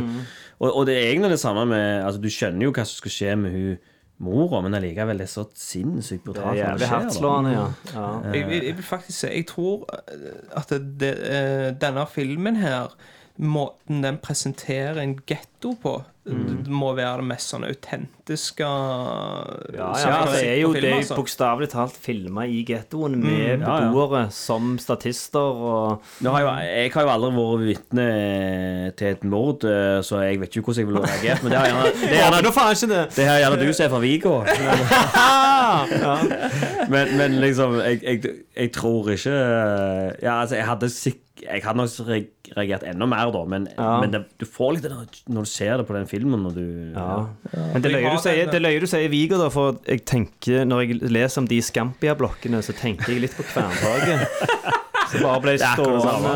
og, 0.59 0.69
og 0.75 0.85
det 0.89 0.97
er 0.97 1.11
egentlig 1.13 1.31
det 1.31 1.39
samme 1.39 1.65
med 1.69 2.03
Altså, 2.03 2.21
du 2.21 2.29
skjønner 2.33 2.65
jo 2.67 2.73
hva 2.75 2.83
som 2.83 2.99
skal 2.99 3.13
skje 3.13 3.35
med 3.39 3.55
hun 3.55 3.77
mora, 4.23 4.61
men 4.65 4.77
allikevel 4.77 5.19
det 5.21 5.27
er 5.27 5.31
så 5.33 5.43
sinnssykt 5.59 6.23
Det 6.25 6.31
er 6.31 6.33
brutalt 6.33 6.55
det 6.55 6.61
jævlig 6.63 6.87
skjer. 6.87 6.93
hardtslående, 6.95 7.51
ja. 7.55 7.65
ja. 7.93 8.05
Jeg, 8.33 8.63
jeg 8.69 8.77
vil 8.79 8.87
faktisk 8.87 9.19
si 9.19 9.31
Jeg 9.33 9.47
tror 9.51 9.83
eh, 9.93 10.29
at 10.61 10.73
det, 10.75 10.81
det, 11.03 11.11
eh, 11.29 11.67
denne 11.83 12.07
filmen 12.09 12.55
her 12.63 12.95
Måten 13.41 14.03
den 14.03 14.19
presenterer 14.21 14.99
en 15.01 15.15
getto 15.25 15.71
på, 15.81 16.03
mm. 16.29 16.67
må 16.69 16.91
være 16.93 17.23
det 17.23 17.25
mest 17.31 17.49
sånn 17.49 17.63
autentiske 17.65 18.67
Ja, 19.73 19.87
ja, 19.97 20.19
det 20.29 20.43
er 20.51 20.59
jo 20.61 20.69
det 20.75 20.83
er 20.85 21.07
bokstavelig 21.17 21.71
talt 21.71 21.97
filma 21.97 22.45
i 22.45 22.61
gettoen 22.67 23.17
med 23.23 23.33
Ja, 23.33 23.57
ja. 23.57 23.87
beboere 23.87 24.27
som 24.35 24.75
statister 24.77 25.41
og 25.41 26.05
Nå 26.21 26.35
har 26.35 26.45
jeg, 26.45 26.69
jeg 26.77 26.93
har 26.93 27.07
jo 27.07 27.13
aldri 27.15 27.31
vært 27.39 27.65
vitne 27.71 28.07
til 29.01 29.07
et 29.15 29.25
mord, 29.25 29.65
eh, 29.65 29.97
så 30.05 30.21
jeg 30.27 30.37
vet 30.43 30.53
ikke 30.53 30.67
hvordan 30.67 30.83
jeg 30.83 30.91
ville 30.91 31.03
reagert. 31.07 31.41
Men 31.41 31.49
det 31.55 31.59
har 31.59 31.67
gjerne, 31.71 31.89
det 31.89 32.05
er 32.11 32.21
gjerne, 32.21 33.01
det! 33.17 33.25
er 33.25 33.41
gjerne 33.41 33.57
du 33.63 33.73
som 33.73 33.85
er 33.87 33.93
fra 33.95 34.03
Vigo. 34.03 34.35
Men, 36.93 37.17
men 37.17 37.37
liksom, 37.39 37.79
jeg, 37.79 37.99
jeg, 38.03 38.33
jeg 38.57 38.71
tror 38.75 39.09
ikke 39.13 39.31
Ja, 39.33 40.41
altså, 40.41 40.55
jeg 40.55 40.65
hadde 40.67 40.89
sikk- 40.91 41.32
jeg 41.45 41.63
hadde 41.63 41.77
nok 41.77 42.49
reagert 42.57 42.83
enda 42.87 43.05
mer, 43.09 43.31
da, 43.31 43.43
men, 43.45 43.67
Ja. 43.77 43.99
men 44.01 44.11
det, 44.11 44.21
du 44.39 44.45
får 44.45 44.73
litt 44.75 44.83
det 44.83 44.91
når 45.29 45.43
du 45.47 45.49
ser 45.49 45.77
det 45.77 45.87
på 45.87 45.93
den 45.97 46.05
filmen. 46.07 46.43
Når 46.43 46.53
du, 46.55 46.65
Ja. 46.95 47.27
Men 47.73 47.81
det 47.81 47.91
Jeg 47.91 48.01
løyer 48.03 48.11
du 48.15 48.21
sier, 48.23 48.45
den- 48.45 48.51
det 48.51 48.61
løyer 48.61 48.79
du 48.79 48.87
sier 48.87 49.09
Vigo, 49.09 49.37
da, 49.37 49.49
for 49.49 49.77
jeg 49.87 50.05
tenker 50.05 50.65
Når 50.65 50.81
jeg 50.87 51.11
leser 51.11 51.41
om 51.41 51.47
de 51.47 51.59
Scampia-blokkene, 51.61 52.61
så 52.63 52.73
tenker 52.73 53.11
jeg 53.13 53.21
litt 53.21 53.35
på 53.37 53.43
Kverntorget. 53.43 54.27
Som 55.13 55.21
bare 55.27 55.41
ble 55.43 55.57
stående 55.59 56.33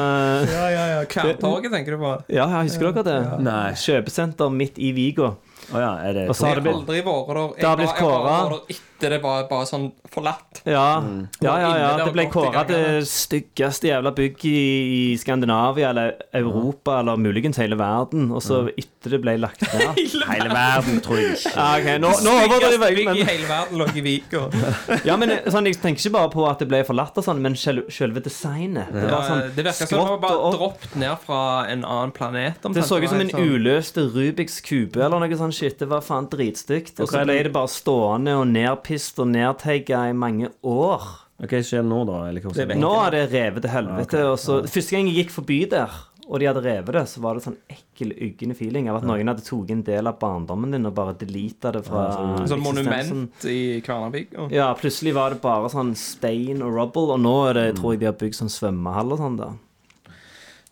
Ja, 0.52 0.70
ja, 0.70 0.86
ja. 1.00 1.04
Kverntorget, 1.10 1.72
tenker 1.72 1.96
du 1.96 1.98
på? 1.98 2.12
Ja, 2.30 2.46
ja, 2.50 2.62
husker 2.62 2.92
dere 2.94 3.04
det? 3.08 3.40
Nei. 3.42 3.72
Kjøpesenter 3.74 4.52
midt 4.54 4.78
i 4.78 4.92
Vigo. 4.94 5.38
Å 5.74 5.80
ja, 5.84 5.92
er 6.08 6.14
det 6.14 6.30
Og 6.30 6.36
så 6.36 6.48
har 6.48 6.56
det 6.56 6.64
blitt 6.64 6.76
aldri 6.80 7.02
vært 7.04 7.36
der. 7.36 7.56
Det 7.58 7.62
Jeg 7.62 7.78
var- 7.78 7.98
jeg 7.98 8.24
var 8.24 8.50
der 8.50 8.76
etter 8.76 9.10
det 9.14 9.22
var 9.22 9.44
bare 9.48 9.66
sånn 9.70 9.92
forlatt. 10.10 10.62
Ja, 10.66 11.00
Mm. 11.02 11.28
ja, 11.42 11.58
ja, 11.60 11.78
ja. 11.78 12.06
Det 12.06 12.14
ble 12.14 12.26
kåra 12.34 12.66
til 12.66 12.76
det 12.76 13.04
styggeste 13.08 13.84
jævla 13.92 14.10
bygg 14.16 14.46
i 14.46 15.14
i 15.14 15.18
Skandinavia 15.18 15.90
eller 15.90 16.16
Europa 16.34 17.00
eller 17.02 17.16
muligens 17.18 17.58
hele 17.58 17.76
verden. 17.78 18.32
Og 18.32 18.42
så 18.42 18.70
etter 18.78 19.12
det 19.12 19.22
ble 19.22 19.38
lagt 19.38 19.62
ned 19.62 19.98
Hele 20.28 20.50
verden, 20.50 21.00
tror 21.06 21.18
jeg 21.22 21.36
ikke. 21.38 21.54
Ja, 21.56 21.68
okay. 21.78 21.98
Nå, 22.00 22.10
nå 22.26 22.34
overdriver 22.48 22.88
jeg, 22.90 22.96
Bygg 22.98 23.00
i 23.00 23.06
men 23.06 23.28
hele 23.28 23.48
verden 23.48 23.78
lå 23.78 23.88
i 23.96 24.02
Vika. 24.02 24.42
Ja, 25.06 25.16
men 25.18 25.30
sånn, 25.46 25.66
Jeg 25.68 25.78
tenker 25.84 26.02
ikke 26.02 26.14
bare 26.18 26.30
på 26.34 26.48
at 26.50 26.60
det 26.60 26.68
ble 26.72 26.82
forlatt, 26.88 27.18
og 27.18 27.24
sånn, 27.28 27.40
men 27.44 27.54
sel- 27.56 27.86
selve 27.94 28.20
designet. 28.24 28.90
Det 28.92 29.12
var 29.12 29.24
sånn 29.30 29.44
det 29.56 29.64
virka 29.66 29.86
som 29.88 30.00
det 30.00 30.10
var 30.10 30.18
bare 30.26 30.52
droppet 30.58 30.96
ned 30.96 31.20
fra 31.20 31.66
en 31.70 31.84
annen 31.86 32.12
planet. 32.12 32.62
Det 32.74 32.84
så 32.84 32.98
ut 33.04 33.10
som 33.10 33.20
en 33.22 33.28
Det 33.28 33.36
sånn- 33.36 33.46
uløste 33.46 34.08
Rubiks 34.16 34.60
kube 34.62 34.98
eller 35.04 35.20
noe 35.20 35.38
sånt 35.38 35.54
shit. 35.58 35.78
Det 35.82 35.88
var 35.90 36.04
faen 36.06 36.28
dritstygt. 36.32 37.00
Og 37.00 37.08
Og 37.08 37.14
så 37.14 37.24
ble 37.26 37.38
det- 37.44 37.54
bare 37.56 37.72
stående 37.74 38.36
og 38.40 38.48
nedpist 38.48 39.20
og 39.24 39.32
nedtegga 39.34 40.10
i 40.10 40.14
mange 40.14 40.52
år. 40.64 41.08
Hva 41.38 41.62
skjer 41.62 41.84
nå, 41.86 42.04
da? 42.08 42.26
Eller 42.30 42.42
hva 42.42 42.54
Det 42.54 42.78
Nå 42.82 42.94
er 43.06 43.12
det 43.12 43.32
revet 43.32 43.62
til 43.62 43.70
helvete. 43.72 44.22
Og 44.32 44.38
så, 44.42 44.62
Første 44.66 44.96
gang 44.96 45.08
jeg 45.10 45.26
gikk 45.26 45.32
forbi 45.36 45.70
der, 45.70 45.92
og 46.28 46.40
de 46.42 46.48
hadde 46.50 46.64
revet 46.66 46.92
det, 46.98 47.04
så 47.08 47.22
var 47.22 47.36
det 47.38 47.44
sånn 47.46 47.58
ekkel, 47.70 48.12
yggende 48.18 48.56
feeling 48.58 48.90
av 48.90 48.98
at 48.98 49.04
noen 49.08 49.30
hadde 49.30 49.46
tatt 49.46 49.70
en 49.72 49.84
del 49.84 50.08
av 50.08 50.18
barndommen 50.20 50.72
din 50.72 50.86
og 50.90 50.96
bare 50.98 51.14
deleta 51.14 51.72
det 51.72 51.86
fra 51.86 52.08
ja, 52.10 52.18
sånn 52.18 52.50
sånn 52.50 52.64
monument 52.66 53.46
i 53.46 53.80
Kværnervik. 53.86 54.34
Ja, 54.52 54.74
plutselig 54.74 55.14
var 55.14 55.30
det 55.30 55.42
bare 55.42 55.70
sånn 55.70 55.96
stein 55.96 56.62
og 56.66 56.74
rubble, 56.74 57.14
og 57.14 57.22
nå 57.22 57.50
er 57.50 57.54
det, 57.54 57.76
tror 57.78 57.94
jeg 57.94 58.00
de 58.02 58.06
har 58.10 58.18
bygd 58.18 58.42
sånn 58.42 58.52
svømmehall 58.52 59.14
og 59.14 59.20
sånn, 59.20 59.38
da. 59.38 59.54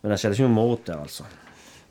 Men 0.01 0.11
det 0.11 0.19
skjedde 0.19 0.35
ikke 0.35 0.49
noe 0.49 0.57
mord 0.57 0.83
der, 0.85 0.97
altså. 1.05 1.23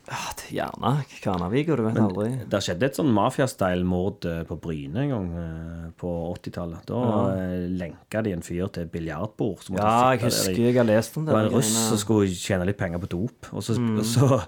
Ja, 0.08 0.20
det- 0.36 0.52
gjerne. 0.54 0.90
Kvarnavik, 1.22 1.70
og 1.72 1.78
du 1.78 1.82
vet 1.86 1.98
aldri. 1.98 2.28
Det 2.50 2.60
skjedde 2.62 2.88
et 2.88 2.98
sånn 2.98 3.12
mafia-style-mord 3.14 4.26
eh, 4.28 4.42
på 4.48 4.58
Bryne 4.60 5.04
en 5.04 5.12
gang 5.12 5.28
eh, 5.40 5.86
på 6.00 6.10
80-tallet. 6.34 6.84
Da 6.90 7.00
ja. 7.00 7.46
lenka 7.80 8.22
de 8.24 8.34
en 8.36 8.44
fyr 8.44 8.68
til 8.74 8.84
et 8.84 8.92
biljardbord. 8.92 9.64
Ja, 9.72 10.14
jeg 10.14 10.26
husker 10.26 10.60
jeg 10.60 10.76
har 10.76 10.88
lest 10.88 11.16
om 11.16 11.24
det. 11.24 11.32
Det 11.32 11.38
var 11.38 11.48
en 11.48 11.56
russ 11.56 11.72
som 11.88 12.00
skulle 12.00 12.28
tjene 12.28 12.68
litt 12.68 12.80
penger 12.80 13.00
på 13.02 13.10
dop, 13.16 13.50
og 13.52 13.64
så, 13.64 13.78
mm. 13.80 14.02
så 14.04 14.42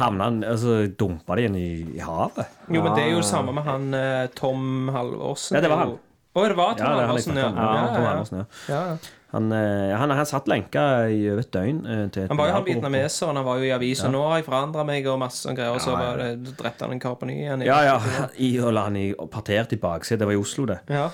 havna 0.00 0.30
han 0.30 0.42
Og 0.46 0.58
så 0.58 0.78
dumpa 0.98 1.38
de 1.38 1.46
ham 1.48 1.60
i, 1.60 1.68
i 1.96 2.02
havet. 2.02 2.58
Jo, 2.68 2.82
men 2.82 2.92
det 2.96 3.06
er 3.06 3.14
jo 3.14 3.22
det 3.22 3.30
samme 3.30 3.54
med 3.56 3.66
han 3.66 3.94
eh, 3.94 4.26
Tom 4.34 4.90
Halvorsen. 4.94 5.58
Ja, 5.58 5.62
det 5.64 5.70
var 5.72 5.84
han. 5.84 5.94
Å, 6.36 6.42
det 6.44 6.56
var 6.58 6.74
Tom 6.76 6.84
Ja, 6.84 7.06
Halvorsen, 7.06 7.38
ja. 7.40 7.46
Ja, 7.48 7.86
Tom 7.94 8.04
Halvorsen, 8.10 8.42
ja, 8.42 8.82
ja. 8.90 9.14
Han, 9.36 9.52
eh, 9.52 9.92
han, 9.92 10.12
han 10.16 10.26
satt 10.28 10.48
lenka 10.48 10.82
i 11.12 11.26
over 11.28 11.42
et 11.44 11.52
døgn 11.52 11.80
eh, 11.84 12.02
til 12.14 12.30
Han 12.30 12.38
var 12.40 12.48
jo 12.48 12.54
han 12.56 12.64
vietnameseren, 12.64 13.36
han 13.36 13.44
var 13.44 13.60
jo 13.60 13.68
i 13.68 13.72
avisa. 13.74 14.08
Nå 14.12 14.22
har 14.30 14.40
jeg 14.40 14.46
forandra 14.48 14.84
meg 14.88 15.08
og 15.12 15.18
masse 15.20 15.44
sånne 15.44 15.58
greier, 15.58 15.76
og 15.76 15.82
så 15.84 15.92
Ja, 15.92 16.06
ja. 16.16 16.30
det, 16.40 16.54
drepte 16.56 16.86
han 16.86 16.96
en 16.96 17.02
kar 17.02 17.18
på 17.20 17.28
ny 17.28 17.36
igjen. 17.42 17.64
Ja, 17.68 17.82
ja. 17.84 17.98
I, 18.46 18.54
og 18.64 18.72
la 18.76 18.86
han 18.88 18.96
i, 18.96 19.10
partert 19.32 19.76
i 19.76 19.80
baksetet. 19.82 20.22
Det 20.24 20.30
var 20.30 20.38
i 20.38 20.40
Oslo, 20.40 20.64
det. 20.72 20.80
Ja. 20.88 21.10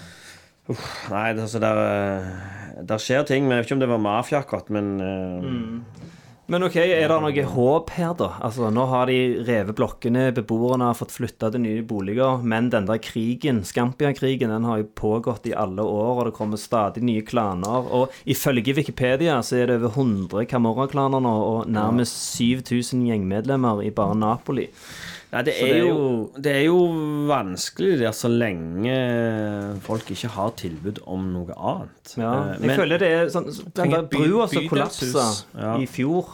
Nei, 1.11 1.27
altså, 1.35 1.59
der, 1.63 1.83
eh, 1.83 2.83
der 2.87 3.03
skjer 3.03 3.27
ting. 3.27 3.49
Men 3.49 3.59
jeg 3.59 3.65
vet 3.65 3.71
ikke 3.73 3.79
om 3.81 3.83
det 3.83 3.91
var 3.91 4.03
mafia 4.07 4.43
akkurat, 4.45 4.71
men 4.71 4.93
eh, 5.03 6.07
Men 6.53 6.67
ok, 6.67 6.75
er 6.85 7.09
det 7.09 7.17
noe 7.25 7.43
håp 7.49 7.91
her, 7.97 8.11
da? 8.19 8.27
Altså, 8.45 8.67
Nå 8.69 8.83
har 8.91 9.09
de 9.09 9.15
revet 9.47 9.77
blokkene, 9.79 10.27
beboerne 10.37 10.91
har 10.91 10.99
fått 10.99 11.15
flytta 11.15 11.49
til 11.55 11.63
nye 11.65 11.85
boliger, 11.89 12.43
men 12.45 12.69
den 12.75 12.85
der 12.91 13.01
krigen, 13.01 13.63
Skampia-krigen, 13.65 14.53
den 14.53 14.67
har 14.69 14.83
jo 14.83 14.91
pågått 15.01 15.49
i 15.49 15.55
alle 15.57 15.81
år, 15.81 16.11
og 16.13 16.29
det 16.29 16.35
kommer 16.37 16.61
stadig 16.61 17.01
nye 17.09 17.25
klaner. 17.25 17.89
Og 17.89 18.13
ifølge 18.29 18.77
Wikipedia 18.77 19.39
så 19.41 19.63
er 19.63 19.71
det 19.71 19.79
over 19.81 19.97
100 19.97 20.45
Camorra-klaner 20.51 21.25
nå, 21.25 21.33
og 21.55 21.73
nærmest 21.73 22.21
7000 22.37 23.09
gjengmedlemmer 23.09 23.81
i 23.87 23.89
bare 23.97 24.19
Napoli. 24.21 24.69
Nei, 25.33 25.41
det 25.49 25.55
er, 25.57 25.67
det 25.67 25.77
er 25.81 25.87
jo, 25.89 26.31
det 26.45 26.53
er 26.59 26.65
jo 26.67 26.79
vanskelig 27.31 27.95
det 28.03 28.11
så 28.15 28.29
lenge 28.29 28.97
folk 29.81 30.11
ikke 30.13 30.29
har 30.35 30.51
tilbud 30.61 30.99
om 31.09 31.31
noe 31.33 31.55
annet. 31.57 32.15
Ja, 32.21 32.33
Eh, 32.33 32.53
jeg 32.61 32.67
men- 32.69 32.79
føler 32.83 32.99
det 33.01 33.09
er 33.17 33.27
sånn 33.33 33.49
Den 33.75 33.91
der 33.91 34.03
brua 34.03 34.47
som 34.49 34.69
kollapsa 34.69 35.25
Ja. 35.57 35.77
i 35.79 35.87
fjor 35.87 36.29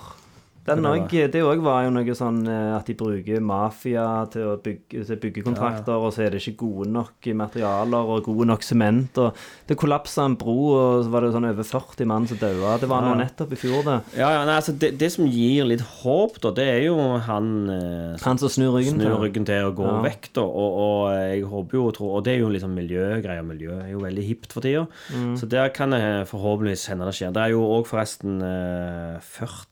den 0.69 0.87
òg, 0.89 1.15
det 1.33 1.43
òg 1.43 1.63
var 1.65 1.85
jo 1.87 1.91
noe 1.95 2.15
sånn 2.19 2.41
eh, 2.49 2.77
at 2.77 2.87
de 2.89 2.95
bruker 2.99 3.41
mafia 3.45 4.05
til 4.33 4.53
å 4.53 4.57
bygge 4.63 5.05
til 5.09 5.21
byggekontrakter, 5.23 5.97
og 5.97 6.13
så 6.15 6.25
er 6.27 6.35
det 6.37 6.43
ikke 6.43 6.61
gode 6.67 6.89
nok 6.95 7.29
materialer 7.39 8.13
og 8.15 8.25
god 8.29 8.45
nok 8.53 8.67
sement. 8.67 9.19
Og 9.23 9.35
det 9.69 9.77
kollapsa 9.81 10.27
en 10.29 10.37
bro, 10.41 10.57
og 10.77 11.05
så 11.07 11.13
var 11.13 11.27
det 11.27 11.33
sånn 11.35 11.49
over 11.51 11.67
40 11.67 12.09
mann 12.11 12.29
som 12.31 12.41
daua. 12.41 12.77
Det 12.83 12.89
var 12.91 13.05
nå 13.07 13.15
nettopp 13.21 13.53
i 13.57 13.61
fjor, 13.61 13.81
det. 13.87 13.99
Ja, 14.21 14.31
ja, 14.37 14.45
nei, 14.49 14.59
altså 14.61 14.75
det, 14.79 14.93
det 15.01 15.11
som 15.15 15.27
gir 15.29 15.69
litt 15.71 15.85
håp, 16.03 16.39
da, 16.45 16.53
det 16.59 16.69
er 16.75 16.83
jo 16.89 16.97
han 17.29 17.49
eh, 17.73 18.19
Han 18.25 18.39
som 18.41 18.51
snur 18.53 18.75
ryggen 18.77 18.99
snur 19.01 19.19
ryggen 19.23 19.47
til 19.49 19.71
og 19.71 19.77
går 19.81 19.89
Ja. 19.89 20.03
vekk, 20.09 20.31
da. 20.37 20.45
Og, 20.45 20.79
og 20.85 21.01
jeg 21.17 21.45
håper 21.49 21.79
jo 21.79 21.87
og 21.89 21.95
tror 21.97 22.15
Og 22.19 22.25
det 22.27 22.35
er 22.37 22.43
jo 22.43 22.51
liksom 22.53 22.75
miljøgreier. 22.77 23.45
Miljø 23.47 23.73
er 23.81 23.91
jo 23.95 24.03
veldig 24.03 24.25
hipt 24.27 24.53
for 24.53 24.65
tida. 24.65 24.87
Mm. 25.15 25.33
Så 25.41 25.49
der 25.49 25.69
kan 25.75 25.91
det 25.95 26.03
forhåpentligvis 26.29 26.87
hende 26.93 27.07
det 27.09 27.15
skjer. 27.17 27.33
Det 27.33 27.43
er 27.47 27.55
jo 27.55 27.65
òg 27.79 27.87
forresten 27.89 28.41
eh, 28.45 29.19
40 29.25 29.67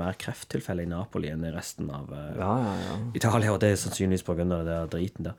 mer 0.00 0.16
krefttilfeller 0.20 0.86
i 0.86 0.90
Napoli 0.90 1.30
enn 1.32 1.42
i 1.46 1.52
resten 1.54 1.90
av 1.90 2.10
uh, 2.12 2.30
Ja, 2.38 2.52
ja, 2.62 2.74
ja. 2.86 2.98
Italia, 3.18 3.52
og 3.54 3.60
det 3.62 3.72
er 3.72 3.80
sannsynligvis 3.80 4.24
pga. 4.26 4.36
den 4.42 4.54
der 4.68 4.86
driten 4.92 5.26
der. 5.26 5.34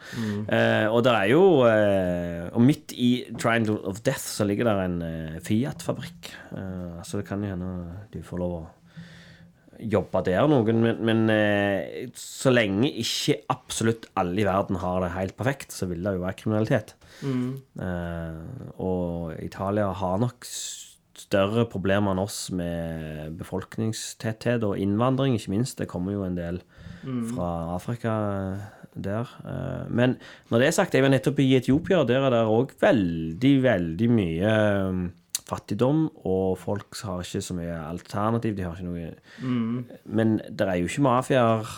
Eh, 0.51 0.88
og 0.91 1.03
det 1.05 1.13
er 1.15 1.30
jo 1.32 1.41
uh, 1.63 2.51
Og 2.55 2.61
midt 2.65 2.93
i 2.93 3.11
Triangle 3.39 3.80
of 3.88 4.01
Death 4.03 4.26
så 4.26 4.47
ligger 4.47 4.67
der 4.67 4.84
en 4.86 4.99
Fiat-fabrikk. 5.41 6.32
Så 7.07 7.19
det 7.19 7.28
kan 7.28 7.43
jo 7.43 7.51
hende 7.53 7.72
du 8.11 8.22
får 8.26 8.41
lov 8.41 8.55
å 8.59 8.63
jobbe 9.82 10.22
der 10.28 10.45
noen, 10.45 10.82
men, 10.84 10.99
men 11.01 12.11
så 12.13 12.51
lenge 12.53 12.91
ikke 13.01 13.39
absolutt 13.49 14.05
alle 14.19 14.43
i 14.43 14.45
verden 14.45 14.78
har 14.84 14.99
det 15.01 15.15
helt 15.15 15.38
perfekt, 15.39 15.74
så 15.74 15.88
vil 15.89 16.03
det 16.05 16.13
jo 16.17 16.22
være 16.22 16.38
kriminalitet. 16.38 16.93
Eh, 17.24 18.41
og 18.82 19.34
Italia 19.41 19.91
har 19.93 20.22
nok 20.22 20.47
større 21.22 21.65
problemer 21.69 22.13
enn 22.15 22.22
oss 22.24 22.49
med 22.55 23.38
befolkningstetthet 23.39 24.63
og 24.67 24.78
innvandring, 24.82 25.36
ikke 25.38 25.53
minst. 25.55 25.78
Det 25.82 25.89
kommer 25.91 26.15
jo 26.15 26.24
en 26.28 26.38
del 26.38 26.61
fra 27.32 27.49
Afrika 27.76 28.13
der. 28.95 29.30
Eh, 29.45 29.86
Men 29.89 30.17
når 30.51 30.59
det 30.59 30.67
er 30.67 30.76
sagt, 30.76 30.93
jeg 30.93 31.03
var 31.03 31.13
nettopp 31.13 31.39
i 31.39 31.55
Etiopia, 31.57 32.01
og 32.01 32.07
der 32.09 32.22
er 32.28 32.30
det 32.34 32.43
òg 32.45 32.74
veldig, 32.82 33.53
veldig 33.63 34.09
mye 34.11 34.51
eh, 34.51 35.01
fattigdom, 35.51 36.05
og 36.25 36.57
folk 36.61 36.97
har 37.05 37.21
ikke 37.25 37.43
så 37.43 37.55
mye 37.57 37.75
alternativ. 37.91 38.55
De 38.57 38.63
har 38.65 38.75
ikke 38.79 38.87
noe 38.87 39.11
Men 40.07 40.37
det 40.49 40.67
er 40.67 40.79
jo 40.81 40.87
ikke 40.89 41.03
mafiaer 41.05 41.75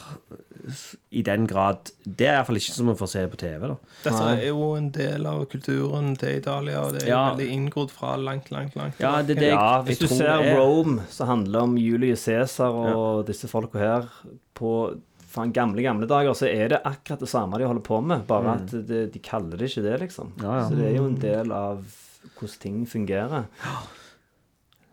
i 1.12 1.22
den 1.28 1.44
grad 1.50 1.90
Det 2.06 2.24
er 2.30 2.38
iallfall 2.38 2.56
ikke 2.56 2.72
som 2.78 2.88
vi 2.88 2.96
får 2.96 3.10
se 3.12 3.24
på 3.34 3.40
TV, 3.42 3.66
da. 3.68 3.76
Dette 4.06 4.28
er 4.32 4.44
jo 4.48 4.70
en 4.78 4.90
del 4.96 5.26
av 5.28 5.42
kulturen 5.52 6.14
til 6.20 6.38
Italia, 6.40 6.86
og 6.86 6.94
det 6.96 7.04
er 7.04 7.10
Ja. 7.12 7.24
veldig 7.34 7.48
inngrodd 7.52 7.92
fra 7.92 8.14
langt, 8.16 8.52
langt, 8.54 8.76
langt 8.80 9.00
Ja, 9.04 9.18
det 9.22 9.36
det 9.42 9.50
jeg, 9.50 9.58
Ja, 9.58 9.82
hvis 9.84 10.00
du 10.00 10.08
ser 10.08 10.30
er. 10.40 10.56
Rome, 10.58 11.02
så 11.10 11.26
handler 11.28 11.52
det 11.60 11.62
om 11.68 11.76
Julius 11.78 12.24
Cæsar 12.28 12.72
og 12.96 13.26
disse 13.28 13.50
folka 13.52 13.78
her 13.80 14.08
på 14.56 15.00
faen, 15.34 15.52
gamle, 15.52 15.82
gamle 15.82 16.06
dager, 16.08 16.32
så 16.38 16.46
er 16.48 16.70
det 16.70 16.82
akkurat 16.86 17.20
det 17.20 17.28
samme 17.30 17.58
de 17.58 17.66
holder 17.66 17.82
på 17.82 18.00
med, 18.06 18.26
bare 18.28 18.54
at 18.62 18.68
de, 18.88 19.08
de 19.10 19.20
kaller 19.20 19.58
det 19.58 19.72
ikke 19.72 19.82
det, 19.84 20.00
liksom. 20.06 20.32
Mm. 20.38 20.44
Ja, 20.46 20.56
ja. 20.62 20.70
Så 20.70 20.76
det 20.78 20.86
er 20.92 20.96
jo 21.00 21.06
en 21.10 21.20
del 21.20 21.52
av 21.52 21.84
hvordan 22.38 22.60
ting 22.60 22.82
fungerer. 22.90 23.44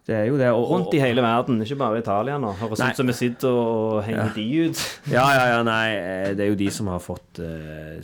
Det 0.07 0.17
er 0.17 0.25
jo 0.27 0.39
det. 0.41 0.49
Og, 0.51 0.65
Rundt 0.71 0.95
i 0.97 1.01
hele 1.03 1.23
verden, 1.23 1.61
ikke 1.63 1.77
bare 1.79 1.97
i 1.99 2.03
Italia 2.03 2.39
nå. 2.41 2.51
Høres 2.59 2.81
ut 2.83 2.97
som 2.99 3.07
vi 3.07 3.15
sitter 3.15 3.49
og 3.55 4.01
henger 4.07 4.33
de 4.35 4.47
ut. 4.67 4.81
Ja, 5.17 5.27
ja, 5.37 5.45
ja, 5.53 5.61
nei, 5.67 5.87
eh, 5.97 6.31
det 6.35 6.47
er 6.47 6.51
jo 6.51 6.59
de 6.59 6.71
som 6.75 6.89
har 6.91 6.99
fått 7.05 7.39
eh, 7.45 8.01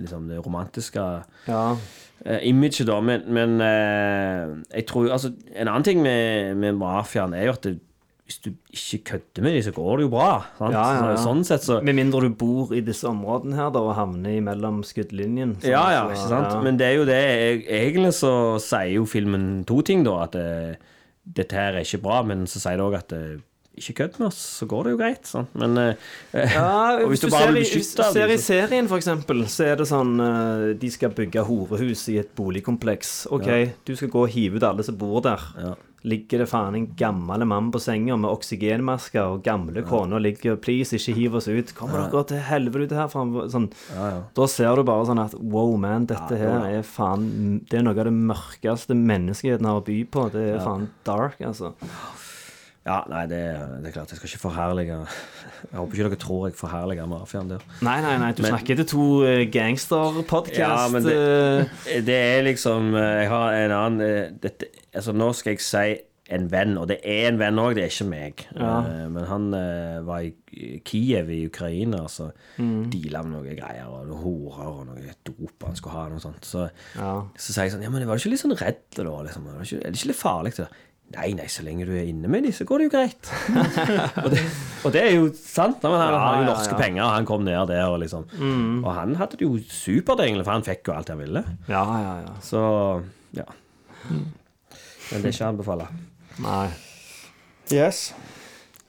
liksom 0.00 0.26
det 0.32 0.40
romantiske 0.46 1.04
Ja. 1.48 1.62
eh, 2.24 2.40
imaget, 2.48 2.86
da. 2.88 2.98
Men, 3.00 3.22
men 3.28 3.60
jeg 3.60 4.86
tror 4.88 5.06
jo 5.06 5.12
Altså, 5.14 5.30
en 5.54 5.68
annen 5.68 5.84
ting 5.86 6.02
med, 6.02 6.54
med 6.56 6.72
mafiaen 6.80 7.34
er 7.34 7.46
jo 7.46 7.54
at 7.54 7.62
det, 7.68 7.76
hvis 8.28 8.42
du 8.44 8.50
ikke 8.68 8.98
kødder 9.08 9.44
med 9.46 9.54
dem, 9.56 9.62
så 9.64 9.70
går 9.72 9.96
det 9.96 10.04
jo 10.04 10.08
bra. 10.12 10.32
Ja, 10.60 10.82
ja. 10.98 11.12
Sånn 11.16 11.40
sett 11.48 11.64
så 11.64 11.78
Med 11.80 11.96
mindre 11.96 12.20
du 12.26 12.34
bor 12.36 12.74
i 12.76 12.82
disse 12.84 13.08
områdene 13.08 13.56
her 13.56 13.70
da, 13.72 13.80
og 13.80 13.94
havner 13.96 14.42
mellom 14.44 14.82
skuddlinjen. 14.84 15.54
sånn, 15.62 15.70
Ja, 15.70 15.86
ja, 15.94 16.02
ikke 16.12 16.26
sant? 16.28 16.52
ja. 16.52 16.60
Men 16.66 16.76
det 16.76 16.90
er 16.90 16.98
jo 16.98 17.06
det 17.08 17.16
Egentlig 17.64 18.12
så 18.18 18.32
sier 18.60 18.98
jo 18.98 19.06
filmen 19.08 19.64
to 19.64 19.80
ting, 19.80 20.04
da. 20.04 20.18
At 20.26 20.36
eh, 20.36 20.76
dette 21.24 21.56
her 21.56 21.80
er 21.80 21.88
ikke 21.88 22.02
bra, 22.04 22.20
men 22.28 22.44
så 22.44 22.60
sier 22.60 22.76
det 22.76 22.84
òg 22.84 22.98
at 23.00 23.16
eh, 23.16 23.40
ikke 23.80 23.96
kødd 24.02 24.20
med 24.20 24.28
oss, 24.28 24.44
så 24.60 24.68
går 24.68 24.84
det 24.84 24.92
jo 24.92 25.00
greit. 25.00 25.24
Sånn. 25.24 25.48
Men 25.56 25.80
uh, 25.80 26.14
Ja, 26.34 26.70
hvis 27.08 27.22
hvis 27.22 27.24
du 27.24 27.28
ser, 27.32 27.56
beskytte, 27.56 28.12
ser 28.12 28.36
i 28.36 28.40
serien, 28.42 28.92
for 28.92 29.00
eksempel, 29.00 29.46
så 29.48 29.70
er 29.72 29.80
det 29.80 29.88
sånn 29.88 30.18
De 30.76 30.90
skal 30.92 31.16
bygge 31.16 31.48
horehus 31.48 32.04
i 32.12 32.20
et 32.20 32.34
boligkompleks. 32.36 33.22
OK, 33.32 33.52
du 33.88 33.96
skal 33.96 34.12
gå 34.12 34.28
og 34.28 34.34
hive 34.36 34.60
ut 34.60 34.68
alle 34.68 34.84
som 34.84 35.00
bor 35.00 35.22
der. 35.24 35.52
Ja. 35.56 35.76
Ligger 36.06 36.44
det 36.44 36.46
faen 36.50 36.76
en 36.78 36.86
gammel 36.98 37.42
mann 37.48 37.72
på 37.74 37.80
senga 37.82 38.16
med 38.20 38.30
oksygenmasker, 38.30 39.34
og 39.34 39.42
gamle 39.46 39.82
kona 39.86 40.20
ligger 40.22 40.58
Please, 40.62 40.94
ikke 40.94 41.16
hiv 41.16 41.38
oss 41.40 41.48
ut. 41.50 41.72
Kommer 41.78 42.06
dere 42.06 42.24
til 42.30 42.44
helvete 42.46 42.86
ut 42.86 42.96
herfra? 43.00 43.24
Sånn. 43.50 43.66
Da 44.36 44.48
ser 44.50 44.78
du 44.78 44.84
bare 44.86 45.08
sånn 45.08 45.22
at 45.24 45.34
wow, 45.40 45.74
man, 45.80 46.06
dette 46.10 46.38
her 46.38 46.68
er 46.68 46.86
faen 46.86 47.60
Det 47.68 47.80
er 47.80 47.84
noe 47.86 47.98
av 47.98 48.06
det 48.06 48.14
mørkeste 48.14 48.94
menneskeheten 48.94 49.66
har 49.66 49.82
å 49.82 49.84
by 49.86 49.98
på. 50.12 50.28
Det 50.34 50.44
er 50.54 50.62
faen 50.62 50.88
dark, 51.08 51.42
altså. 51.42 51.74
Ja, 52.88 53.02
nei, 53.12 53.26
det, 53.28 53.38
det 53.84 53.90
er 53.90 53.94
klart. 53.98 54.12
Jeg 54.14 54.18
skal 54.22 54.30
ikke 54.30 54.40
forherlige 54.46 54.96
Jeg 54.96 55.76
håper 55.76 55.98
ikke 55.98 56.06
dere 56.08 56.18
tror 56.22 56.46
jeg 56.48 56.56
forherliger 56.56 57.08
mafiaen 57.10 57.50
der. 57.52 57.64
Nei, 57.84 57.98
nei, 58.00 58.14
nei, 58.22 58.32
du 58.32 58.42
Men- 58.46 58.54
snakker 58.54 58.78
til 58.80 58.88
to 58.94 59.06
uh, 59.28 59.44
gangsterpodkast. 59.52 60.58
Ja, 60.58 60.88
men 60.92 61.04
det... 61.04 62.04
Det 62.08 62.16
er 62.16 62.42
liksom 62.46 62.94
eh, 62.96 63.22
Jeg 63.24 63.28
har 63.32 63.52
en 63.64 63.74
annen 63.76 64.04
eh, 64.06 64.28
dette, 64.42 64.70
Altså, 64.94 65.12
nå 65.12 65.32
skal 65.36 65.56
jeg 65.56 65.64
si 65.66 65.86
en 66.28 66.44
venn, 66.52 66.74
og 66.76 66.88
det 66.90 66.98
er 67.08 67.30
en 67.30 67.38
venn 67.40 67.56
òg, 67.56 67.70
det 67.78 67.86
er 67.86 67.92
ikke 67.92 68.04
meg. 68.10 68.42
Ja. 68.52 68.72
Eh, 68.84 69.04
Men 69.14 69.24
han 69.30 69.46
eh, 69.56 70.00
var 70.04 70.24
i 70.26 70.34
Kiev 70.84 71.30
i 71.32 71.38
Ukraina, 71.48 72.02
så 72.12 72.30
Mm. 72.58 72.88
deala 72.90 73.20
med 73.22 73.32
noen 73.36 73.54
greier, 73.56 73.86
og 73.86 74.08
noen 74.08 74.18
horer 74.24 74.66
og 74.72 74.86
noe 74.88 75.12
dop 75.24 75.62
han 75.68 75.76
skulle 75.78 75.94
ha, 75.94 76.08
noe 76.10 76.18
sånt. 76.20 76.42
Så, 76.44 76.64
Ja. 76.98 77.12
så 77.38 77.52
sier 77.54 77.68
jeg 77.68 77.72
sånn 77.76 77.84
Ja, 77.86 77.90
men 77.94 78.04
var 78.08 78.16
du 78.18 78.24
ikke 78.24 78.32
litt 78.34 78.42
sånn 78.42 78.56
redd 78.58 78.80
da? 78.96 79.04
Liksom? 79.28 79.46
Er 79.54 79.62
det 79.92 79.94
ikke 79.94 80.10
litt 80.10 80.18
farlig? 80.20 80.54
Det? 80.58 80.66
Nei, 81.14 81.30
nei, 81.32 81.46
så 81.48 81.62
lenge 81.64 81.86
du 81.88 81.94
er 81.96 82.04
inne 82.10 82.28
med 82.28 82.42
dem, 82.44 82.52
så 82.52 82.66
går 82.68 82.82
det 82.82 82.86
jo 82.88 82.92
greit. 82.92 83.30
og, 84.24 84.26
det, 84.34 84.42
og 84.84 84.92
det 84.92 85.00
er 85.06 85.14
jo 85.16 85.30
sant. 85.32 85.80
Men 85.80 85.94
han 85.96 86.12
Ja, 86.12 86.18
har 86.20 86.36
jo 86.42 86.48
norske 86.50 86.74
ja. 86.74 86.80
penger, 86.82 87.02
og 87.06 87.14
han 87.14 87.28
kom 87.30 87.46
ned 87.46 87.70
der, 87.70 87.86
og 87.88 88.02
liksom 88.02 88.26
Og 88.84 88.90
han 88.92 89.14
hadde 89.16 89.38
det 89.40 89.46
jo 89.48 89.54
supert, 89.72 90.20
egentlig, 90.20 90.44
for 90.44 90.52
han 90.58 90.66
fikk 90.66 90.90
jo 90.90 90.96
alt 90.98 91.08
han 91.14 91.22
ville. 91.22 91.44
ja, 91.70 91.84
ja, 92.04 92.12
ja. 92.26 92.34
Så 92.44 92.60
ja. 93.38 93.46
Men 94.10 95.22
det 95.22 95.30
er 95.30 95.32
ikke 95.32 95.46
å 95.46 95.52
anbefale. 95.54 95.88
Nei. 96.44 96.66
Yes. 97.72 98.10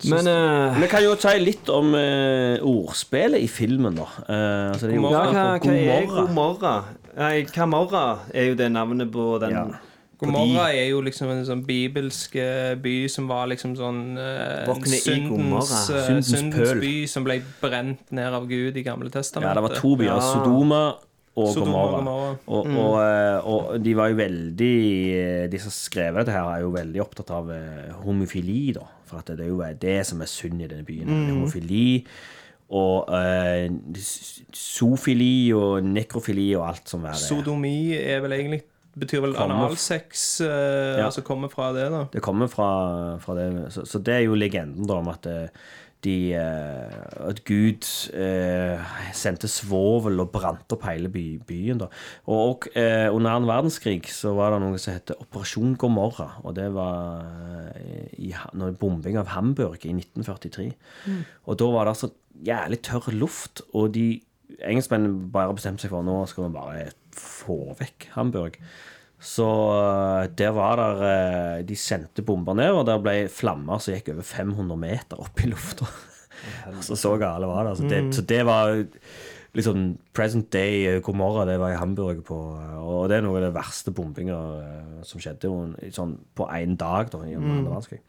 Men 0.08 0.28
uh, 0.32 0.78
Vi 0.80 0.88
kan 0.92 1.04
jo 1.04 1.16
si 1.20 1.32
litt 1.44 1.68
om 1.76 1.92
uh, 1.96 2.60
ordspillet 2.68 3.44
i 3.44 3.48
filmen, 3.52 3.96
da. 4.00 4.06
Uh, 4.28 4.72
altså, 4.74 4.88
det 4.88 4.96
er 4.96 5.00
jo 5.00 5.10
ja, 5.12 5.24
hva, 5.24 5.34
hva 5.34 5.44
er 5.56 5.60
God 5.60 5.68
God 5.68 5.86
morgen. 5.88 6.34
morgen? 6.36 6.98
Nei, 7.20 7.34
Camorra 7.52 8.04
er 8.32 8.52
jo 8.52 8.60
det 8.60 8.70
navnet 8.76 9.12
på 9.12 9.34
den 9.44 9.56
Ja. 9.56 9.64
Gomorra 10.20 10.66
er 10.76 10.90
jo 10.90 11.00
liksom 11.06 11.30
en 11.32 11.46
sånn 11.48 11.62
bibelsk 11.68 12.34
eh, 12.42 12.74
by 12.80 12.96
som 13.12 13.30
var 13.30 13.48
liksom 13.54 13.76
sånn 13.80 14.02
uh, 14.20 14.68
syndens, 14.84 15.70
Syndens 15.88 16.32
syndens 16.34 16.74
by 16.82 16.96
som 17.08 17.28
ble 17.28 17.38
brent 17.62 18.12
ned 18.16 18.36
av 18.36 18.50
Gud 18.50 18.76
i 18.76 18.84
Gamle 18.84 19.12
testamentet. 19.14 19.48
Ja, 19.48 19.56
det 19.56 19.64
var 19.64 19.78
to 19.80 19.94
byer. 20.00 20.12
Ja. 20.12 20.34
Sodoma 20.34 20.82
og 21.40 21.54
Gomorra. 21.56 22.02
og. 22.04 22.66
Gomorra. 22.68 23.06
Og, 23.40 23.54
og, 23.54 23.70
og 23.76 23.86
de 23.86 23.94
var 23.96 24.10
jo 24.12 24.18
veldig 24.20 24.74
De 25.54 25.62
som 25.64 25.72
skrev 25.72 26.20
dette 26.20 26.36
her, 26.36 26.50
er 26.52 26.66
jo 26.66 26.74
veldig 26.76 27.04
opptatt 27.06 27.32
av 27.38 27.54
homofili, 28.04 28.74
da. 28.76 28.84
For 29.08 29.24
at 29.24 29.32
det 29.40 29.48
er 29.48 29.54
jo 29.54 29.64
det 29.82 30.02
som 30.06 30.20
er 30.22 30.30
synd 30.30 30.60
i 30.62 30.68
denne 30.68 30.86
byen. 30.86 31.08
Er 31.08 31.32
Homofili 31.32 32.04
og 32.70 33.10
uh, 33.10 33.96
sofili 34.54 35.50
og 35.58 35.82
nekrofili 35.86 36.52
og 36.58 36.68
alt 36.68 36.92
som 36.92 37.08
er 37.08 37.16
det. 37.16 37.24
Sodomi 37.24 37.96
er 37.98 38.22
vel 38.22 38.36
egentlig 38.38 38.62
betyr 38.98 39.22
vel 39.22 39.36
analsex, 39.38 40.42
Uh, 40.42 40.98
Ja. 41.00 41.06
altså 41.10 41.22
kommer 41.22 41.50
fra 41.50 41.72
det, 41.74 41.90
da. 41.92 42.06
Det 42.14 42.22
kommer 42.22 42.48
fra, 42.48 43.18
fra 43.20 43.36
det. 43.36 43.50
Så, 43.74 43.86
så 43.86 44.00
det 44.00 44.14
er 44.14 44.26
jo 44.26 44.36
legenden 44.40 44.88
da 44.88 44.98
om 45.00 45.08
at 45.12 45.26
eh, 45.30 45.48
de 46.04 46.32
eh, 46.32 47.28
At 47.28 47.42
Gud 47.44 47.84
eh, 48.16 48.80
sendte 49.14 49.50
svovel 49.52 50.20
og 50.24 50.30
brant 50.32 50.72
opp 50.72 50.86
hele 50.88 51.10
by, 51.12 51.26
byen. 51.46 51.82
da 51.82 51.90
Og, 52.26 52.38
og 52.40 52.68
eh, 52.74 53.10
under 53.12 53.34
annen 53.36 53.50
verdenskrig 53.50 54.06
så 54.08 54.32
var 54.38 54.54
det 54.56 54.62
noe 54.64 54.80
som 54.80 54.96
het 54.96 55.12
Operasjon 55.18 55.76
Gomorra. 55.76 56.30
Og 56.44 56.56
det 56.56 56.70
var 56.74 57.28
i, 58.16 58.32
i 58.32 58.72
bombing 58.80 59.20
av 59.20 59.28
Hamburg 59.36 59.84
i 59.84 59.92
1943. 59.92 60.72
Og 61.46 61.60
da 61.60 61.70
var 61.76 61.86
det 61.90 61.98
altså 61.98 62.12
jævlig 62.48 62.80
tørr 62.88 63.12
luft, 63.20 63.62
og 63.76 63.92
de 63.94 64.22
engelskmennene 64.64 65.28
bare 65.34 65.54
bestemte 65.54 65.84
seg 65.84 65.92
for 65.92 66.06
nå 66.08 66.22
skal 66.32 66.48
vi 66.48 66.56
bare 66.56 66.88
få 67.16 67.76
vekk 67.80 68.10
Hamburg. 68.16 68.60
Så 69.20 69.48
eh, 69.76 70.30
der 70.40 70.54
var 70.56 70.80
der 70.80 71.02
eh, 71.08 71.66
De 71.68 71.76
sendte 71.76 72.24
bomber 72.24 72.56
ned, 72.56 72.72
og 72.72 72.86
der 72.88 73.02
ble 73.04 73.18
flammer 73.32 73.82
som 73.84 73.98
gikk 73.98 74.14
over 74.14 74.28
500 74.28 74.80
meter 74.80 75.20
opp 75.20 75.44
i 75.44 75.50
lufta. 75.52 75.90
så 76.86 76.96
så 76.96 77.18
gale 77.20 77.50
var 77.50 77.66
det. 77.66 77.76
Altså, 77.76 77.90
det. 77.92 78.04
Så 78.16 78.24
det 78.30 78.46
var 78.48 78.72
liksom 79.58 79.98
present 80.14 80.52
day 80.54 81.02
Gomorra, 81.02 81.02
god 81.02 81.16
morgen, 81.16 81.48
det 81.48 81.58
var 81.60 81.74
i 81.74 81.80
Hamburg 81.80 82.22
på 82.28 82.38
eh, 82.60 82.78
Og 82.80 83.10
det 83.10 83.18
er 83.20 83.26
noe 83.26 83.40
av 83.40 83.48
det 83.48 83.56
verste 83.56 83.94
bombinga 83.96 84.38
eh, 84.60 85.00
som 85.08 85.22
skjedde 85.22 85.52
sånn, 85.96 86.16
på 86.36 86.48
én 86.54 86.78
dag 86.80 87.12
da, 87.14 87.24
i 87.26 87.36
andre 87.38 87.64
verdenskrig. 87.66 88.02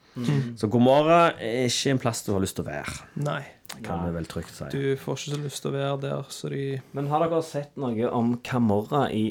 Så 0.59 0.67
god 0.71 0.83
morgen 0.85 1.39
er 1.39 1.69
ikke 1.69 1.95
en 1.95 2.03
plass 2.03 2.25
du 2.27 2.33
har 2.35 2.43
lyst 2.43 2.59
til 2.59 2.67
å 2.67 2.71
være, 2.71 2.97
Nei. 3.23 3.43
Kan 3.85 4.05
vi 4.07 4.15
vel 4.17 4.27
trygt 4.31 4.55
si. 4.57 4.71
Du 4.73 4.97
får 5.01 5.19
ikke 5.19 5.35
så 5.35 5.41
lyst 5.45 5.63
til 5.65 5.71
å 5.71 5.77
være 5.77 6.01
der, 6.03 6.25
så 6.33 6.51
de 6.53 6.65
Men 6.97 7.11
har 7.13 7.25
dere 7.25 7.43
sett 7.47 7.77
noe 7.81 8.11
om 8.11 8.35
Camorra 8.47 9.07
i 9.15 9.25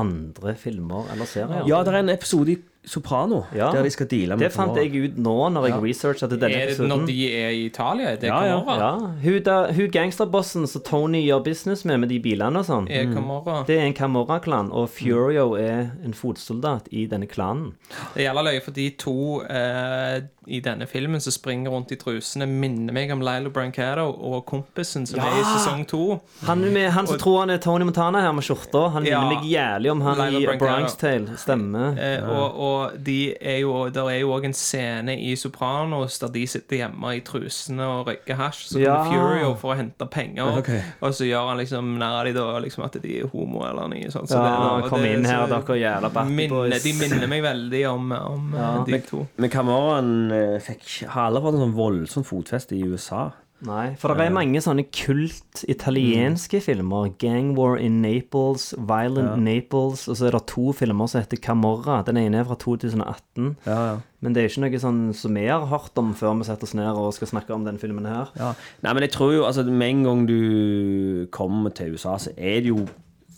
andre 0.00 0.54
filmer 0.58 1.10
eller 1.12 1.28
serier? 1.30 1.66
Ja, 1.68 1.82
det 1.86 1.94
er 1.94 2.00
en 2.02 2.14
episode 2.14 2.54
i 2.56 2.60
Soprano 2.86 3.44
Ja. 3.54 3.70
der 3.72 3.82
de 3.82 3.90
skal 3.90 4.06
deale 4.06 4.36
med 4.36 4.44
Det 4.44 4.52
fant 4.52 4.76
jeg 4.76 4.90
ut 4.94 5.16
nå 5.16 5.48
når 5.54 5.68
jeg 5.68 5.82
researcha 5.82 6.28
til 6.28 6.38
denne 6.38 6.52
Er 6.54 6.66
det 6.66 6.74
episoden. 6.74 6.88
når 6.88 7.06
de 7.06 7.16
er 7.32 7.48
i 7.50 7.64
Italia? 7.66 8.10
Er 8.12 8.16
det 8.16 8.28
Ja, 8.28 8.42
ja. 8.44 8.58
Camorra? 8.60 8.76
Ja, 8.78 8.92
hun, 9.24 9.74
hun 9.76 9.90
gangsterbossen 9.90 10.66
som 10.68 10.82
Tony 10.82 11.22
gjør 11.26 11.42
business 11.44 11.84
med, 11.84 11.98
med 12.00 12.08
de 12.08 12.18
bilene 12.20 12.58
og 12.58 12.66
sånn, 12.66 12.88
Er 12.90 13.04
Camorra? 13.14 13.64
det 13.66 13.78
er 13.78 13.86
en 13.86 13.94
Camorra-klan, 13.94 14.70
og 14.72 14.88
Furio 14.90 15.54
er 15.56 15.90
en 16.04 16.12
fotsoldat 16.12 16.88
i 16.92 17.06
denne 17.06 17.26
klanen. 17.26 17.72
Det 18.14 18.24
gjelder 18.26 18.42
løye 18.50 18.62
for 18.62 18.70
de 18.76 18.90
to 18.90 19.16
eh, 19.48 20.20
i 20.46 20.60
denne 20.60 20.86
filmen 20.86 21.20
som 21.24 21.32
springer 21.32 21.70
rundt 21.72 21.90
i 21.92 21.96
trusene, 21.96 22.44
minner 22.46 22.92
meg 22.92 23.10
om 23.14 23.22
Lilo 23.24 23.48
Brancato 23.50 24.04
og 24.12 24.44
kompisen 24.50 25.06
som 25.08 25.20
er 25.24 25.38
i 25.40 25.44
sesong 25.54 25.86
to. 25.88 26.20
Han, 26.44 26.60
med, 26.74 26.90
han 26.92 27.06
som 27.08 27.16
tror 27.18 27.40
han 27.40 27.50
er 27.54 27.62
Tony 27.64 27.86
Montana 27.88 28.20
her 28.20 28.32
med 28.36 28.44
skjorta, 28.44 28.90
han 28.92 29.06
Ja. 29.08 29.22
minner 29.22 29.40
meg 29.40 29.48
jævlig 29.48 29.90
om 29.94 30.02
han 30.04 30.20
Lilo 30.20 30.42
i 30.42 30.46
Brancato. 30.46 30.66
Bronx 30.66 30.96
Tale. 31.00 31.38
Stemmer. 31.40 31.96
Eh, 31.98 32.28
og, 32.28 32.58
og 32.60 32.73
Og 32.74 32.96
de 33.06 33.16
er 33.40 33.58
jo, 33.62 33.72
der 33.94 34.08
er 34.10 34.18
jo 34.20 34.32
òg 34.34 34.44
en 34.48 34.54
scene 34.56 35.14
i 35.20 35.34
Sopranos 35.38 36.18
der 36.22 36.32
de 36.34 36.44
sitter 36.50 36.76
hjemme 36.82 37.12
i 37.16 37.20
trusene 37.26 37.84
og 37.86 38.08
røyker 38.08 38.38
hasj. 38.40 38.64
Så 38.72 38.80
Ja. 38.82 38.96
Furio 39.04 39.54
for 39.60 39.74
å 39.74 39.76
hente 39.78 40.06
penger, 40.10 40.58
okay. 40.58 40.80
og 41.00 41.12
så 41.14 41.24
gjør 41.28 41.48
han 41.52 41.58
liksom 41.62 41.92
nær 42.00 42.24
de 42.24 42.32
da, 42.36 42.46
liksom 42.64 42.84
at 42.84 42.98
de 43.02 43.18
er 43.20 43.28
homo 43.32 43.62
eller 43.68 43.88
noe 43.92 44.10
sånt. 44.10 44.28
Så 44.28 44.40
Ja, 44.40 44.80
det- 44.80 44.90
kom 44.90 45.02
det- 45.02 45.12
inn 45.18 45.24
her, 45.24 45.46
så- 45.46 45.62
dere 45.66 45.78
jævla 45.78 46.12
Batty 46.12 46.30
minner, 46.30 46.82
De 46.82 46.92
minner 46.98 47.26
meg 47.28 47.42
veldig 47.42 47.84
om, 47.92 48.12
om 48.12 48.54
ja. 48.56 48.84
de 48.84 48.98
to. 49.00 49.26
Men 49.36 49.50
Cameron 49.50 50.32
eh, 50.32 50.58
fikk 50.60 51.06
har 51.08 51.30
på 51.30 51.48
en 51.48 51.60
sånn 51.60 51.74
voldsomt 51.74 52.26
fotfeste 52.26 52.72
i 52.76 52.82
USA. 52.82 53.30
Nei, 53.64 53.94
for 53.96 54.12
det 54.12 54.26
er 54.26 54.34
mange 54.34 54.60
sånne 54.60 54.84
kult 54.92 55.62
italienske 55.70 56.60
filmer. 56.64 57.08
Gang 57.20 57.54
War 57.56 57.78
in 57.80 58.02
Naples, 58.04 58.72
Violent 58.76 59.40
Naples, 59.40 60.04
og 60.10 60.18
så 60.18 60.28
er 60.28 60.36
det 60.36 60.42
to 60.52 60.74
filmer 60.76 61.08
som 61.08 61.22
heter 61.22 61.40
Camorra. 61.40 62.02
Den 62.04 62.20
ene 62.20 62.42
er 62.42 62.48
fra 62.48 62.58
2018. 62.60 63.54
Ja, 63.64 63.78
ja. 63.88 63.94
Men 64.24 64.32
det 64.32 64.40
er 64.40 64.48
ikke 64.48 64.64
noe 64.64 64.80
sånn 64.80 65.00
som 65.16 65.36
vi 65.36 65.46
har 65.48 65.66
hørt 65.68 65.98
om 66.00 66.12
før 66.16 66.38
vi 66.38 66.48
setter 66.48 66.68
oss 66.68 66.76
ned 66.76 66.96
og 66.96 67.12
skal 67.16 67.28
snakke 67.28 67.52
om 67.56 67.64
den 67.66 67.80
filmen 67.80 68.08
her. 68.08 68.32
Ja. 68.40 68.52
Nei, 68.84 68.92
men 68.96 69.04
jeg 69.04 69.12
tror 69.16 69.34
jo 69.34 69.44
altså 69.44 69.64
Med 69.68 69.90
en 69.90 70.04
gang 70.06 70.22
du 70.28 71.26
kommer 71.34 71.72
til 71.76 71.96
USA, 71.96 72.16
så 72.20 72.32
er 72.36 72.62
det 72.64 72.72
jo 72.72 72.86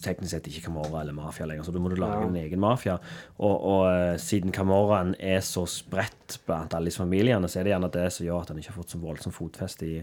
teknisk 0.07 0.33
sett 0.33 0.47
ikke 0.49 0.63
Camorra 0.69 1.03
eller 1.03 1.13
mafia 1.17 1.47
lenger, 1.51 1.67
så 1.67 1.75
da 1.75 1.83
må 1.83 1.91
du 1.93 1.97
lage 2.01 2.23
Ja. 2.23 2.29
en 2.31 2.39
egen 2.41 2.63
mafia. 2.63 2.95
Og, 3.37 3.55
og 3.73 3.83
eh, 3.91 4.17
siden 4.23 4.55
Camorraen 4.57 5.13
er 5.21 5.43
så 5.45 5.67
spredt 5.69 6.39
blant 6.47 6.73
alle 6.75 6.89
disse 6.91 7.03
familiene, 7.03 7.51
så 7.51 7.61
er 7.61 7.67
det 7.69 7.75
gjerne 7.75 7.91
det 7.95 8.07
som 8.15 8.27
gjør 8.27 8.41
at 8.47 8.49
han 8.55 8.59
ikke 8.63 8.73
har 8.73 8.79
fått 8.81 8.95
så 8.95 9.03
voldsomt 9.03 9.37
fotfeste 9.37 9.87
i, 9.91 9.99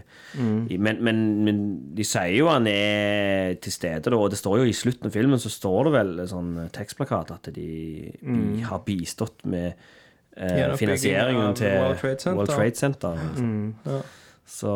i 0.72 0.78
men, 0.78 1.00
men, 1.04 1.24
men 1.44 1.64
de 1.98 2.06
sier 2.06 2.36
jo 2.38 2.48
han 2.52 2.68
er 2.70 3.58
til 3.64 3.72
stede, 3.74 4.06
da, 4.12 4.16
og 4.16 4.30
det 4.32 4.38
står 4.40 4.60
jo 4.62 4.68
i 4.70 4.76
slutten 4.76 5.10
av 5.10 5.16
filmen 5.18 5.40
så 5.42 5.52
står 5.52 5.88
det 5.90 5.94
vel 5.98 6.14
sånn 6.30 6.54
tekstplakat 6.74 7.34
at 7.36 7.50
de, 7.56 7.68
de 8.22 8.64
har 8.68 8.80
bistått 8.86 9.44
med 9.48 9.72
eh, 10.36 10.74
finansieringen 10.80 11.54
til 11.58 11.74
World 11.80 11.98
Trade 12.00 12.20
Center. 12.24 12.38
World 12.40 12.54
Trade 12.54 12.76
Center. 12.80 13.18
liksom. 13.24 13.56
Ja. 13.88 14.00
Så, 14.44 14.72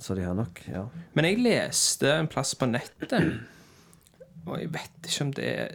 så 0.00 0.14
de 0.16 0.22
har 0.24 0.34
nok 0.38 0.60
Ja. 0.72 0.86
Men 1.12 1.26
jeg 1.28 1.40
leste 1.44 2.14
en 2.16 2.28
plass 2.32 2.54
på 2.56 2.64
nettet, 2.70 3.12
og 4.46 4.60
jeg 4.60 4.70
vet 4.72 5.06
ikke 5.08 5.24
om 5.24 5.32
det 5.36 5.48
er 5.48 5.68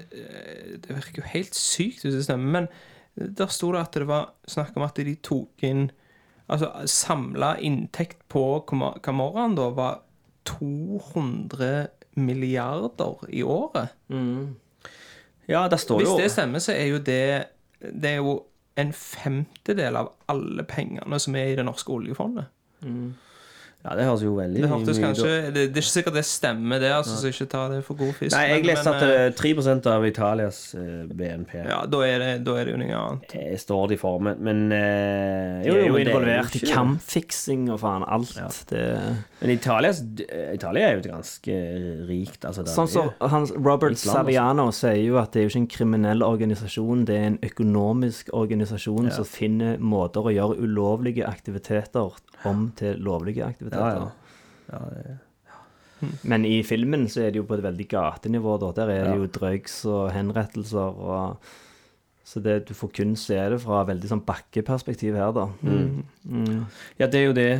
Det 0.84 0.96
virker 0.96 1.22
jo 1.22 1.28
helt 1.34 1.56
sykt 1.56 2.02
hvis 2.04 2.14
det 2.18 2.24
stemmer, 2.24 2.52
men 2.62 2.68
der 3.38 3.48
sto 3.54 3.72
det 3.72 3.80
at 3.86 3.94
det 3.94 4.08
var 4.10 4.34
snakk 4.48 4.74
om 4.76 4.84
at 4.88 4.96
de 4.98 5.16
tok 5.24 5.64
inn 5.64 5.90
Altså 6.50 6.68
samla 6.86 7.56
inntekt 7.58 8.20
på 8.30 8.42
Cam- 8.70 9.00
Camorraen 9.02 9.56
da 9.58 9.70
var 9.74 10.02
200 10.46 11.88
milliarder 12.16 13.26
i 13.30 13.42
året. 13.44 13.90
ja, 15.48 15.68
der 15.70 15.78
står 15.78 16.02
jo 16.02 16.06
Hvis 16.16 16.22
det 16.24 16.32
stemmer, 16.32 16.60
så 16.60 16.72
er 16.74 16.86
jo 16.86 16.98
det 16.98 17.46
Det 17.82 18.06
er 18.12 18.16
jo 18.16 18.44
en 18.78 18.94
femtedel 18.94 19.96
av 19.96 20.12
alle 20.30 20.64
pengene 20.64 21.20
som 21.20 21.36
er 21.36 21.46
i 21.54 21.56
det 21.56 21.66
norske 21.66 21.90
oljefondet. 21.96 22.46
Ja, 23.86 23.94
det 23.94 24.06
høres 24.08 24.24
jo 24.26 24.32
veldig 24.34 24.62
Det 24.64 24.70
hørtes 24.72 24.98
mye 24.98 25.06
kanskje 25.06 25.32
Det, 25.54 25.64
det 25.70 25.78
er 25.78 25.84
ikke 25.84 25.94
sikkert 25.94 26.16
det 26.18 26.24
stemmer, 26.26 26.82
det, 26.82 26.90
altså, 26.96 27.18
så 27.22 27.30
ikke 27.30 27.46
ta 27.52 27.66
det 27.70 27.82
for 27.86 28.00
god 28.00 28.14
fisk. 28.18 28.34
Nei, 28.34 28.46
jeg 28.50 28.64
men- 28.64 28.70
leste 28.72 28.94
at 28.96 29.04
eh, 29.06 29.26
eh, 29.28 29.36
3 29.36 29.92
av 29.92 30.08
Italias 30.08 30.60
eh, 30.80 31.04
BNP 31.06 31.54
Ja, 31.62 31.80
da 31.86 32.00
er 32.08 32.24
det, 32.24 32.32
da 32.48 32.56
er 32.58 32.66
det 32.66 32.74
jo 32.74 32.80
noe 32.82 32.98
annet. 33.02 33.28
Det 33.36 33.60
står 33.62 33.92
de 33.94 34.00
for, 34.02 34.18
men, 34.26 34.42
men 34.42 34.64
jo, 35.66 35.76
De 35.76 35.84
er 35.84 35.86
jo 35.86 35.94
men 35.94 36.00
det 36.02 36.16
involvert 36.16 36.58
i 36.58 36.64
kampfiksing 36.72 37.70
og 37.74 37.80
faen 37.84 38.06
alt. 38.08 38.34
Det, 38.72 38.84
Men 39.42 39.54
Italias, 39.54 40.02
Italia 40.02 40.90
er 40.90 40.98
jo 40.98 41.04
et 41.04 41.12
ganske 41.12 41.60
rikt 42.10 42.48
altså, 42.48 42.66
sånn 42.66 42.90
som 42.90 43.12
så, 43.22 43.60
Robert 43.60 43.94
altså. 43.94 44.16
Saviano 44.16 44.70
sier 44.76 45.04
jo 45.04 45.20
at 45.22 45.36
det 45.36 45.44
er 45.44 45.48
jo 45.48 45.54
ikke 45.54 45.64
en 45.64 45.72
kriminell 45.76 46.26
organisasjon, 46.26 47.06
det 47.06 47.20
er 47.20 47.30
en 47.34 47.40
økonomisk 47.46 48.34
organisasjon 48.34 49.12
som 49.14 49.28
finner 49.30 49.78
måter 49.78 50.26
å 50.26 50.34
gjøre 50.34 50.58
ulovlige 50.66 51.28
aktiviteter 51.30 52.16
om 52.46 52.70
til 52.78 53.00
lovlige 53.02 53.46
aktiviteter. 53.46 53.75
Ja. 53.76 54.12
Ja, 54.72 54.80
ja, 55.06 56.10
Men 56.24 56.46
i 56.46 56.64
filmen 56.66 57.08
så 57.12 57.22
er 57.26 57.32
det 57.32 57.40
jo 57.42 57.48
på 57.48 57.58
et 57.58 57.64
veldig 57.64 57.88
gatenivå, 57.92 58.58
da. 58.62 58.72
Der 58.82 58.92
er 58.94 59.10
det 59.10 59.18
jo 59.20 59.28
drugs 59.40 59.84
og 59.86 60.12
henrettelser 60.16 61.00
og 61.06 61.38
Så 62.26 62.42
det, 62.42 62.68
du 62.68 62.74
får 62.74 62.90
kun 62.98 63.12
se 63.16 63.36
det 63.38 63.60
fra 63.62 63.84
veldig 63.86 64.08
sånn 64.10 64.24
bakkeperspektiv 64.26 65.14
her, 65.14 65.30
da. 65.32 65.44
Mm. 65.62 66.66
ja, 66.98 67.06
det 67.06 67.20
er 67.20 67.28
jo 67.28 67.36
det 67.38 67.52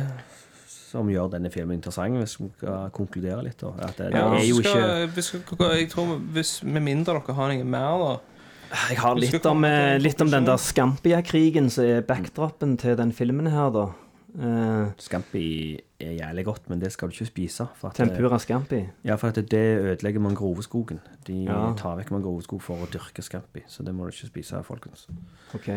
som 0.66 1.10
gjør 1.10 1.28
denne 1.30 1.50
filmen 1.54 1.76
interessant, 1.78 2.16
hvis 2.18 2.36
vi 2.40 2.48
skal 2.56 2.90
konkludere 2.94 3.44
litt. 3.46 3.60
Da. 3.60 3.72
At 3.86 3.98
det, 4.00 4.10
det 4.14 4.18
Ja, 4.18 4.30
er 4.34 4.46
jo 4.46 4.58
skal, 4.58 4.72
ikke 4.72 4.72
skal, 4.72 5.12
vi 5.14 5.22
skal, 5.26 5.76
jeg 5.76 5.90
tror 5.92 6.16
hvis, 6.34 6.52
Med 6.64 6.82
mindre 6.86 7.18
dere 7.20 7.36
har 7.36 7.52
noe 7.52 7.68
mer, 7.76 8.02
da 8.02 8.80
Jeg 8.90 8.98
har 8.98 9.14
litt 9.20 9.46
om, 9.46 9.64
eh, 9.64 9.98
litt 10.02 10.20
om 10.24 10.30
den 10.32 10.48
der. 10.48 10.58
Scampia-krigen 10.58 11.70
som 11.70 11.86
er 11.86 12.02
backdropen 12.06 12.74
til 12.82 12.96
den 12.98 13.12
filmen 13.14 13.46
her, 13.52 13.70
da. 13.70 13.86
Eh, 14.34 14.88
Scampi 14.98 15.78
er 16.00 16.12
jævlig 16.18 16.44
godt, 16.44 16.68
men 16.68 16.80
det 16.80 16.90
skal 16.92 17.08
du 17.08 17.14
ikke 17.14 17.26
spise. 17.30 17.66
Tempura 17.94 18.38
Scampi. 18.38 18.82
Ja, 19.04 19.14
for 19.16 19.30
det 19.30 19.52
ødelegger 19.52 20.20
mangroveskogen. 20.20 21.00
De 21.26 21.44
Ja. 21.44 21.72
tar 21.76 21.96
vekk 21.96 22.10
mangroveskog 22.10 22.60
for 22.62 22.76
å 22.76 22.86
dyrke 22.90 23.22
scampi, 23.22 23.62
så 23.68 23.82
det 23.84 23.94
må 23.94 24.04
du 24.04 24.10
ikke 24.12 24.28
spise, 24.28 24.62
folkens. 24.64 25.06
Ok. 25.54 25.68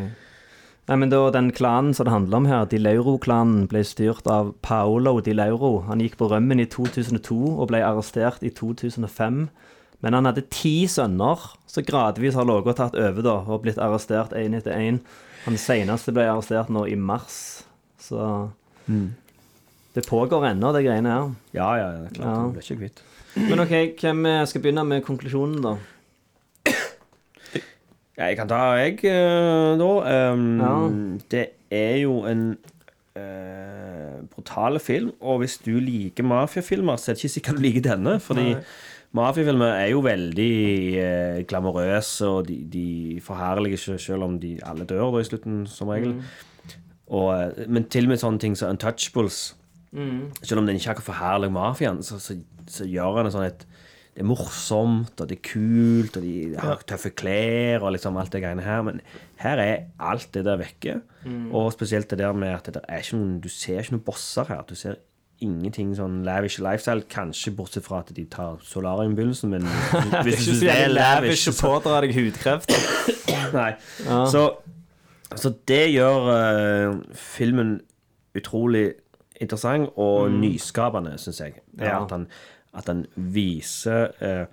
Nei, 0.89 0.95
men 0.97 1.09
da, 1.09 1.29
Den 1.29 1.51
klanen 1.51 1.93
som 1.93 2.05
det 2.05 2.11
handler 2.13 2.37
om 2.37 2.45
her, 2.45 2.65
Di 2.65 2.77
Lauro-klanen, 2.77 3.67
ble 3.69 3.83
styrt 3.83 4.25
av 4.27 4.55
Paolo 4.61 5.19
Di 5.21 5.33
Lauro. 5.33 5.81
Han 5.87 5.99
gikk 5.99 6.17
på 6.17 6.29
rømmen 6.29 6.59
i 6.59 6.65
2002 6.65 7.59
og 7.59 7.67
ble 7.67 7.77
arrestert 7.83 8.41
i 8.43 8.49
2005. 8.49 9.49
Men 10.01 10.13
han 10.13 10.25
hadde 10.25 10.49
ti 10.49 10.87
sønner, 10.87 11.37
som 11.67 11.83
gradvis 11.83 12.33
har 12.33 12.45
ligget 12.45 12.67
og 12.67 12.75
tatt 12.75 12.95
over 12.95 13.21
da, 13.21 13.35
og 13.47 13.61
blitt 13.63 13.77
arrestert 13.77 14.31
én 14.31 14.55
etter 14.55 14.71
én. 14.73 14.99
Han 15.45 15.53
seneste 15.55 16.11
ble 16.11 16.23
arrestert 16.23 16.69
nå 16.69 16.85
i 16.89 16.95
mars, 16.95 17.63
så 17.99 18.25
Det 19.95 20.05
pågår 20.07 20.45
ennå, 20.51 20.71
det 20.73 20.85
greiene 20.85 21.11
her. 21.13 21.31
Ja, 21.53 21.69
ja, 21.77 21.87
det 21.91 22.09
er 22.09 22.13
klart. 22.19 22.27
Ja. 22.27 22.41
Du 22.43 22.51
blir 22.55 22.65
ikke 22.65 22.81
kvitt. 22.83 23.03
Men 23.35 23.59
OK, 23.63 23.73
hvem 24.01 24.25
eh, 24.25 24.45
skal 24.47 24.61
begynne 24.61 24.83
med 24.87 25.03
konklusjonen, 25.05 25.61
da? 25.65 25.75
Ja, 28.19 28.25
jeg 28.27 28.35
kan 28.35 28.49
ta, 28.51 28.57
jeg, 28.75 28.97
eh, 29.07 29.77
da. 29.79 30.31
Um, 30.33 30.59
Ja. 30.59 30.73
Det 31.31 31.45
er 31.71 31.95
jo 32.01 32.25
en 32.27 32.57
uh, 33.15 34.27
brutal 34.35 34.79
film, 34.79 35.13
og 35.21 35.39
hvis 35.39 35.57
du 35.57 35.77
liker 35.79 36.23
mafiafilmer, 36.23 36.97
så 36.97 37.11
er 37.11 37.15
det 37.15 37.23
ikke 37.23 37.33
sikkert 37.37 37.55
du 37.55 37.61
liker 37.61 37.85
denne. 37.85 38.19
Fordi 38.19 38.55
mafiafilmer 39.15 39.71
er 39.71 39.87
jo 39.93 40.03
veldig 40.03 40.53
uh, 40.99 41.39
glamorøse, 41.47 42.27
og 42.27 42.47
de, 42.47 42.59
de 42.73 43.21
forherliger 43.23 43.77
ikke 43.77 44.03
selv 44.03 44.23
om 44.23 44.39
de 44.39 44.57
alle 44.67 44.85
dør 44.85 45.11
da 45.15 45.23
i 45.23 45.29
slutten, 45.29 45.67
som 45.67 45.87
regel. 45.87 46.17
Og, 47.09 47.29
eh, 47.33 47.65
men 47.67 47.87
til 47.89 48.07
og 48.07 48.13
med 48.13 48.21
sånne 48.21 48.41
ting 48.41 48.57
som 48.57 48.73
Untouchables 48.75 49.55
Selv 50.43 50.61
om 50.61 50.67
den 50.67 50.77
ikke 50.77 50.93
akkurat 50.93 51.07
forherliger 51.07 51.53
mafiaen, 51.55 52.03
så, 52.05 52.19
så, 52.21 52.35
så 52.69 52.85
gjør 52.85 53.15
han 53.17 53.25
det 53.25 53.33
sånn 53.33 53.47
at 53.47 53.63
det 54.19 54.25
er 54.25 54.27
morsomt, 54.27 55.21
og 55.21 55.29
det 55.29 55.37
er 55.37 55.45
kult, 55.47 56.17
og 56.19 56.25
de 56.25 56.57
har 56.59 56.81
tøffe 56.89 57.13
klær 57.15 57.85
og 57.85 57.93
liksom 57.95 58.17
alt 58.19 58.33
det 58.33 58.41
greiene 58.43 58.65
her. 58.65 58.81
Men 58.83 58.97
her 59.39 59.61
er 59.63 59.85
alt 60.03 60.27
det 60.35 60.41
der 60.43 60.59
vekke. 60.59 60.97
Og 61.55 61.71
spesielt 61.71 62.09
det 62.11 62.19
der 62.19 62.33
med 62.35 62.51
at 62.51 62.67
det 62.73 62.81
er 62.83 62.99
ikke 62.99 63.15
noen, 63.15 63.37
du 63.39 63.47
ser 63.53 63.79
ikke 63.79 63.95
noen 63.95 64.03
bosser 64.09 64.49
her. 64.49 64.65
Du 64.67 64.75
ser 64.75 64.97
ingenting 65.39 65.93
sånn 65.95 66.19
lavish 66.27 66.59
lifestyle, 66.59 67.05
kanskje 67.07 67.53
bortsett 67.55 67.85
fra 67.85 68.01
at 68.03 68.11
de 68.15 68.25
tar 68.27 68.59
solarium 68.67 69.15
men 69.15 69.69
hvis 70.25 70.41
du 70.41 70.43
synes 70.49 70.65
det 70.65 70.75
er 70.75 70.91
lavish, 70.91 71.45
så 71.47 71.55
pådra 71.55 72.01
deg 72.03 72.15
hudkreft. 72.17 72.75
Nei. 73.55 73.71
Så, 74.03 74.49
så 75.35 75.51
det 75.67 75.83
gjør 75.93 76.29
uh, 76.29 76.95
filmen 77.13 77.79
utrolig 78.37 78.93
interessant 79.39 79.89
og 79.95 80.31
nyskapende, 80.31 81.17
syns 81.17 81.39
jeg. 81.41 81.59
Ja. 81.79 82.01
at, 82.03 82.11
han, 82.11 82.25
at 82.75 82.87
han 82.91 83.05
viser 83.15 84.11
eh, 84.19 84.45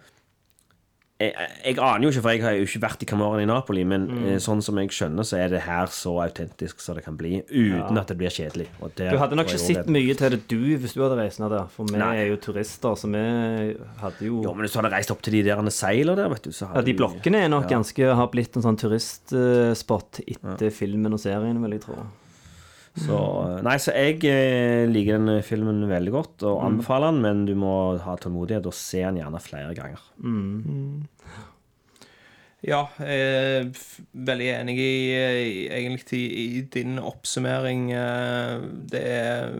jeg, 1.17 1.33
jeg 1.65 1.79
aner 1.81 2.05
jo 2.05 2.11
ikke, 2.13 2.23
for 2.27 2.35
jeg 2.35 2.43
har 2.45 2.57
jo 2.59 2.65
ikke 2.67 2.81
vært 2.83 3.05
i 3.05 3.07
Camorraen 3.09 3.41
i 3.41 3.49
Napoli, 3.49 3.85
men 3.89 4.03
mm. 4.05 4.25
sånn 4.45 4.61
som 4.65 4.77
jeg 4.83 4.91
skjønner, 4.93 5.25
så 5.25 5.39
er 5.41 5.55
det 5.55 5.63
her 5.65 5.89
så 5.93 6.13
autentisk 6.21 6.83
som 6.85 6.99
det 6.99 7.07
kan 7.07 7.17
bli, 7.17 7.39
uten 7.49 7.97
at 7.97 8.13
det 8.13 8.19
blir 8.21 8.35
kjedelig. 8.35 8.67
Det 8.99 9.09
Du 9.15 9.21
hadde 9.23 9.39
nok 9.39 9.49
ikke 9.49 9.63
sett 9.63 9.89
mye 9.93 10.17
til 10.19 10.37
det 10.37 10.43
du 10.51 10.59
hvis 10.77 10.93
du 10.93 11.01
hadde 11.01 11.17
reist 11.17 11.41
ned 11.41 11.55
der, 11.57 11.71
for 11.73 11.89
vi 11.89 11.97
Nei. 12.03 12.13
er 12.21 12.29
jo 12.35 12.37
turister, 12.45 12.99
så 13.01 13.09
vi 13.09 13.25
hadde 14.03 14.29
jo 14.29 14.43
Jo, 14.45 14.53
men 14.53 14.67
hvis 14.67 14.77
du 14.77 14.81
hadde 14.83 14.93
reist 14.93 15.15
opp 15.15 15.25
til 15.25 15.39
de 15.39 15.43
der 15.49 15.73
seilene 15.73 16.19
der, 16.21 16.29
vet 16.35 16.45
du, 16.45 16.53
så 16.53 16.69
hadde 16.69 16.85
Ja, 16.85 16.89
de 16.91 16.97
blokkene 17.01 17.43
er 17.47 17.53
nok 17.53 17.71
ganske 17.73 18.13
har 18.21 18.31
blitt 18.33 18.61
en 18.61 18.69
sånn 18.69 18.81
turistspot 18.85 20.21
etter 20.27 20.69
filmen 20.75 21.17
og 21.17 21.23
serien, 21.23 21.65
vil 21.65 21.79
jeg 21.79 21.87
tro. 21.89 21.97
Så, 22.97 23.17
nei, 23.61 23.75
så 23.83 23.93
jeg 23.93 24.23
eh, 24.25 24.87
liker 24.89 25.19
den 25.19 25.43
filmen 25.45 25.83
veldig 25.91 26.13
godt 26.15 26.45
og 26.49 26.63
anbefaler 26.65 27.13
den, 27.13 27.21
men 27.27 27.43
du 27.45 27.53
må 27.59 27.73
ha 28.01 28.15
tålmodighet 28.17 28.65
og 28.71 28.73
se 28.77 29.03
den 29.05 29.19
gjerne 29.21 29.41
flere 29.45 29.75
ganger. 29.77 30.01
Ja, 32.67 32.81
jeg 32.99 33.27
er 33.27 33.67
veldig 34.27 34.47
enig 34.55 34.79
i, 34.81 34.95
egentlig 35.77 36.19
i, 36.25 36.47
i 36.57 36.63
din 36.73 36.97
oppsummering. 36.99 37.91
eh, 37.93 38.65
Det 38.91 39.03
er 39.05 39.53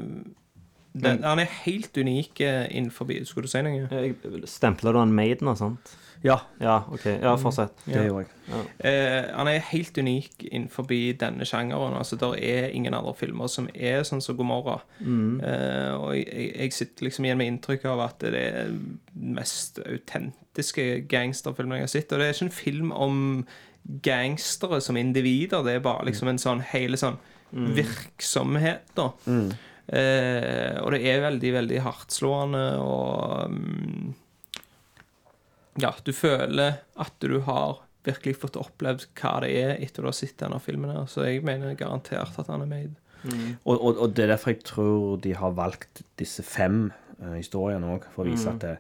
Den, 0.97 1.21
han 1.23 1.39
er 1.39 1.53
helt 1.67 1.93
unik 2.01 2.41
eh, 2.41 2.65
innenfor 2.73 3.05
Skulle 3.29 3.45
du 3.47 3.53
si 3.53 3.61
noe? 3.63 4.47
Stempler 4.49 4.97
du 4.97 4.99
han 5.03 5.13
Maiden 5.13 5.53
og 5.53 5.59
sånt? 5.61 5.93
Ja, 6.25 6.39
Ja, 6.61 6.85
OK. 6.93 7.05
Ja, 7.23 7.37
fortsett. 7.37 7.75
det 7.85 8.07
gjorde 8.07 8.25
jeg. 8.27 8.67
Eh, 8.79 9.35
han 9.37 9.49
er 9.51 9.59
helt 9.59 9.99
unik 9.99 10.47
innenfor 10.51 10.87
denne 11.19 11.45
sjangeren. 11.45 11.97
Altså, 11.99 12.17
det 12.17 12.31
er 12.43 12.69
ingen 12.73 12.95
andre 12.95 13.15
filmer 13.15 13.47
som 13.49 13.69
er 13.75 14.03
sånn 14.03 14.23
som 14.23 14.37
Gomorra. 14.37 14.81
Eh, 15.01 15.93
og 15.95 16.15
jeg, 16.17 16.53
jeg 16.57 16.73
sitter 16.73 17.05
liksom 17.09 17.25
igjen 17.25 17.39
med 17.39 17.47
inntrykk 17.53 17.85
av 17.93 18.01
at 18.09 18.19
det 18.21 18.35
er 18.35 18.69
den 18.73 19.35
mest 19.37 19.79
autentiske 19.85 21.07
gangsterfilmen 21.09 21.79
jeg 21.79 21.89
har 21.89 21.95
sett. 21.95 22.13
Og 22.13 22.19
det 22.21 22.27
er 22.27 22.35
ikke 22.35 22.49
en 22.49 22.61
film 22.63 22.93
om 22.93 23.23
gangstere 24.03 24.81
som 24.83 24.97
individer, 24.99 25.63
det 25.63 25.77
er 25.77 25.85
bare 25.85 26.07
liksom 26.09 26.29
en 26.29 26.39
sånn 26.43 26.61
hele 26.73 26.97
sånn 26.99 27.19
virksomhet, 27.77 28.89
da. 28.99 29.13
Eh, 29.87 30.81
og 30.83 30.91
det 30.97 31.03
er 31.07 31.21
veldig, 31.23 31.53
veldig 31.55 31.81
hardtslående 31.85 32.63
og 32.83 33.53
mm, 33.53 34.15
Ja, 35.83 35.93
du 36.05 36.13
føler 36.17 36.81
at 36.97 37.19
du 37.21 37.41
har 37.47 37.83
virkelig 38.07 38.37
fått 38.39 38.59
opplevd 38.61 39.09
hva 39.19 39.33
det 39.43 39.51
er 39.59 39.75
etter 39.83 40.05
du 40.05 40.11
har 40.11 40.17
sett 40.17 40.39
denne 40.41 40.61
filmen. 40.63 40.93
her 40.95 41.09
Så 41.11 41.27
jeg 41.27 41.43
mener 41.47 41.77
garantert 41.79 42.39
at 42.39 42.51
han 42.53 42.65
er 42.65 42.71
made. 42.71 42.95
Og, 43.65 43.75
og, 43.75 43.97
og 43.97 44.13
det 44.15 44.27
er 44.27 44.35
derfor 44.37 44.53
jeg 44.53 44.63
tror 44.69 45.17
de 45.25 45.33
har 45.35 45.55
valgt 45.57 46.05
disse 46.21 46.45
fem 46.47 46.93
uh, 47.19 47.35
historiene 47.35 47.97
òg, 47.97 48.07
for 48.15 48.23
å 48.23 48.29
vise 48.29 48.53
at 48.53 48.63
det, 48.63 48.77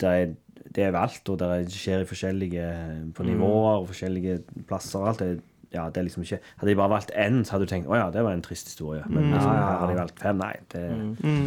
det, 0.00 0.08
er, 0.08 0.32
det 0.64 0.86
er 0.86 0.94
valgt, 0.96 1.28
og 1.28 1.40
det 1.42 1.68
skjer 1.74 2.06
i 2.06 2.08
forskjellige 2.08 2.70
på 3.16 3.26
nivåer 3.28 3.82
og 3.82 3.90
forskjellige 3.90 4.38
plasser. 4.70 5.02
og 5.02 5.10
alt 5.12 5.24
det 5.24 5.30
ja, 5.74 5.84
det 5.92 6.00
er 6.00 6.06
liksom 6.06 6.22
ikke 6.24 6.38
Hadde 6.56 6.70
de 6.70 6.76
bare 6.78 6.90
valgt 6.94 7.10
én, 7.12 7.42
så 7.44 7.54
hadde 7.54 7.66
du 7.66 7.72
tenkt 7.72 7.90
å 7.90 7.96
ja, 7.98 8.06
det 8.12 8.22
var 8.24 8.32
en 8.32 8.44
trist 8.44 8.70
historie. 8.70 9.02
Men 9.08 9.30
liksom, 9.32 9.50
her 9.52 9.80
hadde 9.82 9.92
de 9.92 9.98
valgt 9.98 10.22
fem. 10.22 10.40
Nei, 10.40 10.54
det 10.72 10.84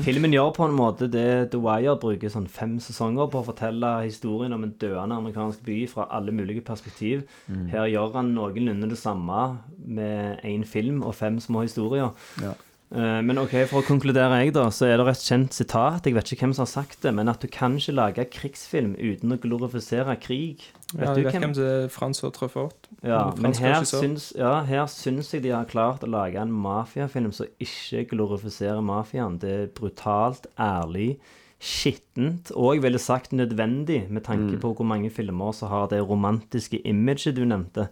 Filmen 0.06 0.36
gjør 0.36 0.52
på 0.58 0.68
en 0.68 0.76
måte 0.78 1.10
det 1.12 1.52
The 1.54 1.62
Wire 1.62 1.98
bruker 2.02 2.34
sånn 2.34 2.50
fem 2.52 2.78
sesonger 2.84 3.30
på 3.32 3.42
å 3.42 3.48
fortelle 3.50 3.94
historien 4.06 4.54
om 4.54 4.66
en 4.68 4.76
døende 4.82 5.18
amerikansk 5.18 5.64
by 5.66 5.80
fra 5.92 6.08
alle 6.14 6.34
mulige 6.36 6.64
perspektiv. 6.66 7.24
Her 7.72 7.90
gjør 7.92 8.18
han 8.20 8.34
noenlunde 8.38 8.92
det 8.92 9.00
samme 9.02 9.46
med 9.86 10.44
én 10.48 10.66
film 10.68 11.02
og 11.02 11.16
fem 11.18 11.40
små 11.42 11.66
historier. 11.66 12.14
Ja. 12.44 12.54
Eh, 12.92 13.22
Men 13.24 13.38
ok, 13.40 13.54
for 13.72 13.80
å 13.82 13.86
konkludere 13.88 14.42
jeg 14.44 14.52
da, 14.58 14.66
så 14.70 14.86
er 14.90 14.98
det 15.00 15.08
et 15.14 15.22
kjent 15.24 15.54
sitat, 15.56 16.04
jeg 16.06 16.14
vet 16.18 16.32
ikke 16.34 16.44
hvem 16.48 16.54
som 16.58 16.66
har 16.66 16.72
sagt 16.74 17.02
det, 17.06 17.14
men 17.16 17.30
at 17.32 17.40
du 17.40 17.48
kan 17.48 17.78
ikke 17.80 17.94
lage 17.96 18.26
krigsfilm 18.34 18.98
uten 19.00 19.32
å 19.32 19.38
glorifisere 19.40 20.18
krig. 20.20 20.66
Vet 20.94 21.08
Ja, 21.08 21.14
du 21.16 21.22
vet 21.24 21.32
hvem? 21.34 21.42
hvem 21.46 21.54
det 21.56 21.68
er 21.72 21.88
Frans 21.94 22.20
og 22.28 22.34
Treffort. 22.36 22.90
Ja, 23.02 23.32
men 23.40 23.54
her 23.56 23.86
syns, 23.88 24.34
ja, 24.36 24.58
her 24.68 24.88
syns 24.92 25.32
jeg 25.32 25.44
de 25.44 25.54
har 25.56 25.66
klart 25.72 26.04
å 26.04 26.10
lage 26.12 26.36
en 26.42 26.52
mafiafilm 26.52 27.32
som 27.32 27.48
ikke 27.64 28.10
glorifiserer 28.12 28.84
mafiaen. 28.84 29.40
Det 29.40 29.50
er 29.56 29.68
brutalt, 29.68 30.48
ærlig, 30.60 31.16
skittent 31.62 32.50
og 32.58 32.74
jeg 32.76 32.82
ville 32.84 33.00
sagt 33.00 33.32
nødvendig, 33.38 34.10
med 34.10 34.24
tanke 34.26 34.58
på 34.60 34.74
hvor 34.76 34.84
mange 34.90 35.12
filmer 35.14 35.54
som 35.54 35.70
har 35.70 35.88
det 35.92 36.02
romantiske 36.02 36.82
imaget 36.90 37.36
du 37.38 37.44
nevnte. 37.46 37.88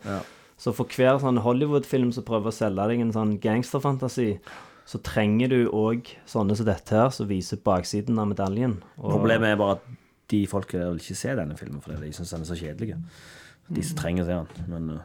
Så 0.60 0.74
for 0.76 0.90
hver 0.92 1.22
sånn 1.22 1.40
Hollywood-film 1.40 2.10
som 2.12 2.26
prøver 2.28 2.50
å 2.52 2.56
selge 2.56 2.88
deg 2.90 3.00
en 3.06 3.14
sånn 3.16 3.38
gangsterfantasi, 3.40 4.40
så 4.90 4.98
trenger 5.06 5.52
du 5.52 5.60
òg 5.70 6.07
sånne 6.30 6.56
som 6.57 6.66
dette 6.66 6.95
her, 6.98 7.11
som 7.14 7.28
viser 7.30 7.60
baksiden 7.61 8.18
av 8.18 8.32
medaljen. 8.32 8.80
Og- 8.98 9.11
Problemet 9.20 9.52
er 9.53 9.60
bare 9.61 9.78
at 9.78 9.86
de 10.30 10.44
folka 10.49 10.78
der 10.80 10.90
vil 10.91 10.99
ikke 11.03 11.16
se 11.18 11.36
denne 11.38 11.57
filmen 11.57 11.82
fordi 11.82 12.02
de 12.07 12.14
syns 12.14 12.32
den 12.34 12.41
er 12.41 12.49
så 12.49 12.57
kjedelig. 12.57 12.95
De 13.70 13.84
som 13.86 13.98
trenger 13.99 14.24
å 14.24 14.26
se 14.26 14.34
den. 14.34 14.70
Men 14.72 14.90
uh, 14.95 15.03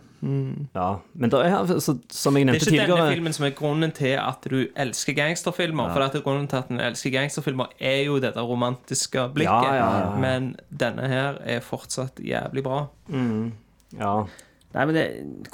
Ja, 0.75 0.87
men 1.21 1.29
det 1.29 1.41
er, 1.45 1.55
altså, 1.59 1.99
som 2.09 2.37
jeg 2.39 2.47
Det 2.47 2.55
er 2.55 2.55
nevnte 2.55 2.73
ikke 2.73 2.87
denne 2.97 3.11
filmen 3.13 3.35
som 3.37 3.45
er 3.45 3.51
grunnen 3.59 3.93
til 3.93 4.15
at 4.17 4.47
du 4.49 4.55
elsker 4.75 5.13
gangsterfilmer. 5.19 5.91
For 5.93 6.01
at 6.07 6.17
grunnen 6.25 6.49
til 6.49 6.57
at 6.63 6.71
du 6.73 6.79
elsker 6.81 7.13
gangsterfilmer, 7.13 7.67
er 7.79 8.05
jo 8.07 8.17
dette 8.25 8.41
romantiske 8.41 9.27
blikket. 9.35 9.69
Ja, 9.69 9.75
ja, 9.77 9.91
ja. 10.01 10.17
Men 10.17 10.55
denne 10.73 11.09
her 11.13 11.37
er 11.45 11.61
fortsatt 11.61 12.25
jævlig 12.25 12.65
bra. 12.65 12.87
Ja, 14.01 14.25
Nei, 14.75 14.87
men 14.87 14.95
det, 14.97 15.05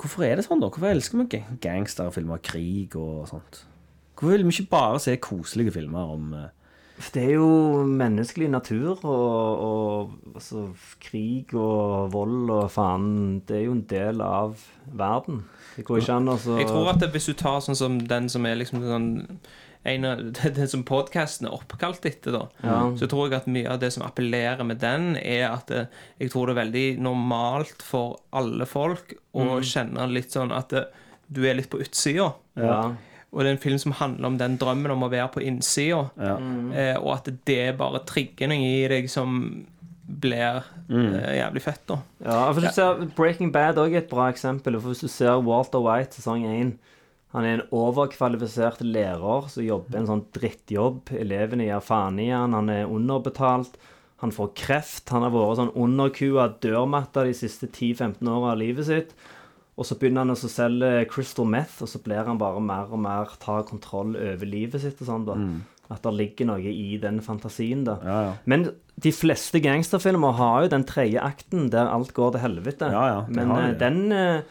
hvorfor 0.01 0.23
er 0.24 0.39
det 0.39 0.47
sånn, 0.47 0.62
da? 0.62 0.70
Hvorfor 0.73 0.89
elsker 0.94 1.19
vi 1.27 1.43
gangsterfilmer, 1.61 2.39
krig 2.40 2.94
og 2.97 3.27
sånt? 3.28 3.65
Hvorfor 4.20 4.34
vil 4.36 4.44
vi 4.44 4.52
ikke 4.60 4.70
bare 4.70 4.98
se 5.01 5.16
koselige 5.16 5.72
filmer 5.72 6.10
om 6.14 6.32
uh, 6.36 6.48
Det 7.14 7.22
er 7.24 7.30
jo 7.38 7.84
menneskelig 7.88 8.51
natur 8.52 9.01
og, 9.09 9.62
og 9.64 10.34
altså, 10.34 10.66
krig 11.01 11.55
og 11.56 12.12
vold 12.12 12.51
og 12.52 12.66
faen 12.74 13.40
Det 13.48 13.56
er 13.56 13.64
jo 13.64 13.72
en 13.78 13.86
del 13.88 14.20
av 14.20 14.60
verden. 14.92 15.40
Det 15.76 15.86
går 15.88 16.02
ikke 16.02 16.18
an 16.20 16.28
å 16.28 16.36
så 16.42 16.59
Jeg 16.60 16.68
tror 16.68 16.92
at 16.92 17.01
det, 17.01 17.10
hvis 17.14 17.30
du 17.30 17.34
tar 17.40 17.60
sånn 17.64 17.78
som 17.78 17.98
den 18.10 18.28
som 18.28 18.44
er 18.47 18.60
liksom 18.60 18.84
sånn 18.84 19.10
en 19.88 20.05
av, 20.05 20.18
Den 20.60 20.68
som 20.68 20.82
podkasten 20.84 21.47
er 21.48 21.55
oppkalt 21.56 22.05
etter, 22.05 22.34
da, 22.36 22.42
Ja. 22.60 22.80
så 23.01 23.06
tror 23.09 23.30
jeg 23.30 23.38
at 23.40 23.47
mye 23.48 23.70
av 23.72 23.78
det 23.80 23.88
som 23.94 24.02
appellerer 24.05 24.60
med 24.68 24.76
den, 24.82 25.14
er 25.16 25.47
at 25.55 25.70
det, 25.72 25.86
jeg 26.20 26.34
tror 26.34 26.51
det 26.51 26.52
er 26.59 26.64
veldig 26.66 26.82
normalt 27.01 27.80
for 27.80 28.18
alle 28.36 28.66
folk 28.68 29.14
å 29.32 29.47
Mm. 29.56 29.64
kjenne 29.64 30.05
litt 30.12 30.36
sånn 30.36 30.52
at 30.52 30.68
det, 30.68 30.84
du 31.32 31.47
er 31.48 31.55
litt 31.56 31.70
på 31.72 31.80
utsida. 31.80 32.34
ja. 32.60 32.82
Og 33.31 33.43
det 33.43 33.51
er 33.51 33.55
en 33.55 33.62
film 33.62 33.78
som 33.78 33.94
handler 33.94 34.27
om 34.27 34.39
den 34.40 34.57
drømmen 34.59 34.90
om 34.90 35.05
å 35.07 35.11
være 35.12 35.28
på 35.35 35.43
innsida. 35.47 36.09
Ja. 36.19 36.36
Eh, 36.74 36.97
og 36.98 37.12
at 37.15 37.31
det 37.47 37.59
er 37.69 37.77
bare 37.78 38.02
trigger 38.09 38.51
noe 38.51 38.73
i 38.73 38.89
deg 38.90 39.07
som 39.11 39.36
blir 40.11 40.65
eh, 40.90 41.36
jævlig 41.39 41.62
fett, 41.62 41.85
da. 41.86 42.01
ja 42.24 42.39
for 42.51 42.65
du 42.65 42.70
ser 42.74 43.05
Breaking 43.15 43.52
Bad 43.55 43.78
også 43.78 43.94
er 43.94 44.02
et 44.02 44.11
bra 44.11 44.27
eksempel. 44.32 44.78
For 44.81 44.90
Hvis 44.90 45.05
du 45.07 45.12
ser 45.12 45.44
Walter 45.47 45.82
White 45.85 46.19
sesong 46.19 46.43
1 46.48 46.73
Han 47.31 47.47
er 47.47 47.61
en 47.61 47.69
overkvalifisert 47.70 48.82
lærer 48.82 49.47
som 49.52 49.62
jobber 49.62 50.01
en 50.01 50.09
sånn 50.09 50.24
drittjobb. 50.35 51.12
Elevene 51.15 51.69
gir 51.69 51.85
faen 51.86 52.19
i 52.19 52.32
han, 52.35 52.57
han 52.59 52.73
er 52.74 52.90
underbetalt. 52.90 53.78
Han 54.24 54.35
får 54.35 54.51
kreft. 54.59 55.12
Han 55.15 55.23
har 55.23 55.31
vært 55.31 55.61
sånn 55.61 55.70
underkua 55.78 56.48
dørmatta 56.61 57.23
de 57.28 57.36
siste 57.39 57.70
10-15 57.70 58.27
åra 58.27 58.57
av 58.57 58.59
livet 58.59 58.89
sitt. 58.90 59.15
Og 59.81 59.86
så 59.89 59.97
begynner 59.97 60.27
han 60.27 60.35
å 60.35 60.36
selge 60.36 61.07
crystal 61.09 61.47
meth, 61.48 61.78
og 61.81 61.89
så 61.89 61.98
blir 62.05 62.27
han 62.28 62.36
bare 62.40 62.61
mer 62.61 62.90
og 62.93 63.01
mer 63.01 63.31
tar 63.40 63.62
kontroll 63.65 64.12
over 64.15 64.44
livet 64.47 64.82
sitt. 64.82 65.01
og 65.01 65.09
sånn 65.09 65.24
da. 65.24 65.36
At 65.90 66.05
det 66.05 66.12
ligger 66.15 66.47
noe 66.52 66.61
i 66.70 66.98
den 67.02 67.19
fantasien. 67.24 67.81
da. 67.89 67.97
Ja, 68.05 68.19
ja. 68.28 68.32
Men 68.44 68.69
de 69.01 69.11
fleste 69.16 69.59
gangsterfilmer 69.65 70.36
har 70.39 70.66
jo 70.66 70.69
den 70.77 70.85
tredje 70.85 71.19
akten 71.24 71.70
der 71.73 71.89
alt 71.90 72.12
går 72.15 72.36
til 72.36 72.44
helvete. 72.44 72.90
Ja, 72.93 73.07
ja, 73.09 73.24
Men 73.32 73.48
de. 73.48 73.57
eh, 73.62 73.73
den, 73.81 74.12
eh, 74.12 74.43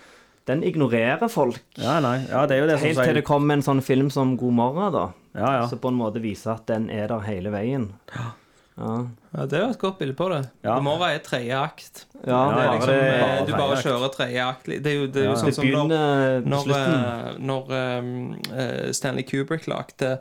den 0.49 0.63
ignorerer 0.65 1.29
folk. 1.29 1.61
Ja, 1.77 1.99
nei. 2.01 2.25
Ja, 2.27 2.45
det 2.49 2.57
er 2.57 2.63
jo 2.65 2.67
det 2.73 2.79
som 2.79 2.87
Helt 2.89 3.03
til 3.05 3.19
det 3.21 3.25
kommer 3.29 3.53
en 3.53 3.61
sånn 3.63 3.83
film 3.85 4.09
som 4.11 4.35
God 4.35 4.53
morgen, 4.57 4.91
da. 4.91 5.05
Ja, 5.37 5.53
ja. 5.61 5.67
Så 5.69 5.77
på 5.79 5.93
en 5.93 5.99
måte 6.01 6.19
viser 6.19 6.55
at 6.57 6.65
den 6.65 6.89
er 6.89 7.07
der 7.07 7.19
hele 7.29 7.53
veien. 7.53 7.91
Ja, 8.15 8.31
Ja, 8.79 9.45
Det 9.45 9.53
er 9.59 9.65
jo 9.65 9.69
et 9.73 9.79
godt 9.81 9.97
bilde 9.99 10.13
på 10.15 10.29
det. 10.31 10.49
Ja. 10.63 10.75
Gomorra 10.77 11.11
er 11.13 11.19
tredje 11.19 11.55
akt. 11.59 12.05
ja, 12.25 12.39
Det 12.55 12.63
er 12.63 12.71
liksom, 12.73 12.87
det, 12.87 13.21
eh, 13.21 13.45
du 13.45 13.51
bare 13.53 13.75
kjører 13.83 14.13
tredje 14.13 14.45
akt. 14.47 14.65
Det 14.65 14.87
er 14.87 14.95
jo, 15.01 15.07
det 15.07 15.21
er 15.23 15.25
jo 15.25 15.31
Ja. 15.31 15.41
sånn 15.43 15.53
som 15.53 15.65
når, 15.67 16.45
når, 16.47 16.69
eh, 16.75 17.33
når 17.39 17.71
eh, 17.71 18.91
Stanley 18.93 19.23
Kubrick 19.23 19.67
lagde 19.67 20.19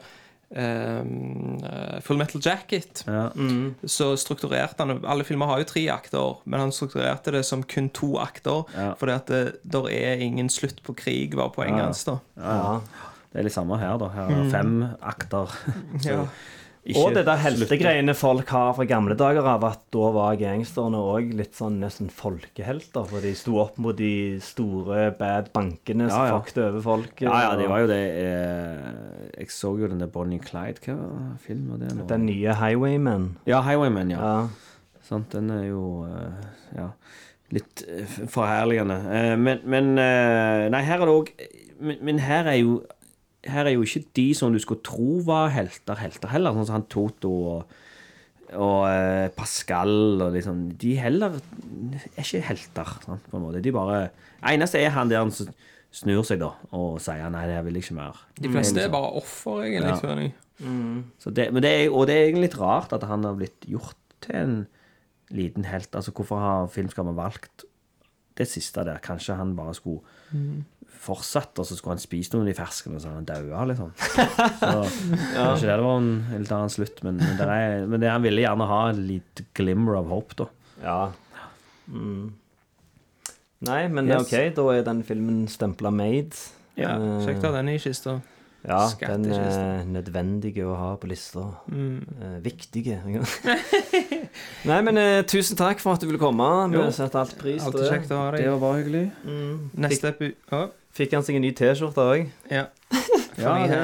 Um, 0.50 1.58
Full 2.00 2.16
Metal 2.16 2.40
Jacket, 2.40 3.04
Ja. 3.06 3.28
så 3.84 4.16
strukturerte 4.16 4.78
han 4.78 5.04
Alle 5.04 5.22
filmer 5.24 5.44
har 5.46 5.58
jo 5.58 5.64
tre 5.64 5.82
akter, 5.92 6.38
men 6.46 6.60
han 6.60 6.70
strukturerte 6.72 7.32
det 7.32 7.44
som 7.44 7.62
kun 7.62 7.90
to 7.90 8.14
akter. 8.16 8.64
Ja. 8.74 8.94
Fordi 8.94 9.12
at 9.12 9.26
det 9.26 9.60
der 9.70 9.88
er 9.92 10.16
ingen 10.24 10.48
slutt 10.48 10.82
på 10.82 10.94
krig, 10.96 11.34
var 11.36 11.50
poenget 11.50 11.78
Ja. 11.78 11.84
hans. 11.84 12.04
da 12.04 12.18
Ja. 12.38 12.80
Det 13.32 13.40
er 13.40 13.42
litt 13.42 13.52
samme 13.52 13.78
her, 13.78 13.98
da. 13.98 14.08
Her 14.08 14.22
er 14.30 14.42
det 14.42 14.50
fem 14.52 14.88
akter. 15.02 15.46
Så 16.00 16.08
Ja. 16.08 16.24
Ikke 16.88 17.02
Og 17.04 17.14
det 17.16 17.22
der 17.28 17.36
heltegreiene 17.42 18.14
folk 18.16 18.48
har 18.54 18.70
fra 18.76 18.84
gamle 18.88 19.14
dager 19.18 19.44
av, 19.44 19.64
at 19.68 19.82
da 19.92 20.08
var 20.14 20.38
gangsterne 20.40 20.96
òg 21.12 21.34
litt 21.36 21.54
sånn 21.58 21.76
nesten 21.82 22.08
folkehelter. 22.12 23.04
For 23.10 23.20
de 23.24 23.32
sto 23.36 23.58
opp 23.60 23.76
mot 23.84 23.96
de 23.98 24.38
store 24.44 25.10
bad 25.18 25.50
bankene 25.52 26.08
som 26.08 26.24
Ja, 26.24 26.30
ja. 26.32 26.38
fucket 26.40 26.62
over 26.64 26.84
folk. 26.86 27.20
Ja, 27.24 27.34
ja, 27.44 27.52
det 27.60 27.68
var 27.68 27.84
jo 27.84 27.90
det 27.92 28.00
eh, 28.22 28.88
Jeg 29.38 29.52
så 29.52 29.74
jo 29.78 29.90
den 29.92 30.00
der 30.00 30.10
Bonnie 30.12 30.40
Clyde. 30.40 30.80
Hva 30.86 30.96
film 31.44 31.68
var 31.74 31.84
det? 31.84 31.92
nå? 31.98 32.08
Den 32.08 32.26
nye 32.26 32.56
Highwayman. 32.56 33.28
Ja, 33.48 33.60
Highwayman, 33.68 34.10
ja. 34.16 34.18
Ja. 34.18 34.98
Sant, 35.08 35.30
den 35.32 35.50
er 35.54 35.64
jo 35.68 35.84
eh, 36.08 36.50
ja, 36.76 36.88
litt 37.56 37.84
eh, 37.88 38.18
forherligende. 38.28 38.98
Men 39.40 39.60
men 39.64 39.94
Nei, 39.96 40.82
her 40.88 41.00
er 41.00 41.08
det 41.08 41.14
òg 41.20 41.32
men, 41.78 41.98
men 42.02 42.18
her 42.18 42.48
er 42.50 42.56
jo 42.58 42.80
her 43.52 43.68
er 43.68 43.74
jo 43.76 43.84
ikke 43.86 44.04
de 44.18 44.26
som 44.36 44.54
du 44.54 44.60
skulle 44.62 44.84
tro 44.86 45.20
var 45.26 45.52
helter, 45.54 45.98
helter 46.00 46.32
heller. 46.32 46.56
Sånn 46.56 46.68
som 46.68 46.78
han 46.78 46.88
Toto 46.92 47.32
og, 47.52 47.78
og 48.54 48.80
eh, 48.88 49.28
Pascal 49.36 50.22
og 50.24 50.32
liksom 50.36 50.66
De 50.80 50.94
heller 51.00 51.36
er 51.38 52.22
ikke 52.24 52.44
helter, 52.48 52.94
sant, 53.04 53.28
på 53.28 53.38
en 53.38 53.46
måte. 53.48 53.62
De 53.64 53.74
bare 53.74 54.08
Eneste 54.46 54.80
er 54.80 54.94
han 54.94 55.10
der 55.10 55.24
han 55.24 55.32
snur 55.34 56.22
seg, 56.26 56.38
da, 56.42 56.52
og 56.76 57.00
sier 57.02 57.30
'nei, 57.32 57.46
det 57.48 57.62
vil 57.64 57.78
jeg 57.78 57.88
ikke 57.88 57.96
mer'. 57.96 58.20
De 58.38 58.50
fleste 58.52 58.84
er 58.84 58.92
bare 58.92 59.16
offer, 59.18 59.64
egentlig. 59.64 59.94
Ja. 59.96 60.00
føler 60.02 60.22
jeg. 60.28 60.34
Så 61.18 61.30
det, 61.30 61.48
men 61.54 61.62
det 61.62 61.70
er, 61.70 61.90
og 61.90 62.06
det 62.06 62.14
er 62.14 62.26
egentlig 62.26 62.50
litt 62.50 62.60
rart 62.60 62.92
at 62.92 63.06
han 63.06 63.24
har 63.24 63.38
blitt 63.38 63.66
gjort 63.66 63.96
til 64.24 64.36
en 64.36 64.54
liten 65.30 65.64
helt. 65.68 65.90
Altså 65.94 66.12
Hvorfor 66.12 66.40
har 66.42 66.70
filmskaperen 66.72 67.16
valgt 67.18 67.64
det 68.38 68.48
siste 68.50 68.84
der. 68.86 69.00
Kanskje 69.04 69.36
han 69.38 69.56
bare 69.58 69.74
skulle 69.76 70.00
fortsatt, 70.98 71.58
og 71.60 71.66
så 71.66 71.76
skulle 71.78 71.94
han 71.96 72.02
spist 72.02 72.34
noen 72.34 72.44
av 72.44 72.50
de 72.50 72.56
ferskene, 72.58 72.98
og 72.98 73.02
så 73.02 73.12
hadde 73.12 73.20
han 73.20 73.28
daua, 73.28 73.64
liksom. 73.70 73.92
Så 74.60 74.82
kanskje 75.36 75.70
det 75.70 75.78
var 75.84 76.00
en 76.00 76.10
litt 76.32 76.52
annen 76.56 76.74
slutt, 76.74 77.02
men, 77.06 77.20
men, 77.22 77.36
det 77.38 77.46
er, 77.54 77.86
men 77.86 78.02
det, 78.02 78.10
han 78.10 78.24
ville 78.24 78.42
gjerne 78.42 78.66
ha 78.68 78.80
et 78.90 78.98
lite 78.98 79.46
glimmer 79.58 80.00
of 80.00 80.10
hope, 80.10 80.38
da. 80.40 80.48
Ja. 80.82 80.98
Mm. 81.86 82.34
Nei, 83.68 83.80
men 83.90 84.10
Yes. 84.10 84.26
OK, 84.26 84.34
da 84.54 84.66
er 84.74 84.84
den 84.86 85.04
filmen 85.06 85.46
stempla 85.50 85.90
made. 85.94 86.36
Ja, 86.78 86.94
sjekk 87.24 87.40
da 87.42 87.54
den 87.56 87.72
i 87.72 87.78
kista. 87.82 88.20
Ja, 88.66 88.80
den 89.00 89.24
er 89.32 89.84
nødvendige 89.86 90.64
å 90.66 90.74
ha 90.76 90.88
på 90.98 91.06
lista. 91.08 91.44
Mm. 91.70 92.00
Eh, 92.20 92.38
viktige. 92.44 92.98
Nei, 94.68 94.80
men 94.82 94.98
eh, 94.98 95.20
tusen 95.30 95.56
takk 95.58 95.80
for 95.80 95.94
at 95.94 96.02
du 96.02 96.08
ville 96.10 96.20
komme. 96.20 96.44
Vi 96.72 96.80
har 96.80 96.90
setter 96.92 97.22
alt 97.22 97.36
pris 97.38 97.62
på 97.64 97.72
det. 97.76 97.86
kjekt 97.92 98.12
å 98.12 98.18
ha 98.24 98.30
Det 98.34 98.48
var 98.50 98.60
bare 98.62 98.82
hyggelig. 98.82 99.04
Mm. 99.24 99.70
Neste 99.86 100.10
epi... 100.12 100.32
oh. 100.52 100.66
Fikk 100.98 101.12
han 101.14 101.22
seg 101.22 101.36
en 101.38 101.44
ny 101.46 101.52
T-skjorte 101.54 102.04
òg? 102.14 102.28
ja. 102.50 102.66
Ja, 103.38 103.52
det. 103.70 103.76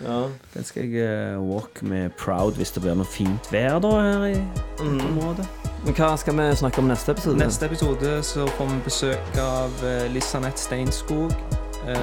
Ja. 0.00 0.18
den 0.54 0.64
skal 0.64 0.86
jeg 0.86 1.02
uh, 1.34 1.40
walk 1.42 1.80
med 1.82 2.12
proud 2.16 2.54
hvis 2.56 2.70
det 2.72 2.84
blir 2.84 2.94
noe 2.96 3.08
fint 3.10 3.48
vær 3.50 3.80
da 3.82 3.90
her 3.98 4.26
i 4.28 4.36
Mm. 4.80 5.00
området. 5.10 5.44
Men 5.84 5.96
hva 5.98 6.12
skal 6.20 6.36
vi 6.38 6.46
snakke 6.56 6.78
om 6.78 6.86
neste 6.88 7.10
episode? 7.12 7.36
Neste 7.40 7.66
episode 7.66 8.12
så 8.24 8.46
får 8.54 8.70
vi 8.70 8.78
besøk 8.86 9.40
av 9.42 9.74
uh, 9.82 10.06
Lisanette 10.14 10.62
Steinskog, 10.62 11.34
eh, 11.82 11.96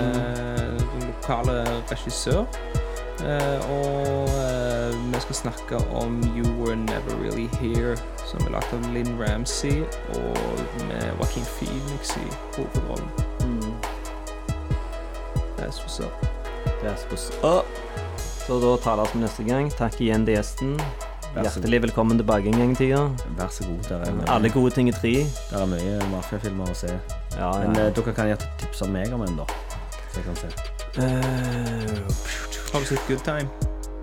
den 0.92 0.97
lokale 1.28 1.64
regissør. 1.92 2.46
Eh, 3.18 3.70
og 3.72 4.30
eh, 4.30 4.94
vi 5.14 5.20
skal 5.20 5.36
snakke 5.36 5.78
om 5.96 6.20
You 6.38 6.46
Were 6.62 6.76
Never 6.76 7.16
Really 7.24 7.48
Here, 7.60 7.98
som 8.30 8.40
er 8.46 8.52
lagt 8.54 8.74
av 8.74 8.86
Linn 8.94 9.18
Ramsey, 9.20 9.82
og 10.14 10.38
med 10.88 11.08
Joaquin 11.18 11.44
Phoenix 11.58 12.14
i 12.18 12.28
hovedrollen. 12.56 13.10
Mm. 13.42 13.74
That's 15.58 15.82
what's 15.82 16.00
up. 16.00 16.14
That's 16.84 17.08
what's 17.12 17.32
up? 17.44 17.66
Så 18.48 18.60
da 18.64 18.76
tales 18.84 19.16
vi 19.16 19.20
neste 19.26 19.44
gang. 19.44 19.72
Takk 19.76 19.98
igjen 20.02 20.26
til 20.26 20.38
gjesten. 20.38 20.78
Hjertelig 21.38 21.82
velkommen 21.84 22.18
tilbake 22.18 22.48
en 22.50 22.56
gang 22.62 22.72
i 22.72 22.76
tida. 22.80 23.02
Vær 23.38 23.50
så 23.52 23.66
god. 23.68 23.82
Der 23.90 24.06
er, 24.08 24.14
mye- 24.16 24.30
Alle 24.32 24.50
gode 24.50 24.72
ting 24.78 24.88
i 24.90 24.94
tre. 24.96 25.12
Det 25.50 25.60
er 25.60 25.66
mye 25.74 25.98
mafiafilmer 26.14 26.70
å 26.72 26.78
se. 26.78 26.94
Ja, 27.36 27.52
Men 27.66 27.76
ja. 27.76 27.90
eh, 27.90 27.94
dere 27.98 28.14
kan 28.14 28.30
gjerne 28.32 28.54
tipse 28.62 28.88
meg 28.94 29.14
om 29.14 29.26
en, 29.26 29.36
da. 29.42 29.46
Så 30.14 30.22
jeg 30.22 30.30
kan 30.30 30.36
se. 30.46 30.77
Eh, 30.98 31.04
Har 32.74 32.80
du 32.80 32.86
sett 32.86 33.08
Good 33.08 33.24
Time? 33.24 33.48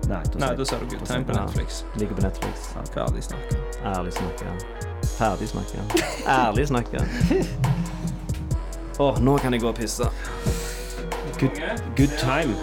Nei, 0.07 0.21
da 0.33 0.39
Nei, 0.39 0.55
da 0.55 0.65
ser 0.65 0.79
du 0.79 0.85
Good 0.85 1.07
Time 1.07 1.25
på 1.25 1.33
Netflix. 1.33 1.85
Ligger 1.95 2.15
på 2.15 2.21
Netflix. 2.21 2.69
Ferdig 2.93 3.23
snakka. 3.23 3.57
Ærlig 3.83 4.13
snakka. 4.13 4.45
Ferdig 5.17 5.49
snakka. 5.49 5.77
Ærlig 6.27 6.67
snakka. 6.67 7.05
Å, 9.03 9.09
nå 9.19 9.37
kan 9.43 9.53
jeg 9.53 9.61
gå 9.65 9.73
og 9.73 9.75
pisse. 9.75 10.07
Good, 11.39 11.59
good 11.97 12.15
time. 12.21 12.55